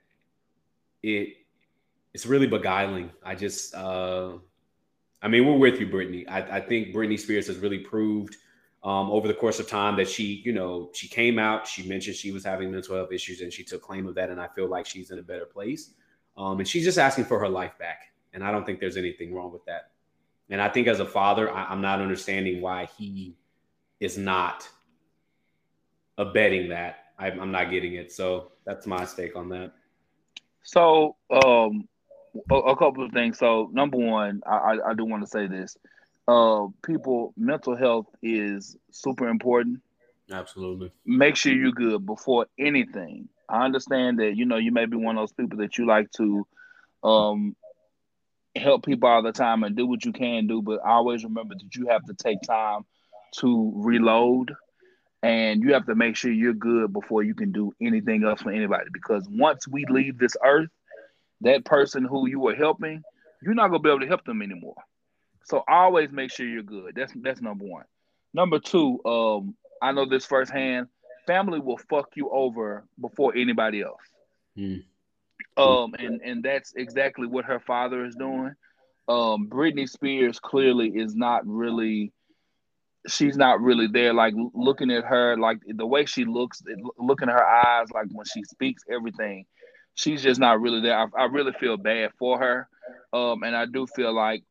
it 1.02 1.39
it's 2.14 2.26
really 2.26 2.46
beguiling. 2.46 3.10
I 3.22 3.34
just 3.34 3.74
uh 3.74 4.32
I 5.22 5.28
mean, 5.28 5.46
we're 5.46 5.56
with 5.56 5.78
you, 5.78 5.86
Britney. 5.86 6.26
I, 6.28 6.56
I 6.56 6.60
think 6.60 6.94
Britney 6.94 7.18
Spears 7.18 7.46
has 7.48 7.58
really 7.58 7.80
proved– 7.80 8.36
um, 8.82 9.10
over 9.10 9.28
the 9.28 9.34
course 9.34 9.60
of 9.60 9.68
time 9.68 9.96
that 9.96 10.08
she, 10.08 10.42
you 10.44 10.52
know, 10.52 10.90
she 10.94 11.06
came 11.06 11.38
out, 11.38 11.66
she 11.66 11.86
mentioned 11.86 12.16
she 12.16 12.32
was 12.32 12.44
having 12.44 12.70
mental 12.70 12.96
health 12.96 13.12
issues 13.12 13.42
and 13.42 13.52
she 13.52 13.62
took 13.62 13.82
claim 13.82 14.06
of 14.06 14.14
that. 14.14 14.30
And 14.30 14.40
I 14.40 14.48
feel 14.48 14.68
like 14.68 14.86
she's 14.86 15.10
in 15.10 15.18
a 15.18 15.22
better 15.22 15.44
place. 15.44 15.90
Um, 16.36 16.58
and 16.58 16.66
she's 16.66 16.84
just 16.84 16.98
asking 16.98 17.26
for 17.26 17.38
her 17.38 17.48
life 17.48 17.76
back. 17.78 18.04
And 18.32 18.42
I 18.42 18.50
don't 18.50 18.64
think 18.64 18.80
there's 18.80 18.96
anything 18.96 19.34
wrong 19.34 19.52
with 19.52 19.64
that. 19.66 19.90
And 20.48 20.62
I 20.62 20.68
think 20.68 20.88
as 20.88 21.00
a 21.00 21.06
father, 21.06 21.52
I, 21.52 21.64
I'm 21.64 21.82
not 21.82 22.00
understanding 22.00 22.62
why 22.62 22.88
he 22.96 23.36
is 24.00 24.16
not 24.16 24.66
abetting 26.16 26.70
that. 26.70 27.12
I'm, 27.18 27.38
I'm 27.38 27.52
not 27.52 27.70
getting 27.70 27.94
it. 27.94 28.10
So 28.10 28.52
that's 28.64 28.86
my 28.86 29.04
stake 29.04 29.36
on 29.36 29.50
that. 29.50 29.72
So, 30.62 31.16
um, 31.30 31.86
a, 32.50 32.54
a 32.54 32.76
couple 32.76 33.04
of 33.04 33.12
things. 33.12 33.38
So, 33.38 33.70
number 33.72 33.96
one, 33.96 34.42
I, 34.46 34.56
I, 34.56 34.90
I 34.90 34.94
do 34.94 35.04
want 35.04 35.22
to 35.22 35.28
say 35.28 35.46
this. 35.46 35.76
Uh, 36.28 36.66
people, 36.84 37.34
mental 37.36 37.76
health 37.76 38.06
is 38.22 38.76
super 38.90 39.28
important. 39.28 39.80
Absolutely. 40.30 40.92
Make 41.04 41.36
sure 41.36 41.52
you're 41.52 41.72
good 41.72 42.06
before 42.06 42.46
anything. 42.58 43.28
I 43.48 43.64
understand 43.64 44.20
that 44.20 44.36
you 44.36 44.44
know 44.44 44.56
you 44.56 44.70
may 44.70 44.86
be 44.86 44.96
one 44.96 45.18
of 45.18 45.22
those 45.22 45.32
people 45.32 45.58
that 45.58 45.76
you 45.76 45.86
like 45.86 46.10
to 46.12 46.46
um, 47.02 47.56
help 48.54 48.84
people 48.84 49.08
all 49.08 49.22
the 49.22 49.32
time 49.32 49.64
and 49.64 49.76
do 49.76 49.86
what 49.86 50.04
you 50.04 50.12
can 50.12 50.46
do, 50.46 50.62
but 50.62 50.80
always 50.80 51.24
remember 51.24 51.54
that 51.54 51.74
you 51.74 51.88
have 51.88 52.04
to 52.04 52.14
take 52.14 52.40
time 52.42 52.82
to 53.36 53.72
reload 53.74 54.54
and 55.22 55.62
you 55.62 55.74
have 55.74 55.86
to 55.86 55.94
make 55.94 56.16
sure 56.16 56.32
you're 56.32 56.54
good 56.54 56.92
before 56.92 57.22
you 57.22 57.34
can 57.34 57.52
do 57.52 57.72
anything 57.80 58.24
else 58.24 58.40
for 58.40 58.50
anybody 58.50 58.86
because 58.92 59.28
once 59.30 59.68
we 59.68 59.84
leave 59.86 60.18
this 60.18 60.36
earth 60.44 60.70
that 61.40 61.64
person 61.64 62.04
who 62.04 62.28
you 62.28 62.40
were 62.40 62.54
helping 62.54 63.02
you're 63.42 63.54
not 63.54 63.68
going 63.68 63.80
to 63.80 63.82
be 63.82 63.88
able 63.88 64.00
to 64.00 64.06
help 64.06 64.24
them 64.24 64.42
anymore 64.42 64.76
so 65.44 65.62
always 65.68 66.10
make 66.12 66.30
sure 66.30 66.46
you're 66.46 66.62
good 66.62 66.94
that's 66.94 67.12
that's 67.16 67.40
number 67.40 67.64
one 67.64 67.84
number 68.34 68.58
two 68.58 69.00
um 69.04 69.54
i 69.82 69.92
know 69.92 70.06
this 70.06 70.26
firsthand 70.26 70.86
family 71.26 71.58
will 71.60 71.78
fuck 71.88 72.08
you 72.14 72.28
over 72.30 72.84
before 73.00 73.34
anybody 73.36 73.82
else 73.82 74.00
Mm. 74.58 74.82
um 75.56 75.94
and 75.98 76.20
and 76.22 76.42
that's 76.42 76.74
exactly 76.74 77.26
what 77.26 77.44
her 77.44 77.60
father 77.60 78.04
is 78.04 78.16
doing 78.16 78.52
um 79.08 79.48
britney 79.48 79.88
spears 79.88 80.40
clearly 80.40 80.88
is 80.88 81.14
not 81.14 81.46
really 81.46 82.12
she's 83.08 83.36
not 83.36 83.60
really 83.60 83.86
there. 83.86 84.12
Like 84.12 84.34
looking 84.54 84.90
at 84.90 85.04
her, 85.04 85.36
like 85.36 85.58
the 85.66 85.86
way 85.86 86.04
she 86.04 86.24
looks, 86.24 86.62
looking 86.98 87.28
at 87.28 87.34
her 87.34 87.46
eyes, 87.46 87.90
like 87.92 88.06
when 88.12 88.26
she 88.26 88.44
speaks, 88.44 88.82
everything. 88.90 89.46
She's 89.94 90.22
just 90.22 90.40
not 90.40 90.60
really 90.60 90.80
there. 90.80 90.98
I, 90.98 91.06
I 91.18 91.24
really 91.26 91.52
feel 91.52 91.76
bad 91.76 92.12
for 92.18 92.38
her, 92.38 92.68
um, 93.12 93.42
and 93.42 93.54
I 93.54 93.66
do 93.66 93.86
feel 93.86 94.14
like 94.14 94.42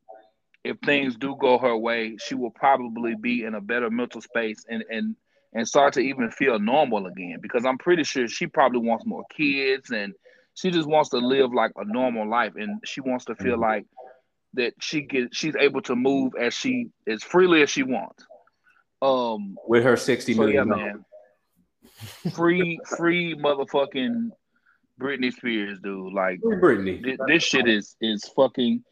if 0.63 0.77
things 0.79 1.15
do 1.15 1.35
go 1.39 1.57
her 1.57 1.75
way, 1.75 2.17
she 2.17 2.35
will 2.35 2.51
probably 2.51 3.15
be 3.15 3.43
in 3.43 3.55
a 3.55 3.61
better 3.61 3.89
mental 3.89 4.21
space 4.21 4.65
and 4.69 4.83
and 4.89 5.15
and 5.53 5.67
start 5.67 5.93
to 5.93 6.01
even 6.01 6.29
feel 6.29 6.59
normal 6.59 7.07
again. 7.07 7.39
Because 7.41 7.65
I'm 7.65 7.77
pretty 7.77 8.03
sure 8.03 8.27
she 8.27 8.45
probably 8.47 8.81
wants 8.81 9.05
more 9.05 9.23
kids 9.35 9.89
and 9.89 10.13
she 10.53 10.71
just 10.71 10.87
wants 10.87 11.09
to 11.09 11.17
live 11.17 11.53
like 11.53 11.71
a 11.77 11.85
normal 11.85 12.29
life, 12.29 12.53
and 12.55 12.81
she 12.85 13.01
wants 13.01 13.25
to 13.25 13.35
feel 13.35 13.57
like 13.57 13.85
that 14.53 14.73
she 14.79 15.01
get 15.01 15.33
she's 15.33 15.55
able 15.55 15.81
to 15.83 15.95
move 15.95 16.33
as 16.39 16.53
she 16.53 16.89
as 17.07 17.23
freely 17.23 17.61
as 17.61 17.69
she 17.69 17.83
wants. 17.83 18.25
Um, 19.01 19.55
With 19.67 19.83
her 19.83 19.95
sixty 19.95 20.33
so 20.33 20.45
yeah, 20.47 20.63
man. 20.63 21.05
Free, 22.33 22.79
free, 22.97 23.35
motherfucking 23.35 24.31
Britney 24.99 25.31
Spears, 25.33 25.79
dude. 25.79 26.13
Like 26.13 26.39
Britney. 26.41 27.01
thi- 27.03 27.17
this 27.27 27.43
shit 27.43 27.67
is 27.67 27.95
is 28.01 28.23
fucking 28.35 28.83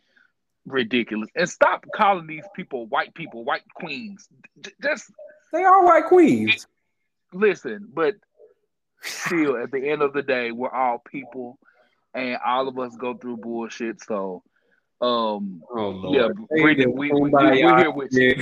ridiculous. 0.65 1.29
And 1.35 1.49
stop 1.49 1.85
calling 1.95 2.27
these 2.27 2.45
people 2.55 2.87
white 2.87 3.13
people, 3.13 3.43
white 3.43 3.63
queens. 3.75 4.27
J- 4.61 4.71
Just 4.81 5.11
They 5.53 5.63
are 5.63 5.83
white 5.85 6.05
queens. 6.05 6.67
listen, 7.33 7.89
but 7.93 8.15
still, 9.01 9.57
at 9.57 9.71
the 9.71 9.89
end 9.89 10.01
of 10.01 10.13
the 10.13 10.23
day, 10.23 10.51
we're 10.51 10.69
all 10.71 10.99
people, 10.99 11.59
and 12.13 12.37
all 12.45 12.67
of 12.67 12.77
us 12.79 12.95
go 12.95 13.13
through 13.15 13.37
bullshit. 13.37 14.01
So, 14.03 14.43
um, 15.01 15.61
Oh 15.71 16.13
Yeah, 16.13 16.29
Britney, 16.51 16.91
we- 16.93 17.11
we- 17.11 17.29
we're 17.29 17.53
here 17.77 17.91
with 17.91 18.13
you. 18.13 18.41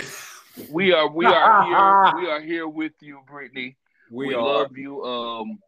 We 0.72 0.93
are 0.93 1.09
we 1.09 1.26
are 1.26 1.63
here. 2.13 2.22
We 2.24 2.30
are 2.32 2.41
here 2.41 2.68
with 2.68 2.93
you, 3.01 3.20
Britney. 3.30 3.76
We, 4.11 4.28
we 4.28 4.36
love 4.36 4.78
you. 4.78 5.03
Um, 5.03 5.59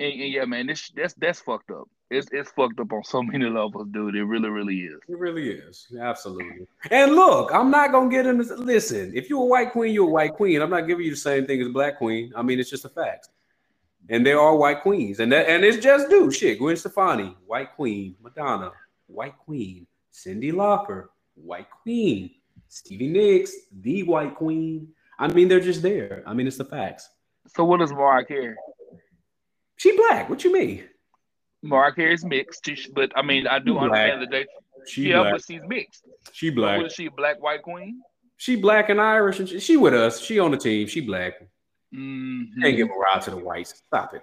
and, 0.00 0.12
and 0.12 0.32
yeah, 0.32 0.44
man, 0.44 0.66
this 0.66 0.90
that's 0.90 1.14
that's 1.14 1.40
fucked 1.40 1.70
up. 1.70 1.88
It's 2.10 2.28
it's 2.32 2.50
fucked 2.50 2.78
up 2.80 2.92
on 2.92 3.04
so 3.04 3.22
many 3.22 3.46
levels, 3.46 3.88
dude. 3.90 4.14
It 4.14 4.24
really, 4.24 4.48
really 4.48 4.80
is. 4.80 5.00
It 5.08 5.18
really 5.18 5.50
is. 5.50 5.86
Absolutely. 6.00 6.66
And 6.90 7.12
look, 7.14 7.52
I'm 7.52 7.70
not 7.70 7.92
gonna 7.92 8.10
get 8.10 8.26
into 8.26 8.54
listen, 8.54 9.12
if 9.14 9.28
you're 9.28 9.42
a 9.42 9.46
white 9.46 9.72
queen, 9.72 9.92
you're 9.92 10.08
a 10.08 10.12
white 10.12 10.34
queen. 10.34 10.62
I'm 10.62 10.70
not 10.70 10.86
giving 10.86 11.04
you 11.04 11.12
the 11.12 11.16
same 11.16 11.46
thing 11.46 11.60
as 11.60 11.68
a 11.68 11.72
black 11.72 11.98
queen. 11.98 12.32
I 12.36 12.42
mean, 12.42 12.60
it's 12.60 12.70
just 12.70 12.84
a 12.84 12.88
fact. 12.88 13.28
And 14.08 14.24
there 14.24 14.40
are 14.40 14.56
white 14.56 14.80
queens, 14.82 15.20
and 15.20 15.30
that 15.32 15.48
and 15.48 15.64
it's 15.64 15.82
just 15.82 16.08
due. 16.08 16.30
Shit, 16.30 16.58
Gwen 16.58 16.76
Stefani, 16.76 17.36
white 17.46 17.74
queen, 17.74 18.14
Madonna, 18.22 18.72
white 19.06 19.36
queen, 19.36 19.86
Cyndi 20.12 20.52
Lauper, 20.52 21.08
white 21.34 21.68
queen, 21.70 22.30
Stevie 22.68 23.08
Nicks, 23.08 23.52
the 23.80 24.04
white 24.04 24.34
queen. 24.34 24.88
I 25.18 25.26
mean, 25.26 25.48
they're 25.48 25.60
just 25.60 25.82
there. 25.82 26.22
I 26.26 26.32
mean, 26.32 26.46
it's 26.46 26.56
the 26.56 26.64
facts. 26.64 27.10
So 27.48 27.64
what 27.64 27.80
does 27.80 27.92
Mariah 27.92 28.24
Carey? 28.24 28.54
She 29.78 29.96
black. 29.96 30.28
What 30.28 30.44
you 30.44 30.52
mean? 30.52 30.84
Mariah 31.62 31.92
Carey's 31.92 32.24
mixed, 32.24 32.68
but 32.94 33.10
I 33.16 33.22
mean, 33.22 33.46
I 33.46 33.58
do 33.58 33.74
She 33.74 33.78
understand 33.78 34.22
that 34.22 34.30
they. 34.30 34.46
She 34.86 35.08
yeah, 35.08 35.20
black. 35.22 35.32
but 35.32 35.44
she's 35.44 35.60
mixed. 35.66 36.04
She 36.32 36.50
So 36.50 36.54
black. 36.54 36.76
what 36.78 36.86
is 36.86 36.92
she, 36.92 37.06
a 37.06 37.10
black 37.10 37.42
white 37.42 37.62
queen? 37.62 38.00
She 38.36 38.54
black 38.56 38.88
and 38.90 39.00
Irish, 39.00 39.40
and 39.40 39.48
she, 39.48 39.58
she 39.58 39.76
with 39.76 39.94
us. 39.94 40.20
She 40.20 40.38
on 40.38 40.50
the 40.52 40.56
team. 40.56 40.86
She 40.86 41.00
black. 41.00 41.34
Mhm. 41.94 42.46
Can't 42.60 42.76
give 42.76 42.88
a 42.88 42.92
ride 42.92 43.22
to 43.22 43.30
the 43.30 43.38
whites. 43.38 43.74
Stop 43.88 44.14
it. 44.14 44.22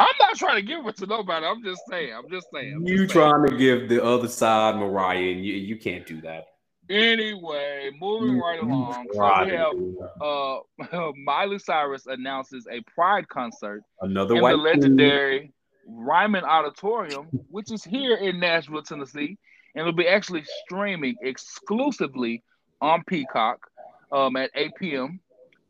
I'm 0.00 0.14
not 0.20 0.36
trying 0.36 0.56
to 0.56 0.62
give 0.62 0.86
it 0.86 0.96
to 0.98 1.06
nobody. 1.06 1.44
I'm 1.46 1.62
just 1.62 1.82
saying. 1.90 2.12
I'm 2.14 2.28
just 2.30 2.46
saying. 2.52 2.74
I'm 2.76 2.86
You 2.86 2.98
just 3.04 3.14
saying. 3.14 3.30
trying 3.30 3.48
to 3.50 3.56
give 3.56 3.88
the 3.88 4.02
other 4.02 4.28
side 4.28 4.76
Mariah, 4.76 5.32
and 5.32 5.44
you, 5.44 5.54
you 5.54 5.76
can't 5.76 6.06
do 6.06 6.20
that. 6.22 6.46
Anyway, 6.90 7.90
moving 8.00 8.38
right 8.38 8.60
along. 8.62 9.06
So 9.12 9.44
we 9.44 9.50
have 9.50 9.74
uh 10.20 11.12
Miley 11.24 11.58
Cyrus 11.58 12.06
announces 12.06 12.66
a 12.70 12.80
Pride 12.94 13.28
concert 13.28 13.82
another 14.00 14.36
in 14.36 14.42
white 14.42 14.52
the 14.52 14.58
queen. 14.58 14.72
legendary 14.80 15.52
Ryman 15.86 16.44
Auditorium, 16.44 17.28
which 17.50 17.70
is 17.70 17.84
here 17.84 18.16
in 18.16 18.40
Nashville, 18.40 18.82
Tennessee, 18.82 19.36
and 19.74 19.80
it'll 19.82 19.92
be 19.92 20.08
actually 20.08 20.44
streaming 20.64 21.16
exclusively 21.22 22.42
on 22.80 23.02
Peacock 23.06 23.58
um, 24.12 24.36
at 24.36 24.50
8 24.54 24.74
p.m. 24.76 25.20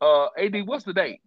Uh, 0.01 0.27
Ad, 0.37 0.55
what's 0.65 0.83
the 0.85 0.93
date 0.93 1.21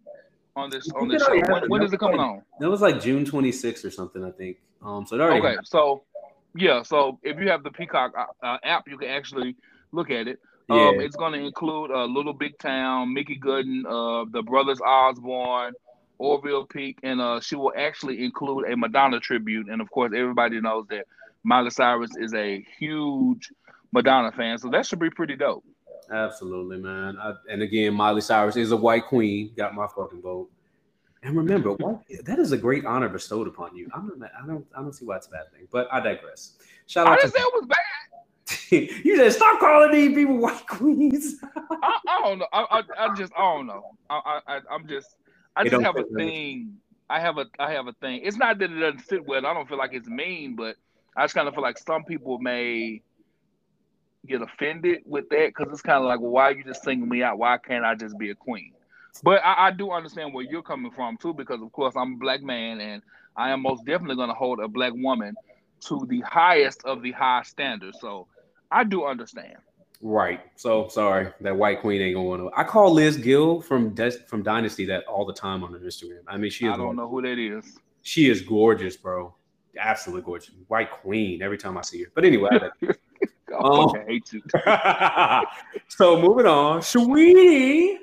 on 0.55 0.69
this 0.69 0.87
on 0.91 1.07
this 1.07 1.21
It 1.21 1.25
show? 1.25 1.53
When, 1.53 1.69
when 1.69 1.83
is 1.83 1.93
it 1.93 1.99
coming 1.99 2.19
on? 2.19 2.41
That 2.59 2.69
was 2.69 2.81
like 2.81 2.99
June 3.01 3.25
26th 3.25 3.85
or 3.85 3.91
something, 3.91 4.23
I 4.23 4.31
think. 4.31 4.57
Um, 4.81 5.05
so 5.05 5.15
it 5.15 5.21
already 5.21 5.39
Okay, 5.39 5.47
happened. 5.49 5.67
so 5.67 6.03
yeah, 6.55 6.81
so 6.83 7.19
if 7.23 7.39
you 7.39 7.49
have 7.49 7.63
the 7.63 7.71
Peacock 7.71 8.13
uh, 8.17 8.45
uh, 8.45 8.57
app, 8.63 8.87
you 8.87 8.97
can 8.97 9.09
actually 9.09 9.55
look 9.93 10.09
at 10.09 10.27
it. 10.27 10.39
yeah. 10.69 10.89
Um, 10.89 10.99
it's 10.99 11.15
going 11.15 11.33
to 11.33 11.39
include 11.39 11.91
uh, 11.91 12.05
Little 12.05 12.33
Big 12.33 12.57
Town, 12.57 13.13
Mickey 13.13 13.39
Guyton, 13.39 13.85
uh, 13.85 14.25
the 14.29 14.41
brothers 14.41 14.81
Osborne, 14.81 15.73
Orville 16.17 16.65
Peck, 16.65 16.95
and 17.03 17.21
uh, 17.21 17.39
she 17.39 17.55
will 17.55 17.73
actually 17.77 18.23
include 18.23 18.69
a 18.69 18.75
Madonna 18.75 19.19
tribute. 19.19 19.69
And 19.69 19.81
of 19.81 19.89
course, 19.91 20.11
everybody 20.15 20.59
knows 20.59 20.85
that 20.89 21.05
Miley 21.43 21.69
Cyrus 21.69 22.11
is 22.17 22.33
a 22.33 22.65
huge 22.77 23.51
Madonna 23.91 24.31
fan, 24.31 24.57
so 24.57 24.69
that 24.69 24.85
should 24.85 24.99
be 24.99 25.09
pretty 25.09 25.35
dope. 25.35 25.63
Absolutely, 26.11 26.77
man. 26.77 27.17
I, 27.17 27.33
and 27.49 27.61
again, 27.61 27.93
Miley 27.93 28.21
Cyrus 28.21 28.55
is 28.55 28.71
a 28.71 28.77
white 28.77 29.05
queen. 29.05 29.51
Got 29.55 29.73
my 29.73 29.87
fucking 29.87 30.21
vote. 30.21 30.49
And 31.21 31.37
remember, 31.37 31.71
white, 31.73 31.99
that 32.25 32.39
is 32.39 32.51
a 32.51 32.57
great 32.57 32.85
honor 32.85 33.07
bestowed 33.07 33.47
upon 33.47 33.75
you. 33.75 33.89
I'm 33.93 34.11
not, 34.17 34.31
I 34.41 34.45
don't, 34.45 34.65
I 34.75 34.81
don't 34.81 34.93
see 34.93 35.05
why 35.05 35.17
it's 35.17 35.27
a 35.27 35.31
bad 35.31 35.51
thing. 35.53 35.67
But 35.71 35.87
I 35.91 36.01
digress. 36.01 36.57
Shout 36.87 37.07
out. 37.07 37.13
I 37.13 37.15
didn't 37.17 37.33
say 37.33 37.39
it 37.39 37.53
was 37.53 37.65
bad. 37.65 37.77
you. 38.71 39.17
Said 39.17 39.33
stop 39.33 39.59
calling 39.59 39.91
these 39.91 40.15
people 40.15 40.37
white 40.37 40.67
queens. 40.67 41.35
I, 41.83 41.99
I 42.07 42.21
don't 42.23 42.39
know. 42.39 42.47
I, 42.53 42.65
I, 42.71 43.05
I 43.05 43.09
just 43.15 43.33
I 43.37 43.41
don't 43.41 43.67
know. 43.67 43.83
I, 44.09 44.41
I 44.47 44.59
I'm 44.71 44.87
just 44.87 45.07
I 45.55 45.63
It 45.63 45.71
just 45.71 45.83
have 45.83 45.97
a 45.97 46.03
fit 46.03 46.07
right. 46.11 46.33
thing. 46.33 46.77
I 47.09 47.19
have 47.19 47.37
a 47.37 47.45
I 47.59 47.73
have 47.73 47.87
a 47.87 47.93
thing. 47.93 48.21
It's 48.23 48.37
not 48.37 48.59
that 48.59 48.71
it 48.71 48.79
doesn't 48.79 49.07
sit 49.07 49.25
well. 49.25 49.45
I 49.45 49.53
don't 49.53 49.67
feel 49.69 49.77
like 49.77 49.93
it's 49.93 50.09
mean, 50.09 50.55
but 50.55 50.75
I 51.17 51.23
just 51.25 51.35
kind 51.35 51.47
of 51.47 51.53
feel 51.53 51.63
like 51.63 51.77
some 51.77 52.03
people 52.05 52.39
may 52.39 53.01
get 54.27 54.41
offended 54.41 55.01
with 55.05 55.29
that 55.29 55.47
because 55.55 55.71
it's 55.71 55.81
kind 55.81 55.99
of 55.99 56.05
like, 56.05 56.19
well, 56.19 56.31
why 56.31 56.43
are 56.45 56.53
you 56.53 56.63
just 56.63 56.83
singling 56.83 57.09
me 57.09 57.23
out? 57.23 57.37
Why 57.37 57.57
can't 57.57 57.85
I 57.85 57.95
just 57.95 58.17
be 58.17 58.31
a 58.31 58.35
queen? 58.35 58.73
But 59.23 59.41
I, 59.43 59.67
I 59.67 59.71
do 59.71 59.91
understand 59.91 60.33
where 60.33 60.45
you're 60.45 60.63
coming 60.63 60.91
from 60.91 61.17
too, 61.17 61.33
because 61.33 61.61
of 61.61 61.71
course 61.71 61.95
I'm 61.97 62.13
a 62.13 62.17
black 62.17 62.41
man 62.41 62.81
and 62.81 63.03
I 63.35 63.51
am 63.51 63.61
most 63.63 63.85
definitely 63.85 64.15
going 64.15 64.29
to 64.29 64.35
hold 64.35 64.59
a 64.59 64.67
black 64.67 64.93
woman 64.95 65.37
to 65.87 66.05
the 66.09 66.21
highest 66.21 66.83
of 66.85 67.01
the 67.01 67.11
high 67.11 67.43
standards. 67.43 67.99
So 67.99 68.27
I 68.73 68.83
do 68.83 69.05
understand. 69.05 69.55
Right. 70.01 70.41
So 70.57 70.87
sorry, 70.89 71.31
that 71.41 71.55
white 71.55 71.79
queen 71.79 72.01
ain't 72.01 72.15
gonna 72.15 72.27
want 72.27 72.41
to. 72.41 72.51
I 72.59 72.63
call 72.65 72.91
Liz 72.91 73.15
Gill 73.15 73.61
from 73.61 73.91
Des- 73.93 74.25
from 74.27 74.43
Dynasty 74.43 74.85
that 74.87 75.05
all 75.05 75.25
the 75.25 75.33
time 75.33 75.63
on 75.63 75.71
her 75.71 75.79
Instagram. 75.79 76.19
I 76.27 76.35
mean, 76.37 76.51
she 76.51 76.65
is 76.65 76.73
I 76.73 76.77
don't 76.77 76.95
know 76.97 77.07
who 77.07 77.21
that 77.21 77.37
is. 77.39 77.77
she 78.01 78.29
is 78.29 78.41
gorgeous, 78.41 78.97
bro. 78.97 79.33
Absolutely 79.79 80.23
gorgeous. 80.23 80.51
White 80.67 80.91
queen 80.91 81.41
every 81.41 81.57
time 81.57 81.77
I 81.77 81.81
see 81.81 82.03
her. 82.03 82.09
But 82.13 82.25
anyway, 82.25 82.49
I 82.51 82.69
oh, 82.87 82.89
I 82.89 82.93
Oh. 83.53 83.87
fucking 83.93 84.07
hate 84.07 84.33
you. 84.33 84.41
so 85.87 86.19
moving 86.21 86.45
on, 86.47 86.81
Saweetie. 86.81 87.97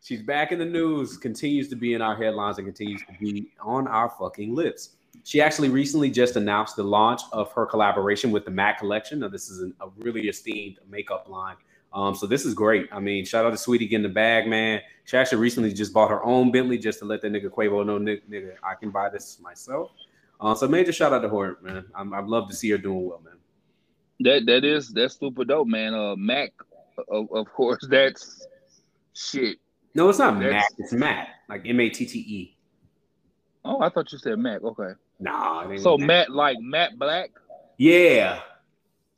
She's 0.00 0.22
back 0.22 0.52
in 0.52 0.58
the 0.58 0.64
news, 0.64 1.16
continues 1.16 1.68
to 1.68 1.76
be 1.76 1.94
in 1.94 2.02
our 2.02 2.16
headlines, 2.16 2.58
and 2.58 2.66
continues 2.66 3.02
to 3.02 3.12
be 3.20 3.50
on 3.60 3.86
our 3.88 4.10
fucking 4.18 4.54
lips. 4.54 4.96
She 5.24 5.40
actually 5.40 5.68
recently 5.68 6.10
just 6.10 6.36
announced 6.36 6.76
the 6.76 6.82
launch 6.84 7.22
of 7.32 7.52
her 7.52 7.66
collaboration 7.66 8.30
with 8.30 8.44
the 8.44 8.50
MAC 8.50 8.78
collection. 8.78 9.18
Now, 9.20 9.28
this 9.28 9.50
is 9.50 9.60
an, 9.60 9.74
a 9.80 9.88
really 9.98 10.28
esteemed 10.28 10.78
makeup 10.88 11.28
line 11.28 11.56
Um, 11.92 12.14
so 12.14 12.26
this 12.26 12.44
is 12.44 12.54
great. 12.54 12.88
I 12.92 13.00
mean, 13.00 13.24
shout 13.24 13.44
out 13.44 13.50
to 13.50 13.56
Saweetie 13.56 13.88
getting 13.88 14.02
the 14.02 14.08
bag, 14.08 14.46
man. 14.46 14.80
She 15.04 15.16
actually 15.16 15.38
recently 15.38 15.72
just 15.72 15.92
bought 15.92 16.10
her 16.10 16.22
own 16.24 16.52
Bentley 16.52 16.78
just 16.78 16.98
to 17.00 17.04
let 17.04 17.22
that 17.22 17.32
nigga 17.32 17.48
Quavo 17.48 17.84
know, 17.84 17.98
nigga, 17.98 18.52
I 18.62 18.74
can 18.74 18.90
buy 18.90 19.08
this 19.08 19.38
myself. 19.40 19.92
Uh, 20.40 20.54
so 20.54 20.68
major 20.68 20.92
shout 20.92 21.12
out 21.12 21.22
to 21.22 21.28
her, 21.28 21.58
man. 21.62 21.84
I'm, 21.94 22.12
I'd 22.12 22.26
love 22.26 22.48
to 22.50 22.54
see 22.54 22.70
her 22.70 22.78
doing 22.78 23.06
well, 23.08 23.20
man. 23.24 23.34
That 24.20 24.46
that 24.46 24.64
is 24.64 24.88
that's 24.88 25.18
super 25.18 25.44
dope, 25.44 25.68
man. 25.68 25.94
Uh, 25.94 26.16
Mac, 26.16 26.52
of, 27.08 27.30
of 27.32 27.46
course, 27.52 27.78
that's 27.88 28.46
shit. 29.14 29.58
No, 29.94 30.08
it's 30.08 30.18
not 30.18 30.38
that's, 30.38 30.52
Mac. 30.52 30.68
It's 30.78 30.92
Matt, 30.92 31.28
like 31.48 31.62
M 31.64 31.80
A 31.80 31.88
T 31.88 32.04
T 32.04 32.18
E. 32.18 32.57
Oh, 33.68 33.82
I 33.82 33.90
thought 33.90 34.10
you 34.10 34.18
said 34.18 34.38
Mac. 34.38 34.62
Okay. 34.64 34.92
Nah. 35.20 35.76
So 35.76 35.98
Matt. 35.98 36.06
Matt, 36.06 36.30
like 36.30 36.56
Matt 36.58 36.98
Black. 36.98 37.30
Yeah. 37.76 38.40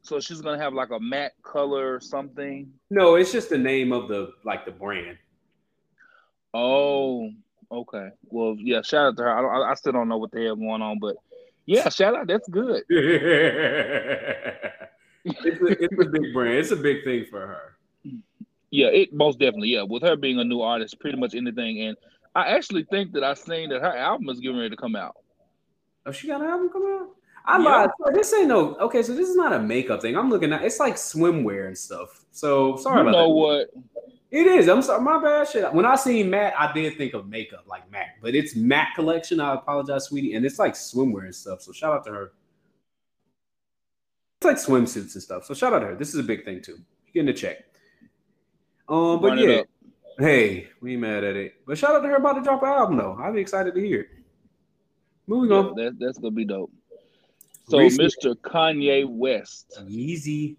So 0.03 0.19
she's 0.19 0.41
gonna 0.41 0.59
have 0.59 0.75
like 0.75 0.91
a 0.91 0.99
matte 0.99 1.35
color 1.43 1.95
or 1.95 2.01
something. 2.01 2.73
No, 2.91 3.15
it's 3.15 3.31
just 3.31 3.49
the 3.49 3.59
name 3.59 3.93
of 3.93 4.09
the 4.09 4.33
like 4.45 4.65
the 4.65 4.73
brand. 4.73 5.19
Oh, 6.53 7.31
okay. 7.71 8.09
Well, 8.25 8.57
yeah. 8.59 8.83
Shout 8.83 9.07
out 9.07 9.17
to 9.19 9.23
her. 9.23 9.39
I, 9.39 9.41
don't, 9.41 9.71
I 9.71 9.75
still 9.75 9.93
don't 9.93 10.09
know 10.09 10.19
what 10.19 10.33
the 10.33 10.43
hell 10.43 10.57
going 10.57 10.83
on, 10.83 10.99
but 10.99 11.15
yeah, 11.67 11.89
shout 11.89 12.17
out. 12.17 12.27
That's 12.27 12.49
good. 12.49 12.83
it's, 12.89 13.71
a, 15.25 15.85
it's 15.85 15.95
a 16.01 16.11
big 16.11 16.33
brand. 16.35 16.59
It's 16.59 16.73
a 16.73 16.77
big 16.77 17.05
thing 17.05 17.27
for 17.31 17.47
her. 17.47 17.77
Yeah, 18.71 18.89
it 18.89 19.13
most 19.13 19.39
definitely. 19.39 19.69
Yeah, 19.69 19.83
with 19.83 20.03
her 20.03 20.17
being 20.17 20.41
a 20.41 20.45
new 20.45 20.61
artist, 20.61 20.99
pretty 20.99 21.19
much 21.19 21.37
anything. 21.37 21.83
And 21.83 21.97
I 22.35 22.49
actually 22.49 22.85
think 22.85 23.12
that 23.12 23.24
I 23.24 23.35
seen 23.35 23.70
that 23.70 23.83
her 23.83 23.97
album 23.97 24.28
is 24.28 24.41
getting 24.41 24.57
ready 24.57 24.70
to 24.70 24.76
come 24.76 24.95
out. 24.95 25.16
Oh, 26.07 26.12
she 26.12 26.28
got 26.28 26.41
an 26.41 26.47
album 26.47 26.70
coming 26.70 26.99
out. 27.01 27.09
I 27.45 27.59
yeah. 27.59 27.64
lied. 27.64 27.91
This 28.14 28.33
ain't 28.35 28.49
no 28.49 28.76
okay. 28.76 29.03
So 29.03 29.14
this 29.14 29.28
is 29.28 29.37
not 29.37 29.53
a 29.53 29.59
makeup 29.59 30.03
thing. 30.03 30.16
I'm 30.16 30.31
looking 30.31 30.53
at. 30.53 30.62
It's 30.62 30.78
like 30.78 30.95
swimwear 30.95 31.66
and 31.66 31.76
stuff. 31.76 32.24
So 32.31 32.76
sorry 32.76 33.03
you 33.03 33.09
about 33.09 33.12
know 33.12 33.28
that. 33.28 33.35
what? 33.35 33.70
It 34.31 34.47
is. 34.47 34.68
I'm 34.68 34.83
sorry. 34.83 35.03
My 35.03 35.20
bad. 35.20 35.49
Shit. 35.49 35.72
When 35.72 35.85
I 35.85 35.97
seen 35.97 36.31
Matt, 36.31 36.55
I 36.59 36.72
did 36.72 36.97
think 36.97 37.14
of 37.14 37.28
makeup 37.28 37.64
like 37.66 37.91
Mac, 37.91 38.20
but 38.22 38.35
it's 38.35 38.55
Matt 38.55 38.95
collection. 38.95 39.41
I 39.41 39.55
apologize, 39.55 40.05
sweetie. 40.05 40.35
And 40.35 40.47
it's 40.47 40.59
like 40.59 40.74
swimwear 40.74 41.24
and 41.24 41.35
stuff. 41.35 41.62
So 41.62 41.72
shout 41.72 41.93
out 41.93 42.05
to 42.05 42.12
her. 42.12 42.33
It's 44.39 44.45
like 44.45 44.57
swimsuits 44.57 45.14
and 45.14 45.22
stuff. 45.22 45.45
So 45.45 45.55
shout 45.55 45.72
out 45.72 45.81
to 45.81 45.87
her. 45.87 45.97
This 45.97 46.11
is 46.11 46.20
a 46.20 46.22
big 46.22 46.45
thing 46.45 46.62
too. 46.62 46.78
You 47.07 47.12
getting 47.12 47.28
a 47.28 47.35
check. 47.35 47.59
Um, 48.89 49.20
but 49.20 49.28
Run 49.28 49.39
yeah. 49.39 49.62
Hey, 50.21 50.68
we 50.83 50.99
mad 50.99 51.25
at 51.25 51.35
it. 51.35 51.55
But 51.66 51.79
shout 51.79 51.95
out 51.95 52.03
to 52.03 52.09
her 52.09 52.16
about 52.16 52.35
to 52.35 52.43
drop 52.43 52.62
an 52.62 52.68
album 52.68 52.99
though. 52.99 53.16
I'll 53.18 53.33
be 53.33 53.41
excited 53.41 53.75
to 53.75 53.81
hear 53.81 54.01
it. 54.01 54.09
Moving 55.27 55.51
yeah, 55.51 55.57
on. 55.57 55.75
That, 55.77 55.99
that's 55.99 56.18
gonna 56.18 56.33
be 56.33 56.45
dope. 56.45 56.71
So 57.71 57.79
Mr. 57.79 58.35
Kanye 58.35 59.09
West. 59.09 59.81
Yeezy. 59.89 60.57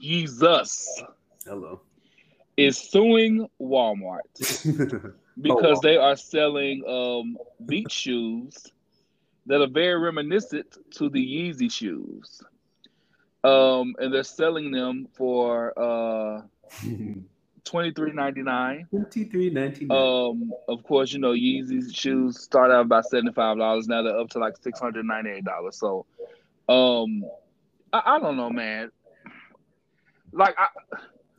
Jesus. 0.00 1.02
Hello. 1.44 1.80
Is 2.56 2.78
suing 2.78 3.48
Walmart 3.60 4.20
because 5.42 5.78
oh, 5.78 5.80
they 5.82 5.96
are 5.96 6.14
selling 6.14 6.84
um, 6.86 7.36
beach 7.66 7.90
shoes 7.90 8.54
that 9.46 9.60
are 9.60 9.68
very 9.68 9.98
reminiscent 9.98 10.78
to 10.92 11.08
the 11.08 11.18
Yeezy 11.18 11.72
shoes. 11.72 12.40
Um, 13.42 13.96
and 13.98 14.14
they're 14.14 14.22
selling 14.22 14.70
them 14.70 15.08
for 15.12 15.76
uh 15.76 16.42
twenty 17.64 17.92
three 17.92 18.12
ninety 18.12 18.42
nine. 18.42 18.86
Twenty 18.90 19.24
three 19.24 19.50
ninety 19.50 19.84
nine. 19.84 19.98
Um, 19.98 20.52
of 20.68 20.82
course, 20.82 21.12
you 21.12 21.18
know 21.18 21.32
Yeezy 21.32 21.94
shoes 21.94 22.40
start 22.40 22.70
out 22.70 22.82
about 22.82 23.04
seventy 23.06 23.32
five 23.32 23.58
dollars. 23.58 23.88
Now 23.88 24.02
they're 24.02 24.18
up 24.18 24.30
to 24.30 24.38
like 24.38 24.56
six 24.60 24.80
hundred 24.80 25.04
ninety 25.06 25.30
eight 25.30 25.44
dollars. 25.44 25.78
So, 25.78 26.06
um, 26.68 27.24
I, 27.92 28.02
I, 28.04 28.18
don't 28.18 28.36
know, 28.36 28.50
man. 28.50 28.90
Like 30.32 30.54
I, 30.58 30.68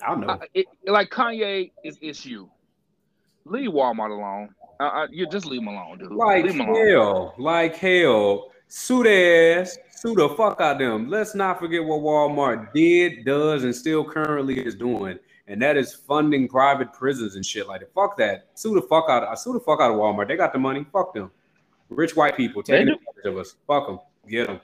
I 0.05 0.09
don't 0.09 0.22
know. 0.22 0.34
I, 0.34 0.39
it, 0.53 0.67
like 0.86 1.09
Kanye 1.09 1.72
is 1.84 1.97
issue. 2.01 2.47
Leave 3.45 3.72
Walmart 3.72 4.11
alone. 4.11 4.49
I, 4.80 5.07
you 5.11 5.28
just 5.28 5.45
leave 5.45 5.61
him 5.61 5.67
alone, 5.67 5.97
dude. 5.97 6.11
Like 6.11 6.45
leave 6.45 6.55
hell, 6.55 6.72
alone. 6.72 7.32
like 7.38 7.76
hell. 7.76 8.51
Sue 8.72 9.03
their 9.03 9.61
ass, 9.61 9.80
sue 9.89 10.13
the 10.13 10.30
fuck 10.30 10.61
out 10.61 10.78
them. 10.78 11.09
Let's 11.09 11.34
not 11.34 11.59
forget 11.59 11.84
what 11.84 12.01
Walmart 12.01 12.72
did, 12.72 13.26
does, 13.26 13.63
and 13.63 13.76
still 13.76 14.05
currently 14.05 14.59
is 14.59 14.76
doing 14.76 15.17
and 15.50 15.60
that 15.64 15.76
is 15.76 15.93
funding 15.93 16.47
private 16.47 16.93
prisons 16.93 17.36
and 17.36 17.43
shit 17.43 17.68
like 17.68 17.82
that. 17.82 17.91
Fuck 17.93 18.18
that. 18.18 18.50
Sue 18.54 18.76
the 18.76 18.84
fuck 18.84 19.10
out. 19.10 19.24
Of, 19.24 19.38
sue 19.39 19.52
the 19.52 19.60
fuck 19.60 19.82
out 19.82 19.89
of 19.89 19.97
Walmart. 19.97 20.28
They 20.28 20.38
got 20.38 20.54
the 20.54 20.60
money. 20.60 20.86
Fuck 20.93 21.16
them. 21.16 21.32
Rich 21.89 22.16
white 22.16 22.38
people 22.38 22.62
taking 22.62 22.89
advantage 22.89 23.26
of 23.26 23.38
us. 23.38 23.56
Fuck 23.66 23.88
them. 23.88 24.00
Get 24.30 24.47
them. 24.47 24.60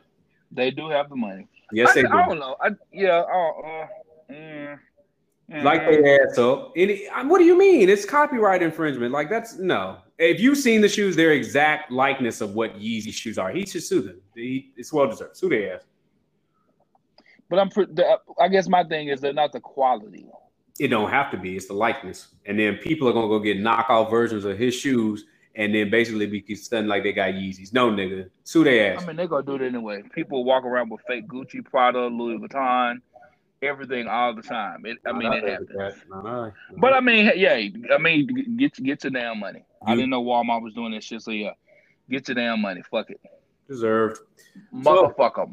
They 0.51 0.69
do 0.69 0.89
have 0.89 1.09
the 1.09 1.15
money. 1.15 1.47
Yes, 1.71 1.89
I, 1.89 1.93
they 1.95 2.01
do. 2.03 2.13
I 2.13 2.25
don't 2.27 2.39
know. 2.39 2.55
I, 2.61 2.69
yeah. 2.93 3.17
Uh, 3.17 3.87
mm, 4.31 4.79
mm. 5.51 5.63
Like 5.63 5.81
they 5.87 6.19
ass 6.19 6.37
up. 6.37 6.73
Any, 6.75 7.07
what 7.23 7.39
do 7.39 7.45
you 7.45 7.57
mean? 7.57 7.89
It's 7.89 8.05
copyright 8.05 8.61
infringement. 8.61 9.11
Like 9.11 9.27
that's 9.27 9.57
no. 9.57 9.97
If 10.19 10.39
you've 10.39 10.59
seen 10.59 10.81
the 10.81 10.87
shoes, 10.87 11.15
they're 11.15 11.33
exact 11.33 11.91
likeness 11.91 12.41
of 12.41 12.53
what 12.53 12.79
Yeezy 12.79 13.11
shoes 13.11 13.39
are. 13.39 13.49
He 13.49 13.65
should 13.65 13.83
sue 13.83 14.03
them. 14.03 14.21
He, 14.35 14.71
it's 14.77 14.93
well 14.93 15.07
deserved. 15.07 15.35
Sue 15.35 15.49
their 15.49 15.77
ass. 15.77 15.81
But 17.49 17.57
I'm. 17.57 17.71
I 18.39 18.49
guess 18.49 18.67
my 18.67 18.83
thing 18.83 19.07
is 19.07 19.19
they're 19.19 19.33
not 19.33 19.51
the 19.51 19.59
quality. 19.59 20.27
It 20.79 20.89
don't 20.89 21.09
have 21.09 21.31
to 21.31 21.37
be. 21.37 21.55
It's 21.55 21.67
the 21.67 21.73
likeness, 21.73 22.27
and 22.45 22.59
then 22.59 22.75
people 22.77 23.07
are 23.07 23.13
gonna 23.13 23.27
go 23.27 23.39
get 23.39 23.59
knockout 23.59 24.09
versions 24.09 24.43
of 24.43 24.57
his 24.57 24.75
shoes, 24.75 25.25
and 25.55 25.73
then 25.73 25.89
basically 25.89 26.25
be 26.25 26.55
stunned 26.55 26.89
like 26.89 27.03
they 27.03 27.13
got 27.13 27.33
Yeezys. 27.33 27.71
No, 27.71 27.89
nigga, 27.89 28.29
sue 28.43 28.65
their 28.65 28.93
ass. 28.93 29.03
I 29.03 29.07
mean, 29.07 29.15
they're 29.15 29.27
gonna 29.27 29.45
do 29.45 29.55
it 29.55 29.61
anyway. 29.61 30.03
People 30.13 30.43
walk 30.43 30.65
around 30.65 30.89
with 30.89 31.01
fake 31.07 31.27
Gucci, 31.29 31.63
Prada, 31.63 32.07
Louis 32.07 32.37
Vuitton, 32.39 32.97
everything 33.61 34.07
all 34.07 34.35
the 34.35 34.41
time. 34.41 34.85
It, 34.85 34.97
I 35.05 35.13
mean, 35.13 35.31
it 35.31 35.47
happens. 35.47 36.01
But 36.77 36.93
I 36.93 36.99
mean, 36.99 37.31
yeah, 37.35 37.53
I 37.93 37.97
mean, 37.97 38.57
get 38.57 38.73
get 38.83 39.03
your 39.03 39.11
damn 39.11 39.39
money. 39.39 39.59
You, 39.59 39.93
I 39.93 39.95
didn't 39.95 40.09
know 40.09 40.23
Walmart 40.23 40.61
was 40.61 40.73
doing 40.73 40.91
this 40.91 41.05
shit, 41.05 41.21
so 41.21 41.31
yeah, 41.31 41.51
get 42.09 42.27
your 42.27 42.35
damn 42.35 42.61
money. 42.61 42.81
Fuck 42.91 43.11
it. 43.11 43.21
Deserved. 43.69 44.19
Motherfucker. 44.73 45.47
So, 45.47 45.51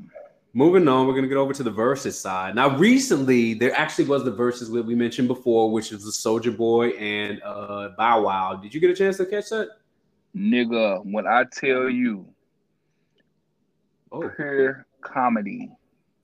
Moving 0.55 0.87
on, 0.87 1.07
we're 1.07 1.15
gonna 1.15 1.29
get 1.29 1.39
over 1.39 1.55
to 1.55 1.63
the 1.63 1.71
Verzuz 1.71 2.13
side. 2.13 2.55
Now, 2.55 2.77
recently 2.77 3.55
there 3.55 3.75
actually 3.75 4.05
was 4.05 4.23
the 4.23 4.33
Verzuz 4.33 4.73
that 4.73 4.85
we 4.85 4.95
mentioned 4.95 5.29
before, 5.29 5.71
which 5.73 5.93
is 5.93 6.05
the 6.05 6.11
Soulja 6.11 6.55
Boy 6.55 6.91
and 6.91 7.43
uh 7.43 7.91
Bow 7.97 8.23
Wow. 8.23 8.57
Did 8.57 8.75
you 8.75 8.81
get 8.81 8.91
a 8.91 8.95
chance 8.95 9.17
to 9.17 9.27
catch 9.27 9.49
that? 9.51 9.69
Nigga, 10.37 11.05
when 11.05 11.27
I 11.27 11.45
tell 11.45 11.89
you 11.89 12.27
oh. 14.13 14.31
pure 14.37 14.87
comedy. 15.01 15.71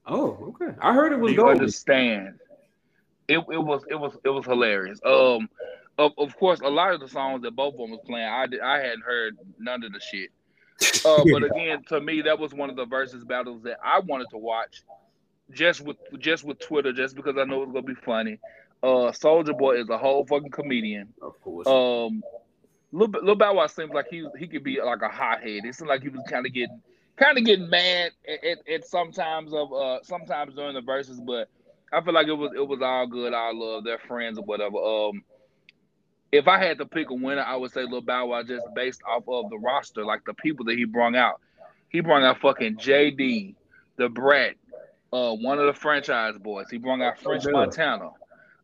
Oh, 0.07 0.55
okay. 0.61 0.77
I 0.81 0.93
heard 0.93 1.13
it 1.13 1.19
was. 1.19 1.33
Do 1.33 1.37
you 1.37 1.49
understand? 1.49 2.39
It, 3.29 3.39
it 3.51 3.59
was 3.59 3.83
it 3.91 3.95
was 3.95 4.17
it 4.25 4.31
was 4.31 4.45
hilarious. 4.45 5.01
Um, 5.05 5.49
of, 5.99 6.13
of 6.17 6.37
course, 6.37 6.61
a 6.61 6.69
lot 6.69 6.95
of 6.95 7.01
the 7.01 7.09
songs 7.09 7.43
that 7.43 7.57
both 7.57 7.75
of 7.75 7.81
them 7.81 7.91
was 7.91 8.01
playing, 8.07 8.29
I 8.29 8.47
did, 8.47 8.61
I 8.61 8.79
hadn't 8.79 9.03
heard 9.03 9.37
none 9.59 9.83
of 9.83 9.93
the 9.93 10.01
shit. 10.01 10.31
Uh, 11.05 11.25
but 11.33 11.45
again, 11.45 11.83
to 11.89 12.01
me, 12.01 12.23
that 12.23 12.39
was 12.39 12.53
one 12.53 12.69
of 12.69 12.77
the 12.77 12.85
Verzuz 12.85 13.27
battles 13.27 13.63
that 13.63 13.79
I 13.83 14.01
wanted 14.01 14.29
to 14.31 14.37
watch, 14.37 14.83
just 15.53 15.81
with 15.81 15.97
just 16.19 16.45
with 16.45 16.59
Twitter, 16.59 16.93
just 16.93 17.15
because 17.15 17.37
I 17.39 17.45
know 17.45 17.63
it's 17.63 17.73
gonna 17.73 17.83
be 17.83 17.95
funny. 17.95 18.39
Uh, 18.83 19.11
Soulja 19.13 19.57
Boy 19.57 19.81
is 19.81 19.89
a 19.89 19.97
whole 19.97 20.27
fucking 20.27 20.51
comedian. 20.51 21.13
Of 21.23 21.41
course. 21.41 21.67
Um, 21.67 22.23
Lil, 22.93 23.09
Lil 23.23 23.35
Bow 23.37 23.55
Wow 23.55 23.67
seems 23.67 23.93
like 23.93 24.07
he 24.09 24.27
he 24.39 24.47
could 24.47 24.65
be 24.65 24.81
like 24.81 25.03
a 25.03 25.09
hothead. 25.09 25.65
It 25.65 25.75
seemed 25.75 25.89
like 25.89 26.03
he 26.03 26.09
was 26.09 26.23
kind 26.29 26.47
of 26.47 26.53
getting 26.53 26.81
kind 27.17 27.37
of 27.37 27.45
getting 27.45 27.69
mad 27.69 28.13
at, 28.27 28.45
at, 28.45 28.69
at, 28.69 28.87
sometimes 28.87 29.53
of 29.53 29.73
uh 29.73 30.03
sometimes 30.03 30.55
during 30.55 30.75
the 30.75 30.81
Verzuz, 30.81 31.25
but 31.25 31.49
I 31.93 32.01
feel 32.03 32.15
like 32.15 32.29
it 32.29 32.33
was 32.33 32.53
it 32.55 32.67
was 32.67 32.81
all 32.83 33.07
good, 33.07 33.35
I 33.35 33.53
love, 33.53 33.85
they're 33.85 33.99
friends 33.99 34.39
or 34.39 34.45
whatever. 34.45 34.79
Um, 34.79 35.23
if 36.31 36.47
I 36.47 36.63
had 36.63 36.79
to 36.79 36.87
pick 36.87 37.11
a 37.11 37.15
winner, 37.15 37.43
I 37.43 37.57
would 37.57 37.73
say 37.73 37.85
Lil 37.85 38.03
Bow 38.03 38.27
Wow 38.27 38.43
just 38.43 38.67
based 38.75 39.03
off 39.09 39.25
of 39.29 39.51
the 39.51 39.59
roster, 39.59 40.05
like 40.05 40.25
the 40.25 40.35
people 40.35 40.67
that 40.67 40.77
he 40.77 40.85
brought 40.85 41.15
out. 41.15 41.41
He 41.89 42.01
brought 42.01 42.23
out 42.23 42.41
fucking 42.41 42.77
JD, 42.77 43.55
Da 43.99 44.09
Brat, 44.09 44.57
uh, 45.13 45.33
one 45.33 45.59
of 45.59 45.67
the 45.67 45.81
Franchize 45.81 46.39
Boyz. 46.39 46.71
He 46.71 46.79
brought 46.79 47.01
out 47.01 47.19
French 47.19 47.47
oh, 47.47 47.53
Montana. 47.53 48.11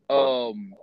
Um, 0.09 0.75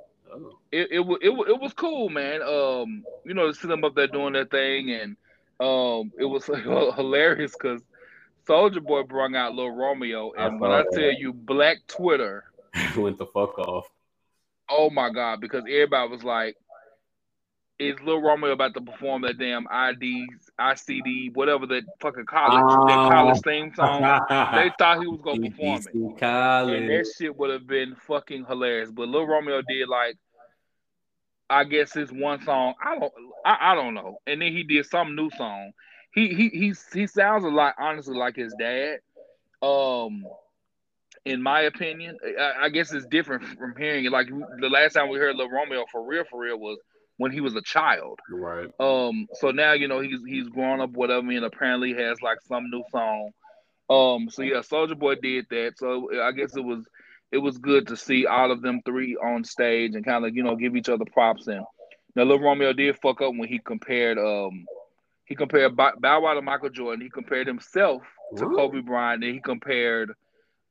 it, 0.72 0.88
it, 0.90 1.00
it, 1.00 1.18
it, 1.22 1.48
it 1.50 1.60
was 1.60 1.72
cool, 1.74 2.08
man. 2.08 2.42
Um, 2.42 3.04
you 3.24 3.34
know, 3.34 3.46
to 3.46 3.54
see 3.54 3.68
them 3.68 3.84
up 3.84 3.94
there 3.94 4.08
doing 4.08 4.32
their 4.32 4.46
thing, 4.46 4.90
and 4.90 5.16
um, 5.60 6.10
it 6.18 6.24
was 6.24 6.46
hilarious 6.96 7.52
because 7.52 7.80
Soulja 8.48 8.82
Boy 8.82 9.04
brought 9.04 9.34
out 9.36 9.54
Lil 9.54 9.70
Romeo, 9.70 10.32
and 10.32 10.56
I 10.56 10.58
when 10.58 10.70
I 10.72 10.82
tell 10.92 11.12
you, 11.12 11.32
Black 11.32 11.78
Twitter 11.86 12.44
went 12.96 13.18
the 13.18 13.26
fuck 13.26 13.58
off. 13.58 13.88
Oh 14.68 14.90
my 14.90 15.10
god! 15.10 15.40
Because 15.40 15.64
everybody 15.68 16.10
was 16.10 16.24
like, 16.24 16.56
is 17.78 17.96
Lil 18.04 18.20
Romeo 18.20 18.52
about 18.52 18.74
to 18.74 18.80
perform 18.80 19.22
that 19.22 19.38
damn 19.38 19.66
IDs, 19.66 20.50
ICD, 20.60 21.34
whatever 21.34 21.66
that 21.66 21.82
fucking 22.00 22.26
college, 22.26 22.62
oh. 22.64 22.86
that 22.86 23.10
college 23.10 23.40
theme 23.42 23.72
song? 23.74 24.02
they 24.54 24.70
thought 24.78 25.00
he 25.00 25.06
was 25.06 25.20
gonna 25.22 25.50
perform 25.50 25.80
it, 25.92 26.20
college. 26.20 26.80
and 26.80 26.90
that 26.90 27.12
shit 27.18 27.36
would 27.36 27.50
have 27.50 27.66
been 27.66 27.96
fucking 28.06 28.44
hilarious. 28.46 28.90
But 28.90 29.08
Lil 29.08 29.26
Romeo 29.26 29.62
did 29.62 29.88
like, 29.88 30.16
I 31.50 31.64
guess 31.64 31.92
his 31.92 32.10
one 32.12 32.42
song. 32.44 32.74
I 32.82 32.98
don't, 32.98 33.12
I, 33.44 33.72
I 33.72 33.74
don't 33.74 33.94
know. 33.94 34.18
And 34.26 34.40
then 34.40 34.52
he 34.52 34.62
did 34.62 34.86
some 34.86 35.16
new 35.16 35.30
song. 35.30 35.72
He 36.14 36.28
he 36.34 36.48
he 36.48 36.74
he 36.92 37.06
sounds 37.06 37.44
a 37.44 37.48
lot 37.48 37.74
honestly 37.78 38.16
like 38.16 38.36
his 38.36 38.54
dad. 38.58 38.98
Um, 39.62 40.24
in 41.24 41.42
my 41.42 41.62
opinion, 41.62 42.18
I, 42.38 42.64
I, 42.64 42.68
guess 42.68 42.92
it's 42.92 43.06
different 43.06 43.44
from 43.44 43.76
hearing 43.78 44.04
it. 44.04 44.10
Like 44.10 44.28
the 44.28 44.68
last 44.68 44.94
time 44.94 45.08
we 45.08 45.18
heard 45.18 45.36
Lil 45.36 45.48
Romeo 45.48 45.84
for 45.90 46.04
real, 46.04 46.24
for 46.28 46.40
real 46.40 46.58
was 46.58 46.78
when 47.22 47.30
he 47.30 47.40
was 47.40 47.54
a 47.54 47.62
child. 47.62 48.18
Right. 48.28 48.68
Um. 48.80 49.28
So 49.34 49.52
now 49.52 49.72
you 49.72 49.86
know 49.86 50.00
he's 50.00 50.20
he's 50.26 50.48
grown 50.48 50.80
up, 50.80 50.90
whatever, 50.90 51.30
and 51.30 51.44
apparently 51.44 51.94
has 51.94 52.20
like 52.20 52.38
some 52.42 52.68
new 52.68 52.82
song. 52.90 53.30
Um. 53.88 54.28
So 54.28 54.42
yeah, 54.42 54.58
Soulja 54.58 54.98
Boy 54.98 55.14
did 55.14 55.46
that. 55.50 55.74
So 55.78 56.10
I 56.20 56.32
guess 56.32 56.56
it 56.56 56.64
was 56.64 56.84
it 57.30 57.38
was 57.38 57.58
good 57.58 57.86
to 57.88 57.96
see 57.96 58.26
all 58.26 58.50
of 58.50 58.60
them 58.60 58.82
three 58.84 59.16
on 59.16 59.44
stage 59.44 59.94
and 59.94 60.04
kind 60.04 60.26
of 60.26 60.34
you 60.34 60.42
know 60.42 60.56
give 60.56 60.74
each 60.74 60.88
other 60.88 61.04
props. 61.12 61.46
And 61.46 61.64
now 62.16 62.24
Little 62.24 62.44
Romeo 62.44 62.72
did 62.72 62.98
fuck 62.98 63.22
up 63.22 63.34
when 63.36 63.48
he 63.48 63.60
compared 63.60 64.18
um 64.18 64.66
he 65.24 65.36
compared 65.36 65.76
Bow 65.76 65.92
Wow 66.00 66.34
to 66.34 66.42
Michael 66.42 66.70
Jordan. 66.70 67.00
He 67.00 67.08
compared 67.08 67.46
himself 67.46 68.02
to 68.36 68.46
Kobe 68.46 68.80
Bryant. 68.80 69.22
And 69.22 69.34
he 69.34 69.40
compared 69.40 70.12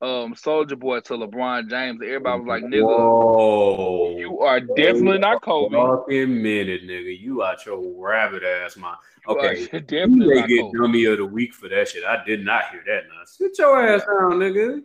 um 0.02 0.34
Soulja 0.34 0.78
Boy 0.78 1.00
to 1.02 1.14
LeBron 1.14 1.70
James. 1.70 2.02
Everybody 2.04 2.40
was 2.40 2.48
like, 2.48 2.64
"Nigga, 2.64 2.84
Whoa. 2.84 4.18
you 4.18 4.40
are 4.40 4.60
definitely 4.60 5.20
not 5.20 5.42
Kobe." 5.42 5.76
Fucking 5.76 6.42
minute, 6.42 6.84
nigga, 6.84 7.20
you 7.20 7.44
out 7.44 7.66
your 7.66 7.80
rabbit 7.98 8.44
ass, 8.44 8.78
man. 8.78 8.96
Okay, 9.28 9.66
definitely 9.68 10.38
you 10.38 10.48
get 10.48 10.62
Kobe. 10.62 10.78
dummy 10.78 11.06
of 11.06 11.18
the 11.20 11.26
week 11.26 11.54
for 11.54 11.70
that 11.70 11.88
shit. 11.88 12.04
I 12.04 12.24
did 12.26 12.44
not 12.44 12.70
hear 12.72 12.84
that. 12.88 13.04
Now 13.10 13.24
sit 13.26 13.58
your 13.60 13.80
ass 13.88 14.02
down, 14.02 14.40
nigga. 14.40 14.82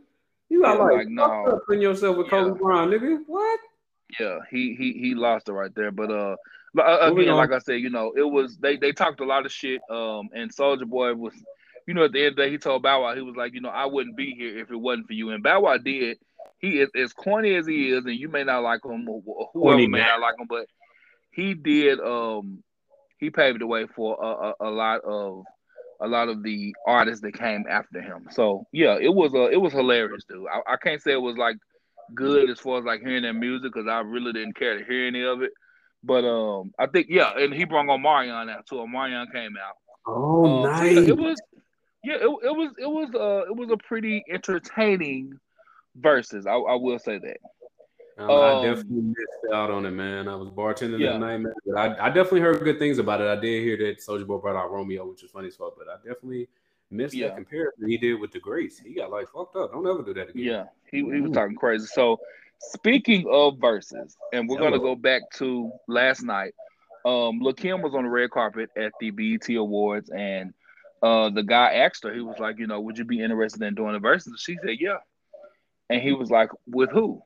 You 0.48 0.62
got 0.62 0.76
yeah, 0.76 0.84
like, 0.84 0.96
like 0.96 1.08
no, 1.08 1.60
putting 1.66 1.82
yourself 1.82 2.18
with 2.18 2.26
yeah. 2.26 2.30
Kobe 2.30 2.58
Bryant, 2.58 2.92
nigga. 2.92 3.18
What? 3.26 3.60
Yeah, 4.20 4.38
he 4.50 4.74
he 4.74 4.92
he 4.92 5.14
lost 5.14 5.48
it 5.48 5.52
right 5.52 5.74
there. 5.74 5.90
But 5.90 6.10
uh, 6.10 6.36
uh 6.78 7.10
again, 7.10 7.34
like 7.34 7.52
I 7.52 7.58
said, 7.58 7.80
you 7.80 7.88
know, 7.90 8.12
it 8.14 8.22
was 8.22 8.58
they 8.58 8.76
they 8.76 8.92
talked 8.92 9.20
a 9.20 9.24
lot 9.24 9.46
of 9.46 9.52
shit. 9.52 9.80
Um, 9.90 10.28
and 10.34 10.54
Soulja 10.54 10.84
Boy 10.86 11.14
was 11.14 11.32
you 11.86 11.94
know, 11.94 12.04
at 12.04 12.12
the 12.12 12.20
end 12.20 12.28
of 12.30 12.36
the 12.36 12.42
day, 12.42 12.50
he 12.50 12.58
told 12.58 12.82
Bow 12.82 13.02
Wow, 13.02 13.14
he 13.14 13.22
was 13.22 13.36
like, 13.36 13.54
you 13.54 13.60
know, 13.60 13.68
I 13.68 13.86
wouldn't 13.86 14.16
be 14.16 14.34
here 14.34 14.58
if 14.58 14.70
it 14.70 14.76
wasn't 14.76 15.06
for 15.06 15.12
you. 15.12 15.30
And 15.30 15.42
Bow 15.42 15.60
Wow 15.60 15.76
did. 15.78 16.18
He 16.58 16.80
is 16.80 16.88
as 16.96 17.12
corny 17.12 17.54
as 17.54 17.66
he 17.66 17.90
is, 17.90 18.04
and 18.06 18.14
you 18.14 18.28
may 18.28 18.42
not 18.42 18.62
like 18.62 18.84
him, 18.84 19.08
or 19.08 19.50
whoever 19.52 19.88
may 19.88 20.00
not 20.00 20.20
like 20.20 20.34
him, 20.38 20.46
but 20.48 20.66
he 21.30 21.54
did. 21.54 22.00
Um, 22.00 22.62
he 23.18 23.30
paved 23.30 23.60
the 23.60 23.66
way 23.66 23.86
for 23.94 24.16
a, 24.20 24.26
a, 24.26 24.68
a 24.68 24.70
lot 24.70 25.02
of 25.04 25.44
a 26.00 26.08
lot 26.08 26.28
of 26.28 26.42
the 26.42 26.74
artists 26.86 27.22
that 27.22 27.38
came 27.38 27.64
after 27.68 28.00
him. 28.00 28.28
So 28.30 28.66
yeah, 28.72 28.98
it 29.00 29.14
was 29.14 29.34
a 29.34 29.48
it 29.50 29.60
was 29.60 29.72
hilarious, 29.72 30.24
dude. 30.28 30.46
I, 30.50 30.72
I 30.72 30.76
can't 30.76 31.02
say 31.02 31.12
it 31.12 31.20
was 31.20 31.36
like 31.36 31.56
good 32.14 32.50
as 32.50 32.58
far 32.58 32.78
as 32.78 32.84
like 32.84 33.00
hearing 33.00 33.22
that 33.22 33.34
music 33.34 33.72
because 33.72 33.88
I 33.88 34.00
really 34.00 34.32
didn't 34.32 34.56
care 34.56 34.78
to 34.78 34.84
hear 34.84 35.06
any 35.06 35.22
of 35.22 35.42
it. 35.42 35.50
But 36.02 36.24
um, 36.24 36.72
I 36.78 36.86
think 36.86 37.08
yeah, 37.10 37.32
and 37.36 37.52
he 37.52 37.64
brought 37.64 37.86
Omarion 37.86 38.50
out 38.50 38.66
too. 38.66 38.86
Marion 38.86 39.28
came 39.32 39.56
out. 39.56 39.74
Oh, 40.06 40.44
um, 40.44 40.62
nice. 40.62 40.94
So 40.94 41.00
yeah, 41.00 41.08
it 41.08 41.18
was 41.18 41.40
yeah, 42.06 42.14
it, 42.14 42.22
it 42.22 42.56
was 42.56 42.72
it 42.78 42.86
was 42.86 43.10
uh 43.16 43.50
it 43.50 43.56
was 43.56 43.68
a 43.72 43.76
pretty 43.76 44.24
entertaining 44.30 45.40
Verzuz. 46.00 46.46
I, 46.46 46.54
I 46.54 46.76
will 46.76 47.00
say 47.00 47.18
that. 47.18 47.38
Um, 48.16 48.30
um, 48.30 48.40
I 48.40 48.64
definitely 48.64 49.02
missed 49.02 49.52
out 49.52 49.72
on 49.72 49.84
it, 49.84 49.90
man. 49.90 50.28
I 50.28 50.36
was 50.36 50.48
bartending 50.50 51.00
yeah. 51.00 51.12
that 51.12 51.18
night, 51.18 51.38
man. 51.38 51.52
But 51.66 51.76
I, 51.76 52.06
I 52.06 52.08
definitely 52.10 52.42
heard 52.42 52.62
good 52.62 52.78
things 52.78 52.98
about 52.98 53.20
it. 53.20 53.26
I 53.26 53.34
did 53.34 53.62
hear 53.64 53.76
that 53.78 53.98
Soulja 53.98 54.24
Boy 54.24 54.38
brought 54.38 54.54
out 54.54 54.70
Romeo, 54.70 55.04
which 55.04 55.22
was 55.22 55.32
funny 55.32 55.48
as 55.48 55.56
fuck. 55.56 55.74
But 55.76 55.88
I 55.88 55.96
definitely 55.96 56.46
missed 56.92 57.12
yeah. 57.12 57.26
that 57.26 57.36
comparison 57.36 57.88
he 57.88 57.98
did 57.98 58.14
with 58.14 58.30
the 58.30 58.38
Grace. 58.38 58.78
He 58.78 58.94
got 58.94 59.10
like 59.10 59.26
fucked 59.32 59.56
up. 59.56 59.72
Don't 59.72 59.86
ever 59.86 60.04
do 60.04 60.14
that 60.14 60.30
again. 60.30 60.44
Yeah, 60.44 60.64
he, 60.88 60.98
he 60.98 61.20
was 61.20 61.32
talking 61.32 61.56
crazy. 61.56 61.86
So 61.86 62.20
speaking 62.60 63.26
of 63.28 63.54
Verzuz, 63.54 64.14
and 64.32 64.48
we're 64.48 64.60
gonna 64.60 64.78
go 64.78 64.94
back 64.94 65.22
to 65.38 65.72
last 65.88 66.22
night. 66.22 66.54
Um, 67.04 67.40
Kim 67.56 67.82
was 67.82 67.94
on 67.94 68.02
the 68.02 68.10
red 68.10 68.30
carpet 68.30 68.70
at 68.76 68.92
the 68.98 69.10
BET 69.10 69.48
Awards, 69.50 70.10
and 70.10 70.52
uh, 71.06 71.30
the 71.30 71.42
guy 71.42 71.74
asked 71.74 72.04
her, 72.04 72.12
he 72.12 72.20
was 72.20 72.38
like, 72.38 72.58
you 72.58 72.66
know, 72.66 72.80
would 72.80 72.98
you 72.98 73.04
be 73.04 73.22
interested 73.22 73.62
in 73.62 73.74
doing 73.74 73.92
the 73.92 74.00
Verzuz? 74.00 74.38
She 74.38 74.56
said, 74.62 74.76
yeah. 74.80 74.98
And 75.88 76.02
he 76.02 76.12
was 76.12 76.30
like, 76.30 76.50
with 76.66 76.90
who? 76.90 77.22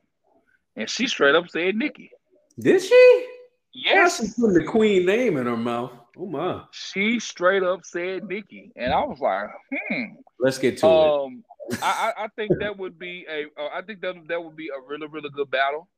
And 0.77 0.89
she 0.89 1.07
straight 1.07 1.35
up 1.35 1.49
said 1.49 1.77
Nicki. 1.77 2.11
Did 2.59 2.83
she? 2.83 3.27
Yes. 3.73 4.19
She 4.19 4.41
put 4.41 4.55
the 4.55 4.65
queen 4.65 5.07
name 5.07 5.37
in 5.37 5.47
her 5.47 5.57
mouth. 5.57 5.93
Oh 6.17 6.27
my. 6.27 6.63
She 6.73 7.21
straight 7.21 7.63
up 7.63 7.81
said 7.85 8.25
Nicki. 8.25 8.73
And 8.77 8.93
I 8.93 9.01
was 9.01 9.19
like, 9.19 9.49
hmm. 9.73 10.17
Let's 10.39 10.59
get 10.59 10.79
to 10.79 10.87
um, 10.87 11.45
it. 11.71 11.79
I, 11.83 12.13
I 12.19 12.29
think 12.37 12.53
that 12.61 12.77
would 12.79 12.99
be 12.99 13.27
a. 13.31 13.45
Uh, 13.61 13.69
I 13.73 13.83
think 13.83 14.01
that 14.01 14.17
that 14.29 14.43
would 14.43 14.57
be 14.57 14.69
a 14.69 14.81
really 14.89 15.07
really 15.07 15.31
good 15.31 15.51
battle. 15.51 15.89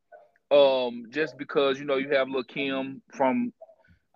Um, 0.51 1.07
just 1.11 1.39
because 1.39 1.79
you 1.79 1.87
know 1.87 1.97
you 1.97 2.11
have 2.11 2.29
Lil 2.29 2.45
Kim 2.45 3.01
from 3.17 3.53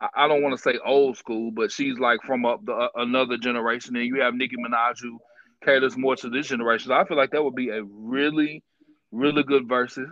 I 0.01 0.29
don't 0.29 0.43
want 0.43 0.55
to 0.55 0.63
say 0.63 0.79
old 0.85 1.17
school, 1.17 1.51
but 1.51 1.73
she's 1.73 1.99
like 1.99 2.23
from 2.23 2.45
up 2.45 2.65
the, 2.65 2.73
uh, 2.73 2.89
another 2.97 3.39
generation. 3.39 3.97
And 3.97 4.05
you 4.05 4.21
have 4.21 4.35
Nicki 4.35 4.57
Minaj 4.57 5.01
who 5.01 5.19
caters 5.65 5.97
more 5.97 6.17
to 6.17 6.29
this 6.29 6.49
generation. 6.49 6.89
So 6.89 6.95
I 6.95 7.05
feel 7.07 7.17
like 7.17 7.31
that 7.31 7.43
would 7.43 7.55
be 7.55 7.71
a 7.71 7.83
really, 7.83 8.63
really 9.11 9.43
good 9.43 9.67
Verzuz. 9.67 10.11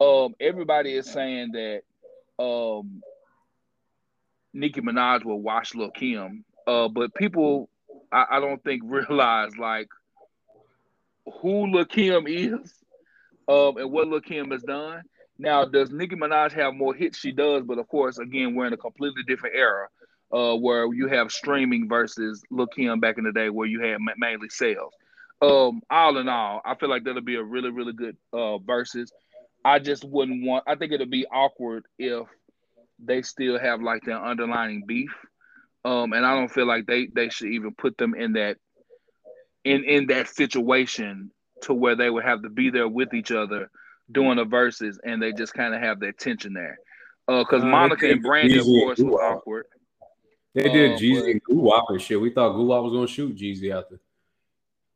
Um, 0.00 0.34
everybody 0.40 0.92
is 0.92 1.10
saying 1.10 1.52
that 1.52 1.82
um, 2.38 3.02
Nicki 4.52 4.80
Minaj 4.82 5.24
will 5.24 5.40
watch 5.40 5.74
Lil 5.74 5.90
Kim, 5.90 6.44
uh, 6.66 6.88
but 6.88 7.14
people, 7.14 7.70
I, 8.12 8.26
I 8.32 8.40
don't 8.40 8.62
think 8.62 8.82
realize 8.84 9.56
like 9.56 9.88
who 11.40 11.72
Lil 11.72 11.86
Kim 11.86 12.26
is, 12.26 12.74
um, 13.48 13.78
and 13.78 13.90
what 13.90 14.08
Lil 14.08 14.20
Kim 14.20 14.50
has 14.50 14.62
done. 14.62 15.02
Now, 15.38 15.64
does 15.64 15.90
Nicki 15.90 16.14
Minaj 16.14 16.52
have 16.52 16.74
more 16.74 16.94
hits? 16.94 17.18
She 17.18 17.32
does, 17.32 17.64
but 17.64 17.78
of 17.78 17.88
course, 17.88 18.18
again, 18.18 18.54
we're 18.54 18.66
in 18.66 18.72
a 18.72 18.78
completely 18.78 19.22
different 19.24 19.56
era 19.56 19.88
uh, 20.32 20.54
where 20.56 20.92
you 20.92 21.08
have 21.08 21.32
streaming 21.32 21.88
versus 21.88 22.42
Lil 22.50 22.66
Kim 22.68 23.00
back 23.00 23.18
in 23.18 23.24
the 23.24 23.32
day 23.32 23.50
where 23.50 23.66
you 23.66 23.80
had 23.80 23.98
mainly 24.16 24.48
sales. 24.48 24.92
Um, 25.42 25.82
all 25.90 26.16
in 26.18 26.28
all, 26.28 26.60
I 26.64 26.74
feel 26.76 26.88
like 26.88 27.04
that'll 27.04 27.20
be 27.20 27.34
a 27.34 27.42
really, 27.42 27.70
really 27.70 27.92
good 27.92 28.16
uh, 28.32 28.58
Verzuz. 28.58 29.08
I 29.64 29.78
just 29.78 30.04
wouldn't 30.04 30.44
want. 30.44 30.64
I 30.66 30.76
think 30.76 30.92
it'll 30.92 31.06
be 31.06 31.26
awkward 31.26 31.84
if 31.98 32.26
they 32.98 33.22
still 33.22 33.58
have 33.58 33.82
like 33.82 34.04
their 34.04 34.22
underlining 34.22 34.84
beef, 34.86 35.12
um, 35.84 36.12
and 36.12 36.24
I 36.24 36.34
don't 36.34 36.50
feel 36.50 36.66
like 36.66 36.86
they 36.86 37.06
they 37.06 37.28
should 37.28 37.48
even 37.48 37.74
put 37.74 37.98
them 37.98 38.14
in 38.14 38.34
that 38.34 38.56
in 39.64 39.84
in 39.84 40.06
that 40.06 40.28
situation 40.28 41.30
to 41.62 41.74
where 41.74 41.96
they 41.96 42.08
would 42.08 42.24
have 42.24 42.42
to 42.42 42.50
be 42.50 42.70
there 42.70 42.88
with 42.88 43.12
each 43.14 43.32
other 43.32 43.70
doing 44.10 44.36
the 44.36 44.44
Verzuz, 44.44 44.96
and 45.04 45.22
they 45.22 45.32
just 45.32 45.54
kind 45.54 45.74
of 45.74 45.80
have 45.80 46.00
that 46.00 46.18
tension 46.18 46.52
there. 46.52 46.78
Uh 47.26 47.38
because 47.40 47.62
uh, 47.62 47.66
Monica 47.66 48.10
and 48.10 48.22
Brandy, 48.22 48.58
of 48.58 48.64
course, 48.64 48.98
was 48.98 49.20
awkward. 49.20 49.66
They 50.54 50.64
did 50.64 50.92
uh, 50.92 50.96
Jeezy 50.96 51.30
and 51.32 51.42
Guwap 51.44 51.86
and 51.88 52.00
shit. 52.00 52.20
We 52.20 52.30
thought 52.30 52.54
Guwap 52.54 52.84
was 52.84 52.92
gonna 52.92 53.06
shoot 53.06 53.36
Jeezy 53.36 53.72
out 53.72 53.90
there. 53.90 54.00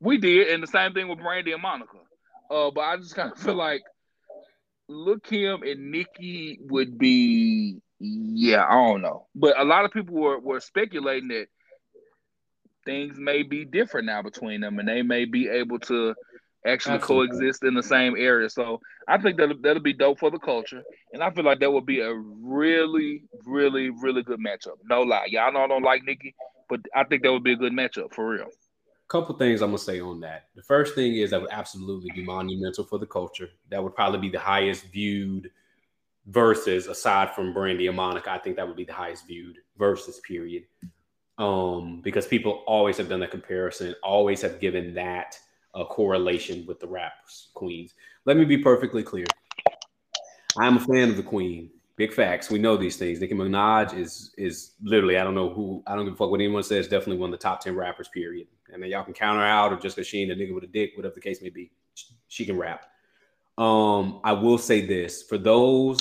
We 0.01 0.19
did, 0.19 0.49
and 0.49 0.63
the 0.63 0.69
same 0.69 0.93
thing 0.93 1.09
with 1.09 1.19
Brandy 1.19 1.53
and 1.53 1.63
Monica. 1.63 1.99
Uh, 2.51 2.71
but 2.71 2.83
I 2.83 2.97
just 2.97 3.15
kind 3.15 3.33
of 3.33 3.39
feel 3.43 3.55
like 3.55 3.83
look 4.89 5.25
Kim 5.25 5.63
and 5.63 5.91
Nicki 5.91 6.59
would 6.63 6.99
be, 6.99 7.81
yeah, 7.99 8.65
I 8.67 8.73
don't 8.73 9.03
know. 9.03 9.27
But 9.35 9.59
a 9.59 9.65
lot 9.65 9.85
of 9.85 9.91
people 9.93 10.15
were, 10.15 10.39
were 10.39 10.61
speculating 10.61 11.29
that 11.29 11.47
things 12.85 13.19
may 13.19 13.43
be 13.43 13.65
different 13.65 14.07
now 14.07 14.23
between 14.23 14.61
them, 14.61 14.79
and 14.79 14.89
they 14.89 15.03
may 15.03 15.25
be 15.25 15.49
able 15.49 15.79
to 15.81 16.15
actually 16.67 16.97
Absolutely. 16.97 17.29
coexist 17.29 17.65
in 17.65 17.75
the 17.75 17.83
same 17.83 18.15
area. 18.17 18.49
So 18.51 18.81
I 19.07 19.19
think 19.19 19.37
that 19.39 19.63
that'll 19.63 19.83
be 19.83 19.93
dope 19.93 20.19
for 20.19 20.31
the 20.31 20.39
culture, 20.39 20.83
and 21.13 21.23
I 21.23 21.31
feel 21.31 21.45
like 21.45 21.61
that 21.61 21.73
would 21.73 21.87
be 21.87 22.01
a 22.01 22.15
really, 22.15 23.25
really, 23.45 23.91
really 23.91 24.23
good 24.23 24.41
matchup. 24.41 24.77
No 24.85 25.03
lie, 25.03 25.27
y'all 25.29 25.53
know 25.53 25.65
I 25.65 25.69
don't 25.69 25.83
like 25.83 26.03
Nicki, 26.05 26.35
but 26.69 26.81
I 26.95 27.05
think 27.05 27.23
that 27.23 27.33
would 27.33 27.45
be 27.45 27.53
a 27.53 27.57
good 27.57 27.73
matchup 27.73 28.13
for 28.13 28.29
real. 28.29 28.49
Couple 29.09 29.35
things 29.37 29.63
I'm 29.63 29.71
gonna 29.71 29.79
say 29.79 30.01
on 30.01 30.21
that. 30.21 30.49
The 30.55 30.63
first 30.63 30.95
thing 30.95 31.17
is 31.17 31.31
that 31.31 31.41
would 31.41 31.51
absolutely 31.51 32.11
be 32.15 32.23
monumental 32.23 32.85
for 32.85 32.99
the 32.99 33.07
culture. 33.07 33.49
That 33.71 33.83
would 33.83 33.95
probably 33.95 34.21
be 34.21 34.29
the 34.29 34.39
highest 34.39 34.85
viewed 34.93 35.51
Verzuz 36.31 36.89
aside 36.89 37.35
from 37.35 37.55
Brandy 37.55 37.87
and 37.87 37.97
Monica. 37.97 38.31
I 38.31 38.39
think 38.39 38.57
that 38.57 38.67
would 38.67 38.77
be 38.77 38.85
the 38.85 38.93
highest 38.93 39.27
viewed 39.27 39.57
Verzuz 39.79 40.23
period. 40.23 40.65
Um, 41.39 42.01
because 42.03 42.27
people 42.27 42.65
always 42.67 42.99
have 42.99 43.09
done 43.09 43.21
that 43.21 43.31
comparison, 43.31 43.95
always 44.03 44.43
have 44.43 44.61
given 44.61 44.93
that 44.95 45.39
a 45.75 45.85
correlation 45.85 46.65
with 46.67 46.81
the 46.81 46.87
rap 46.87 47.13
queens. 47.55 47.95
Let 48.25 48.37
me 48.37 48.45
be 48.45 48.59
perfectly 48.59 49.03
clear. 49.03 49.27
I'm 50.59 50.77
a 50.77 50.81
fan 50.81 51.11
of 51.11 51.17
the 51.17 51.23
queen. 51.23 51.71
Big 51.97 52.13
facts. 52.13 52.51
We 52.51 52.59
know 52.59 52.77
these 52.77 52.97
things. 52.97 53.21
Nicki 53.21 53.35
Minaj 53.35 53.97
is 53.97 54.33
is 54.39 54.73
literally, 54.83 55.19
I 55.19 55.25
don't 55.25 55.35
know 55.35 55.51
who, 55.51 55.83
I 55.87 55.97
don't 55.97 56.05
give 56.05 56.15
a 56.15 56.17
fuck 56.17 56.31
what 56.31 56.41
anyone 56.41 56.63
says, 56.63 56.87
definitely 56.87 57.19
one 57.19 57.33
of 57.33 57.39
the 57.39 57.43
top 57.43 57.61
10 57.61 57.75
rappers, 57.75 58.09
period. 58.09 58.47
And 58.73 58.83
then 58.83 58.91
y'all 58.91 59.05
can 59.05 59.15
count 59.15 59.39
her 59.39 59.45
out 59.45 59.73
or 59.73 59.77
just 59.77 59.97
because 59.97 60.07
she 60.07 60.23
ain't 60.23 60.31
a 60.31 60.35
nigga 60.35 60.55
with 60.55 60.65
a 60.65 60.69
dick, 60.69 60.93
whatever 60.95 61.15
the 61.15 61.21
case 61.21 61.43
may 61.43 61.49
be. 61.49 61.73
She 62.29 62.47
can 62.47 62.57
rap. 62.57 62.87
Um, 63.57 64.21
I 64.23 64.33
will 64.33 64.59
say 64.59 64.87
this 64.87 65.25
for 65.25 65.37
those 65.37 65.99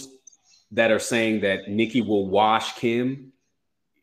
that 0.72 0.92
are 0.92 1.00
saying 1.00 1.42
that 1.42 1.70
Nicki 1.70 2.02
will 2.02 2.28
wash 2.28 2.74
Kim, 2.74 3.32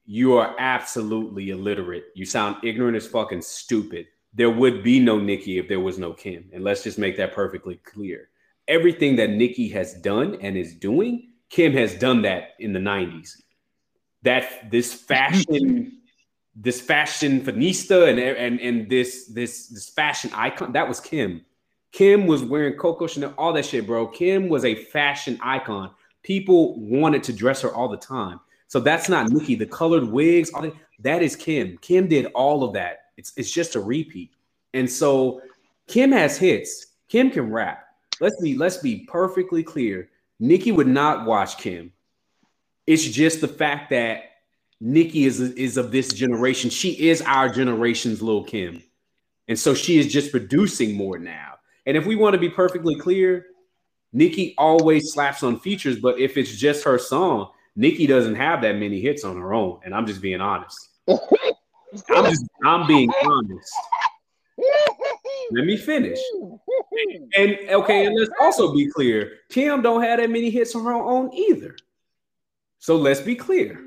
you 0.07 0.35
are 0.35 0.57
absolutely 0.59 1.51
illiterate. 1.51 2.07
You 2.15 2.27
sound 2.27 2.57
ignorant 2.65 2.97
as 2.97 3.07
fucking 3.07 3.43
stupid 3.43 4.07
there 4.35 4.51
would 4.51 4.82
be 4.82 4.98
no 4.98 5.19
Nicki 5.19 5.59
if 5.59 5.69
there 5.69 5.81
was 5.81 5.98
no 5.98 6.12
Kim. 6.12 6.51
And 6.52 6.65
let's 6.65 6.82
just 6.82 6.98
make 6.98 7.16
that 7.16 7.32
perfectly 7.32 7.77
clear. 7.77 8.28
Everything 8.66 9.16
that 9.16 9.31
Nicki 9.31 9.69
has 9.69 9.94
done 9.94 10.39
and 10.40 10.56
is 10.56 10.74
doing, 10.74 11.28
Kim 11.51 11.73
has 11.73 11.94
done 11.94 12.23
that 12.23 12.51
in 12.59 12.73
the 12.73 12.81
90s. 12.81 13.43
That 14.23 14.70
this 14.70 14.93
fashion, 14.93 16.01
this 16.56 16.81
fashion 16.81 17.43
finista 17.43 18.09
and, 18.09 18.19
and 18.19 18.59
and 18.59 18.89
this 18.89 19.27
this 19.27 19.69
this 19.69 19.90
fashion 19.90 20.31
icon, 20.35 20.73
that 20.73 20.89
was 20.89 20.98
Kim. 20.98 21.43
Kim 21.93 22.27
was 22.27 22.43
wearing 22.43 22.77
Coco 22.77 23.06
Chanel, 23.06 23.35
all 23.39 23.52
that 23.52 23.66
shit, 23.66 23.86
bro. 23.86 24.09
Kim 24.09 24.48
was 24.48 24.65
a 24.65 24.74
fashion 24.74 25.39
icon. 25.43 25.90
People 26.23 26.81
wanted 26.81 27.23
to 27.24 27.32
dress 27.32 27.61
her 27.61 27.73
all 27.73 27.89
the 27.89 27.98
time. 27.98 28.40
So 28.66 28.81
that's 28.81 29.09
not 29.09 29.28
Nicki. 29.28 29.55
The 29.55 29.66
colored 29.66 30.05
wigs, 30.05 30.51
all 30.52 30.62
that, 30.62 30.74
that 31.01 31.23
is 31.23 31.36
Kim. 31.36 31.78
Kim 31.78 32.09
did 32.09 32.27
all 32.35 32.65
of 32.65 32.73
that. 32.73 33.04
It's 33.16 33.32
it's 33.36 33.51
just 33.51 33.77
a 33.77 33.81
repeat. 33.81 34.32
And 34.73 34.91
so 34.91 35.41
Kim 35.86 36.12
has 36.12 36.36
hits. 36.36 36.86
Kim 37.09 37.31
can 37.31 37.51
rap. 37.51 37.85
Let's 38.20 38.41
be 38.41 38.57
let's 38.57 38.78
be 38.78 39.07
perfectly 39.07 39.62
clear. 39.62 40.11
Nicki 40.41 40.73
would 40.73 40.86
not 40.86 41.27
watch 41.27 41.59
Kim. 41.59 41.93
It's 42.86 43.05
just 43.05 43.41
the 43.41 43.49
fact 43.49 43.91
that 43.91 44.24
Nicki 44.81 45.24
is 45.24 45.41
is 45.41 45.77
of 45.77 45.91
this 45.91 46.09
generation. 46.12 46.70
She 46.70 47.09
is 47.09 47.23
our 47.23 47.49
generation's 47.49 48.23
little 48.23 48.45
Kim. 48.45 48.82
And 49.49 49.59
so 49.59 49.74
she 49.74 49.99
is 49.99 50.12
just 50.12 50.31
producing 50.31 50.97
more 50.97 51.19
now. 51.19 51.55
And 51.86 51.97
if 51.97 52.07
we 52.07 52.16
want 52.16 52.35
to 52.35 52.41
be 52.41 52.49
perfectly 52.49 52.95
clear, 52.97 53.47
Nicki 54.12 54.55
always 54.57 55.12
slaps 55.12 55.43
on 55.43 55.59
features, 55.61 55.99
but 55.99 56.19
if 56.19 56.36
it's 56.36 56.57
just 56.57 56.85
her 56.85 56.99
song, 56.99 57.51
Nicki 57.77 58.07
doesn't 58.07 58.36
have 58.36 58.62
that 58.62 58.77
many 58.77 59.01
hits 59.01 59.24
on 59.24 59.36
her 59.36 59.53
own. 59.53 59.81
And 59.85 59.95
I'm 59.95 60.07
just 60.07 60.23
being 60.23 60.41
honest. 60.41 60.89
I'm 62.11 62.25
just 62.25 62.47
I'm 62.65 62.87
being 62.87 63.11
honest. 63.25 63.73
Let 65.51 65.65
me 65.65 65.77
finish. 65.77 66.19
And 67.37 67.59
okay, 67.71 68.07
and 68.07 68.19
let's 68.19 68.31
also 68.41 68.73
be 68.73 68.89
clear: 68.91 69.39
Kim 69.51 69.83
don't 69.83 70.03
have 70.03 70.19
that 70.19 70.31
many 70.31 70.51
hits 70.51 70.75
on 70.75 70.85
her 70.85 70.95
own 70.95 71.33
either. 71.33 71.77
So 72.79 72.97
let's 72.97 73.21
be 73.21 73.35
clear. 73.35 73.81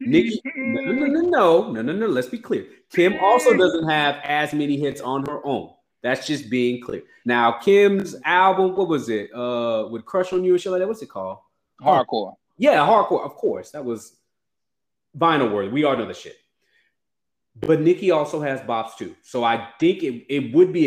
Nicki, 0.00 0.40
no, 0.56 0.80
no, 0.80 1.06
no, 1.06 1.20
no, 1.20 1.72
no, 1.72 1.82
no, 1.82 1.92
no. 1.92 2.06
Let's 2.06 2.28
be 2.28 2.38
clear. 2.38 2.66
Kim 2.90 3.18
also 3.20 3.56
doesn't 3.56 3.88
have 3.88 4.16
as 4.24 4.52
many 4.52 4.76
hits 4.76 5.00
on 5.00 5.24
her 5.26 5.44
own. 5.46 5.70
That's 6.02 6.26
just 6.26 6.50
being 6.50 6.82
clear. 6.82 7.02
Now, 7.24 7.52
Kim's 7.52 8.16
album, 8.24 8.74
what 8.74 8.88
was 8.88 9.08
it? 9.08 9.32
Uh, 9.32 9.88
with 9.90 10.04
Crush 10.04 10.32
on 10.32 10.42
You 10.42 10.52
and 10.52 10.60
shit 10.60 10.72
like 10.72 10.80
that. 10.80 10.88
What's 10.88 11.02
it 11.02 11.08
called? 11.08 11.38
Hardcore. 11.80 12.34
Yeah, 12.58 12.78
hardcore. 12.78 13.24
Of 13.24 13.36
course, 13.36 13.70
that 13.70 13.84
was 13.84 14.16
vinyl 15.16 15.52
word. 15.52 15.72
We 15.72 15.84
all 15.84 15.96
know 15.96 16.06
the 16.06 16.14
shit. 16.14 16.36
But 17.56 17.80
Nicki 17.80 18.10
also 18.10 18.40
has 18.40 18.60
bops 18.60 18.96
too. 18.96 19.14
So 19.22 19.44
I 19.44 19.68
think 19.78 20.02
it, 20.02 20.24
it 20.28 20.54
would 20.54 20.72
be 20.72 20.86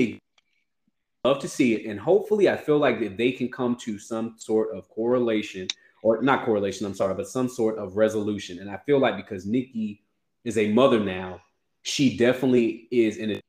a 1.24 1.28
love 1.28 1.40
to 1.40 1.48
see 1.48 1.76
it. 1.76 1.90
And 1.90 2.00
hopefully 2.00 2.50
I 2.50 2.58
feel 2.58 2.78
like 2.78 3.02
if 3.02 3.18
they 3.18 3.32
can 3.32 3.52
come 3.52 3.76
to 3.78 4.00
some 4.00 4.36
sort 4.38 4.76
of 4.76 4.90
correlation 4.90 5.68
or 6.02 6.22
not 6.22 6.46
correlation, 6.46 6.86
I'm 6.86 6.96
sorry, 6.96 7.14
but 7.14 7.28
some 7.28 7.50
sort 7.50 7.78
of 7.78 7.98
resolution. 7.98 8.60
And 8.60 8.70
I 8.70 8.78
feel 8.86 9.00
like 9.00 9.16
because 9.16 9.46
Nicki 9.46 10.04
is 10.44 10.58
a 10.58 10.72
mother 10.72 11.00
now, 11.00 11.42
she 11.84 12.18
definitely 12.18 12.88
is 12.92 13.18
in 13.18 13.32
a 13.32 13.42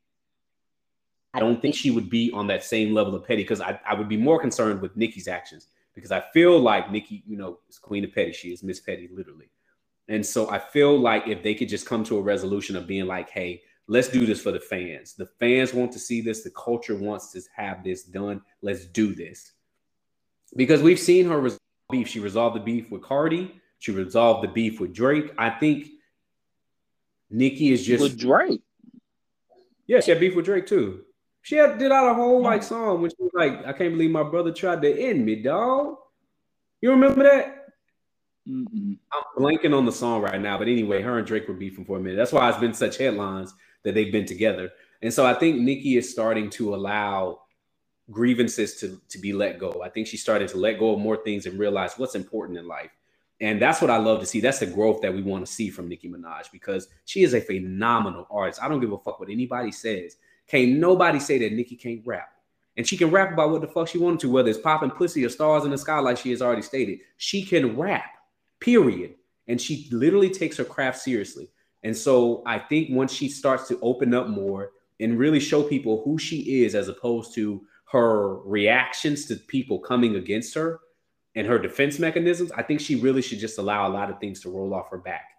I 1.32 1.40
don't 1.40 1.60
think 1.60 1.74
she 1.74 1.90
would 1.90 2.09
be 2.09 2.30
on 2.32 2.47
that 2.47 2.64
same 2.64 2.94
level 2.94 3.14
of 3.14 3.26
petty 3.26 3.43
because 3.43 3.60
I, 3.60 3.78
I 3.86 3.93
would 3.93 4.09
be 4.09 4.16
more 4.16 4.40
concerned 4.40 4.80
with 4.80 4.97
Nicki's 4.97 5.28
actions 5.28 5.68
because 5.94 6.10
I 6.10 6.22
feel 6.32 6.59
like 6.59 6.90
Nicki, 6.90 7.22
you 7.26 7.36
know, 7.36 7.59
is 7.68 7.78
queen 7.78 8.05
of 8.05 8.14
petty. 8.14 8.32
She 8.32 8.52
is 8.52 8.62
Miss 8.62 8.80
Petty, 8.80 9.10
literally. 9.12 9.51
And 10.09 10.24
so 10.24 10.49
I 10.51 10.59
feel 10.59 10.99
like 10.99 11.27
if 11.27 11.43
they 11.43 11.55
could 11.55 11.69
just 11.69 11.87
come 11.87 12.05
to 12.05 12.19
a 12.19 12.23
resolution 12.23 12.77
of 12.77 12.87
being 12.87 13.07
like, 13.07 13.31
hey, 13.31 13.62
let's 13.89 14.09
do 14.09 14.27
this 14.27 14.41
for 14.41 14.53
the 14.53 14.61
fans. 14.61 15.15
The 15.15 15.27
fans 15.41 15.74
want 15.74 15.93
to 15.93 15.99
see 15.99 16.20
this. 16.20 16.43
The 16.43 16.51
culture 16.51 16.97
wants 16.97 17.33
to 17.33 17.43
have 17.57 17.83
this 17.83 18.05
done. 18.05 18.43
Let's 18.62 18.87
do 18.87 19.15
this. 19.15 19.53
Because 20.55 20.83
we've 20.83 20.99
seen 20.99 21.27
her 21.27 21.41
resolve 21.41 21.61
beef. 21.91 22.09
She 22.09 22.20
resolved 22.20 22.57
the 22.57 22.61
beef 22.61 22.91
with 22.91 23.03
Cardi. 23.03 23.61
She 23.78 23.93
resolved 23.93 24.45
the 24.45 24.53
beef 24.53 24.81
with 24.81 24.93
Drake. 24.93 25.33
I 25.37 25.51
think 25.51 25.89
Nicki 27.31 27.73
is 27.73 27.85
just 27.85 28.03
with 28.03 28.19
Drake. 28.19 28.62
Yeah, 29.87 30.01
she 30.01 30.11
had 30.11 30.20
beef 30.20 30.35
with 30.35 30.45
Drake 30.45 30.66
too. 30.66 31.03
She 31.43 31.57
had, 31.57 31.78
did 31.78 31.93
out 31.93 32.11
a 32.11 32.15
whole 32.15 32.43
like 32.43 32.65
song 32.65 33.03
which 33.03 33.12
was 33.19 33.31
like, 33.33 33.65
I 33.65 33.73
can't 33.73 33.93
believe 33.93 34.11
my 34.11 34.24
brother 34.24 34.53
tried 34.53 34.83
to 34.83 35.01
end 35.01 35.24
me, 35.24 35.43
dog. 35.43 35.97
You 36.81 36.91
remember 36.91 37.23
that? 37.23 37.56
Mm-mm. 38.48 38.97
I'm 39.12 39.23
blanking 39.36 39.77
on 39.77 39.85
the 39.85 39.93
song 39.93 40.23
right 40.23 40.40
now, 40.40 40.59
but 40.59 40.68
anyway, 40.68 41.02
her 41.02 41.18
and 41.18 41.27
Drake 41.27 41.48
were 41.48 41.55
beefing 41.55 41.85
for 41.85 41.98
a 41.98 42.01
minute. 42.01 42.16
That's 42.16 42.32
why 42.32 42.48
it's 42.48 42.59
been 42.59 42.74
such 42.74 42.97
headlines 42.97 43.52
that 43.82 43.94
they've 43.94 44.12
been 44.12 44.27
together. 44.27 44.70
And 45.02 45.12
so 45.12 45.27
I 45.27 45.35
think 45.35 45.59
Nicki 45.59 45.97
is 45.97 46.10
starting 46.10 46.51
to 46.51 46.74
allow 46.74 47.40
grievances 48.10 48.77
to, 48.77 49.01
to 49.09 49.18
be 49.18 49.32
let 49.32 49.59
go. 49.59 49.82
I 49.85 49.89
think 49.89 50.06
she's 50.06 50.23
starting 50.23 50.48
to 50.48 50.56
let 50.56 50.78
go 50.78 50.94
of 50.94 51.01
more 51.01 51.16
things 51.16 51.47
and 51.47 51.59
realize 51.59 51.94
what's 51.97 52.14
important 52.14 52.59
in 52.59 52.68
life. 52.68 52.90
And 53.40 53.60
that's 53.60 53.81
what 53.82 53.90
I 53.90 53.98
love 53.98 54.20
to 54.20 54.27
see. 54.27 54.40
That's 54.40 54.60
the 54.60 54.66
growth 54.66 55.02
that 55.02 55.12
we 55.12 55.23
want 55.23 55.44
to 55.44 55.52
see 55.52 55.68
from 55.68 55.89
Nicki 55.89 56.09
Minaj 56.09 56.51
because 56.52 56.89
she 57.05 57.23
is 57.23 57.35
a 57.35 57.40
phenomenal 57.40 58.27
artist. 58.31 58.62
I 58.62 58.68
don't 58.68 58.81
give 58.81 58.93
a 58.93 58.98
fuck 58.98 59.20
what 59.20 59.28
anybody 59.28 59.73
says. 59.73 60.16
Can't 60.47 60.78
nobody 60.78 61.18
say 61.18 61.39
that 61.39 61.52
Nicki 61.52 61.77
can't 61.77 62.01
rap. 62.06 62.31
And 62.77 62.86
she 62.86 62.97
can 62.97 63.10
rap 63.10 63.32
about 63.32 63.51
what 63.51 63.60
the 63.60 63.66
fuck 63.66 63.89
she 63.89 63.98
wanted 63.98 64.20
to, 64.20 64.31
whether 64.31 64.48
it's 64.48 64.59
popping 64.59 64.90
pussy 64.90 65.24
or 65.24 65.28
stars 65.28 65.64
in 65.64 65.70
the 65.70 65.78
sky, 65.78 65.98
like 65.98 66.18
she 66.18 66.31
has 66.31 66.43
already 66.43 66.62
stated. 66.62 67.01
She 67.16 67.43
can 67.43 67.77
rap 67.77 68.05
period. 68.61 69.15
And 69.49 69.61
she 69.61 69.89
literally 69.93 70.31
takes 70.31 70.57
her 70.57 70.65
craft 70.65 70.99
seriously. 70.99 71.49
And 71.83 71.97
so 71.97 72.43
I 72.47 72.59
think 72.59 72.91
once 72.91 73.12
she 73.12 73.28
starts 73.28 73.69
to 73.69 73.78
open 73.81 74.12
up 74.12 74.28
more 74.28 74.73
and 74.99 75.19
really 75.19 75.41
show 75.41 75.62
people 75.62 76.03
who 76.05 76.19
she 76.19 76.62
is, 76.65 76.74
as 76.74 76.89
opposed 76.89 77.35
to 77.35 77.62
her 77.93 78.39
reactions 78.41 79.27
to 79.27 79.37
people 79.37 79.78
coming 79.78 80.16
against 80.16 80.55
her 80.55 80.81
and 81.35 81.47
her 81.47 81.59
defense 81.59 81.99
mechanisms, 81.99 82.51
I 82.53 82.62
think 82.62 82.81
she 82.81 82.97
really 82.97 83.23
should 83.23 83.39
just 83.39 83.59
allow 83.59 83.87
a 83.87 83.93
lot 83.93 84.11
of 84.11 84.19
things 84.19 84.41
to 84.41 84.51
roll 84.51 84.74
off 84.74 84.91
her 84.91 84.99
back. 84.99 85.31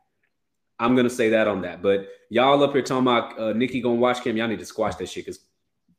I'm 0.79 0.95
gonna 0.95 1.09
say 1.09 1.29
that 1.29 1.47
on 1.47 1.61
that. 1.61 1.81
But 1.81 2.07
y'all 2.29 2.63
up 2.63 2.73
here 2.73 2.81
talking 2.81 3.01
about 3.01 3.39
uh, 3.39 3.53
Nicki 3.53 3.81
gonna 3.81 3.95
watch 3.95 4.23
Kim, 4.23 4.37
y'all 4.37 4.47
need 4.47 4.59
to 4.59 4.65
squash 4.65 4.95
that 4.95 5.09
shit 5.09 5.25
because 5.25 5.41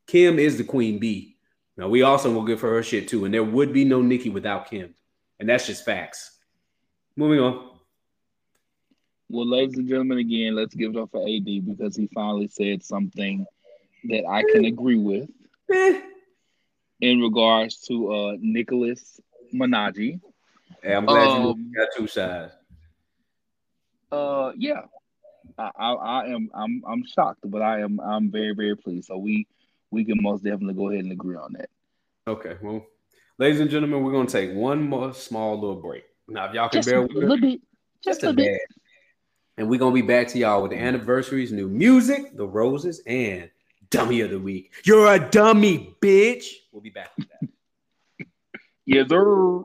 Kim 0.07 0.39
is 0.39 0.57
the 0.57 0.63
queen 0.63 0.99
bee. 0.99 1.37
Now 1.77 1.89
we 1.89 2.01
also 2.01 2.31
will 2.31 2.45
give 2.45 2.61
her 2.61 2.69
her 2.75 2.83
shit 2.83 3.07
too, 3.07 3.25
and 3.25 3.33
there 3.33 3.43
would 3.43 3.73
be 3.73 3.85
no 3.85 4.01
Nicki 4.01 4.29
without 4.29 4.69
Kim, 4.69 4.95
and 5.39 5.47
that's 5.47 5.67
just 5.67 5.85
facts. 5.85 6.38
Moving 7.19 7.41
on. 7.41 7.69
Well, 9.27 9.45
ladies 9.45 9.77
and 9.77 9.89
gentlemen, 9.89 10.19
again, 10.19 10.55
let's 10.55 10.73
give 10.73 10.95
it 10.95 10.97
up 10.97 11.11
for 11.11 11.21
AD 11.27 11.65
because 11.65 11.97
he 11.97 12.07
finally 12.15 12.47
said 12.47 12.81
something 12.81 13.45
that 14.05 14.25
I 14.25 14.41
can 14.43 14.63
agree 14.63 14.97
with 14.97 15.29
Eh. 15.69 15.99
in 17.01 17.19
regards 17.19 17.81
to 17.87 18.13
uh 18.13 18.37
Nicholas 18.39 19.19
Minaj. 19.53 20.21
Hey, 20.81 20.95
I'm 20.95 21.05
glad 21.05 21.31
Um, 21.31 21.69
you 21.73 21.77
got 21.77 21.89
two 21.93 22.07
sides. 22.07 22.53
Uh, 24.13 24.53
yeah, 24.55 24.83
I, 25.57 25.71
I, 25.77 25.93
I 25.93 26.25
am. 26.27 26.49
I'm. 26.53 26.81
I'm 26.87 27.03
shocked, 27.05 27.41
but 27.43 27.61
I 27.61 27.81
am. 27.81 27.99
I'm 27.99 28.31
very, 28.31 28.55
very 28.55 28.77
pleased. 28.77 29.07
So 29.07 29.17
we, 29.17 29.45
we 29.91 30.05
can 30.05 30.21
most 30.21 30.45
definitely 30.45 30.75
go 30.75 30.87
ahead 30.89 31.03
and 31.03 31.11
agree 31.11 31.35
on 31.35 31.51
that. 31.57 31.69
Okay, 32.27 32.55
well, 32.61 32.85
ladies 33.37 33.59
and 33.59 33.69
gentlemen, 33.69 34.05
we're 34.05 34.13
gonna 34.13 34.29
take 34.29 34.53
one 34.53 34.81
more 34.83 35.13
small 35.13 35.59
little 35.59 35.81
break. 35.81 36.05
Now, 36.29 36.45
if 36.45 36.53
y'all 36.53 36.69
can 36.69 36.77
Just 36.79 36.87
a 36.87 36.91
bear 36.91 37.01
with 37.01 37.11
little 37.13 37.37
bit. 37.39 37.61
Just, 38.03 38.23
a 38.23 38.29
a 38.29 38.33
bit. 38.33 38.45
bit. 38.45 38.61
And 39.57 39.69
we're 39.69 39.79
gonna 39.79 39.93
be 39.93 40.01
back 40.01 40.27
to 40.29 40.39
y'all 40.39 40.61
with 40.61 40.71
the 40.71 40.77
anniversaries, 40.77 41.51
new 41.51 41.67
music, 41.67 42.35
the 42.37 42.47
roses, 42.47 43.01
and 43.05 43.49
dummy 43.89 44.21
of 44.21 44.29
the 44.29 44.39
week. 44.39 44.71
You're 44.85 45.11
a 45.13 45.19
dummy, 45.19 45.95
bitch. 46.01 46.45
We'll 46.71 46.81
be 46.81 46.91
back 46.91 47.11
with 47.17 47.27
that. 47.29 48.27
Yes, 48.85 49.09
sir. 49.09 49.63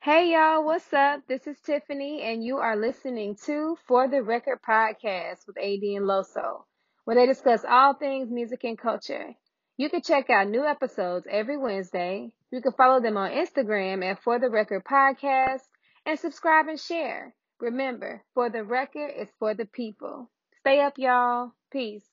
Hey 0.00 0.32
y'all, 0.32 0.64
what's 0.64 0.92
up? 0.92 1.22
This 1.26 1.48
is 1.48 1.56
Tiffany, 1.60 2.22
and 2.22 2.44
you 2.44 2.58
are 2.58 2.76
listening 2.76 3.34
to 3.46 3.76
For 3.86 4.06
the 4.06 4.22
Record 4.22 4.60
podcast 4.62 5.46
with 5.48 5.58
AD 5.58 5.82
and 5.82 6.04
Loso, 6.06 6.62
where 7.04 7.16
they 7.16 7.26
discuss 7.26 7.64
all 7.68 7.94
things 7.94 8.30
music 8.30 8.62
and 8.62 8.78
culture. 8.78 9.34
You 9.78 9.90
can 9.90 10.00
check 10.00 10.30
out 10.30 10.48
new 10.48 10.64
episodes 10.64 11.26
every 11.30 11.58
Wednesday. 11.58 12.30
You 12.50 12.62
can 12.62 12.72
follow 12.72 12.98
them 12.98 13.18
on 13.18 13.30
Instagram 13.30 14.02
at 14.02 14.22
For 14.22 14.38
the 14.38 14.48
Record 14.48 14.84
podcast 14.84 15.60
and 16.06 16.18
subscribe 16.18 16.68
and 16.68 16.80
share. 16.80 17.34
Remember, 17.60 18.22
For 18.32 18.48
the 18.48 18.64
Record 18.64 19.10
is 19.14 19.28
for 19.38 19.52
the 19.52 19.66
people. 19.66 20.30
Stay 20.60 20.80
up, 20.80 20.94
y'all. 20.96 21.52
Peace. 21.70 22.06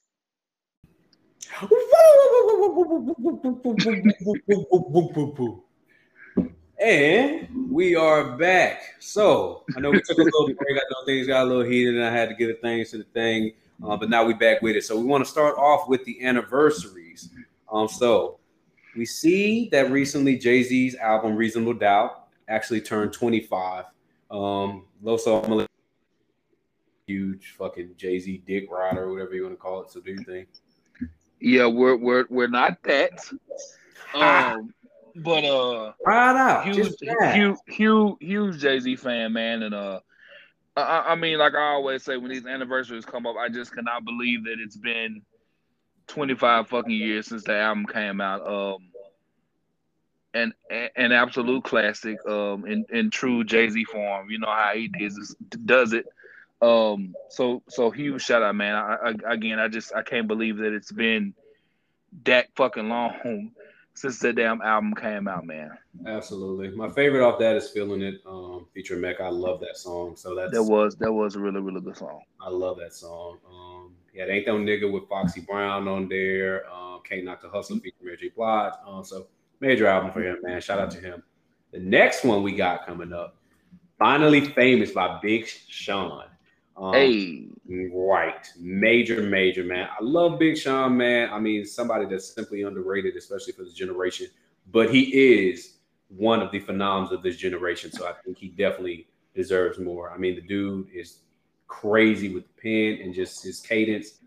And 6.84 7.72
we 7.72 7.96
are 7.96 8.36
back. 8.36 8.96
So 9.00 9.64
I 9.78 9.80
know 9.80 9.92
we 9.92 10.02
took 10.02 10.18
a 10.18 10.24
little 10.24 10.48
break. 10.48 10.58
I 10.72 10.74
know 10.74 11.06
things 11.06 11.28
got 11.28 11.44
a 11.44 11.46
little 11.46 11.64
heated, 11.64 11.96
and 11.96 12.04
I 12.04 12.12
had 12.12 12.28
to 12.28 12.36
get 12.36 12.50
a 12.50 12.56
things 12.56 12.92
to 12.92 12.98
the 12.98 13.06
thing. 13.06 13.54
Uh, 13.82 13.96
but 13.96 14.10
now 14.10 14.26
we 14.26 14.34
back 14.34 14.62
with 14.62 14.76
it. 14.76 14.84
So 14.84 15.00
we 15.00 15.06
want 15.06 15.24
to 15.24 15.32
start 15.32 15.58
off 15.58 15.88
with 15.88 16.04
the 16.04 16.26
anniversaries. 16.26 17.30
Um, 17.74 17.88
so 17.88 18.40
we 18.96 19.06
see 19.06 19.68
that 19.72 19.92
recently 19.92 20.38
Jay 20.38 20.62
Z's 20.64 20.96
album 20.96 21.36
Reasonable 21.36 21.74
Doubt 21.74 22.28
actually 22.48 22.82
turned 22.82 23.12
25. 23.14 23.86
Um, 24.30 24.86
Loso, 25.04 25.38
I'm 25.38 25.50
gonna 25.50 25.56
let 25.56 25.70
huge 27.08 27.56
fucking 27.58 27.92
Jay 27.98 28.20
Z 28.20 28.44
dick 28.46 28.72
rider, 28.72 29.12
whatever 29.12 29.34
you 29.34 29.44
want 29.44 29.54
to 29.56 29.58
call 29.58 29.82
it. 29.82 29.92
So 29.92 30.00
do 30.00 30.12
you 30.12 30.24
think? 30.24 30.48
Yeah, 31.40 31.66
we're 31.68 31.98
we're 31.98 32.26
we're 32.30 32.48
not 32.48 32.82
that. 32.84 33.20
Um, 34.16 34.72
but 35.16 35.44
uh, 35.44 35.94
Right 36.06 36.36
out. 36.36 36.66
huge, 36.66 36.94
huge, 37.02 37.58
huge, 37.68 38.16
huge 38.20 38.60
Jay 38.60 38.80
Z 38.80 38.96
fan, 38.98 39.34
man, 39.34 39.64
and 39.64 39.74
uh, 39.74 40.02
I, 40.78 41.04
I 41.08 41.16
mean, 41.16 41.40
like 41.40 41.56
I 41.56 41.72
always 41.72 42.04
say, 42.04 42.18
when 42.18 42.30
these 42.30 42.46
anniversaries 42.46 43.06
come 43.06 43.26
up, 43.26 43.38
I 43.38 43.50
just 43.50 43.74
cannot 43.74 44.06
believe 44.06 44.44
that 44.44 44.58
it's 44.60 44.78
been 44.78 45.24
25 46.14 46.68
fucking 46.68 46.92
years 46.92 47.28
since 47.28 47.44
the 47.44 47.58
album 47.58 47.86
came 47.86 48.22
out. 48.22 48.48
Um, 48.48 48.78
and 50.36 50.54
an 50.70 51.12
absolute 51.12 51.64
classic. 51.64 52.18
Um, 52.28 52.66
in 52.66 52.86
in 52.90 53.10
true 53.10 53.44
Jay 53.44 53.70
Z 53.70 53.84
form. 53.86 54.30
You 54.30 54.40
know 54.40 54.48
how 54.48 54.72
he 54.74 54.88
does 54.88 55.36
does 55.66 55.94
it. 55.94 56.06
Um, 56.62 57.14
so 57.30 57.62
so 57.68 57.92
huge 57.92 58.24
shout 58.24 58.42
out, 58.42 58.56
man. 58.56 58.76
I, 58.76 58.96
I, 58.96 59.34
again, 59.34 59.60
I 59.60 59.68
just 59.68 59.94
I 59.94 60.02
can't 60.02 60.28
believe 60.28 60.58
that 60.58 60.74
it's 60.74 60.92
been 60.92 61.34
that 62.26 62.48
fucking 62.56 62.90
long 62.90 63.52
since 63.94 64.20
the 64.20 64.34
damn 64.34 64.62
album 64.62 64.96
came 64.96 65.28
out, 65.28 65.46
man. 65.46 65.72
Absolutely. 66.08 66.70
My 66.70 66.90
favorite 66.90 67.24
off 67.24 67.38
that 67.40 67.56
is 67.56 67.70
"Feeling 67.70 68.02
It," 68.02 68.22
um, 68.26 68.66
featuring 68.74 69.02
Mecca. 69.02 69.24
I 69.24 69.30
love 69.30 69.60
that 69.60 69.78
song. 69.78 70.16
So 70.16 70.36
that's 70.36 70.54
that 70.54 70.64
was 70.64 70.96
that 70.98 71.12
was 71.12 71.36
a 71.36 71.40
really 71.40 71.60
really 71.60 71.82
good 71.82 71.98
song. 71.98 72.22
I 72.42 72.50
love 72.50 72.78
that 72.78 72.94
song. 72.94 73.38
Um, 73.48 73.83
yeah, 74.14 74.26
they 74.26 74.34
ain't 74.34 74.48
no 74.48 74.58
nigga 74.58 74.92
with 74.92 75.10
Foxy 75.10 75.42
Brown 75.42 75.88
on 75.88 76.08
there. 76.08 76.70
Um, 76.72 77.02
Can't 77.04 77.26
Knock 77.26 77.42
the 77.42 77.50
Hustle 77.50 77.78
featuring 77.78 78.06
Mary 78.06 78.18
J. 78.18 78.30
Blige. 78.30 78.74
Um, 78.86 79.04
so 79.04 79.28
major 79.60 79.88
album 79.88 80.12
for 80.12 80.22
him, 80.22 80.38
man. 80.44 80.62
Shout 80.62 80.80
out 80.80 80.92
to 80.92 81.00
him. 81.00 81.24
The 81.72 81.80
next 81.80 82.24
one 82.24 82.44
we 82.44 82.56
got 82.56 82.86
coming 82.86 83.12
up, 83.12 83.38
"Finally 83.98 84.42
Famous" 84.50 84.92
by 84.92 85.20
Big 85.22 85.48
Sean. 85.48 86.26
Um, 86.78 86.94
hey, 86.94 87.48
right, 87.92 88.48
major, 88.60 89.22
major 89.24 89.64
man. 89.64 89.90
I 90.00 90.04
love 90.04 90.40
Big 90.40 90.58
Sean, 90.58 90.98
man. 90.98 91.32
I 91.32 91.40
mean, 91.40 91.66
somebody 91.66 92.06
that's 92.06 92.34
simply 92.34 92.64
underrated, 92.64 93.16
especially 93.16 93.54
for 93.54 93.64
this 93.64 93.74
generation. 93.74 94.28
But 94.72 94.94
he 94.94 95.02
is 95.42 95.78
one 96.10 96.42
of 96.42 96.52
the 96.52 96.60
phenoms 96.60 97.12
of 97.12 97.24
this 97.24 97.38
generation, 97.38 97.92
so 97.92 98.08
I 98.08 98.14
think 98.24 98.38
he 98.38 98.50
definitely 98.50 99.08
deserves 99.36 99.80
more. 99.80 100.12
I 100.12 100.18
mean, 100.18 100.36
the 100.36 100.42
dude 100.42 100.90
is 100.94 101.20
crazy 101.82 102.34
with 102.34 102.44
the 102.44 102.62
pen 102.62 103.04
and 103.04 103.14
just 103.14 103.44
his 103.44 103.60
cadence. 103.62 104.20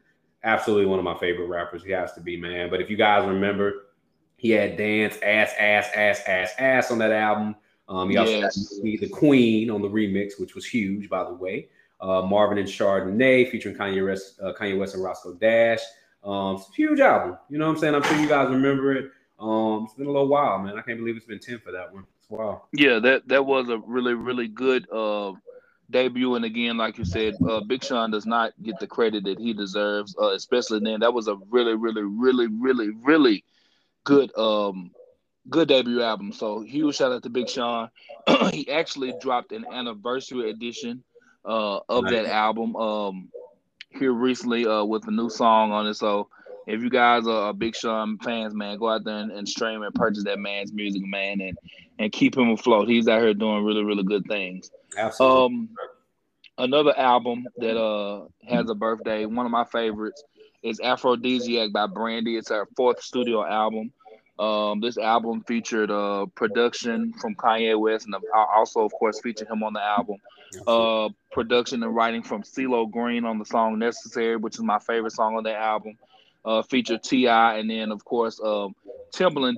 Absolutely 0.44 0.86
one 0.86 0.98
of 0.98 1.05
my 1.05 1.18
favorite 1.18 1.47
rappers. 1.47 1.82
He 1.82 1.90
has 1.90 2.12
to 2.12 2.20
be, 2.20 2.36
man. 2.36 2.70
But 2.70 2.81
if 2.81 2.90
you 2.90 2.97
guys 2.97 3.27
remember, 3.27 3.86
he 4.36 4.51
had 4.51 4.77
dance 4.77 5.16
ass 5.23 5.52
ass 5.59 5.89
ass 5.94 6.20
ass 6.27 6.52
ass 6.59 6.90
on 6.90 6.98
that 6.98 7.12
album. 7.12 7.56
Um, 7.89 8.10
he 8.10 8.16
also 8.16 8.32
yes. 8.32 8.81
had 8.82 9.01
the 9.01 9.09
Queen 9.09 9.70
on 9.70 9.81
the 9.81 9.89
remix, 9.89 10.40
which 10.40 10.55
was 10.55 10.66
huge, 10.66 11.09
by 11.09 11.24
the 11.24 11.32
way 11.32 11.68
uh, 12.01 12.23
Marvin 12.23 12.59
and 12.59 12.68
Chardonnay 12.68 13.51
featuring 13.51 13.77
Kanye 13.77 14.06
West, 14.06 14.40
uh, 14.40 14.52
Kanye 14.52 14.78
West 14.78 14.94
and 14.94 15.02
Roscoe 15.05 15.35
Dash. 15.35 15.81
Um, 16.24 16.56
it's 16.56 16.68
a 16.68 16.73
huge 16.73 17.01
album. 17.01 17.39
You 17.48 17.59
know 17.59 17.66
what 17.66 17.74
I'm 17.74 17.78
saying? 17.78 17.94
I'm 17.94 18.02
sure 18.02 18.16
you 18.18 18.28
guys 18.28 18.51
remember 18.51 18.93
it. 18.93 19.10
Um, 19.39 19.85
it's 19.85 19.94
been 19.94 20.06
a 20.06 20.10
little 20.10 20.28
while, 20.28 20.59
man. 20.59 20.78
I 20.78 20.82
can't 20.82 20.98
believe 20.98 21.16
it's 21.16 21.27
been 21.27 21.39
10 21.39 21.60
for 21.60 21.73
that 21.73 21.93
one. 21.93 22.05
Wow. 22.28 22.64
Yeah, 22.73 22.98
that 22.98 23.28
that 23.28 23.47
was 23.47 23.68
a 23.68 23.78
really, 23.78 24.14
really 24.14 24.48
good 24.48 24.90
uh, 24.90 25.32
debut. 25.91 26.35
And 26.35 26.45
again, 26.45 26.77
like 26.77 26.99
you 26.99 27.05
said, 27.05 27.35
uh, 27.49 27.61
Big 27.61 27.83
Sean 27.85 28.11
does 28.11 28.27
not 28.27 28.53
get 28.63 28.79
the 28.79 28.87
credit 28.87 29.25
that 29.25 29.39
he 29.39 29.53
deserves, 29.53 30.15
uh, 30.21 30.33
especially 30.33 30.81
then. 30.81 31.01
That 31.01 31.15
was 31.15 31.29
a 31.29 31.37
really, 31.51 31.75
really, 31.75 32.03
really, 32.03 32.47
really, 32.49 32.91
really 32.91 33.45
good 34.05 34.37
um 34.39 34.91
good 35.49 35.69
debut 35.69 36.03
album. 36.03 36.33
So 36.33 36.61
huge 36.63 36.97
shout 36.97 37.13
out 37.13 37.23
to 37.25 37.31
Big 37.31 37.49
Sean. 37.49 37.91
he 38.53 38.71
actually 38.71 39.13
dropped 39.21 39.53
an 39.53 39.65
anniversary 39.71 40.51
edition 40.51 41.03
uh, 41.45 41.81
of 41.89 42.09
that 42.09 42.27
album 42.27 42.77
um, 42.77 43.29
here 43.91 44.13
recently 44.13 44.67
uh, 44.67 44.85
with 44.85 45.07
a 45.07 45.11
new 45.11 45.29
song 45.31 45.73
on 45.73 45.87
it. 45.87 45.95
So 45.95 46.29
if 46.66 46.82
you 46.82 46.90
guys 46.90 47.26
are, 47.26 47.52
Big 47.52 47.76
Sean 47.76 48.18
fans, 48.18 48.55
man, 48.55 48.78
go 48.78 48.90
out 48.90 49.05
there 49.05 49.18
and, 49.18 49.30
and, 49.30 49.48
stream 49.48 49.82
and 49.82 49.94
purchase 49.94 50.24
that 50.24 50.38
man's 50.38 50.72
music, 50.72 51.02
man, 51.05 51.40
and 51.40 51.56
and 51.98 52.12
keep 52.12 52.36
him 52.36 52.51
afloat. 52.51 52.88
He's 52.88 53.09
out 53.09 53.22
here 53.22 53.32
doing 53.34 53.64
really, 53.64 53.84
really 53.84 54.02
good 54.02 54.26
things. 54.26 54.70
Absolutely. 54.98 55.44
Um, 55.44 55.68
another 56.59 56.97
album 56.98 57.47
that 57.59 57.80
uh 57.80 58.26
has 58.48 58.68
a 58.68 58.74
birthday, 58.74 59.26
one 59.26 59.47
of 59.47 59.52
my 59.52 59.64
favorites, 59.64 60.22
is 60.62 60.80
Aphrodisiac 60.80 61.72
by 61.72 61.86
Brandy. 61.86 62.36
It's 62.36 62.51
our 62.51 62.66
fourth 62.76 63.02
studio 63.02 63.47
album. 63.47 63.93
Um, 64.38 64.80
this 64.80 64.98
album 64.98 65.43
featured 65.47 65.90
uh, 65.90 66.26
production 66.34 67.14
from 67.14 67.34
Kanye 67.36 67.78
West, 67.78 68.06
and 68.06 68.14
also, 68.34 68.80
of 68.80 68.93
course, 68.93 69.18
featured 69.20 69.48
him 69.48 69.62
on 69.62 69.72
the 69.72 69.82
album. 69.82 70.16
Uh, 70.66 71.09
production 71.32 71.82
and 71.82 71.94
writing 71.94 72.22
from 72.22 72.43
CeeLo 72.43 72.90
Green 72.90 73.24
on 73.24 73.38
the 73.38 73.44
song 73.44 73.78
"Necessary," 73.78 74.36
which 74.36 74.56
is 74.56 74.62
my 74.62 74.78
favorite 74.78 75.12
song 75.12 75.36
on 75.36 75.43
the 75.43 75.55
album. 75.55 75.97
Uh, 76.47 76.62
featured 76.62 77.02
T.I., 77.02 77.59
and 77.59 77.68
then, 77.68 77.90
of 77.90 78.05
course, 78.05 78.40
um, 78.43 78.74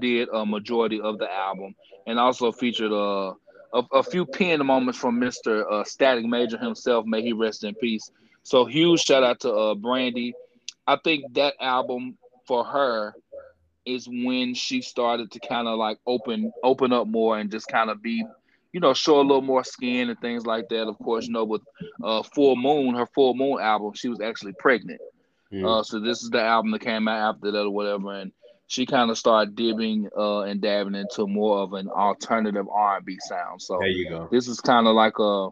did 0.00 0.28
a 0.32 0.46
majority 0.46 1.00
of 1.00 1.18
the 1.18 1.30
album, 1.30 1.74
and 2.06 2.18
also 2.18 2.50
featured 2.50 2.92
uh, 2.92 3.34
a, 3.74 3.82
a 3.92 4.02
few 4.02 4.24
pen 4.24 4.64
moments 4.64 4.98
from 4.98 5.20
Mr. 5.20 5.70
Uh, 5.70 5.84
Static 5.84 6.24
Major 6.24 6.58
himself. 6.58 7.04
May 7.06 7.22
he 7.22 7.32
rest 7.32 7.64
in 7.64 7.74
peace. 7.74 8.10
So, 8.42 8.64
huge 8.64 9.02
shout 9.02 9.22
out 9.22 9.40
to 9.40 9.52
uh, 9.52 9.74
Brandy. 9.74 10.32
I 10.86 10.96
think 11.04 11.34
that 11.34 11.54
album 11.60 12.16
for 12.46 12.64
her 12.64 13.14
is 13.84 14.08
when 14.08 14.54
she 14.54 14.82
started 14.82 15.30
to 15.32 15.40
kind 15.40 15.68
of 15.68 15.78
like 15.78 15.98
open 16.06 16.52
open 16.62 16.92
up 16.92 17.06
more 17.06 17.38
and 17.38 17.50
just 17.50 17.68
kind 17.68 17.90
of 17.90 18.02
be 18.02 18.24
you 18.72 18.80
know 18.80 18.92
show 18.94 19.20
a 19.20 19.22
little 19.22 19.42
more 19.42 19.64
skin 19.64 20.10
and 20.10 20.20
things 20.20 20.46
like 20.46 20.68
that 20.68 20.86
of 20.86 20.98
course 20.98 21.26
you 21.26 21.32
know 21.32 21.44
with 21.44 21.62
uh 22.04 22.22
full 22.22 22.56
moon 22.56 22.94
her 22.94 23.06
full 23.06 23.34
moon 23.34 23.60
album 23.60 23.92
she 23.94 24.08
was 24.08 24.20
actually 24.20 24.52
pregnant 24.58 25.00
mm. 25.52 25.64
uh 25.66 25.82
so 25.82 26.00
this 26.00 26.22
is 26.22 26.30
the 26.30 26.40
album 26.40 26.70
that 26.70 26.80
came 26.80 27.08
out 27.08 27.34
after 27.34 27.50
that 27.50 27.62
or 27.62 27.70
whatever 27.70 28.12
and 28.14 28.32
she 28.66 28.84
kind 28.84 29.10
of 29.10 29.18
started 29.18 29.56
dipping 29.56 30.08
uh 30.16 30.40
and 30.40 30.60
dabbing 30.60 30.94
into 30.94 31.26
more 31.26 31.58
of 31.58 31.72
an 31.72 31.88
alternative 31.88 32.68
r&b 32.68 33.16
sound 33.20 33.60
so 33.60 33.78
there 33.78 33.88
you 33.88 34.08
go 34.08 34.28
this 34.30 34.48
is 34.48 34.60
kind 34.60 34.86
of 34.86 34.94
like 34.94 35.18
a 35.18 35.48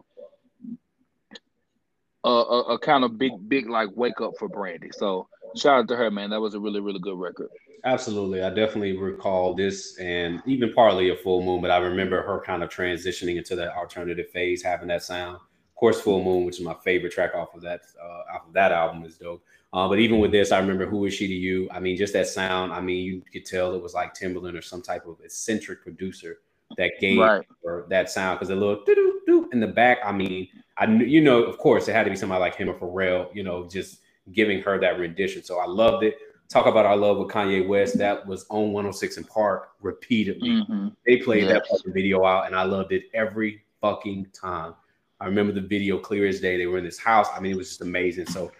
a, 2.23 2.29
a, 2.29 2.61
a 2.73 2.79
kind 2.79 3.03
of 3.03 3.17
big 3.17 3.31
big 3.47 3.69
like 3.69 3.89
wake 3.95 4.19
up 4.21 4.33
for 4.37 4.49
brandy 4.49 4.89
so 4.91 5.27
shout 5.55 5.79
out 5.79 5.87
to 5.87 5.95
her 5.95 6.11
man 6.11 6.29
that 6.29 6.41
was 6.41 6.55
a 6.55 6.59
really 6.59 6.79
really 6.79 6.99
good 6.99 7.17
record 7.17 7.49
Absolutely. 7.83 8.41
I 8.41 8.49
definitely 8.49 8.97
recall 8.97 9.53
this 9.53 9.97
and 9.97 10.41
even 10.45 10.73
partly 10.73 11.09
a 11.09 11.15
full 11.15 11.41
moon, 11.43 11.61
but 11.61 11.71
I 11.71 11.77
remember 11.77 12.21
her 12.21 12.41
kind 12.41 12.63
of 12.63 12.69
transitioning 12.69 13.37
into 13.37 13.55
that 13.55 13.75
alternative 13.75 14.29
phase, 14.31 14.63
having 14.63 14.87
that 14.89 15.03
sound. 15.03 15.35
Of 15.35 15.75
course, 15.75 16.01
Full 16.01 16.23
Moon, 16.23 16.43
which 16.43 16.59
is 16.59 16.65
my 16.65 16.75
favorite 16.83 17.13
track 17.13 17.35
off 17.35 17.53
of 17.53 17.61
that 17.61 17.81
uh, 18.01 18.35
off 18.35 18.47
of 18.47 18.53
that 18.53 18.71
album, 18.71 19.05
is 19.05 19.17
dope. 19.17 19.43
Uh, 19.73 19.87
but 19.87 19.99
even 19.99 20.19
with 20.19 20.31
this, 20.31 20.51
I 20.51 20.59
remember 20.59 20.85
"Who 20.85 21.05
Is 21.05 21.13
She 21.13 21.27
to 21.27 21.33
You." 21.33 21.69
I 21.71 21.79
mean, 21.79 21.97
just 21.97 22.13
that 22.13 22.27
sound. 22.27 22.71
I 22.71 22.81
mean, 22.81 23.03
you 23.03 23.21
could 23.31 23.45
tell 23.45 23.75
it 23.75 23.81
was 23.81 23.93
like 23.93 24.13
Timbaland 24.13 24.57
or 24.57 24.61
some 24.61 24.81
type 24.81 25.05
of 25.05 25.17
eccentric 25.23 25.81
producer 25.81 26.39
that 26.77 26.93
gave 26.99 27.19
right. 27.19 27.45
her 27.65 27.85
that 27.89 28.09
sound 28.09 28.39
because 28.39 28.49
a 28.49 28.55
little 28.55 28.83
doo 28.85 28.95
doo 28.95 29.21
doo 29.25 29.49
in 29.51 29.59
the 29.59 29.67
back. 29.67 29.99
I 30.05 30.11
mean, 30.11 30.47
I 30.77 30.85
you 30.85 31.21
know, 31.21 31.43
of 31.43 31.57
course, 31.57 31.87
it 31.87 31.93
had 31.93 32.05
to 32.05 32.09
be 32.09 32.15
somebody 32.15 32.39
like 32.39 32.55
him 32.55 32.69
or 32.69 32.75
Pharrell, 32.75 33.33
you 33.35 33.43
know, 33.43 33.67
just 33.67 33.99
giving 34.31 34.61
her 34.61 34.79
that 34.79 34.99
rendition. 34.99 35.43
So 35.43 35.59
I 35.59 35.65
loved 35.65 36.03
it 36.03 36.17
talk 36.49 36.65
about 36.65 36.85
our 36.85 36.95
love 36.95 37.17
with 37.17 37.29
Kanye 37.29 37.67
West. 37.67 37.97
That 37.97 38.25
was 38.25 38.45
on 38.49 38.71
106 38.71 39.19
& 39.23 39.29
Park 39.29 39.71
repeatedly. 39.81 40.49
Mm-hmm. 40.49 40.89
They 41.05 41.17
played 41.17 41.43
yes. 41.43 41.53
that 41.53 41.67
fucking 41.67 41.93
video 41.93 42.25
out, 42.25 42.45
and 42.47 42.55
I 42.55 42.63
loved 42.63 42.91
it 42.91 43.03
every 43.13 43.63
fucking 43.81 44.27
time. 44.33 44.73
I 45.19 45.25
remember 45.25 45.51
the 45.51 45.61
video 45.61 45.97
clear 45.97 46.27
as 46.27 46.39
day. 46.39 46.57
They 46.57 46.67
were 46.67 46.77
in 46.77 46.85
this 46.85 46.99
house. 46.99 47.27
I 47.35 47.39
mean, 47.39 47.51
it 47.51 47.57
was 47.57 47.69
just 47.69 47.81
amazing. 47.81 48.27
So 48.27 48.51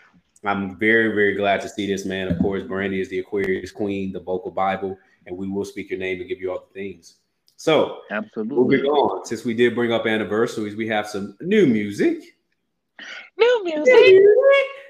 I'm 0.48 0.78
very, 0.78 1.10
very 1.10 1.36
glad 1.36 1.62
to 1.62 1.70
see 1.70 1.88
this 1.88 2.06
man. 2.06 2.28
Of 2.30 2.40
course, 2.40 2.64
Brandy 2.64 3.02
is 3.02 3.10
the 3.10 3.20
Aquarius 3.20 3.72
Queen, 3.72 4.12
the 4.12 4.20
vocal 4.20 4.52
Bible, 4.52 4.98
and 5.26 5.38
we 5.38 5.48
will 5.48 5.66
speak 5.66 5.90
your 5.90 6.00
name 6.00 6.20
and 6.20 6.30
give 6.30 6.40
you 6.40 6.52
all 6.52 6.68
the 6.68 6.80
things. 6.80 7.18
So 7.58 8.00
absolutely 8.12 8.56
moving 8.56 8.86
on. 8.86 9.26
Since 9.26 9.44
we 9.44 9.54
did 9.54 9.76
bring 9.76 9.92
up 9.92 10.06
anniversaries, 10.06 10.76
we 10.76 10.88
have 10.88 11.08
some 11.08 11.36
new 11.42 11.66
music. 11.66 12.20
New 13.38 13.64
music. 13.64 14.22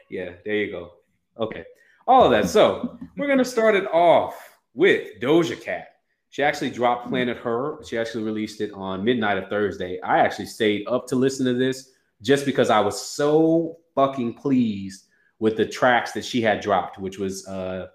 Yeah, 0.09 0.31
there 0.45 0.55
you 0.55 0.71
go. 0.71 0.93
Okay 1.39 1.65
all 2.07 2.23
of 2.23 2.31
that. 2.31 2.49
So 2.49 2.97
we're 3.17 3.27
gonna 3.27 3.45
start 3.45 3.75
it 3.75 3.85
off 3.93 4.57
with 4.73 5.19
Doja 5.21 5.61
Cat. 5.61 5.89
She 6.29 6.43
actually 6.43 6.69
dropped 6.69 7.09
Planet 7.09 7.37
Her. 7.37 7.83
She 7.83 7.97
actually 7.97 8.23
released 8.23 8.61
it 8.61 8.71
on 8.73 9.03
midnight 9.03 9.37
of 9.37 9.49
Thursday. 9.49 9.99
I 10.01 10.19
actually 10.19 10.45
stayed 10.45 10.87
up 10.87 11.07
to 11.07 11.15
listen 11.15 11.45
to 11.45 11.53
this 11.53 11.91
just 12.21 12.45
because 12.45 12.69
I 12.69 12.79
was 12.79 12.99
so 12.99 13.77
fucking 13.95 14.35
pleased 14.35 15.06
with 15.39 15.57
the 15.57 15.65
tracks 15.65 16.11
that 16.13 16.25
she 16.25 16.41
had 16.41 16.59
dropped, 16.61 16.97
which 16.99 17.19
was 17.19 17.47
uh 17.47 17.87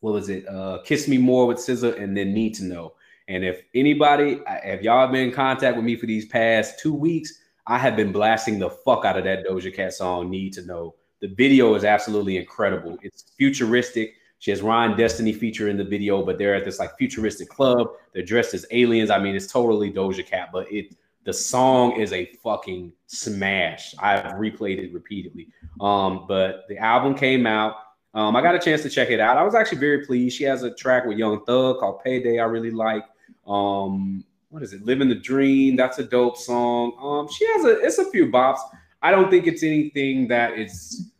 what 0.00 0.12
was 0.12 0.28
it? 0.28 0.46
Uh 0.48 0.78
Kiss 0.84 1.08
Me 1.08 1.18
More 1.18 1.46
with 1.46 1.58
SZA 1.58 2.00
and 2.00 2.16
then 2.16 2.34
Need 2.34 2.54
to 2.56 2.64
Know. 2.64 2.94
And 3.28 3.42
if 3.44 3.62
anybody, 3.74 4.40
if 4.64 4.82
y'all 4.82 5.00
have 5.00 5.12
been 5.12 5.28
in 5.28 5.32
contact 5.32 5.76
with 5.76 5.84
me 5.84 5.96
for 5.96 6.06
these 6.06 6.26
past 6.26 6.78
two 6.78 6.92
weeks, 6.92 7.32
I 7.66 7.78
have 7.78 7.96
been 7.96 8.12
blasting 8.12 8.58
the 8.58 8.68
fuck 8.68 9.06
out 9.06 9.16
of 9.16 9.24
that 9.24 9.46
Doja 9.46 9.74
Cat 9.74 9.94
song, 9.94 10.28
Need 10.28 10.52
to 10.54 10.66
Know. 10.66 10.94
The 11.20 11.28
video 11.28 11.74
is 11.74 11.84
absolutely 11.84 12.36
incredible. 12.36 12.98
It's 13.02 13.32
futuristic. 13.38 14.14
She 14.40 14.50
has 14.50 14.60
Ryan 14.60 14.94
Destiny 14.94 15.32
feature 15.32 15.70
in 15.70 15.78
the 15.78 15.84
video, 15.84 16.22
but 16.22 16.36
they're 16.36 16.54
at 16.54 16.66
this 16.66 16.78
like 16.78 16.90
futuristic 16.98 17.48
club. 17.48 17.88
They're 18.12 18.22
dressed 18.22 18.52
as 18.52 18.66
aliens. 18.70 19.08
I 19.08 19.18
mean, 19.18 19.34
it's 19.34 19.50
totally 19.50 19.90
Doja 19.90 20.26
Cat, 20.26 20.50
but 20.52 20.70
it 20.70 20.94
the 21.24 21.32
song 21.32 22.00
is 22.00 22.12
a 22.12 22.26
fucking 22.42 22.92
smash. 23.06 23.94
I've 23.98 24.34
replayed 24.34 24.78
it 24.78 24.92
repeatedly. 24.92 25.48
Um, 25.80 26.26
but 26.28 26.64
the 26.68 26.78
album 26.78 27.14
came 27.14 27.46
out. 27.46 27.76
Um, 28.12 28.36
I 28.36 28.42
got 28.42 28.54
a 28.54 28.58
chance 28.58 28.82
to 28.82 28.90
check 28.90 29.10
it 29.10 29.20
out. 29.20 29.36
I 29.36 29.42
was 29.42 29.54
actually 29.54 29.78
very 29.78 30.04
pleased. 30.04 30.36
She 30.36 30.44
has 30.44 30.62
a 30.62 30.74
track 30.74 31.04
with 31.06 31.18
Young 31.18 31.44
Thug 31.44 31.80
called 31.80 32.02
Payday. 32.04 32.38
I 32.38 32.44
really 32.44 32.70
like. 32.70 33.04
Um, 33.46 34.24
what 34.50 34.62
is 34.62 34.72
it? 34.72 34.84
Living 34.84 35.08
the 35.08 35.16
Dream. 35.16 35.74
That's 35.74 35.98
a 35.98 36.04
dope 36.04 36.36
song. 36.36 36.92
Um, 37.02 37.28
she 37.28 37.44
has 37.46 37.64
a 37.64 37.80
it's 37.80 37.98
a 37.98 38.08
few 38.10 38.30
bops. 38.30 38.60
I 39.02 39.10
don't 39.10 39.30
think 39.30 39.46
it's 39.46 39.62
anything 39.62 40.28
that 40.28 40.58
is 40.58 41.10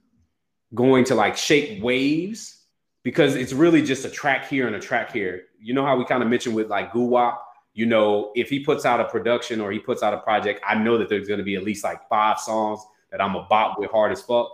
going 0.74 1.04
to 1.04 1.14
like 1.14 1.36
shake 1.36 1.82
waves, 1.82 2.64
because 3.02 3.34
it's 3.34 3.52
really 3.52 3.82
just 3.82 4.04
a 4.04 4.10
track 4.10 4.48
here 4.48 4.66
and 4.66 4.76
a 4.76 4.80
track 4.80 5.12
here. 5.12 5.44
You 5.60 5.74
know 5.74 5.84
how 5.84 5.96
we 5.96 6.04
kind 6.04 6.22
of 6.22 6.28
mentioned 6.28 6.54
with 6.54 6.68
like 6.68 6.92
Guwap, 6.92 7.36
you 7.74 7.86
know, 7.86 8.30
if 8.34 8.48
he 8.48 8.60
puts 8.60 8.84
out 8.84 9.00
a 9.00 9.04
production 9.04 9.60
or 9.60 9.72
he 9.72 9.80
puts 9.80 10.02
out 10.02 10.14
a 10.14 10.18
project, 10.18 10.60
I 10.66 10.76
know 10.76 10.96
that 10.96 11.08
there's 11.08 11.26
going 11.26 11.38
to 11.38 11.44
be 11.44 11.56
at 11.56 11.64
least 11.64 11.84
like 11.84 12.08
five 12.08 12.38
songs 12.38 12.80
that 13.10 13.20
I'm 13.20 13.34
a 13.34 13.42
bop 13.50 13.78
with 13.78 13.90
hard 13.90 14.12
as 14.12 14.22
fuck. 14.22 14.48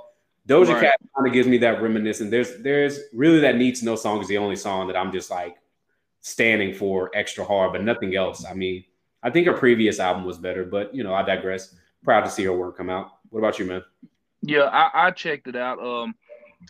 Doja 0.49 0.73
right. 0.73 0.83
Cat 0.85 1.01
kind 1.15 1.29
of 1.29 1.33
gives 1.33 1.47
me 1.47 1.59
that 1.59 1.83
reminiscence. 1.83 2.31
There's 2.31 2.57
there's 2.63 2.99
really 3.13 3.41
that 3.41 3.57
need 3.57 3.77
to 3.77 3.85
know 3.85 3.95
song 3.95 4.21
is 4.21 4.29
the 4.29 4.39
only 4.39 4.57
song 4.57 4.87
that 4.87 4.97
I'm 4.97 5.13
just 5.13 5.31
like 5.31 5.57
standing 6.23 6.75
for 6.75 7.11
extra 7.15 7.45
hard, 7.45 7.73
but 7.73 7.85
nothing 7.85 8.17
else. 8.17 8.45
I 8.45 8.55
mean, 8.55 8.85
I 9.23 9.31
think 9.31 9.47
her 9.47 9.53
previous 9.53 10.01
album 10.01 10.25
was 10.25 10.39
better, 10.39 10.65
but 10.65 10.95
you 10.95 11.05
know, 11.05 11.15
I 11.15 11.23
digress. 11.23 11.75
Proud 12.03 12.23
to 12.23 12.31
see 12.31 12.45
her 12.45 12.57
work 12.57 12.79
come 12.79 12.89
out. 12.89 13.11
What 13.29 13.41
about 13.41 13.59
you, 13.59 13.67
man? 13.67 13.85
Yeah, 14.41 14.63
I, 14.63 15.09
I 15.09 15.11
checked 15.11 15.47
it 15.47 15.57
out. 15.57 15.79
Um, 15.79 16.15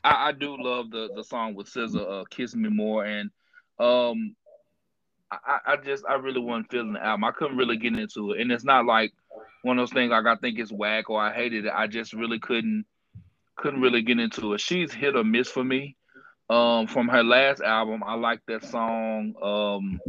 I, 0.03 0.29
I 0.29 0.33
do 0.33 0.61
love 0.61 0.91
the 0.91 1.11
the 1.15 1.23
song 1.23 1.55
with 1.55 1.69
SZA, 1.69 2.23
uh, 2.23 2.25
"Kiss 2.29 2.57
Me 2.57 2.69
More," 2.69 3.05
and 3.05 3.31
um, 3.79 4.35
I, 5.33 5.59
I 5.67 5.77
just 5.77 6.05
I 6.07 6.15
really 6.15 6.41
wasn't 6.41 6.71
feeling 6.71 6.93
the 6.95 7.05
album. 7.05 7.25
I 7.25 7.33
couldn't 7.33 7.57
really 7.57 7.77
get 7.77 7.99
into 7.99 8.33
it, 8.33 8.41
and 8.41 8.51
it's 8.51 8.65
not 8.65 8.85
like 8.85 9.13
one 9.63 9.79
of 9.79 9.83
those 9.83 9.95
things 9.95 10.11
like 10.11 10.27
I 10.27 10.37
think 10.37 10.59
it's 10.59 10.73
whack 10.73 11.11
or 11.11 11.21
I 11.21 11.33
hated 11.33 11.67
it. 11.67 11.73
I 11.75 11.87
just 11.87 12.13
really 12.13 12.39
couldn't 12.39 12.85
couldn't 13.57 13.81
really 13.81 14.03
get 14.03 14.19
into 14.19 14.55
it. 14.55 14.61
She's 14.61 14.93
hit 14.93 15.17
or 15.17 15.25
miss 15.25 15.49
for 15.51 15.65
me. 15.65 15.97
Um, 16.49 16.89
from 16.89 17.07
her 17.09 17.23
last 17.23 17.61
album, 17.61 18.03
I 18.05 18.15
like 18.15 18.41
that 18.49 18.65
song. 18.65 19.35
Um, 19.41 20.01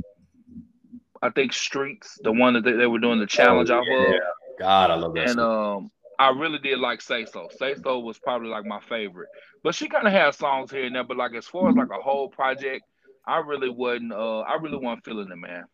I 1.22 1.30
think 1.30 1.54
Streets, 1.54 2.18
the 2.24 2.32
one 2.32 2.56
that 2.56 2.64
they, 2.64 2.72
they 2.72 2.88
were 2.88 2.98
doing 2.98 3.20
the 3.20 3.28
challenge 3.28 3.70
oh, 3.70 3.84
yeah. 3.86 3.94
off 3.94 4.08
of. 4.08 4.22
God, 4.60 4.92
I 4.92 4.96
love 4.96 5.14
that. 5.14 5.28
And 5.28 5.36
song. 5.36 5.78
um, 5.78 5.92
I 6.18 6.30
really 6.30 6.58
did 6.58 6.80
like 6.80 7.02
Say 7.02 7.26
So. 7.26 7.50
Say 7.60 7.76
So 7.76 8.00
was 8.00 8.18
probably 8.18 8.50
like 8.50 8.66
my 8.66 8.80
favorite. 8.80 9.30
But 9.64 9.76
she 9.76 9.88
kind 9.88 10.08
of 10.08 10.14
has 10.14 10.38
songs 10.38 10.72
here 10.72 10.86
and 10.86 10.96
there. 10.96 11.04
But 11.04 11.18
like 11.18 11.36
as 11.36 11.46
far 11.46 11.70
as 11.70 11.76
like 11.76 11.90
a 11.90 12.02
whole 12.02 12.30
project, 12.30 12.84
I 13.26 13.38
really 13.38 13.70
wasn't. 13.70 14.14
Uh, 14.14 14.40
I 14.40 14.56
really 14.56 14.78
wasn't 14.78 15.06
feeling 15.06 15.30
it, 15.32 15.38
man. 15.38 15.66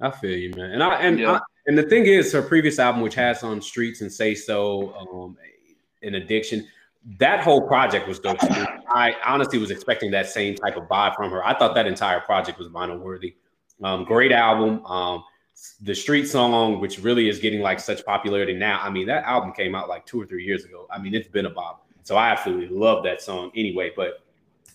I 0.00 0.10
feel 0.10 0.36
you, 0.36 0.50
man. 0.50 0.72
And 0.72 0.82
I 0.82 0.94
and 0.96 1.18
yeah. 1.18 1.32
I, 1.32 1.40
and 1.66 1.76
the 1.76 1.84
thing 1.84 2.06
is, 2.06 2.32
her 2.32 2.42
previous 2.42 2.78
album, 2.78 3.00
which 3.00 3.14
has 3.14 3.42
on 3.42 3.60
Streets 3.60 4.00
and 4.00 4.12
Say 4.12 4.34
So, 4.34 4.94
um, 4.94 5.36
an 6.02 6.14
addiction, 6.14 6.66
that 7.18 7.40
whole 7.40 7.66
project 7.66 8.06
was 8.06 8.18
dope. 8.18 8.38
I 8.42 9.14
honestly 9.24 9.58
was 9.58 9.70
expecting 9.70 10.10
that 10.12 10.28
same 10.28 10.54
type 10.54 10.76
of 10.76 10.84
vibe 10.84 11.16
from 11.16 11.30
her. 11.30 11.44
I 11.44 11.58
thought 11.58 11.74
that 11.74 11.86
entire 11.86 12.20
project 12.20 12.58
was 12.58 12.68
vinyl 12.68 13.00
worthy. 13.00 13.36
Um, 13.82 14.04
great 14.04 14.32
album. 14.32 14.84
Um, 14.86 15.24
the 15.80 15.94
street 15.94 16.26
song, 16.26 16.80
which 16.80 16.98
really 16.98 17.28
is 17.28 17.38
getting 17.38 17.60
like 17.60 17.80
such 17.80 18.04
popularity 18.04 18.54
now. 18.54 18.80
I 18.82 18.90
mean, 18.90 19.06
that 19.06 19.24
album 19.24 19.52
came 19.52 19.74
out 19.74 19.88
like 19.88 20.04
two 20.04 20.20
or 20.20 20.26
three 20.26 20.44
years 20.44 20.64
ago. 20.64 20.86
I 20.90 20.98
mean, 20.98 21.14
it's 21.14 21.28
been 21.28 21.46
a 21.46 21.50
bop. 21.50 21.86
So 22.02 22.16
I 22.16 22.30
absolutely 22.30 22.68
love 22.76 23.02
that 23.04 23.22
song 23.22 23.50
anyway. 23.54 23.92
But 23.96 24.20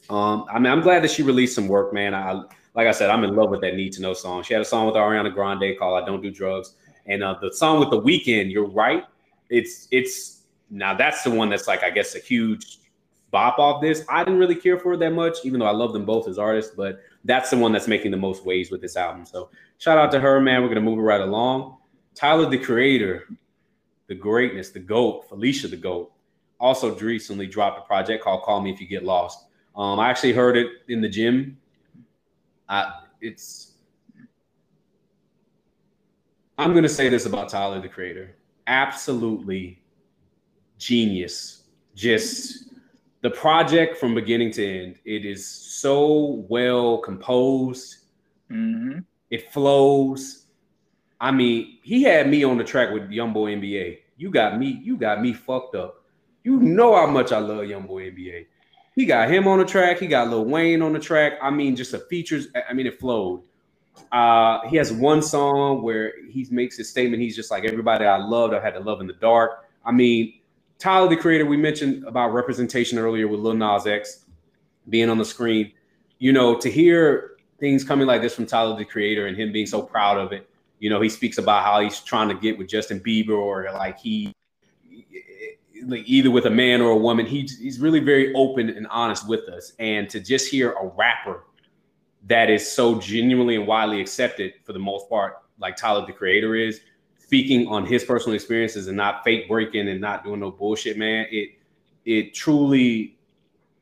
um, 0.10 0.46
I 0.52 0.60
mean, 0.60 0.72
I'm 0.72 0.82
glad 0.82 1.04
that 1.04 1.12
she 1.12 1.24
released 1.24 1.56
some 1.56 1.68
work, 1.68 1.94
man. 1.94 2.14
I 2.14 2.44
like 2.74 2.88
I 2.88 2.92
said, 2.92 3.10
I'm 3.10 3.24
in 3.24 3.36
love 3.36 3.50
with 3.50 3.62
that 3.62 3.76
Need 3.76 3.94
to 3.94 4.02
Know 4.02 4.14
song. 4.14 4.44
She 4.44 4.54
had 4.54 4.62
a 4.62 4.66
song 4.66 4.86
with 4.86 4.96
Ariana 4.96 5.34
Grande 5.34 5.78
called 5.78 6.02
"I 6.02 6.06
Don't 6.06 6.22
Do 6.22 6.32
Drugs," 6.32 6.76
and 7.06 7.24
uh, 7.24 7.36
the 7.42 7.54
song 7.54 7.80
with 7.80 7.90
the 7.90 8.02
Weeknd. 8.02 8.52
You're 8.52 8.68
right. 8.68 9.04
It's 9.50 9.88
it's 9.92 10.44
now 10.70 10.94
that's 10.94 11.24
the 11.24 11.32
one 11.32 11.50
that's 11.50 11.68
like 11.68 11.84
I 11.84 11.90
guess 11.90 12.16
a 12.16 12.20
huge 12.20 12.80
bop 13.30 13.60
off 13.60 13.82
this. 13.82 14.06
I 14.10 14.24
didn't 14.24 14.40
really 14.40 14.56
care 14.56 14.78
for 14.80 14.94
it 14.94 15.00
that 15.00 15.12
much, 15.12 15.38
even 15.44 15.60
though 15.60 15.66
I 15.66 15.72
love 15.72 15.94
them 15.94 16.06
both 16.06 16.28
as 16.28 16.38
artists. 16.38 16.74
But 16.76 17.02
that's 17.26 17.50
the 17.50 17.58
one 17.58 17.72
that's 17.72 17.88
making 17.88 18.12
the 18.12 18.18
most 18.18 18.46
waves 18.46 18.72
with 18.72 18.82
this 18.82 18.96
album. 18.96 19.26
So 19.26 19.50
shout 19.78 19.98
out 19.98 20.12
to 20.12 20.20
her, 20.20 20.40
man. 20.40 20.62
We're 20.62 20.70
gonna 20.70 20.82
move 20.82 21.00
it 21.00 21.04
right 21.04 21.22
along. 21.22 21.78
Tyler, 22.16 22.50
the 22.50 22.58
creator, 22.58 23.28
the 24.08 24.16
greatness, 24.16 24.70
the 24.70 24.80
goat, 24.80 25.28
Felicia, 25.30 25.68
the 25.68 25.78
goat, 25.78 26.12
also 26.60 26.94
recently 26.96 27.48
dropped 27.48 27.80
a 27.80 27.82
project 27.84 28.24
called 28.24 28.44
"Call 28.44 28.62
Me 28.62 28.72
If 28.72 28.80
You 28.80 28.88
Get 28.88 29.04
Lost." 29.04 29.46
Um, 29.76 30.00
I 30.00 30.10
actually 30.10 30.34
heard 30.34 30.58
it 30.58 30.68
in 30.88 31.02
the 31.02 31.10
gym. 31.10 31.58
I, 32.68 32.92
it's. 33.22 33.74
I'm 36.58 36.74
gonna 36.74 36.90
say 36.90 37.10
this 37.10 37.26
about 37.26 37.50
Tyler, 37.50 37.82
the 37.82 37.90
creator. 37.90 38.36
Absolutely 38.68 39.82
genius. 40.78 41.64
Just 41.96 42.72
the 43.22 43.30
project 43.30 43.98
from 43.98 44.16
beginning 44.16 44.52
to 44.52 44.66
end, 44.66 45.00
it 45.06 45.26
is 45.26 45.46
so 45.48 46.46
well 46.50 46.98
composed. 46.98 47.98
Mm-hmm. 48.52 49.00
It 49.30 49.52
flows. 49.52 50.48
I 51.20 51.32
mean, 51.32 51.78
he 51.84 52.04
had 52.04 52.28
me 52.30 52.44
on 52.44 52.58
the 52.58 52.64
track 52.64 52.92
with 52.92 53.10
Youngboy 53.10 53.58
NBA. 53.62 54.00
You 54.18 54.32
got 54.32 54.58
me, 54.58 54.80
you 54.84 54.98
got 54.98 55.22
me 55.22 55.34
fucked 55.34 55.76
up. 55.76 56.04
You 56.44 56.60
know 56.60 56.96
how 56.96 57.06
much 57.06 57.32
I 57.32 57.38
love 57.38 57.60
Youngboy 57.60 58.16
NBA. 58.16 58.48
He 59.02 59.08
got 59.08 59.32
him 59.32 59.48
on 59.48 59.58
the 59.58 59.66
track. 59.66 59.98
He 59.98 60.06
got 60.06 60.30
Lil 60.30 60.46
Wayne 60.46 60.84
on 60.84 60.94
the 60.94 61.00
track. 61.00 61.40
I 61.42 61.50
mean, 61.50 61.76
just 61.76 61.92
the 61.92 61.98
features. 62.02 62.50
I 62.70 62.72
mean, 62.72 62.86
it 62.86 63.00
flowed. 63.00 63.42
Uh, 64.12 64.60
he 64.68 64.76
has 64.76 64.94
one 64.94 65.24
song 65.24 65.82
where 65.82 66.14
he 66.30 66.46
makes 66.52 66.78
a 66.78 66.84
statement. 66.84 67.20
He's 67.20 67.36
just 67.36 67.50
like 67.50 67.66
everybody 67.66 68.06
I 68.06 68.18
loved. 68.18 68.54
I 68.54 68.62
had 68.62 68.76
to 68.76 68.80
love 68.80 69.02
in 69.02 69.08
the 69.08 69.14
dark. 69.14 69.66
I 69.84 69.92
mean, 69.92 70.40
Tyler, 70.78 71.10
the 71.10 71.18
creator, 71.18 71.48
we 71.48 71.58
mentioned 71.58 72.06
about 72.06 72.28
representation 72.28 73.00
earlier 73.00 73.28
with 73.28 73.40
Lil 73.40 73.56
Nas 73.56 73.88
X 73.88 74.26
being 74.88 75.10
on 75.10 75.18
the 75.18 75.26
screen. 75.26 75.72
You 76.20 76.32
know, 76.32 76.56
to 76.60 76.70
hear 76.70 77.38
things 77.60 77.84
coming 77.84 78.06
like 78.06 78.22
this 78.22 78.36
from 78.36 78.46
Tyler, 78.46 78.78
the 78.78 78.86
creator, 78.86 79.26
and 79.26 79.36
him 79.36 79.52
being 79.52 79.66
so 79.66 79.82
proud 79.82 80.20
of 80.20 80.32
it. 80.32 80.48
You 80.78 80.92
know, 80.92 81.02
he 81.02 81.10
speaks 81.10 81.40
about 81.40 81.66
how 81.66 81.82
he's 81.82 82.02
trying 82.02 82.30
to 82.30 82.36
get 82.36 82.56
with 82.56 82.68
Justin 82.68 83.00
Bieber 83.00 83.36
or 83.36 83.68
like 83.74 83.98
he, 83.98 84.32
like 85.86 86.04
either 86.06 86.32
with 86.32 86.46
a 86.46 86.50
man 86.50 86.82
or 86.82 86.92
a 86.92 86.98
woman. 86.98 87.26
He's 87.26 87.58
he's 87.60 87.80
really 87.80 88.00
very 88.00 88.34
open 88.34 88.70
and 88.70 88.88
honest 88.88 89.28
with 89.28 89.48
us. 89.50 89.74
And 89.80 90.10
to 90.10 90.20
just 90.20 90.50
hear 90.50 90.72
a 90.74 90.88
rapper 90.88 91.46
that 92.28 92.50
is 92.50 92.70
so 92.70 93.00
genuinely 93.00 93.56
and 93.56 93.66
widely 93.68 94.00
accepted 94.00 94.54
for 94.64 94.74
the 94.74 94.80
most 94.80 95.10
part, 95.10 95.38
like 95.60 95.76
Tyler, 95.76 96.06
the 96.06 96.14
creator 96.14 96.56
is, 96.56 96.82
speaking 97.18 97.68
on 97.68 97.86
his 97.86 98.04
personal 98.04 98.36
experiences 98.36 98.88
and 98.88 98.98
not 98.98 99.24
fake 99.24 99.48
breaking 99.48 99.88
and 99.88 100.02
not 100.02 100.24
doing 100.24 100.40
no 100.40 100.52
bullshit, 100.52 100.98
man, 100.98 101.26
it 101.32 101.52
it 102.06 102.34
truly 102.34 103.18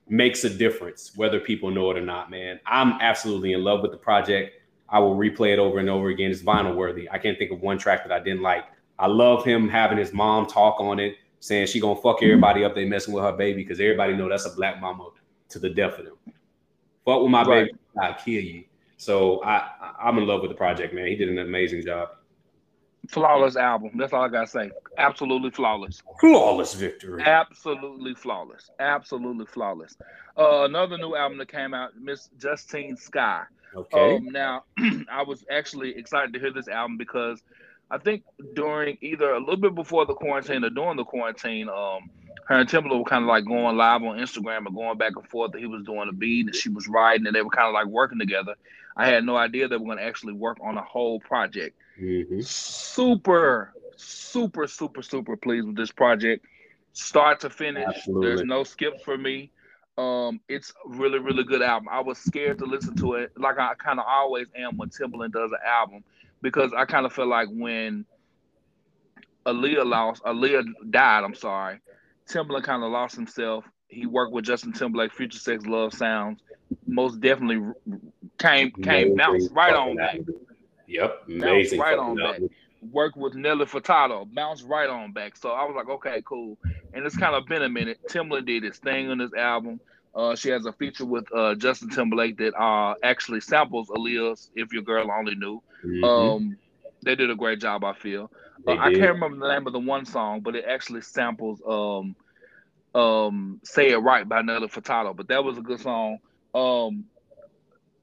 makes 0.08 0.44
a 0.44 0.50
difference 0.50 1.12
whether 1.16 1.40
people 1.40 1.70
know 1.70 1.92
it 1.92 1.98
or 1.98 2.02
not, 2.02 2.32
man. 2.32 2.60
I'm 2.66 2.94
absolutely 3.00 3.54
in 3.54 3.64
love 3.64 3.82
with 3.82 3.92
the 3.92 3.98
project. 3.98 4.56
I 4.90 5.00
will 5.00 5.16
replay 5.16 5.54
it 5.54 5.60
over 5.60 5.78
and 5.80 5.90
over 5.90 6.10
again. 6.10 6.32
It's 6.32 6.42
vinyl 6.42 6.76
worthy. 6.76 7.10
I 7.10 7.20
can't 7.20 7.38
think 7.38 7.52
of 7.52 7.62
one 7.62 7.78
track 7.78 8.04
that 8.04 8.12
I 8.12 8.20
didn't 8.20 8.42
like. 8.42 8.66
I 8.98 9.08
love 9.08 9.46
him 9.46 9.70
having 9.70 9.98
his 9.98 10.12
mom 10.12 10.46
talk 10.48 10.82
on 10.82 11.00
it, 11.00 11.16
saying 11.40 11.68
she 11.68 11.80
gonna 11.80 12.00
fuck 12.02 12.22
everybody 12.22 12.64
up. 12.64 12.76
They 12.76 12.86
messing 12.86 13.14
with 13.14 13.24
her 13.24 13.32
baby 13.32 13.64
because 13.64 13.80
everybody 13.80 14.16
know 14.16 14.30
that's 14.30 14.46
a 14.46 14.56
black 14.56 14.80
mama 14.80 15.10
to 15.50 15.60
the 15.60 15.70
death 15.70 16.00
of 16.00 16.06
them. 16.06 16.18
Fuck 17.06 17.22
with 17.22 17.32
my 17.32 17.44
right. 17.44 17.66
baby, 17.66 17.78
I'll 18.02 18.14
kill 18.14 18.44
you. 18.44 18.64
So 18.98 19.44
I 19.44 19.94
I'm 20.02 20.18
in 20.18 20.28
love 20.28 20.42
with 20.42 20.52
the 20.52 20.58
project, 20.58 20.94
man. 20.94 21.08
He 21.08 21.16
did 21.16 21.30
an 21.30 21.40
amazing 21.40 21.84
job 21.84 22.10
flawless 23.10 23.56
album. 23.56 23.92
That's 23.96 24.14
all 24.14 24.24
I 24.24 24.30
gotta 24.30 24.48
say. 24.48 24.72
Absolutely 24.98 25.52
flawless. 25.52 26.02
Flawless 26.20 26.74
victory. 26.74 27.24
Absolutely 27.24 28.14
flawless. 28.14 28.70
Absolutely 28.80 29.46
flawless. 29.46 29.98
Uh, 30.38 30.64
another 30.64 30.98
new 30.98 31.16
album 31.16 31.38
that 31.40 31.50
came 31.50 31.74
out, 31.74 31.92
Miss 32.00 32.30
Justine 32.38 32.96
Skye. 32.96 33.44
Okay. 33.76 34.16
Um, 34.16 34.26
now, 34.26 34.64
I 35.12 35.24
was 35.24 35.46
actually 35.52 35.98
excited 35.98 36.34
to 36.34 36.40
hear 36.40 36.52
this 36.52 36.68
album 36.68 36.98
because 36.98 37.42
I 37.92 37.98
think 37.98 38.24
during 38.54 38.98
either 39.02 39.32
a 39.32 39.40
little 39.40 39.58
bit 39.58 39.76
before 39.76 40.06
the 40.06 40.14
quarantine 40.14 40.64
or 40.64 40.70
during 40.70 40.98
the 40.98 41.04
quarantine, 41.04 41.70
um, 41.70 42.10
her 42.46 42.56
and 42.56 42.70
Timbaland 42.70 43.00
were 43.00 43.06
kind 43.06 43.24
of 43.24 43.28
like 43.28 43.46
going 43.46 43.78
live 43.78 44.04
on 44.04 44.18
Instagram 44.18 44.66
and 44.66 44.76
going 44.76 44.98
back 44.98 45.14
and 45.16 45.28
forth. 45.28 45.52
That 45.52 45.60
he 45.60 45.68
was 45.68 45.84
doing 45.86 46.10
a 46.10 46.14
beat 46.14 46.48
and 46.48 46.56
she 46.56 46.70
was 46.70 46.88
writing, 46.88 47.26
and 47.28 47.36
they 47.36 47.42
were 47.42 47.50
kind 47.50 47.68
of 47.68 47.74
like 47.74 47.88
working 47.88 48.20
together. 48.20 48.56
I 48.96 49.08
had 49.08 49.24
no 49.24 49.38
idea 49.38 49.68
they 49.68 49.78
were 49.78 49.86
going 49.86 49.98
to 49.98 50.04
actually 50.04 50.34
work 50.34 50.58
on 50.62 50.78
a 50.78 50.84
whole 50.84 51.20
project. 51.20 51.78
Mm-hmm. 52.00 52.42
Super, 52.42 53.74
super, 53.96 54.68
super, 54.68 55.02
super 55.02 55.38
pleased 55.38 55.68
with 55.68 55.76
this 55.76 55.92
project, 55.92 56.46
start 56.94 57.40
to 57.42 57.50
finish. 57.50 57.88
Absolutely. 57.88 58.28
There's 58.28 58.44
no 58.44 58.64
skips 58.64 59.02
for 59.04 59.18
me. 59.18 59.52
Um, 59.98 60.40
it's 60.48 60.74
really, 60.86 61.20
really 61.20 61.44
good 61.44 61.62
album. 61.62 61.90
I 61.92 62.00
was 62.00 62.18
scared 62.18 62.58
to 62.60 62.66
listen 62.66 62.96
to 62.98 63.16
it, 63.16 63.32
like 63.38 63.60
I 63.60 63.74
kind 63.76 64.00
of 64.00 64.06
always 64.08 64.48
am 64.56 64.78
when 64.78 64.90
Timbaland 64.90 65.34
does 65.34 65.52
an 65.52 65.58
album, 65.66 66.04
because 66.42 66.74
I 66.76 66.86
kind 66.86 67.06
of 67.06 67.14
feel 67.14 67.28
like 67.28 67.50
when 67.52 68.06
Aaliyah 69.46 69.86
lost, 69.86 70.24
Aaliyah 70.24 70.66
died. 70.90 71.24
I'm 71.24 71.36
sorry. 71.36 71.80
Timbaland 72.30 72.64
kind 72.64 72.84
of 72.84 72.92
lost 72.92 73.16
himself. 73.16 73.66
He 73.88 74.06
worked 74.06 74.34
with 74.34 74.46
Justin 74.46 74.72
Timberlake, 74.72 75.12
Future 75.14 75.40
Sex, 75.40 75.66
Love 75.66 75.94
Sounds. 75.94 76.42
Most 76.86 77.20
definitely 77.20 77.74
came 78.38 78.72
came 78.72 79.16
bounced 79.16 79.52
right 79.52 79.74
on 79.74 79.96
back. 79.96 80.20
Yep, 80.88 81.24
amazing. 81.28 81.80
right 81.80 81.98
on 81.98 82.16
back. 82.16 82.40
Worked 82.92 83.18
with 83.18 83.34
Nelly 83.34 83.66
Furtado, 83.66 84.32
bounced 84.34 84.64
right 84.66 84.90
on 84.90 85.12
back. 85.12 85.36
So 85.36 85.50
I 85.50 85.64
was 85.66 85.76
like, 85.76 85.90
okay, 85.90 86.22
cool. 86.26 86.58
And 86.94 87.06
it's 87.06 87.18
kind 87.18 87.36
of 87.36 87.48
been 87.48 87.64
a 87.64 87.70
minute. 87.70 88.00
Timbaland 88.10 88.46
did 88.46 88.64
his 88.64 88.78
thing 88.78 89.10
on 89.10 89.18
this 89.18 89.34
album. 89.34 89.80
Uh, 90.16 90.36
she 90.36 90.50
has 90.50 90.66
a 90.66 90.74
feature 90.74 91.06
with 91.06 91.26
uh, 91.34 91.56
Justin 91.56 91.90
Timberlake 91.90 92.38
that 92.38 92.60
uh, 92.60 92.96
actually 93.04 93.42
samples 93.42 93.90
Aaliyah's 93.90 94.50
"If 94.56 94.74
Your 94.74 94.82
Girl 94.82 95.10
Only 95.12 95.36
Knew." 95.36 95.62
Mm-hmm. 95.86 96.04
Um, 96.04 96.58
they 97.04 97.16
did 97.16 97.30
a 97.30 97.36
great 97.36 97.62
job, 97.62 97.84
I 97.84 97.94
feel. 97.94 98.32
Uh, 98.68 98.72
I 98.72 98.94
can't 98.94 99.14
remember 99.14 99.48
the 99.48 99.54
name 99.54 99.68
of 99.68 99.74
the 99.74 99.80
one 99.80 100.06
song, 100.06 100.42
but 100.42 100.56
it 100.56 100.66
actually 100.68 101.02
samples 101.02 101.62
um, 101.66 102.16
um, 103.00 103.62
"Say 103.64 103.92
It 103.92 103.98
Right" 103.98 104.28
by 104.28 104.42
Nelly 104.42 104.68
Furtado. 104.68 105.16
But 105.16 105.28
that 105.30 105.44
was 105.44 105.58
a 105.58 105.62
good 105.62 105.80
song. 105.80 106.20
Um, 106.54 107.06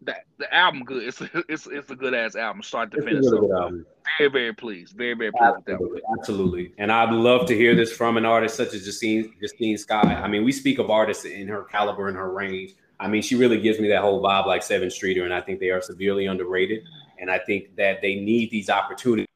that 0.06 0.24
the 0.38 0.52
album 0.54 0.82
good. 0.84 1.02
It's 1.04 1.20
a, 1.20 1.28
it's 1.48 1.66
it's 1.66 1.90
a 1.90 1.96
good 1.96 2.14
ass 2.14 2.36
album, 2.36 2.62
start 2.62 2.90
to 2.92 2.98
It's 2.98 3.06
finish. 3.06 3.24
really 3.24 3.48
So 3.48 3.84
very 4.18 4.30
very 4.30 4.54
pleased, 4.54 4.96
very 4.96 5.14
very 5.14 5.30
pleased 5.32 5.56
with 5.56 5.64
that. 5.66 5.80
one. 5.80 5.90
Absolutely, 5.90 6.02
absolutely. 6.18 6.72
And 6.78 6.90
I'd 6.90 7.12
love 7.12 7.46
to 7.48 7.54
hear 7.54 7.74
this 7.74 7.92
from 7.92 8.16
an 8.16 8.24
artist 8.24 8.56
such 8.56 8.74
as 8.74 8.84
Justine 8.84 9.34
Justine 9.40 9.76
Skye. 9.76 10.00
I 10.00 10.28
mean, 10.28 10.44
we 10.44 10.52
speak 10.52 10.78
of 10.78 10.90
artists 10.90 11.24
in 11.24 11.48
her 11.48 11.64
caliber 11.64 12.08
and 12.08 12.16
her 12.16 12.32
range. 12.32 12.74
I 12.98 13.08
mean, 13.08 13.20
she 13.20 13.34
really 13.34 13.60
gives 13.60 13.78
me 13.78 13.88
that 13.88 14.00
whole 14.00 14.22
vibe 14.22 14.46
like 14.46 14.62
Sevyn 14.62 14.90
Streeter, 14.90 15.24
and 15.24 15.34
I 15.34 15.40
think 15.42 15.60
they 15.60 15.70
are 15.70 15.82
severely 15.82 16.26
underrated. 16.26 16.82
And 17.18 17.30
I 17.30 17.38
think 17.38 17.76
that 17.76 18.00
they 18.00 18.14
need 18.16 18.50
these 18.50 18.70
opportunities, 18.70 19.26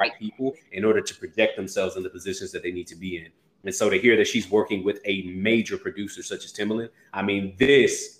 right 0.00 0.12
people, 0.18 0.54
in 0.72 0.84
order 0.84 1.00
to 1.00 1.14
project 1.14 1.56
themselves 1.56 1.96
in 1.96 2.02
the 2.02 2.10
positions 2.10 2.52
that 2.52 2.62
they 2.62 2.70
need 2.70 2.86
to 2.88 2.96
be 2.96 3.16
in. 3.16 3.28
And 3.64 3.74
so 3.74 3.90
to 3.90 3.98
hear 3.98 4.16
that 4.16 4.26
she's 4.28 4.48
working 4.50 4.84
with 4.84 5.00
a 5.04 5.22
major 5.22 5.76
producer 5.78 6.22
such 6.22 6.44
as 6.44 6.52
Timbaland, 6.52 6.90
I 7.12 7.22
mean, 7.22 7.54
this 7.58 8.17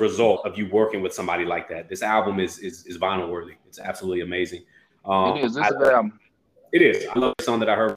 result 0.00 0.44
of 0.46 0.58
you 0.58 0.68
working 0.70 1.02
with 1.02 1.12
somebody 1.14 1.44
like 1.44 1.68
that. 1.68 1.88
This 1.88 2.02
album 2.02 2.40
is 2.40 2.58
is, 2.58 2.86
is 2.86 2.98
vinyl 2.98 3.28
worthy. 3.30 3.54
It's 3.68 3.78
absolutely 3.78 4.22
amazing. 4.22 4.64
Um, 5.04 5.36
it 5.36 5.44
is. 5.44 5.56
It's 5.56 5.66
I- 5.66 5.68
a 5.68 5.78
good 5.78 5.92
album. 5.92 6.18
it 6.72 6.82
is. 6.82 7.06
I 7.14 7.18
love 7.18 7.34
the 7.38 7.44
song 7.44 7.60
that 7.60 7.68
I 7.68 7.76
heard. 7.76 7.96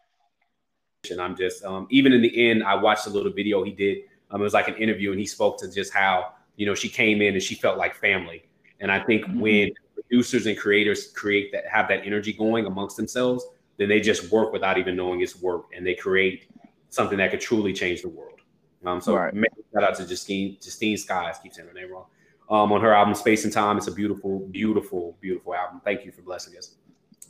And 1.12 1.20
I'm 1.20 1.36
just, 1.36 1.66
um, 1.66 1.86
even 1.90 2.14
in 2.14 2.22
the 2.22 2.50
end, 2.50 2.64
I 2.64 2.76
watched 2.76 3.08
a 3.08 3.10
little 3.10 3.32
video 3.32 3.62
he 3.64 3.72
did. 3.72 4.04
Um, 4.32 4.40
it 4.40 4.44
was 4.46 4.54
like 4.54 4.70
an 4.70 4.76
interview, 4.76 5.12
and 5.12 5.20
he 5.20 5.26
spoke 5.26 5.60
to 5.60 5.70
just 5.70 5.94
how, 5.94 6.32
you 6.56 6.66
know, 6.66 6.74
she 6.74 6.88
came 6.88 7.22
in 7.22 7.34
and 7.34 7.44
she 7.44 7.56
felt 7.56 7.78
like 7.78 7.94
family. 7.94 8.46
And 8.80 8.90
I 8.90 9.04
think 9.04 9.26
Mhm. 9.26 9.40
when 9.40 9.72
producers 9.96 10.46
and 10.46 10.58
creators 10.58 11.12
create 11.12 11.52
that, 11.52 11.66
have 11.68 11.90
that 11.90 12.06
energy 12.06 12.32
going 12.32 12.66
amongst 12.66 12.96
themselves, 12.96 13.46
then 13.78 13.90
they 13.90 14.00
just 14.00 14.32
work 14.32 14.54
without 14.54 14.78
even 14.78 14.96
knowing 14.96 15.20
it's 15.22 15.42
work, 15.42 15.66
and 15.76 15.86
they 15.86 15.94
create 15.94 16.48
something 16.90 17.18
that 17.18 17.32
could 17.32 17.42
truly 17.42 17.74
change 17.74 18.02
the 18.02 18.10
world. 18.10 18.40
Um, 18.86 19.02
so 19.02 19.16
Right. 19.16 19.34
shout 19.74 19.84
out 19.84 19.96
to 19.96 20.08
Justine, 20.08 20.58
Justine 20.62 20.98
Skies, 20.98 21.38
keep 21.42 21.54
saying 21.54 21.68
her 21.68 21.74
name 21.74 21.92
wrong. 21.92 22.06
Um, 22.50 22.72
on 22.74 22.82
her 22.82 22.94
album 22.94 23.16
Space 23.16 23.46
and 23.46 23.54
Time, 23.54 23.78
it's 23.78 23.88
a 23.88 23.92
beautiful, 23.92 24.40
beautiful, 24.52 25.18
beautiful 25.22 25.56
album. 25.56 25.82
Thank 25.84 26.06
you 26.06 26.12
for 26.12 26.22
blessing 26.22 26.58
us. 26.58 26.76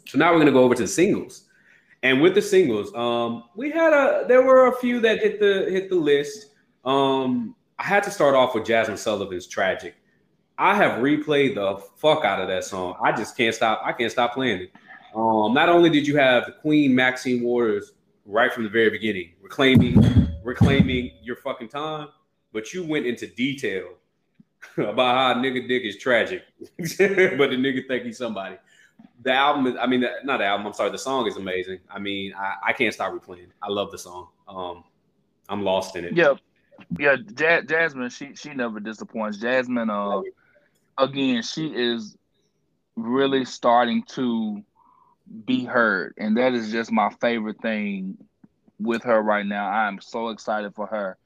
So 0.08 0.18
now 0.18 0.32
we're 0.34 0.40
gonna 0.40 0.52
go 0.52 0.64
over 0.64 0.76
to 0.76 0.82
the 0.82 0.88
singles. 0.88 1.46
And 2.02 2.22
with 2.22 2.36
the 2.36 2.42
singles, 2.42 2.94
um, 2.96 3.46
we 3.56 3.70
had 3.72 3.94
a 3.94 4.26
there 4.28 4.42
were 4.42 4.68
a 4.68 4.76
few 4.78 5.00
that 5.02 5.20
hit 5.20 5.40
the 5.40 5.68
hit 5.70 5.90
the 5.90 5.96
list. 5.96 6.48
Um, 6.84 7.56
I 7.80 7.84
had 7.84 8.04
to 8.04 8.12
start 8.12 8.36
off 8.36 8.56
with 8.56 8.66
Jazmine 8.66 8.98
Sullivan's 8.98 9.48
Tragic. 9.48 9.96
I 10.58 10.76
have 10.76 11.00
replayed 11.02 11.56
the 11.56 11.82
fuck 11.98 12.26
out 12.26 12.42
of 12.42 12.48
that 12.50 12.64
song. 12.66 12.96
I 13.02 13.12
just 13.14 13.38
can't 13.38 13.56
stop. 13.56 13.82
I 13.86 13.94
can't 13.94 14.12
stop 14.12 14.34
playing 14.34 14.64
it. 14.64 14.72
Um, 15.16 15.54
not 15.54 15.70
only 15.70 15.90
did 15.90 16.06
you 16.08 16.18
have 16.18 16.46
the 16.48 16.52
Queen 16.54 16.94
Maxine 16.94 17.42
Waters 17.44 17.94
right 18.26 18.52
from 18.52 18.64
the 18.64 18.70
very 18.70 18.90
beginning, 18.90 19.32
reclaiming 19.42 20.23
reclaiming 20.44 21.12
your 21.22 21.36
fucking 21.36 21.70
time, 21.70 22.10
but 22.52 22.74
you 22.74 22.86
went 22.86 23.06
into 23.06 23.28
detail 23.28 23.90
about 24.78 25.36
how 25.36 25.42
nigga 25.42 25.68
dick 25.68 25.84
is 25.84 25.98
tragic, 25.98 26.44
but 26.60 26.78
the 26.78 27.58
nigga 27.58 27.88
think 27.88 28.04
he's 28.04 28.18
somebody 28.18 28.58
the 29.22 29.32
album 29.32 29.68
is, 29.68 29.76
I 29.80 29.88
mean, 29.88 30.06
not 30.24 30.38
the 30.38 30.46
album, 30.46 30.68
I'm 30.68 30.74
sorry, 30.74 30.92
the 30.92 30.98
song 30.98 31.28
is 31.28 31.38
amazing. 31.38 31.80
I 31.90 32.00
mean, 32.00 32.34
I, 32.34 32.56
I 32.68 32.74
can't 32.74 32.94
stop 32.94 33.14
replaying. 33.14 33.48
I 33.62 33.70
love 33.70 33.92
the 33.92 33.98
song. 33.98 34.28
Um, 34.48 34.84
I'm 35.50 35.64
lost 35.64 35.96
in 35.96 36.06
it. 36.06 36.14
Yeah, 36.14 36.34
yeah. 36.98 37.16
Ja- 37.38 37.62
Jazmine, 37.62 38.12
she 38.12 38.36
she 38.36 38.54
never 38.54 38.80
disappoints. 38.80 39.38
Jazmine, 39.38 39.90
uh, 39.90 40.22
again, 41.04 41.42
she 41.42 41.68
is 41.68 42.18
really 42.96 43.46
starting 43.46 44.04
to 44.04 44.62
be 45.46 45.64
heard, 45.64 46.14
and 46.18 46.38
that 46.38 46.54
is 46.54 46.72
just 46.72 46.92
my 46.92 47.10
favorite 47.22 47.62
thing 47.62 48.18
with 48.80 49.04
her 49.04 49.22
right 49.22 49.46
now. 49.46 49.70
I 49.70 49.88
am 49.88 50.00
so 50.02 50.30
excited 50.30 50.74
for 50.76 50.88
her. 50.88 51.18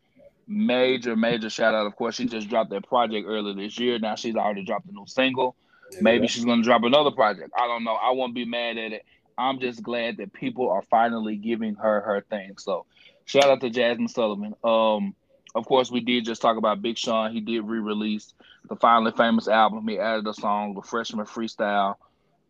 Major, 0.48 1.16
major 1.16 1.50
shout 1.50 1.76
out. 1.76 1.86
Of 1.86 1.96
course, 1.96 2.16
she 2.16 2.26
just 2.26 2.50
dropped 2.50 2.70
that 2.70 2.88
project 2.88 3.28
earlier 3.28 3.54
this 3.54 3.78
year. 3.78 4.00
Now 4.00 4.16
she's 4.16 4.36
already 4.36 4.64
dropped 4.64 4.88
a 4.88 4.92
new 4.92 5.06
single. 5.08 5.56
Maybe 6.02 6.28
she's 6.28 6.46
gonna 6.46 6.64
drop 6.64 6.84
another 6.84 7.12
project. 7.12 7.52
I 7.58 7.68
don't 7.68 7.84
know. 7.84 7.94
I 7.94 8.12
won't 8.12 8.36
be 8.36 8.46
mad 8.46 8.78
at 8.78 8.94
it. 8.94 9.06
I'm 9.38 9.60
just 9.60 9.84
glad 9.84 10.18
that 10.18 10.34
people 10.34 10.70
are 10.70 10.82
finally 10.82 11.36
giving 11.36 11.76
her 11.76 12.02
her 12.02 12.22
thing. 12.22 12.58
So 12.58 12.86
shout 13.26 13.46
out 13.46 13.62
to 13.62 13.70
Jazmine 13.70 14.10
Sullivan. 14.10 14.56
Um, 14.64 15.16
of 15.56 15.66
course, 15.66 15.92
we 15.92 16.02
did 16.02 16.26
just 16.26 16.42
talk 16.42 16.58
about 16.58 16.82
Big 16.82 16.98
Sean. 16.98 17.32
He 17.32 17.42
did 17.42 17.62
re-release 17.62 18.34
the 18.68 18.76
Finally 18.76 19.12
Famous 19.12 19.48
album. 19.48 19.88
He 19.88 20.00
added 20.00 20.28
a 20.28 20.34
song, 20.34 20.74
the 20.74 20.82
Freshman 20.82 21.26
Freestyle. 21.26 21.96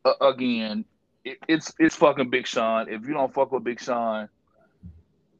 Uh, 0.03 0.13
again, 0.21 0.85
it, 1.23 1.37
it's 1.47 1.73
it's 1.79 1.95
fucking 1.95 2.29
Big 2.29 2.47
Sean. 2.47 2.89
If 2.89 3.07
you 3.07 3.13
don't 3.13 3.33
fuck 3.33 3.51
with 3.51 3.63
Big 3.63 3.79
Sean, 3.79 4.29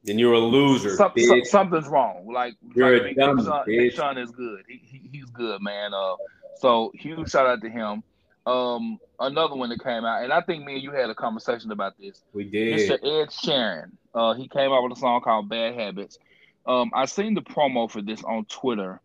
Then 0.08 0.18
you're 0.18 0.32
a 0.32 0.38
loser. 0.40 0.96
some, 0.96 1.12
some- 1.16 1.44
something's 1.44 1.86
wrong. 1.88 2.26
Like, 2.32 2.54
You're 2.74 2.92
like 2.92 3.00
a 3.00 3.04
Big, 3.04 3.16
dumb 3.16 3.36
Big 3.36 3.44
Sean, 3.46 3.62
Big 3.66 3.92
bitch. 3.92 3.96
Sean 3.96 4.18
is 4.18 4.30
good. 4.32 4.64
He, 4.68 4.80
he 4.82 5.08
he's 5.12 5.26
good, 5.26 5.62
man. 5.62 5.94
Uh, 5.94 6.16
so 6.58 6.90
huge 6.94 7.30
shout 7.30 7.46
out 7.46 7.60
to 7.62 7.70
him. 7.70 8.02
Um, 8.46 8.98
another 9.20 9.54
one 9.54 9.68
that 9.68 9.82
came 9.84 10.04
out, 10.04 10.24
and 10.24 10.32
I 10.32 10.40
think 10.40 10.64
me 10.64 10.74
and 10.74 10.82
you 10.82 10.90
had 10.90 11.10
a 11.10 11.14
conversation 11.14 11.70
about 11.70 11.98
this. 11.98 12.20
we 12.32 12.44
did. 12.44 12.78
Mr. 12.78 12.94
Ed 12.94 13.28
Sheeran. 13.28 13.90
Uh, 14.14 14.32
he 14.34 14.48
came 14.48 14.72
out 14.72 14.82
with 14.82 14.96
a 14.96 15.00
song 15.00 15.20
called 15.20 15.48
Bad 15.48 15.74
Habits. 15.74 16.18
Um, 16.66 16.90
I 16.94 17.04
seen 17.06 17.34
the 17.34 17.42
promo 17.42 17.90
for 17.90 18.02
this 18.02 18.22
on 18.24 18.46
Twitter. 18.46 19.00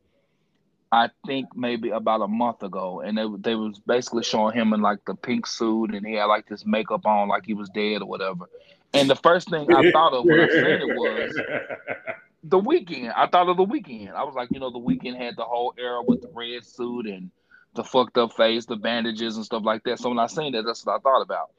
I 0.91 1.09
think 1.25 1.55
maybe 1.55 1.89
about 1.89 2.21
a 2.21 2.27
month 2.27 2.61
ago, 2.61 3.01
and 3.01 3.17
they 3.17 3.25
they 3.39 3.55
was 3.55 3.79
basically 3.79 4.23
showing 4.23 4.55
him 4.55 4.73
in 4.73 4.81
like 4.81 5.03
the 5.05 5.15
pink 5.15 5.47
suit, 5.47 5.93
and 5.93 6.05
he 6.05 6.13
had 6.13 6.25
like 6.25 6.47
this 6.47 6.65
makeup 6.65 7.05
on, 7.05 7.27
like 7.27 7.45
he 7.45 7.53
was 7.55 7.67
dead 7.69 8.01
or 8.01 8.07
whatever. 8.07 8.45
And 8.93 9.09
the 9.09 9.15
first 9.15 9.49
thing 9.49 9.73
I 9.73 9.91
thought 9.91 10.13
of 10.13 10.25
when 10.25 10.39
I 10.39 10.47
seen 10.49 10.65
it 10.65 10.95
was 10.95 11.35
the 12.43 12.59
Weeknd. 12.59 13.13
I 13.15 13.27
thought 13.27 13.49
of 13.49 13.57
the 13.57 13.65
Weeknd. 13.65 14.13
I 14.13 14.23
was 14.23 14.35
like, 14.35 14.49
you 14.51 14.59
know, 14.59 14.69
the 14.69 14.79
Weeknd 14.79 15.17
had 15.17 15.35
the 15.35 15.43
whole 15.43 15.73
era 15.77 16.03
with 16.05 16.21
the 16.21 16.29
red 16.33 16.65
suit 16.65 17.07
and 17.07 17.31
the 17.75 17.83
fucked 17.83 18.17
up 18.17 18.33
face, 18.33 18.65
the 18.65 18.75
bandages 18.75 19.35
and 19.35 19.45
stuff 19.45 19.63
like 19.65 19.83
that. 19.83 19.99
So 19.99 20.09
when 20.09 20.19
I 20.19 20.27
seen 20.27 20.51
that, 20.53 20.63
that's 20.65 20.85
what 20.85 20.95
I 20.95 20.99
thought 20.99 21.21
about. 21.21 21.51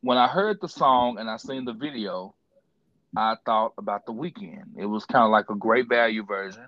When 0.00 0.18
I 0.18 0.26
heard 0.26 0.58
the 0.60 0.68
song 0.68 1.18
and 1.18 1.30
I 1.30 1.36
seen 1.36 1.64
the 1.64 1.72
video, 1.72 2.34
I 3.16 3.36
thought 3.44 3.74
about 3.78 4.06
the 4.06 4.12
Weeknd. 4.12 4.78
It 4.78 4.86
was 4.86 5.04
kind 5.04 5.24
of 5.24 5.30
like 5.30 5.50
a 5.50 5.54
great 5.54 5.88
value 5.88 6.24
version. 6.24 6.66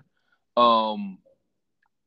Um 0.55 1.17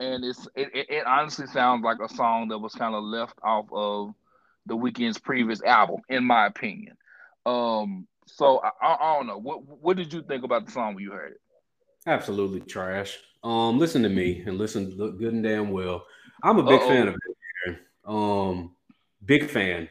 and 0.00 0.24
it's 0.24 0.46
it, 0.54 0.68
it, 0.74 0.86
it 0.90 1.06
honestly 1.06 1.46
sounds 1.48 1.84
like 1.84 1.98
a 2.00 2.08
song 2.14 2.48
that 2.48 2.58
was 2.58 2.72
kind 2.72 2.94
of 2.94 3.02
left 3.02 3.38
off 3.42 3.66
of 3.72 4.14
the 4.66 4.76
Weeknd's 4.76 5.18
previous 5.18 5.62
album, 5.62 6.00
in 6.08 6.24
my 6.24 6.46
opinion. 6.46 6.96
Um, 7.48 8.06
so 8.26 8.60
I, 8.62 8.70
I, 8.82 9.16
don't 9.16 9.26
know. 9.26 9.38
What 9.38 9.66
what 9.66 9.96
did 9.96 10.12
you 10.12 10.22
think 10.22 10.44
about 10.44 10.66
the 10.66 10.72
song 10.72 10.94
when 10.94 11.04
you 11.04 11.12
heard 11.12 11.32
it? 11.32 11.40
Absolutely 12.06 12.60
trash. 12.60 13.18
Um, 13.42 13.78
listen 13.78 14.02
to 14.02 14.08
me 14.08 14.42
and 14.46 14.58
listen 14.58 14.90
look 14.96 15.18
good 15.18 15.32
and 15.32 15.42
damn 15.42 15.70
well. 15.70 16.04
I'm 16.42 16.58
a 16.58 16.62
big 16.62 16.80
Uh-oh. 16.80 16.88
fan 16.88 17.08
of 17.08 17.14
Ed 17.66 17.78
Um, 18.04 18.72
big 19.24 19.48
fan. 19.48 19.88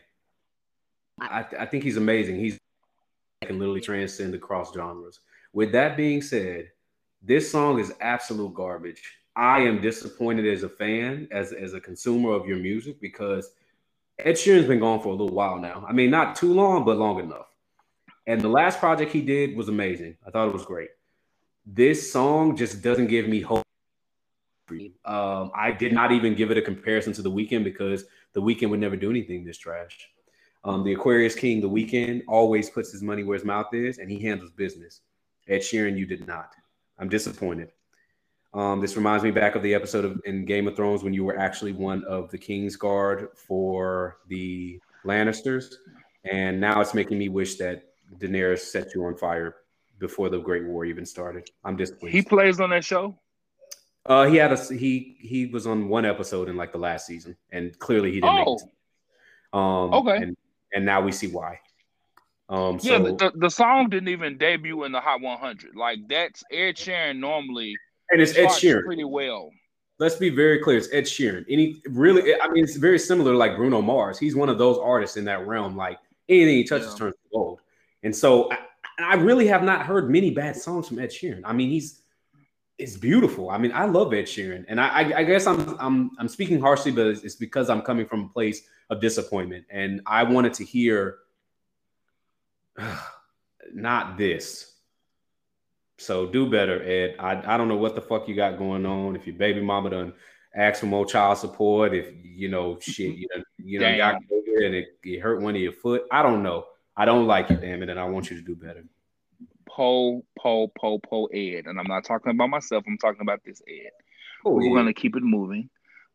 I, 1.19 1.45
I 1.59 1.65
think 1.65 1.83
he's 1.83 1.97
amazing. 1.97 2.39
He's 2.39 2.59
can 3.43 3.59
literally 3.59 3.81
transcend 3.81 4.33
across 4.35 4.73
genres. 4.73 5.19
With 5.53 5.71
that 5.71 5.97
being 5.97 6.21
said, 6.21 6.71
this 7.21 7.51
song 7.51 7.79
is 7.79 7.93
absolute 8.01 8.53
garbage. 8.53 9.01
I 9.35 9.61
am 9.61 9.81
disappointed 9.81 10.47
as 10.47 10.63
a 10.63 10.69
fan, 10.69 11.27
as 11.31 11.53
as 11.53 11.73
a 11.73 11.79
consumer 11.79 12.31
of 12.33 12.47
your 12.47 12.57
music, 12.57 12.99
because 13.01 13.51
Ed 14.19 14.33
Sheeran's 14.33 14.67
been 14.67 14.79
gone 14.79 14.99
for 15.01 15.09
a 15.09 15.11
little 15.11 15.35
while 15.35 15.59
now. 15.59 15.85
I 15.87 15.93
mean, 15.93 16.09
not 16.09 16.35
too 16.35 16.53
long, 16.53 16.83
but 16.85 16.97
long 16.97 17.19
enough. 17.19 17.47
And 18.25 18.41
the 18.41 18.49
last 18.49 18.79
project 18.79 19.11
he 19.11 19.21
did 19.21 19.55
was 19.55 19.69
amazing. 19.69 20.17
I 20.25 20.31
thought 20.31 20.47
it 20.47 20.53
was 20.53 20.65
great. 20.65 20.89
This 21.65 22.11
song 22.11 22.55
just 22.55 22.81
doesn't 22.81 23.07
give 23.07 23.27
me 23.27 23.41
hope. 23.41 23.63
Um, 25.05 25.51
I 25.55 25.71
did 25.71 25.93
not 25.93 26.11
even 26.11 26.35
give 26.35 26.51
it 26.51 26.57
a 26.57 26.61
comparison 26.61 27.13
to 27.13 27.21
the 27.21 27.31
Weeknd 27.31 27.63
because 27.63 28.05
the 28.33 28.41
Weeknd 28.41 28.69
would 28.69 28.79
never 28.79 28.97
do 28.97 29.09
anything 29.09 29.45
this 29.45 29.57
trash. 29.57 30.09
Um, 30.63 30.83
the 30.83 30.93
Aquarius 30.93 31.35
King, 31.35 31.61
the 31.61 31.69
Weeknd, 31.69 32.23
always 32.27 32.69
puts 32.69 32.91
his 32.91 33.01
money 33.01 33.23
where 33.23 33.37
his 33.37 33.45
mouth 33.45 33.73
is, 33.73 33.99
and 33.99 34.11
he 34.11 34.19
handles 34.19 34.51
business. 34.51 35.01
Ed 35.47 35.59
Sheeran, 35.59 35.97
you 35.97 36.05
did 36.05 36.27
not. 36.27 36.53
I'm 36.99 37.07
disappointed. 37.07 37.71
Um, 38.53 38.79
this 38.81 38.95
reminds 38.95 39.23
me 39.23 39.31
back 39.31 39.55
of 39.55 39.61
the 39.63 39.73
episode 39.73 40.05
of 40.05 40.19
in 40.25 40.45
Game 40.45 40.67
of 40.67 40.75
Thrones 40.75 41.03
when 41.03 41.13
you 41.13 41.23
were 41.23 41.37
actually 41.37 41.73
one 41.73 42.03
of 42.05 42.31
the 42.31 42.37
King's 42.37 42.75
Guard 42.75 43.27
for 43.35 44.17
the 44.29 44.79
Lannisters, 45.05 45.75
and 46.23 46.59
now 46.59 46.81
it's 46.81 46.93
making 46.93 47.17
me 47.17 47.29
wish 47.29 47.55
that 47.57 47.83
Daenerys 48.19 48.59
set 48.59 48.95
you 48.95 49.05
on 49.05 49.15
fire 49.15 49.55
before 49.99 50.29
the 50.29 50.39
Great 50.39 50.65
War 50.65 50.85
even 50.85 51.05
started. 51.05 51.49
I'm 51.63 51.75
displeased. 51.75 52.15
He 52.15 52.21
plays 52.21 52.59
on 52.59 52.69
that 52.71 52.85
show. 52.85 53.19
Uh, 54.05 54.25
he 54.25 54.37
had 54.37 54.53
a 54.53 54.63
he 54.73 55.17
he 55.19 55.47
was 55.47 55.67
on 55.67 55.89
one 55.89 56.05
episode 56.05 56.47
in 56.47 56.55
like 56.55 56.71
the 56.71 56.77
last 56.77 57.05
season, 57.05 57.35
and 57.51 57.77
clearly 57.79 58.11
he 58.11 58.21
didn't 58.21 58.35
make 58.37 58.47
Oh, 58.47 58.55
it. 58.55 58.61
Um, 59.53 59.93
Okay. 59.93 60.23
and, 60.23 60.37
and 60.73 60.85
now 60.85 61.01
we 61.01 61.11
see 61.11 61.27
why. 61.27 61.59
Um, 62.49 62.79
yeah. 62.81 62.99
The, 62.99 63.15
the, 63.15 63.31
the 63.35 63.49
song 63.49 63.89
didn't 63.89 64.07
even 64.07 64.37
debut 64.37 64.85
in 64.85 64.93
the 64.93 65.01
Hot 65.01 65.19
100. 65.19 65.75
Like 65.75 65.99
that's 66.07 66.43
Ed 66.51 66.77
Sheeran 66.77 67.19
normally 67.19 67.75
and 68.11 68.21
it's 68.21 68.37
Ed 68.37 68.47
Sheeran. 68.47 68.83
pretty 68.85 69.03
well. 69.03 69.51
Let's 69.99 70.15
be 70.15 70.29
very 70.29 70.59
clear. 70.59 70.77
It's 70.77 70.89
Ed 70.93 71.05
Sheeran. 71.05 71.43
Any 71.49 71.81
really, 71.89 72.39
I 72.39 72.47
mean, 72.49 72.63
it's 72.63 72.75
very 72.75 72.99
similar 72.99 73.31
to 73.31 73.37
like 73.37 73.55
Bruno 73.55 73.81
Mars. 73.81 74.19
He's 74.19 74.35
one 74.35 74.47
of 74.49 74.57
those 74.57 74.77
artists 74.77 75.17
in 75.17 75.25
that 75.25 75.47
realm. 75.47 75.75
Like 75.75 75.97
anything 76.29 76.55
he 76.55 76.63
touches 76.63 76.91
Yeah. 76.91 76.97
turns 76.97 77.15
to 77.15 77.29
gold. 77.33 77.61
And 78.03 78.15
so 78.15 78.51
I, 78.51 78.57
I 78.99 79.15
really 79.15 79.47
have 79.47 79.63
not 79.63 79.85
heard 79.85 80.09
many 80.09 80.29
bad 80.31 80.55
songs 80.55 80.87
from 80.87 80.99
Ed 80.99 81.09
Sheeran. 81.09 81.41
I 81.45 81.53
mean, 81.53 81.69
he's 81.69 82.01
it's 82.77 82.95
beautiful. 82.95 83.49
I 83.49 83.57
mean, 83.57 83.71
I 83.71 83.85
love 83.85 84.13
Ed 84.13 84.25
Sheeran, 84.25 84.63
and 84.67 84.79
I, 84.79 84.87
I, 84.87 85.17
I 85.19 85.23
guess 85.23 85.47
I'm 85.47 85.75
I'm 85.79 86.11
I'm 86.19 86.27
speaking 86.27 86.61
harshly, 86.61 86.91
but 86.91 87.07
it's, 87.07 87.23
it's 87.23 87.33
because 87.35 87.71
I'm 87.71 87.81
coming 87.81 88.05
from 88.05 88.25
a 88.25 88.27
place 88.27 88.61
of 88.91 89.01
disappointment, 89.01 89.65
and 89.71 90.01
I 90.05 90.21
wanted 90.21 90.53
to 90.55 90.63
hear 90.63 91.17
not 93.73 94.17
this. 94.17 94.73
So 95.97 96.27
do 96.27 96.49
better, 96.49 96.83
Ed. 96.83 97.15
I, 97.19 97.55
I 97.55 97.57
don't 97.57 97.67
know 97.67 97.77
what 97.77 97.95
the 97.95 98.01
fuck 98.01 98.27
you 98.27 98.35
got 98.35 98.57
going 98.57 98.85
on. 98.85 99.15
If 99.15 99.25
your 99.25 99.35
baby 99.35 99.61
mama 99.61 99.89
done 99.89 100.13
asked 100.55 100.81
for 100.81 100.85
more 100.85 101.05
child 101.05 101.37
support, 101.37 101.93
if 101.93 102.13
you 102.23 102.49
know 102.49 102.77
shit, 102.79 103.15
you 103.15 103.27
know, 103.35 103.43
you 103.57 103.79
know, 103.79 103.97
got 103.97 104.21
COVID 104.31 104.65
and 104.65 104.75
it, 104.75 104.97
it 105.03 105.19
hurt 105.19 105.41
one 105.41 105.55
of 105.55 105.61
your 105.61 105.71
foot. 105.71 106.03
I 106.11 106.21
don't 106.21 106.43
know. 106.43 106.65
I 106.95 107.05
don't 107.05 107.27
like 107.27 107.49
it, 107.51 107.61
damn 107.61 107.83
it, 107.83 107.89
and 107.89 107.99
I 107.99 108.05
want 108.05 108.29
you 108.29 108.37
to 108.37 108.43
do 108.43 108.55
better. 108.55 108.83
Po, 109.67 110.23
po, 110.39 110.71
po, 110.79 110.97
po, 110.99 111.25
Ed. 111.25 111.65
And 111.65 111.79
I'm 111.79 111.87
not 111.87 112.03
talking 112.03 112.31
about 112.31 112.49
myself, 112.49 112.83
I'm 112.87 112.97
talking 112.97 113.21
about 113.21 113.43
this 113.43 113.61
Ed. 113.67 113.91
Oh, 114.45 114.53
We're 114.53 114.63
yeah. 114.63 114.75
gonna 114.75 114.93
keep 114.93 115.15
it 115.15 115.23
moving. 115.23 115.69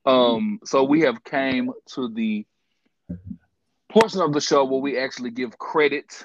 Um, 0.04 0.58
so 0.64 0.82
we 0.82 1.00
have 1.02 1.22
came 1.22 1.70
to 1.94 2.08
the 2.08 2.44
portion 3.88 4.20
of 4.20 4.32
the 4.32 4.40
show 4.40 4.64
where 4.64 4.80
we 4.80 4.98
actually 4.98 5.30
give 5.30 5.58
credit 5.58 6.24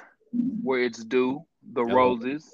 where 0.62 0.80
it's 0.80 1.04
due, 1.04 1.44
the 1.72 1.84
roses. 1.84 2.52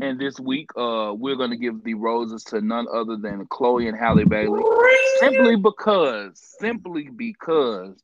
And 0.00 0.20
this 0.20 0.38
week, 0.38 0.70
uh, 0.76 1.12
we're 1.16 1.34
going 1.34 1.50
to 1.50 1.56
give 1.56 1.82
the 1.82 1.94
roses 1.94 2.44
to 2.44 2.60
none 2.60 2.86
other 2.92 3.16
than 3.16 3.46
Chloe 3.46 3.88
and 3.88 3.98
Halle 3.98 4.24
Bailey, 4.24 4.62
simply 5.18 5.56
because, 5.56 6.40
simply 6.60 7.08
because 7.08 8.00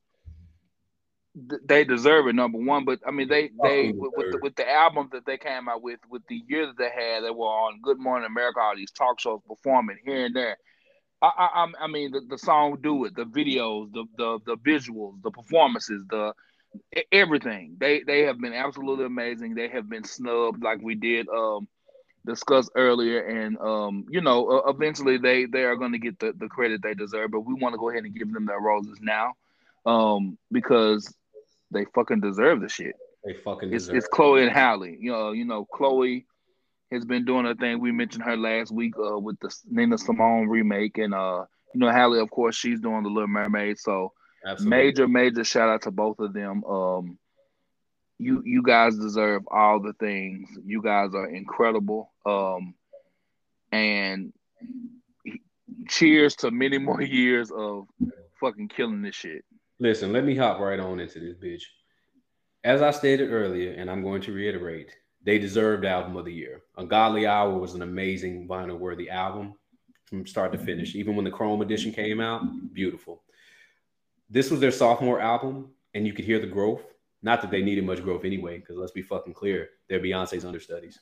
th- 1.49 1.61
they 1.65 1.85
deserve 1.85 2.27
it. 2.27 2.35
Number 2.35 2.59
one, 2.59 2.85
but 2.85 2.99
I 3.07 3.13
mean, 3.13 3.29
they 3.29 3.53
they 3.63 3.93
with, 3.93 4.13
with, 4.17 4.33
the, 4.33 4.39
with 4.43 4.57
the 4.57 4.69
album 4.69 5.09
that 5.13 5.25
they 5.25 5.39
came 5.39 5.69
out 5.69 5.83
with, 5.83 6.01
with 6.11 6.23
the 6.29 6.43
year 6.49 6.67
that 6.67 6.77
they 6.77 6.91
had, 6.91 7.23
they 7.23 7.31
were 7.31 7.47
on 7.47 7.81
Good 7.81 8.01
Morning 8.01 8.27
America, 8.27 8.59
all 8.59 8.75
these 8.75 8.91
talk 8.91 9.21
shows, 9.21 9.41
performing 9.47 9.99
here 10.05 10.27
and 10.27 10.35
there. 10.35 10.57
I, 11.23 11.49
I, 11.55 11.85
I 11.85 11.87
mean, 11.87 12.11
the, 12.11 12.23
the 12.29 12.39
song 12.39 12.79
"Do 12.83 13.05
It," 13.05 13.15
the 13.15 13.25
videos, 13.25 13.93
the 13.93 14.05
the 14.19 14.41
the 14.45 14.57
visuals, 14.57 15.23
the 15.23 15.31
performances, 15.31 16.05
the 16.11 16.35
everything. 17.13 17.77
They 17.79 18.03
they 18.03 18.23
have 18.23 18.41
been 18.41 18.53
absolutely 18.53 19.05
amazing. 19.05 19.55
They 19.55 19.69
have 19.69 19.89
been 19.89 20.05
snubbed 20.05 20.63
like 20.63 20.81
we 20.83 20.97
did 20.97 21.29
um 21.29 21.69
discuss 22.27 22.69
earlier, 22.75 23.21
and 23.21 23.59
um 23.59 24.07
you 24.09 24.21
know 24.21 24.49
uh, 24.49 24.71
eventually 24.71 25.19
they 25.19 25.47
they 25.47 25.65
are 25.65 25.77
going 25.77 25.93
to 25.93 25.99
get 25.99 26.19
the 26.19 26.33
the 26.39 26.49
credit 26.49 26.83
they 26.83 26.95
deserve. 26.95 27.31
But 27.31 27.41
we 27.41 27.55
want 27.55 27.75
to 27.75 27.79
go 27.79 27.91
ahead 27.91 28.05
and 28.05 28.15
give 28.15 28.33
them 28.33 28.47
their 28.47 28.61
roses 28.61 28.99
now, 29.01 29.33
um 29.87 30.39
because 30.51 31.13
they 31.71 31.85
fucking 31.95 32.21
deserve 32.21 32.61
the 32.61 32.69
shit. 32.69 32.95
They 33.25 33.35
fucking 33.35 33.71
deserve. 33.71 33.97
It's, 33.97 34.07
it's 34.07 34.15
Chloe 34.15 34.43
and 34.43 34.53
Halle. 34.53 34.97
You 34.99 35.13
know 35.13 35.33
you 35.33 35.45
know 35.45 35.65
Chloe 35.65 36.27
has 36.93 37.05
been 37.05 37.25
doing 37.25 37.47
a 37.47 37.55
thing. 37.55 37.81
We 37.81 37.93
mentioned 37.93 38.25
her 38.25 38.37
last 38.37 38.71
week 38.71 38.95
uh, 38.99 39.19
with 39.19 39.39
the 39.41 39.55
Nina 39.71 39.99
Simone 39.99 40.49
remake, 40.49 40.99
and 40.99 41.15
uh 41.15 41.45
you 41.75 41.81
know 41.81 41.91
Halle 41.91 42.19
of 42.21 42.31
course 42.31 42.57
she's 42.57 42.81
doing 42.81 43.03
the 43.03 43.09
Little 43.09 43.29
Mermaid, 43.29 43.79
so 43.79 44.13
Absolutely. 44.45 44.77
Major, 44.77 45.09
major 45.09 45.45
shout 45.45 45.69
out 45.69 45.83
to 45.83 45.91
both 45.91 46.19
of 46.19 46.35
them. 46.35 46.65
Um, 46.65 47.19
you 48.19 48.43
you 48.45 48.63
guys 48.63 48.97
deserve 48.97 49.43
all 49.51 49.81
the 49.81 49.95
things. 49.95 50.49
You 50.65 50.83
guys 50.83 51.15
are 51.15 51.29
incredible. 51.29 52.13
Um, 52.27 52.75
and 53.73 54.33
cheers 55.89 56.37
to 56.37 56.51
many 56.51 56.79
more 56.79 57.03
years 57.21 57.51
of 57.51 57.87
fucking 58.41 58.69
killing 58.69 59.03
this 59.03 59.15
shit. 59.15 59.45
Listen, 59.79 60.13
let 60.13 60.25
me 60.25 60.37
hop 60.37 60.61
right 60.61 60.79
on 60.79 61.01
into 61.01 61.21
this 61.21 61.37
bitch. 61.37 61.63
As 62.63 62.81
I 62.81 62.93
stated 62.93 63.31
earlier, 63.31 63.73
and 63.73 63.91
I'm 63.91 64.03
going 64.03 64.23
to 64.23 64.33
reiterate, 64.33 64.95
they 65.23 65.39
deserved 65.39 65.85
album 65.85 66.17
of 66.17 66.25
the 66.25 66.33
year. 66.33 66.63
Ungodly 66.77 67.27
Hour 67.27 67.59
was 67.59 67.75
an 67.75 67.83
amazing 67.83 68.49
vinyl 68.49 68.79
worthy 68.79 69.11
album 69.11 69.55
from 70.07 70.27
start 70.27 70.53
to 70.53 70.59
finish. 70.59 70.95
Even 70.95 71.17
when 71.17 71.25
the 71.25 71.31
Chrome 71.31 71.61
edition 71.61 71.93
came 71.93 72.21
out, 72.21 72.43
beautiful 72.73 73.25
this 74.31 74.51
was 74.51 74.61
their 74.61 74.73
sophomore 74.73 75.21
album, 75.21 75.71
and 75.95 76.07
you 76.07 76.13
could 76.13 76.25
hear 76.25 76.41
the 76.41 76.47
growth. 76.47 76.83
Not 77.23 77.41
that 77.43 77.51
they 77.51 77.63
needed 77.63 77.85
much 77.85 78.03
growth 78.03 78.25
anyway, 78.25 78.59
because 78.59 78.77
let's 78.77 78.93
be 78.93 79.03
fucking 79.03 79.35
clear, 79.35 79.69
they're 79.89 80.01
Beyonce's 80.01 80.45
understudies. 80.45 80.99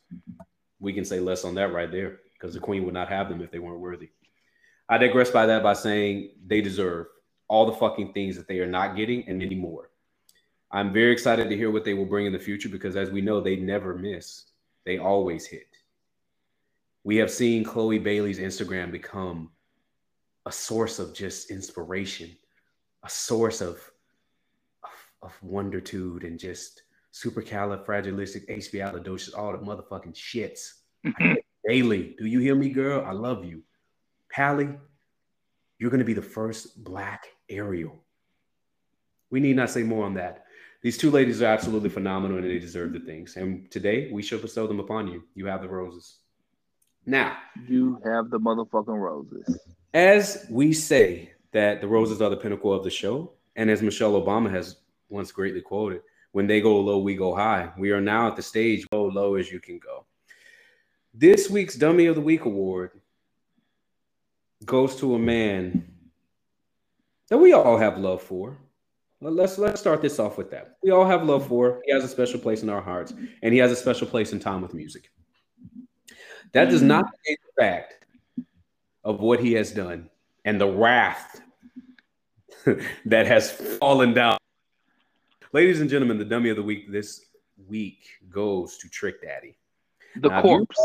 We 0.82 0.92
can 0.92 1.04
say 1.04 1.20
less 1.20 1.44
on 1.44 1.54
that 1.54 1.72
right 1.72 1.90
there, 1.90 2.18
because 2.34 2.52
the 2.52 2.60
Queen 2.60 2.84
would 2.84 2.92
not 2.92 3.08
have 3.08 3.30
them 3.30 3.40
if 3.40 3.50
they 3.50 3.58
weren't 3.58 3.80
worthy. 3.80 4.10
I 4.88 4.98
digress 4.98 5.30
by 5.30 5.46
that 5.46 5.62
by 5.62 5.72
saying 5.72 6.32
they 6.46 6.60
deserve 6.60 7.06
all 7.48 7.64
the 7.64 7.78
fucking 7.78 8.12
things 8.12 8.36
that 8.36 8.48
they 8.48 8.58
are 8.58 8.66
not 8.66 8.96
getting 8.96 9.26
and 9.26 9.38
many 9.38 9.54
more. 9.54 9.88
I'm 10.70 10.92
very 10.92 11.12
excited 11.12 11.48
to 11.48 11.56
hear 11.56 11.70
what 11.70 11.84
they 11.84 11.94
will 11.94 12.04
bring 12.04 12.26
in 12.26 12.32
the 12.34 12.38
future 12.38 12.68
because, 12.68 12.96
as 12.96 13.10
we 13.10 13.22
know, 13.22 13.40
they 13.40 13.56
never 13.56 13.96
miss. 13.96 14.44
They 14.84 14.98
always 14.98 15.46
hit. 15.46 15.68
We 17.04 17.16
have 17.16 17.30
seen 17.30 17.64
Chloe 17.64 17.98
Bailey's 17.98 18.38
Instagram 18.38 18.90
become 18.90 19.50
a 20.44 20.52
source 20.52 20.98
of 20.98 21.14
just 21.14 21.50
inspiration 21.50 22.36
a 23.02 23.10
source 23.10 23.60
of, 23.60 23.78
of, 24.82 24.90
of 25.22 25.40
wondertude 25.44 26.24
and 26.24 26.38
just 26.38 26.81
supercalifragilisticexpialidocious, 27.12 29.36
all 29.36 29.52
the 29.52 29.58
motherfucking 29.58 30.14
shits. 30.14 30.72
Mm-hmm. 31.06 31.34
Daily, 31.68 32.16
do 32.18 32.26
you 32.26 32.40
hear 32.40 32.54
me, 32.54 32.70
girl? 32.70 33.04
I 33.06 33.12
love 33.12 33.44
you. 33.44 33.62
Halle, 34.32 34.76
you're 35.78 35.90
going 35.90 36.00
to 36.00 36.04
be 36.04 36.14
the 36.14 36.22
first 36.22 36.82
black 36.82 37.26
Ariel. 37.48 38.02
We 39.30 39.40
need 39.40 39.56
not 39.56 39.70
say 39.70 39.82
more 39.82 40.04
on 40.04 40.14
that. 40.14 40.44
These 40.82 40.98
two 40.98 41.10
ladies 41.10 41.42
are 41.42 41.46
absolutely 41.46 41.90
phenomenal 41.90 42.38
and 42.38 42.46
they 42.46 42.58
deserve 42.58 42.92
the 42.92 43.00
things. 43.00 43.36
And 43.36 43.70
today 43.70 44.10
we 44.10 44.22
shall 44.22 44.40
bestow 44.40 44.66
them 44.66 44.80
upon 44.80 45.06
you. 45.06 45.22
You 45.34 45.46
have 45.46 45.62
the 45.62 45.68
roses. 45.68 46.18
Now, 47.06 47.36
you 47.68 48.00
have 48.04 48.30
the 48.30 48.38
motherfucking 48.38 48.98
roses. 48.98 49.58
As 49.94 50.46
we 50.50 50.72
say 50.72 51.30
that 51.52 51.80
the 51.80 51.86
roses 51.86 52.20
are 52.20 52.30
the 52.30 52.36
pinnacle 52.36 52.72
of 52.72 52.82
the 52.82 52.90
show. 52.90 53.32
And 53.56 53.70
as 53.70 53.82
Michelle 53.82 54.20
Obama 54.20 54.50
has 54.50 54.76
once 55.08 55.30
greatly 55.30 55.60
quoted, 55.60 56.00
when 56.32 56.46
they 56.46 56.60
go 56.60 56.80
low, 56.80 56.98
we 56.98 57.14
go 57.14 57.34
high. 57.34 57.70
We 57.78 57.92
are 57.92 58.00
now 58.00 58.26
at 58.26 58.36
the 58.36 58.42
stage 58.42 58.86
go 58.90 59.04
low 59.04 59.36
as 59.36 59.52
you 59.52 59.60
can 59.60 59.78
go. 59.78 60.04
This 61.14 61.50
week's 61.50 61.76
Dummy 61.76 62.06
of 62.06 62.14
the 62.14 62.20
Week 62.20 62.46
award 62.46 62.92
goes 64.64 64.96
to 64.96 65.14
a 65.14 65.18
man 65.18 65.86
that 67.28 67.38
we 67.38 67.52
all 67.52 67.76
have 67.76 67.98
love 67.98 68.22
for. 68.22 68.56
Let's 69.20 69.56
let's 69.56 69.80
start 69.80 70.02
this 70.02 70.18
off 70.18 70.36
with 70.36 70.50
that. 70.50 70.78
We 70.82 70.90
all 70.90 71.06
have 71.06 71.24
love 71.24 71.46
for. 71.46 71.80
He 71.84 71.92
has 71.92 72.02
a 72.02 72.08
special 72.08 72.40
place 72.40 72.62
in 72.62 72.68
our 72.68 72.80
hearts, 72.80 73.12
and 73.42 73.54
he 73.54 73.60
has 73.60 73.70
a 73.70 73.76
special 73.76 74.06
place 74.06 74.32
in 74.32 74.40
time 74.40 74.62
with 74.62 74.74
music. 74.74 75.10
That 76.52 76.70
does 76.70 76.82
not 76.82 77.04
change 77.24 77.38
the 77.46 77.62
fact 77.62 78.04
of 79.04 79.20
what 79.20 79.38
he 79.38 79.52
has 79.52 79.70
done 79.70 80.10
and 80.44 80.60
the 80.60 80.66
wrath 80.66 81.40
that 83.06 83.26
has 83.26 83.50
fallen 83.50 84.12
down. 84.12 84.38
Ladies 85.54 85.82
and 85.82 85.90
gentlemen, 85.90 86.16
the 86.16 86.24
dummy 86.24 86.48
of 86.48 86.56
the 86.56 86.62
week 86.62 86.90
this 86.90 87.26
week 87.68 87.98
goes 88.30 88.78
to 88.78 88.88
Trick 88.88 89.20
Daddy. 89.20 89.54
The 90.16 90.30
now, 90.30 90.40
corpse. 90.40 90.80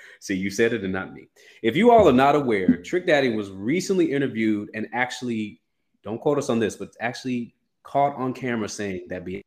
See, 0.20 0.34
you 0.34 0.50
said 0.50 0.72
it 0.72 0.82
and 0.82 0.92
not 0.92 1.14
me. 1.14 1.28
If 1.62 1.76
you 1.76 1.92
all 1.92 2.08
are 2.08 2.12
not 2.12 2.34
aware, 2.34 2.82
Trick 2.82 3.06
Daddy 3.06 3.32
was 3.32 3.52
recently 3.52 4.10
interviewed 4.10 4.70
and 4.74 4.88
actually, 4.92 5.60
don't 6.02 6.20
quote 6.20 6.38
us 6.38 6.50
on 6.50 6.58
this, 6.58 6.74
but 6.74 6.90
actually 6.98 7.54
caught 7.84 8.16
on 8.16 8.32
camera 8.32 8.68
saying 8.68 9.06
that 9.10 9.24
be. 9.24 9.44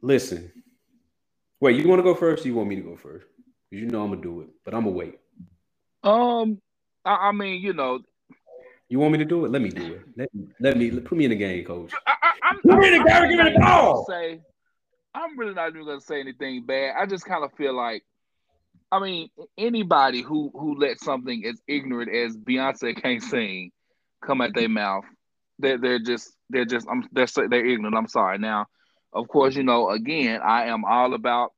Listen, 0.00 0.52
wait, 1.58 1.74
you 1.74 1.88
want 1.88 1.98
to 1.98 2.04
go 2.04 2.14
first? 2.14 2.46
you 2.46 2.54
want 2.54 2.68
me 2.68 2.76
to 2.76 2.82
go 2.82 2.94
first? 2.94 3.26
Because 3.68 3.82
you 3.82 3.90
know 3.90 4.04
I'm 4.04 4.10
gonna 4.10 4.22
do 4.22 4.42
it, 4.42 4.50
but 4.64 4.72
I'm 4.72 4.84
gonna 4.84 4.94
wait. 4.94 5.18
Um, 6.04 6.60
I, 7.04 7.28
I, 7.28 7.32
mean, 7.32 7.60
you 7.60 7.72
know, 7.72 7.98
you 8.88 8.98
want 8.98 9.12
me 9.12 9.18
to 9.18 9.24
do 9.24 9.44
it? 9.44 9.52
Let 9.52 9.62
me 9.62 9.70
do 9.70 9.94
it. 9.94 10.02
Let 10.16 10.34
me, 10.34 10.48
let 10.60 10.76
me 10.76 11.00
put 11.00 11.18
me 11.18 11.24
in 11.24 11.30
the 11.30 11.36
game, 11.36 11.64
coach. 11.64 11.92
I, 12.06 12.14
I, 12.22 12.32
I'm, 12.42 12.60
put 12.60 12.78
me 12.78 12.94
in 12.94 12.98
the 12.98 13.08
game. 13.08 13.28
Give 13.28 13.44
me 13.44 13.52
the 13.52 13.58
ball. 13.58 14.06
Say, 14.08 14.40
I'm 15.14 15.38
really 15.38 15.54
not 15.54 15.70
even 15.70 15.84
gonna 15.84 16.00
say 16.00 16.20
anything 16.20 16.64
bad. 16.64 16.94
I 16.98 17.06
just 17.06 17.24
kind 17.24 17.44
of 17.44 17.52
feel 17.52 17.76
like, 17.76 18.02
I 18.90 19.00
mean, 19.00 19.28
anybody 19.58 20.22
who 20.22 20.50
who 20.54 20.78
let 20.78 21.00
something 21.00 21.44
as 21.44 21.60
ignorant 21.66 22.14
as 22.14 22.36
Beyonce 22.36 23.00
can't 23.00 23.22
sing 23.22 23.70
come 24.24 24.40
at 24.40 24.54
their 24.54 24.68
mouth, 24.68 25.04
they're 25.58 25.78
they're 25.78 25.98
just 25.98 26.32
they're 26.48 26.64
just 26.64 26.86
I'm 26.90 27.06
they're 27.12 27.26
they're 27.48 27.66
ignorant. 27.66 27.96
I'm 27.96 28.08
sorry. 28.08 28.38
Now, 28.38 28.66
of 29.12 29.28
course, 29.28 29.54
you 29.54 29.64
know, 29.64 29.90
again, 29.90 30.40
I 30.42 30.66
am 30.66 30.84
all 30.84 31.12
about 31.14 31.52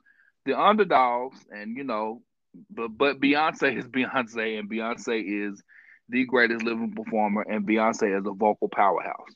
the 0.46 0.58
underdogs, 0.58 1.38
and 1.50 1.76
you 1.76 1.84
know, 1.84 2.22
but 2.70 2.88
but 2.88 3.20
Beyonce 3.20 3.78
is 3.78 3.86
Beyonce, 3.86 4.58
and 4.58 4.68
Beyonce 4.68 5.50
is 5.50 5.62
the 6.10 6.24
greatest 6.24 6.62
living 6.64 6.92
performer, 6.92 7.42
and 7.42 7.66
Beyonce 7.66 8.18
is 8.18 8.26
a 8.26 8.32
vocal 8.32 8.68
powerhouse. 8.68 9.34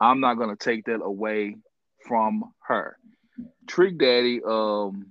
I'm 0.00 0.20
not 0.20 0.34
gonna 0.34 0.56
take 0.56 0.84
that 0.86 1.02
away 1.02 1.56
from 2.06 2.44
her. 2.66 2.96
Trick 3.66 3.98
Daddy 3.98 4.40
um 4.46 5.06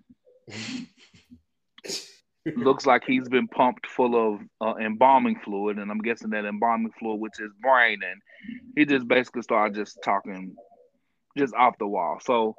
looks 2.55 2.85
like 2.85 3.03
he's 3.05 3.27
been 3.27 3.47
pumped 3.47 3.87
full 3.87 4.35
of 4.35 4.41
uh, 4.61 4.75
embalming 4.77 5.39
fluid, 5.43 5.77
and 5.79 5.89
I'm 5.89 6.01
guessing 6.01 6.29
that 6.31 6.45
embalming 6.45 6.91
fluid, 6.99 7.19
which 7.19 7.39
is 7.39 7.51
brain, 7.61 7.99
and 8.03 8.21
he 8.75 8.85
just 8.85 9.07
basically 9.07 9.41
started 9.41 9.75
just 9.75 9.99
talking 10.03 10.55
just 11.37 11.53
off 11.55 11.77
the 11.79 11.87
wall. 11.87 12.19
So 12.21 12.55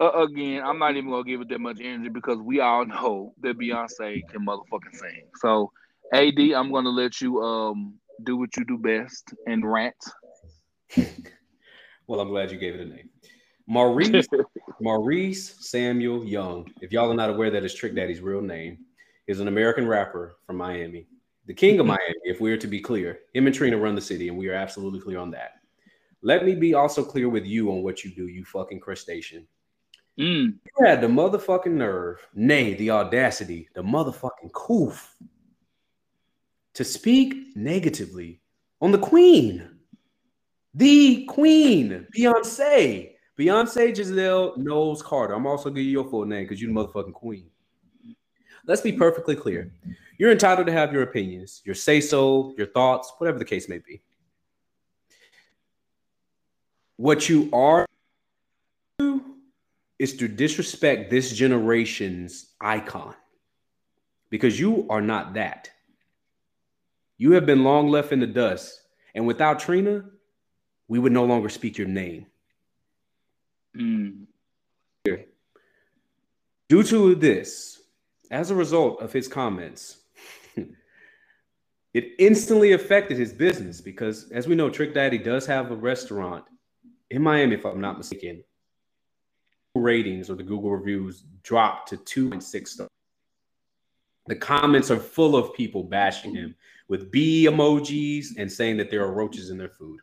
uh, 0.00 0.22
again, 0.22 0.62
I'm 0.64 0.78
not 0.78 0.96
even 0.96 1.10
gonna 1.10 1.24
give 1.24 1.40
it 1.40 1.48
that 1.50 1.60
much 1.60 1.78
energy 1.80 2.08
because 2.08 2.38
we 2.38 2.60
all 2.60 2.86
know 2.86 3.34
that 3.40 3.58
Beyonce 3.58 4.26
can 4.28 4.46
motherfucking 4.46 4.94
sing. 4.94 5.24
So, 5.36 5.72
AD, 6.12 6.38
I'm 6.38 6.72
gonna 6.72 6.90
let 6.90 7.20
you 7.20 7.40
um 7.42 7.94
do 8.22 8.36
what 8.36 8.56
you 8.56 8.64
do 8.64 8.78
best 8.78 9.32
and 9.46 9.68
rant. 9.68 9.96
well, 12.06 12.20
I'm 12.20 12.28
glad 12.28 12.50
you 12.50 12.58
gave 12.58 12.74
it 12.74 12.80
a 12.80 12.84
name. 12.84 13.08
Maurice 13.66 14.26
Maurice 14.80 15.68
Samuel 15.70 16.24
Young. 16.24 16.70
If 16.80 16.92
y'all 16.92 17.10
are 17.10 17.16
not 17.16 17.30
aware 17.30 17.50
that 17.50 17.64
is 17.64 17.74
Trick 17.74 17.94
Daddy's 17.94 18.20
real 18.20 18.42
name, 18.42 18.78
is 19.26 19.40
an 19.40 19.48
American 19.48 19.86
rapper 19.86 20.36
from 20.46 20.56
Miami, 20.56 21.06
the 21.46 21.54
king 21.54 21.80
of 21.80 21.86
Miami. 21.86 22.14
If 22.24 22.40
we 22.40 22.52
are 22.52 22.58
to 22.58 22.66
be 22.66 22.80
clear, 22.80 23.20
him 23.32 23.46
and 23.46 23.54
Trina 23.54 23.76
run 23.78 23.94
the 23.94 24.00
city, 24.00 24.28
and 24.28 24.36
we 24.36 24.48
are 24.48 24.54
absolutely 24.54 25.00
clear 25.00 25.18
on 25.18 25.30
that. 25.30 25.54
Let 26.22 26.44
me 26.44 26.54
be 26.54 26.74
also 26.74 27.04
clear 27.04 27.28
with 27.28 27.44
you 27.44 27.70
on 27.70 27.82
what 27.82 28.04
you 28.04 28.10
do, 28.10 28.28
you 28.28 28.44
fucking 28.44 28.80
crustacean. 28.80 29.46
Mm. 30.18 30.54
You 30.78 30.86
had 30.86 31.00
the 31.00 31.06
motherfucking 31.06 31.72
nerve, 31.72 32.26
nay, 32.34 32.74
the 32.74 32.90
audacity, 32.90 33.68
the 33.74 33.82
motherfucking 33.82 34.52
coof 34.52 35.16
to 36.74 36.84
speak 36.84 37.56
negatively 37.56 38.40
on 38.80 38.92
the 38.92 38.98
queen, 38.98 39.68
the 40.74 41.24
queen, 41.26 42.06
Beyonce. 42.16 43.10
Beyonce 43.38 43.94
Giselle 43.94 44.54
Knowles 44.56 45.02
Carter. 45.02 45.34
I'm 45.34 45.46
also 45.46 45.68
giving 45.68 45.86
you 45.86 45.90
your 45.90 46.04
full 46.04 46.24
name 46.24 46.44
because 46.44 46.62
you're 46.62 46.72
the 46.72 46.78
motherfucking 46.78 47.14
queen. 47.14 47.46
Let's 48.66 48.80
be 48.80 48.92
perfectly 48.92 49.34
clear. 49.34 49.72
You're 50.18 50.30
entitled 50.30 50.68
to 50.68 50.72
have 50.72 50.92
your 50.92 51.02
opinions, 51.02 51.60
your 51.64 51.74
say 51.74 52.00
so, 52.00 52.54
your 52.56 52.68
thoughts, 52.68 53.12
whatever 53.18 53.38
the 53.38 53.44
case 53.44 53.68
may 53.68 53.78
be. 53.78 54.02
What 56.96 57.28
you 57.28 57.50
are 57.52 57.86
is 59.98 60.16
to 60.16 60.28
disrespect 60.28 61.10
this 61.10 61.32
generation's 61.32 62.54
icon 62.60 63.14
because 64.30 64.58
you 64.58 64.86
are 64.88 65.02
not 65.02 65.34
that. 65.34 65.70
You 67.18 67.32
have 67.32 67.46
been 67.46 67.64
long 67.64 67.88
left 67.88 68.12
in 68.12 68.20
the 68.20 68.26
dust. 68.26 68.80
And 69.14 69.26
without 69.26 69.60
Trina, 69.60 70.04
we 70.88 70.98
would 70.98 71.12
no 71.12 71.24
longer 71.24 71.48
speak 71.48 71.78
your 71.78 71.86
name. 71.86 72.26
Mm. 73.76 74.26
Due 76.68 76.82
to 76.82 77.14
this, 77.14 77.82
as 78.30 78.50
a 78.50 78.54
result 78.54 79.00
of 79.00 79.12
his 79.12 79.28
comments, 79.28 79.98
it 81.94 82.12
instantly 82.18 82.72
affected 82.72 83.18
his 83.18 83.32
business 83.32 83.80
because, 83.80 84.30
as 84.30 84.48
we 84.48 84.54
know, 84.54 84.70
Trick 84.70 84.94
Daddy 84.94 85.18
does 85.18 85.46
have 85.46 85.70
a 85.70 85.76
restaurant 85.76 86.44
in 87.10 87.22
Miami, 87.22 87.54
if 87.54 87.64
I'm 87.64 87.80
not 87.80 87.98
mistaken. 87.98 88.42
Ratings 89.74 90.30
or 90.30 90.36
the 90.36 90.42
Google 90.42 90.70
reviews 90.70 91.24
dropped 91.42 91.90
to 91.90 91.96
2.6 91.96 92.68
stars. 92.68 92.90
The 94.26 94.36
comments 94.36 94.90
are 94.90 94.98
full 94.98 95.36
of 95.36 95.52
people 95.54 95.82
bashing 95.82 96.34
him 96.34 96.54
with 96.88 97.10
bee 97.10 97.46
emojis 97.46 98.36
and 98.38 98.50
saying 98.50 98.76
that 98.76 98.90
there 98.90 99.02
are 99.02 99.12
roaches 99.12 99.50
in 99.50 99.58
their 99.58 99.68
food. 99.68 100.00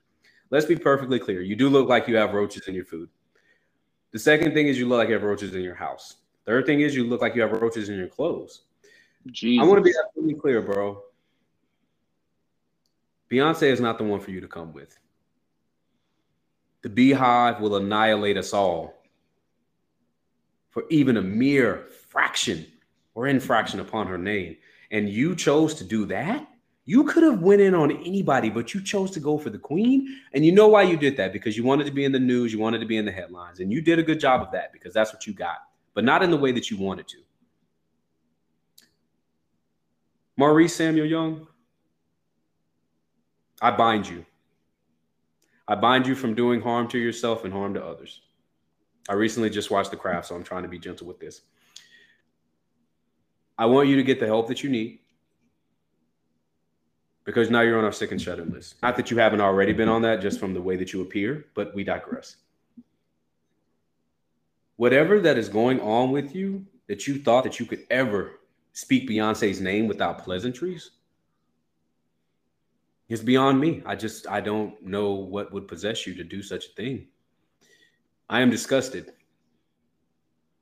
Let's 0.50 0.66
be 0.66 0.76
perfectly 0.76 1.20
clear. 1.20 1.42
You 1.42 1.56
do 1.56 1.70
look 1.70 1.88
like 1.88 2.08
you 2.08 2.16
have 2.18 2.34
roaches 2.34 2.68
in 2.68 2.76
your 2.76 2.86
food. 2.86 3.10
The 4.12 4.20
second 4.20 4.54
thing 4.54 4.68
is 4.68 4.78
you 4.78 4.88
look 4.88 4.98
like 4.98 5.08
you 5.08 5.14
have 5.14 5.24
roaches 5.24 5.56
in 5.56 5.62
your 5.62 5.76
house. 5.76 6.18
Third 6.46 6.66
thing 6.66 6.82
is 6.82 6.96
you 6.96 7.06
look 7.06 7.22
like 7.22 7.36
you 7.36 7.42
have 7.42 7.52
roaches 7.52 7.90
in 7.90 7.96
your 7.96 8.08
clothes. 8.08 8.64
Jesus. 9.28 9.64
I 9.64 9.68
want 9.68 9.78
to 9.78 9.84
be 9.84 9.94
absolutely 10.06 10.36
clear, 10.36 10.62
bro. 10.62 11.02
Beyonce 13.32 13.64
is 13.64 13.80
not 13.80 13.98
the 13.98 14.04
one 14.04 14.20
for 14.20 14.32
you 14.32 14.42
to 14.42 14.48
come 14.48 14.74
with. 14.74 14.98
The 16.82 16.90
Beyhive 16.90 17.62
will 17.62 17.78
annihilate 17.78 18.38
us 18.38 18.54
all 18.54 19.02
for 20.72 20.84
even 20.90 21.18
a 21.18 21.22
mere 21.22 21.88
fraction 22.10 22.66
or 23.14 23.28
infraction 23.28 23.80
upon 23.80 24.08
her 24.08 24.18
name. 24.18 24.58
And 24.90 25.08
you 25.08 25.36
chose 25.36 25.76
to 25.76 25.84
do 25.84 26.06
that? 26.08 26.48
You 26.86 27.04
could 27.04 27.24
have 27.24 27.42
went 27.42 27.62
in 27.62 27.76
on 27.76 27.92
anybody, 27.92 28.50
but 28.50 28.74
you 28.74 28.82
chose 28.82 29.12
to 29.12 29.20
go 29.20 29.38
for 29.38 29.50
the 29.50 29.60
queen. 29.60 30.18
And 30.34 30.44
you 30.44 30.52
know 30.52 30.68
why 30.68 30.82
you 30.84 30.98
did 30.98 31.16
that? 31.18 31.32
Because 31.32 31.56
you 31.56 31.64
wanted 31.64 31.86
to 31.86 31.92
be 31.92 32.06
in 32.06 32.12
the 32.12 32.20
news, 32.20 32.52
you 32.52 32.60
wanted 32.60 32.80
to 32.80 32.88
be 32.88 32.98
in 32.98 33.06
the 33.06 33.12
headlines, 33.12 33.60
and 33.60 33.72
you 33.72 33.82
did 33.82 34.00
a 34.00 34.04
good 34.04 34.20
job 34.20 34.42
of 34.42 34.52
that 34.52 34.74
because 34.74 34.94
that's 34.94 35.14
what 35.14 35.28
you 35.28 35.34
got, 35.34 35.58
but 35.94 36.04
not 36.04 36.24
in 36.24 36.32
the 36.32 36.38
way 36.38 36.52
that 36.52 36.72
you 36.72 36.78
wanted 36.78 37.08
to. 37.10 37.18
Maurice 40.38 40.76
Samuel 40.76 41.06
Young, 41.06 41.48
I 43.62 43.70
bind 43.70 44.10
you. 44.10 44.26
I 45.68 45.76
bind 45.76 46.08
you 46.08 46.16
from 46.16 46.34
doing 46.34 46.62
harm 46.62 46.88
to 46.90 46.98
yourself 46.98 47.46
and 47.46 47.54
harm 47.54 47.76
to 47.76 47.86
others. 47.86 48.22
I 49.08 49.14
recently 49.14 49.52
just 49.52 49.70
watched 49.70 49.92
The 49.92 49.98
Craft, 49.98 50.28
so 50.28 50.36
I'm 50.36 50.44
trying 50.44 50.64
to 50.64 50.70
be 50.70 50.80
gentle 50.80 51.06
with 51.06 51.20
this. 51.20 51.42
I 53.58 53.66
want 53.66 53.88
you 53.88 53.96
to 53.98 54.04
get 54.04 54.20
the 54.20 54.26
help 54.26 54.48
that 54.48 54.64
you 54.64 54.70
need 54.70 55.00
because 57.24 57.50
now 57.50 57.62
you're 57.62 57.78
on 57.78 57.86
our 57.86 57.92
sick 57.92 58.12
and 58.12 58.28
in 58.28 58.52
list. 58.52 58.76
Not 58.82 58.96
that 58.98 59.12
you 59.12 59.18
haven't 59.18 59.42
already 59.42 59.74
been 59.74 59.90
on 59.90 60.02
that 60.02 60.22
just 60.22 60.40
from 60.40 60.54
the 60.54 60.62
way 60.62 60.76
that 60.78 60.94
you 60.94 61.02
appear, 61.02 61.46
but 61.54 61.74
we 61.76 61.84
digress. 61.84 62.38
Whatever 64.78 65.20
that 65.20 65.38
is 65.38 65.48
going 65.48 65.80
on 65.80 66.12
with 66.12 66.34
you 66.36 66.66
that 66.88 67.08
you 67.08 67.20
thought 67.20 67.44
that 67.44 67.60
you 67.60 67.66
could 67.66 67.86
ever 67.90 68.40
speak 68.74 69.08
Beyonce's 69.08 69.62
name 69.62 69.88
without 69.88 70.24
pleasantries 70.24 70.92
is 73.10 73.22
beyond 73.22 73.60
me. 73.60 73.84
I 73.86 73.96
just, 73.96 74.28
I 74.28 74.42
don't 74.42 74.82
know 74.82 75.12
what 75.12 75.52
would 75.52 75.68
possess 75.68 76.08
you 76.08 76.16
to 76.16 76.24
do 76.24 76.42
such 76.42 76.68
a 76.68 76.72
thing. 76.72 77.08
I 78.30 78.42
am 78.42 78.50
disgusted. 78.50 79.12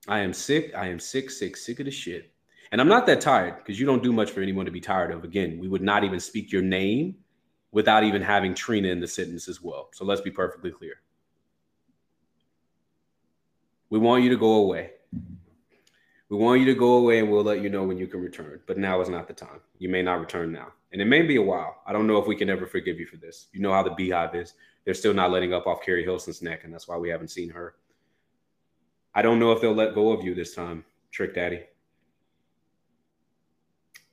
I 0.08 0.18
am 0.20 0.32
sick. 0.32 0.72
I 0.76 0.88
am 0.88 0.98
sick, 0.98 1.30
sick, 1.30 1.56
sick 1.56 1.78
of 1.78 1.86
the 1.86 1.92
shit. 1.92 2.32
And 2.72 2.80
I'm 2.80 2.88
not 2.88 3.06
that 3.06 3.20
tired 3.20 3.56
because 3.58 3.80
you 3.80 3.86
don't 3.86 4.02
do 4.02 4.12
much 4.12 4.30
for 4.30 4.40
anyone 4.40 4.64
to 4.66 4.70
be 4.70 4.80
tired 4.80 5.10
of. 5.10 5.24
Again, 5.24 5.58
we 5.58 5.68
would 5.68 5.82
not 5.82 6.04
even 6.04 6.20
speak 6.20 6.52
your 6.52 6.62
name 6.62 7.16
without 7.72 8.04
even 8.04 8.22
having 8.22 8.54
Trina 8.54 8.88
in 8.88 9.00
the 9.00 9.08
sentence 9.08 9.48
as 9.48 9.60
well. 9.60 9.88
So 9.92 10.04
let's 10.04 10.20
be 10.20 10.30
perfectly 10.30 10.70
clear. 10.70 11.00
We 13.90 13.98
want 13.98 14.22
you 14.22 14.30
to 14.30 14.36
go 14.36 14.54
away. 14.54 14.92
We 16.28 16.36
want 16.36 16.60
you 16.60 16.66
to 16.66 16.74
go 16.74 16.94
away 16.94 17.18
and 17.18 17.28
we'll 17.28 17.42
let 17.42 17.60
you 17.60 17.68
know 17.68 17.82
when 17.82 17.98
you 17.98 18.06
can 18.06 18.20
return. 18.20 18.60
But 18.66 18.78
now 18.78 19.00
is 19.00 19.08
not 19.08 19.26
the 19.26 19.34
time. 19.34 19.60
You 19.78 19.88
may 19.88 20.02
not 20.02 20.20
return 20.20 20.52
now. 20.52 20.68
And 20.92 21.02
it 21.02 21.06
may 21.06 21.22
be 21.22 21.36
a 21.36 21.42
while. 21.42 21.82
I 21.86 21.92
don't 21.92 22.06
know 22.06 22.18
if 22.18 22.28
we 22.28 22.36
can 22.36 22.48
ever 22.48 22.66
forgive 22.66 23.00
you 23.00 23.06
for 23.06 23.16
this. 23.16 23.48
You 23.52 23.60
know 23.60 23.72
how 23.72 23.82
the 23.82 23.90
Beyhive 23.90 24.36
is. 24.36 24.54
They're 24.84 24.94
still 24.94 25.14
not 25.14 25.32
letting 25.32 25.52
up 25.52 25.66
off 25.66 25.82
Keri 25.82 26.04
Hilson's 26.04 26.40
neck, 26.40 26.62
and 26.64 26.72
that's 26.72 26.88
why 26.88 26.96
we 26.96 27.08
haven't 27.08 27.28
seen 27.28 27.50
her. 27.50 27.74
I 29.14 29.22
don't 29.22 29.40
know 29.40 29.52
if 29.52 29.60
they'll 29.60 29.74
let 29.74 29.94
go 29.94 30.12
of 30.12 30.24
you 30.24 30.34
this 30.34 30.54
time, 30.54 30.84
Trick 31.10 31.34
Daddy. 31.34 31.62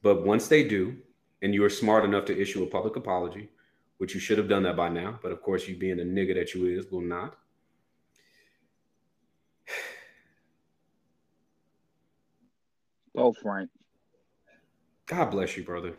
But 0.02 0.26
once 0.26 0.48
they 0.48 0.64
do, 0.64 0.98
and 1.41 1.53
you 1.53 1.64
are 1.64 1.69
smart 1.69 2.06
enough 2.06 2.26
to 2.26 2.40
issue 2.40 2.64
a 2.64 2.68
public 2.68 2.95
apology, 2.95 3.49
which 3.98 4.14
you 4.14 4.19
should 4.19 4.38
have 4.38 4.49
done 4.49 4.64
that 4.64 4.76
by 4.76 4.90
now, 4.90 5.19
but 5.22 5.32
of 5.32 5.41
course, 5.41 5.68
you 5.68 5.76
being 5.76 5.98
the 5.98 6.03
nigga 6.03 6.36
that 6.36 6.53
you 6.53 6.68
is, 6.68 6.91
will 6.91 7.02
not. 7.02 7.38
Oh, 13.15 13.34
Frank. 13.34 13.69
God 15.07 15.32
bless 15.32 15.57
you, 15.57 15.64
brother, 15.64 15.94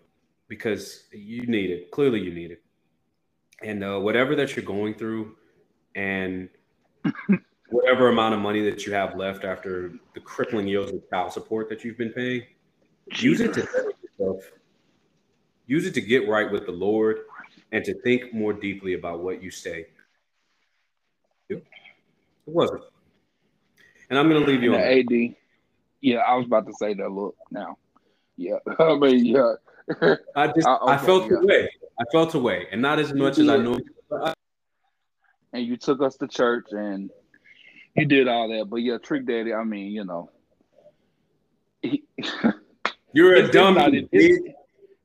because 0.46 1.04
you 1.12 1.46
need 1.46 1.70
it. 1.70 1.90
Clearly, 1.90 2.20
you 2.20 2.32
need 2.32 2.52
it. 2.52 2.62
And 3.62 3.82
uh, 3.82 3.98
whatever 3.98 4.36
that 4.36 4.54
you're 4.54 4.64
going 4.64 4.94
through, 4.94 5.34
and 5.96 6.48
whatever 7.70 8.08
amount 8.08 8.34
of 8.34 8.40
money 8.40 8.60
that 8.62 8.86
you 8.86 8.92
have 8.92 9.16
left 9.16 9.44
after 9.44 9.94
the 10.14 10.20
crippling 10.20 10.68
years 10.68 10.90
of 10.90 11.02
child 11.10 11.32
support 11.32 11.68
that 11.70 11.82
you've 11.82 11.98
been 11.98 12.12
paying, 12.12 12.42
use 13.16 13.40
it 13.40 13.54
to 13.54 13.60
yourself. 13.60 14.42
Use 15.66 15.86
it 15.86 15.94
to 15.94 16.00
get 16.00 16.28
right 16.28 16.50
with 16.50 16.66
the 16.66 16.72
Lord 16.72 17.18
and 17.72 17.84
to 17.84 17.94
think 18.02 18.32
more 18.32 18.52
deeply 18.52 18.94
about 18.94 19.20
what 19.20 19.42
you 19.42 19.50
say. 19.50 19.86
It 21.48 21.62
wasn't. 22.46 22.82
And 24.08 24.18
I'm 24.18 24.28
going 24.28 24.42
to 24.42 24.50
leave 24.50 24.62
you 24.62 24.74
on 24.74 24.80
AD. 24.80 25.34
Yeah, 26.00 26.18
I 26.18 26.34
was 26.36 26.46
about 26.46 26.66
to 26.66 26.72
say 26.74 26.94
that. 26.94 27.10
Look 27.10 27.36
now. 27.50 27.76
Yeah, 28.36 28.56
I 28.78 28.96
mean, 28.96 29.26
yeah. 29.26 29.54
I 30.34 30.46
just 30.46 30.66
uh, 30.66 30.78
okay, 30.82 30.92
I 30.92 30.98
felt 30.98 31.30
yeah. 31.30 31.38
away. 31.38 31.68
I 32.00 32.04
felt 32.12 32.34
away, 32.34 32.68
and 32.72 32.80
not 32.80 32.98
as 32.98 33.12
much 33.12 33.38
as 33.38 33.48
I 33.48 33.56
know. 33.56 33.78
And 35.52 35.66
you 35.66 35.76
took 35.76 36.00
us 36.02 36.16
to 36.18 36.28
church, 36.28 36.68
and 36.70 37.10
you 37.96 38.06
did 38.06 38.28
all 38.28 38.48
that. 38.48 38.70
But 38.70 38.76
yeah, 38.76 38.98
Trick 38.98 39.26
Daddy. 39.26 39.52
I 39.52 39.64
mean, 39.64 39.92
you 39.92 40.04
know, 40.04 40.30
he, 41.82 42.04
you're 43.12 43.34
a 43.34 43.50
dumb. 43.50 43.76
It's, 43.78 44.08
it's, 44.12 44.54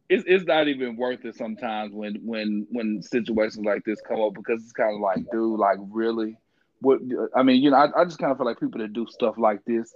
it's, 0.10 0.24
it's 0.28 0.46
not 0.46 0.68
even 0.68 0.96
worth 0.96 1.26
it 1.26 1.36
sometimes 1.36 1.94
when 1.94 2.16
when 2.24 2.68
when 2.72 3.02
situations 3.02 3.66
like 3.66 3.84
this 3.86 4.02
come 4.02 4.22
up 4.22 4.34
because 4.34 4.62
it's 4.62 4.74
kind 4.74 4.96
of 4.96 5.02
like, 5.02 5.20
dude, 5.32 5.60
like 5.60 5.78
really, 5.90 6.38
what? 6.82 7.00
I 7.36 7.44
mean, 7.44 7.62
you 7.62 7.72
know, 7.72 7.78
I, 7.78 8.02
I 8.02 8.06
just 8.06 8.20
kind 8.20 8.32
of 8.32 8.38
feel 8.38 8.46
like 8.46 8.60
people 8.60 8.82
that 8.82 8.94
do 8.94 9.08
stuff 9.10 9.36
like 9.38 9.64
this 9.66 9.94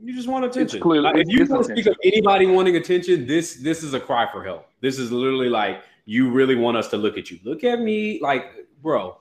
you 0.00 0.14
just 0.14 0.28
want 0.28 0.44
attention. 0.44 0.80
Clearly, 0.80 1.10
if 1.20 1.28
you 1.28 1.44
want 1.46 1.66
to 1.66 1.72
speak 1.72 1.86
of 1.86 1.96
anybody 2.04 2.46
wanting 2.46 2.76
attention, 2.76 3.26
this 3.26 3.56
this 3.56 3.82
is 3.82 3.94
a 3.94 4.00
cry 4.00 4.30
for 4.30 4.44
help. 4.44 4.68
This 4.80 4.98
is 4.98 5.10
literally 5.10 5.48
like 5.48 5.82
you 6.04 6.30
really 6.30 6.54
want 6.54 6.76
us 6.76 6.88
to 6.88 6.96
look 6.96 7.18
at 7.18 7.30
you. 7.30 7.38
Look 7.44 7.64
at 7.64 7.80
me, 7.80 8.20
like, 8.22 8.46
bro. 8.80 9.18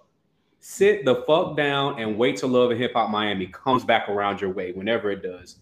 sit 0.60 1.04
the 1.04 1.24
fuck 1.28 1.58
down 1.58 2.00
and 2.00 2.18
wait 2.18 2.38
till 2.38 2.50
Love 2.50 2.72
and 2.72 2.80
Hip 2.80 2.94
Hop 2.94 3.10
Miami 3.10 3.48
comes 3.48 3.84
back 3.84 4.08
around 4.08 4.40
your 4.40 4.52
way 4.52 4.72
whenever 4.72 5.12
it 5.12 5.22
does. 5.22 5.58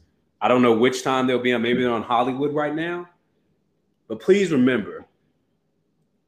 I 0.45 0.47
don't 0.47 0.61
know 0.61 0.73
which 0.73 1.01
time 1.01 1.25
they'll 1.25 1.39
be 1.39 1.53
on. 1.53 1.63
Maybe 1.63 1.81
they're 1.81 1.91
on 1.91 2.03
Hollywood 2.03 2.53
right 2.53 2.75
now. 2.75 3.09
But 4.07 4.19
please 4.19 4.51
remember, 4.51 5.03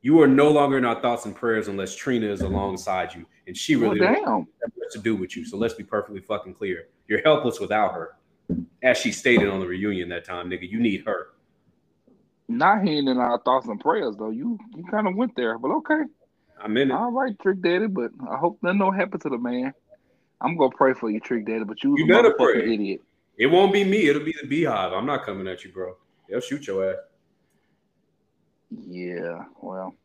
you 0.02 0.20
are 0.24 0.28
no 0.28 0.50
longer 0.50 0.76
in 0.80 0.86
our 0.86 1.00
thoughts 1.00 1.28
and 1.28 1.36
prayers 1.36 1.68
unless 1.68 1.94
Trina 1.94 2.26
is 2.26 2.42
alongside 2.42 3.14
you, 3.14 3.28
and 3.46 3.56
she 3.56 3.76
really 3.76 4.00
well, 4.00 4.10
doesn't 4.10 4.26
damn. 4.26 4.40
have 4.40 4.72
much 4.76 4.92
to 4.94 4.98
do 4.98 5.16
with 5.16 5.38
you. 5.38 5.46
So 5.46 5.56
let's 5.56 5.76
be 5.76 5.84
perfectly 5.84 6.20
fucking 6.20 6.56
clear. 6.56 6.88
You're 7.08 7.22
helpless 7.22 7.60
without 7.60 7.94
her, 7.94 8.16
as 8.82 8.98
she 8.98 9.12
stated 9.12 9.50
on 9.50 9.60
the 9.60 9.68
reunion 9.68 10.10
that 10.10 10.26
time, 10.26 10.50
nigga. 10.50 10.68
You 10.68 10.80
need 10.80 11.04
her. 11.06 11.28
Not 12.48 12.82
hearing 12.82 13.08
in 13.10 13.20
our 13.20 13.40
thoughts 13.44 13.68
and 13.68 13.80
prayers 13.80 14.16
though. 14.18 14.32
You 14.32 14.58
you 14.76 14.84
kind 14.90 15.08
of 15.08 15.16
went 15.16 15.36
there, 15.36 15.60
but 15.60 15.70
okay. 15.74 16.02
I'm 16.60 16.76
in 16.78 16.90
it. 16.90 16.96
All 16.96 17.12
right, 17.12 17.38
Trick 17.40 17.62
Daddy, 17.62 17.86
but 17.86 18.10
I 18.28 18.38
hope 18.38 18.58
nothing 18.64 18.80
don't 18.80 18.96
happen 18.96 19.20
to 19.20 19.30
the 19.30 19.38
man. 19.38 19.76
I'm 20.42 20.58
gonna 20.58 20.76
pray 20.76 20.96
for 20.96 21.12
you, 21.12 21.20
Trick 21.20 21.46
Daddy, 21.46 21.66
but 21.66 21.84
you, 21.84 21.96
You 22.00 22.06
a 22.06 22.08
better 22.08 22.32
motherfucking 22.32 22.64
pray. 22.64 22.74
idiot. 22.74 23.02
It 23.38 23.48
won't 23.48 23.72
be 23.72 23.84
me. 23.84 24.08
It'll 24.08 24.24
be 24.24 24.36
the 24.42 24.48
Beyhive. 24.48 24.98
I'm 24.98 25.06
not 25.06 25.24
coming 25.24 25.48
at 25.48 25.64
you, 25.64 25.72
bro. 25.72 25.96
They'll 26.28 26.42
shoot 26.42 26.68
your 26.68 26.92
ass. 26.92 26.98
Yeah, 28.88 29.44
well. 29.62 29.96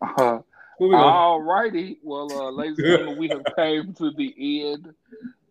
Uh, 0.00 0.38
all 0.80 1.42
righty. 1.42 1.98
Well, 2.02 2.32
uh, 2.32 2.50
ladies 2.50 2.78
and 2.78 2.86
gentlemen, 2.86 3.18
we 3.18 3.28
have 3.28 3.44
came 3.56 3.92
to 3.94 4.10
the 4.12 4.70
end 4.72 4.94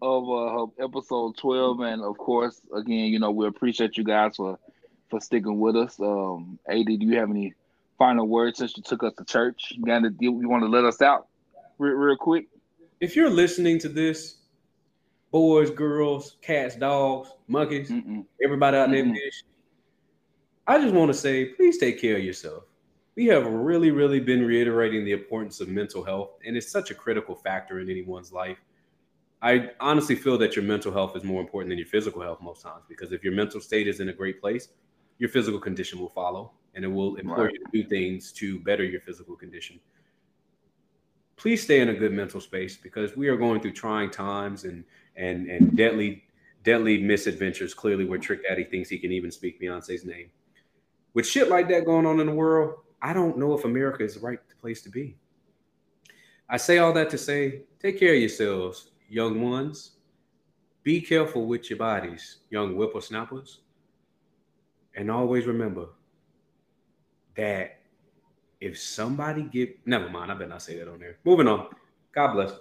of 0.02 0.30
uh, 0.30 0.84
episode 0.84 1.38
12. 1.38 1.80
And 1.82 2.02
of 2.02 2.18
course, 2.18 2.60
again, 2.74 3.06
you 3.06 3.20
know, 3.20 3.32
we 3.32 3.48
appreciate 3.48 3.98
you 3.98 4.04
guys 4.04 4.36
for 4.36 4.58
for 5.10 5.20
sticking 5.20 5.60
with 5.60 5.76
us. 5.76 6.00
Um, 6.00 6.60
AD, 6.68 6.86
do 6.86 6.98
you 7.00 7.18
have 7.18 7.30
any 7.30 7.54
final 7.98 8.28
words 8.28 8.60
since 8.60 8.76
you 8.78 8.84
took 8.84 9.04
us 9.04 9.14
to 9.18 9.26
church? 9.26 9.74
You 9.76 9.86
got 9.86 10.00
to 10.00 10.14
you 10.20 10.32
want 10.32 10.64
to 10.64 10.70
let 10.70 10.86
us 10.86 11.02
out 11.02 11.28
real, 11.78 11.94
real 11.94 12.18
quick? 12.18 12.48
If 13.00 13.16
you're 13.16 13.30
listening 13.30 13.80
to 13.80 13.90
this, 13.90 14.36
boys, 15.32 15.70
girls, 15.70 16.38
cats, 16.42 16.76
dogs, 16.76 17.30
monkeys, 17.48 17.90
Mm-mm. 17.90 18.26
everybody 18.44 18.78
out 18.78 18.90
there, 18.90 19.06
fish, 19.06 19.44
I 20.68 20.80
just 20.80 20.94
want 20.94 21.12
to 21.12 21.18
say, 21.18 21.46
please 21.46 21.78
take 21.78 22.00
care 22.00 22.18
of 22.18 22.24
yourself. 22.24 22.64
We 23.16 23.26
have 23.28 23.46
really, 23.46 23.92
really 23.92 24.20
been 24.20 24.46
reiterating 24.46 25.04
the 25.04 25.12
importance 25.12 25.60
of 25.62 25.68
mental 25.68 26.04
health, 26.04 26.32
and 26.46 26.56
it's 26.56 26.72
such 26.72 26.90
a 26.92 26.96
critical 26.96 27.36
factor 27.36 27.80
in 27.80 27.90
anyone's 27.90 28.32
life. 28.32 28.58
I 29.42 29.72
honestly 29.80 30.16
feel 30.16 30.38
that 30.40 30.56
your 30.56 30.66
mental 30.66 30.92
health 30.92 31.16
is 31.16 31.24
more 31.24 31.42
important 31.42 31.70
than 31.70 31.78
your 31.78 31.88
physical 31.88 32.22
health 32.22 32.42
most 32.42 32.62
times 32.62 32.84
because 32.90 33.14
if 33.14 33.24
your 33.24 33.34
mental 33.34 33.62
state 33.62 33.88
is 33.88 34.00
in 34.02 34.10
a 34.10 34.14
great 34.14 34.42
place, 34.42 34.70
your 35.18 35.30
physical 35.30 35.60
condition 35.60 35.98
will 36.00 36.10
follow 36.10 36.52
and 36.76 36.84
it 36.84 36.90
will 36.90 37.16
implore 37.16 37.46
Right. 37.46 37.54
you 37.54 37.60
to 37.60 37.84
do 37.84 37.90
things 37.90 38.32
to 38.34 38.60
better 38.60 38.84
your 38.84 39.00
physical 39.02 39.36
condition. 39.38 39.80
Please 41.38 41.64
stay 41.64 41.80
in 41.80 41.88
a 41.88 41.94
good 41.94 42.12
mental 42.12 42.42
space 42.42 42.76
because 42.76 43.16
we 43.16 43.30
are 43.30 43.38
going 43.38 43.62
through 43.62 43.72
trying 43.72 44.10
times 44.12 44.66
and 44.66 44.84
and 45.20 45.48
and 45.50 45.76
deadly 45.76 46.24
deadly 46.64 47.02
misadventures 47.02 47.74
clearly 47.74 48.06
where 48.06 48.20
Trick 48.20 48.44
Daddy 48.48 48.64
thinks 48.64 48.90
he 48.90 48.98
can 48.98 49.12
even 49.12 49.32
speak 49.32 49.62
Beyonce's 49.62 50.06
name. 50.06 50.30
With 51.14 51.26
shit 51.26 51.50
like 51.50 51.70
that 51.70 51.86
going 51.86 52.06
on 52.06 52.20
in 52.20 52.28
the 52.28 52.34
world, 52.34 52.76
I 53.02 53.14
don't 53.14 53.38
know 53.38 53.58
if 53.58 53.66
America 53.66 54.04
is 54.04 54.16
the 54.16 54.20
right 54.20 54.40
place 54.62 54.82
to 54.84 54.90
be. 54.90 55.16
I 56.50 56.58
say 56.58 56.80
all 56.80 56.94
that 56.94 57.10
to 57.12 57.18
say, 57.18 57.62
take 57.80 58.00
care 58.00 58.14
of 58.14 58.20
yourselves, 58.20 58.92
young 59.08 59.42
ones. 59.42 59.92
Be 60.84 61.00
careful 61.00 61.46
with 61.46 61.70
your 61.70 61.78
bodies, 61.78 62.38
young 62.50 62.74
whippersnappers. 62.74 63.62
And 64.96 65.12
always 65.12 65.46
remember 65.46 65.88
that 67.36 67.80
if 68.60 68.80
somebody 68.80 69.44
get 69.44 69.78
never 69.88 70.10
mind, 70.10 70.32
I 70.32 70.36
better 70.36 70.50
not 70.50 70.62
say 70.62 70.78
that 70.78 70.88
on 70.88 71.00
there. 71.00 71.18
Moving 71.24 71.48
on. 71.48 71.68
God 72.14 72.34
bless. 72.34 72.52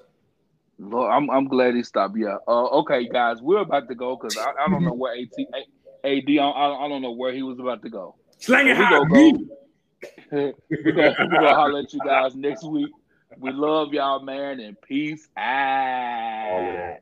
Lord, 0.79 1.13
I'm 1.13 1.29
I'm 1.31 1.49
glad 1.49 1.75
he 1.75 1.83
stopped. 1.83 2.17
Yeah. 2.17 2.37
Uh, 2.47 2.67
okay, 2.81 3.09
guys, 3.09 3.43
we're 3.43 3.61
about 3.61 3.89
to 3.89 3.95
go 3.95 4.17
because 4.17 4.37
I, 4.37 4.65
I 4.65 4.69
don't 4.69 4.85
know 4.85 4.93
where 4.93 5.15
AT, 5.15 5.33
AD 6.05 6.29
I, 6.29 6.35
I 6.37 6.85
I 6.85 6.89
don't 6.89 7.03
know 7.03 7.13
where 7.13 7.33
he 7.33 7.43
was 7.43 7.59
about 7.59 7.83
to 7.83 7.91
go. 7.91 8.15
Slang 8.39 8.69
it 8.69 8.79
We 8.79 8.85
high, 8.85 8.91
gonna 8.91 9.13
B. 9.13 9.47
we're 10.31 10.53
gonna, 10.93 11.17
we're 11.19 11.29
gonna 11.29 11.55
holler 11.55 11.81
at 11.81 11.93
you 11.93 12.01
guys 12.05 12.37
next 12.37 12.65
week. 12.65 12.91
We 13.39 13.51
love 13.53 13.93
y'all, 13.93 14.23
man, 14.23 14.61
and 14.61 14.81
peace 14.81 15.29
out. 15.37 16.51
All 16.53 16.69
of 16.69 16.75
that. 16.75 17.01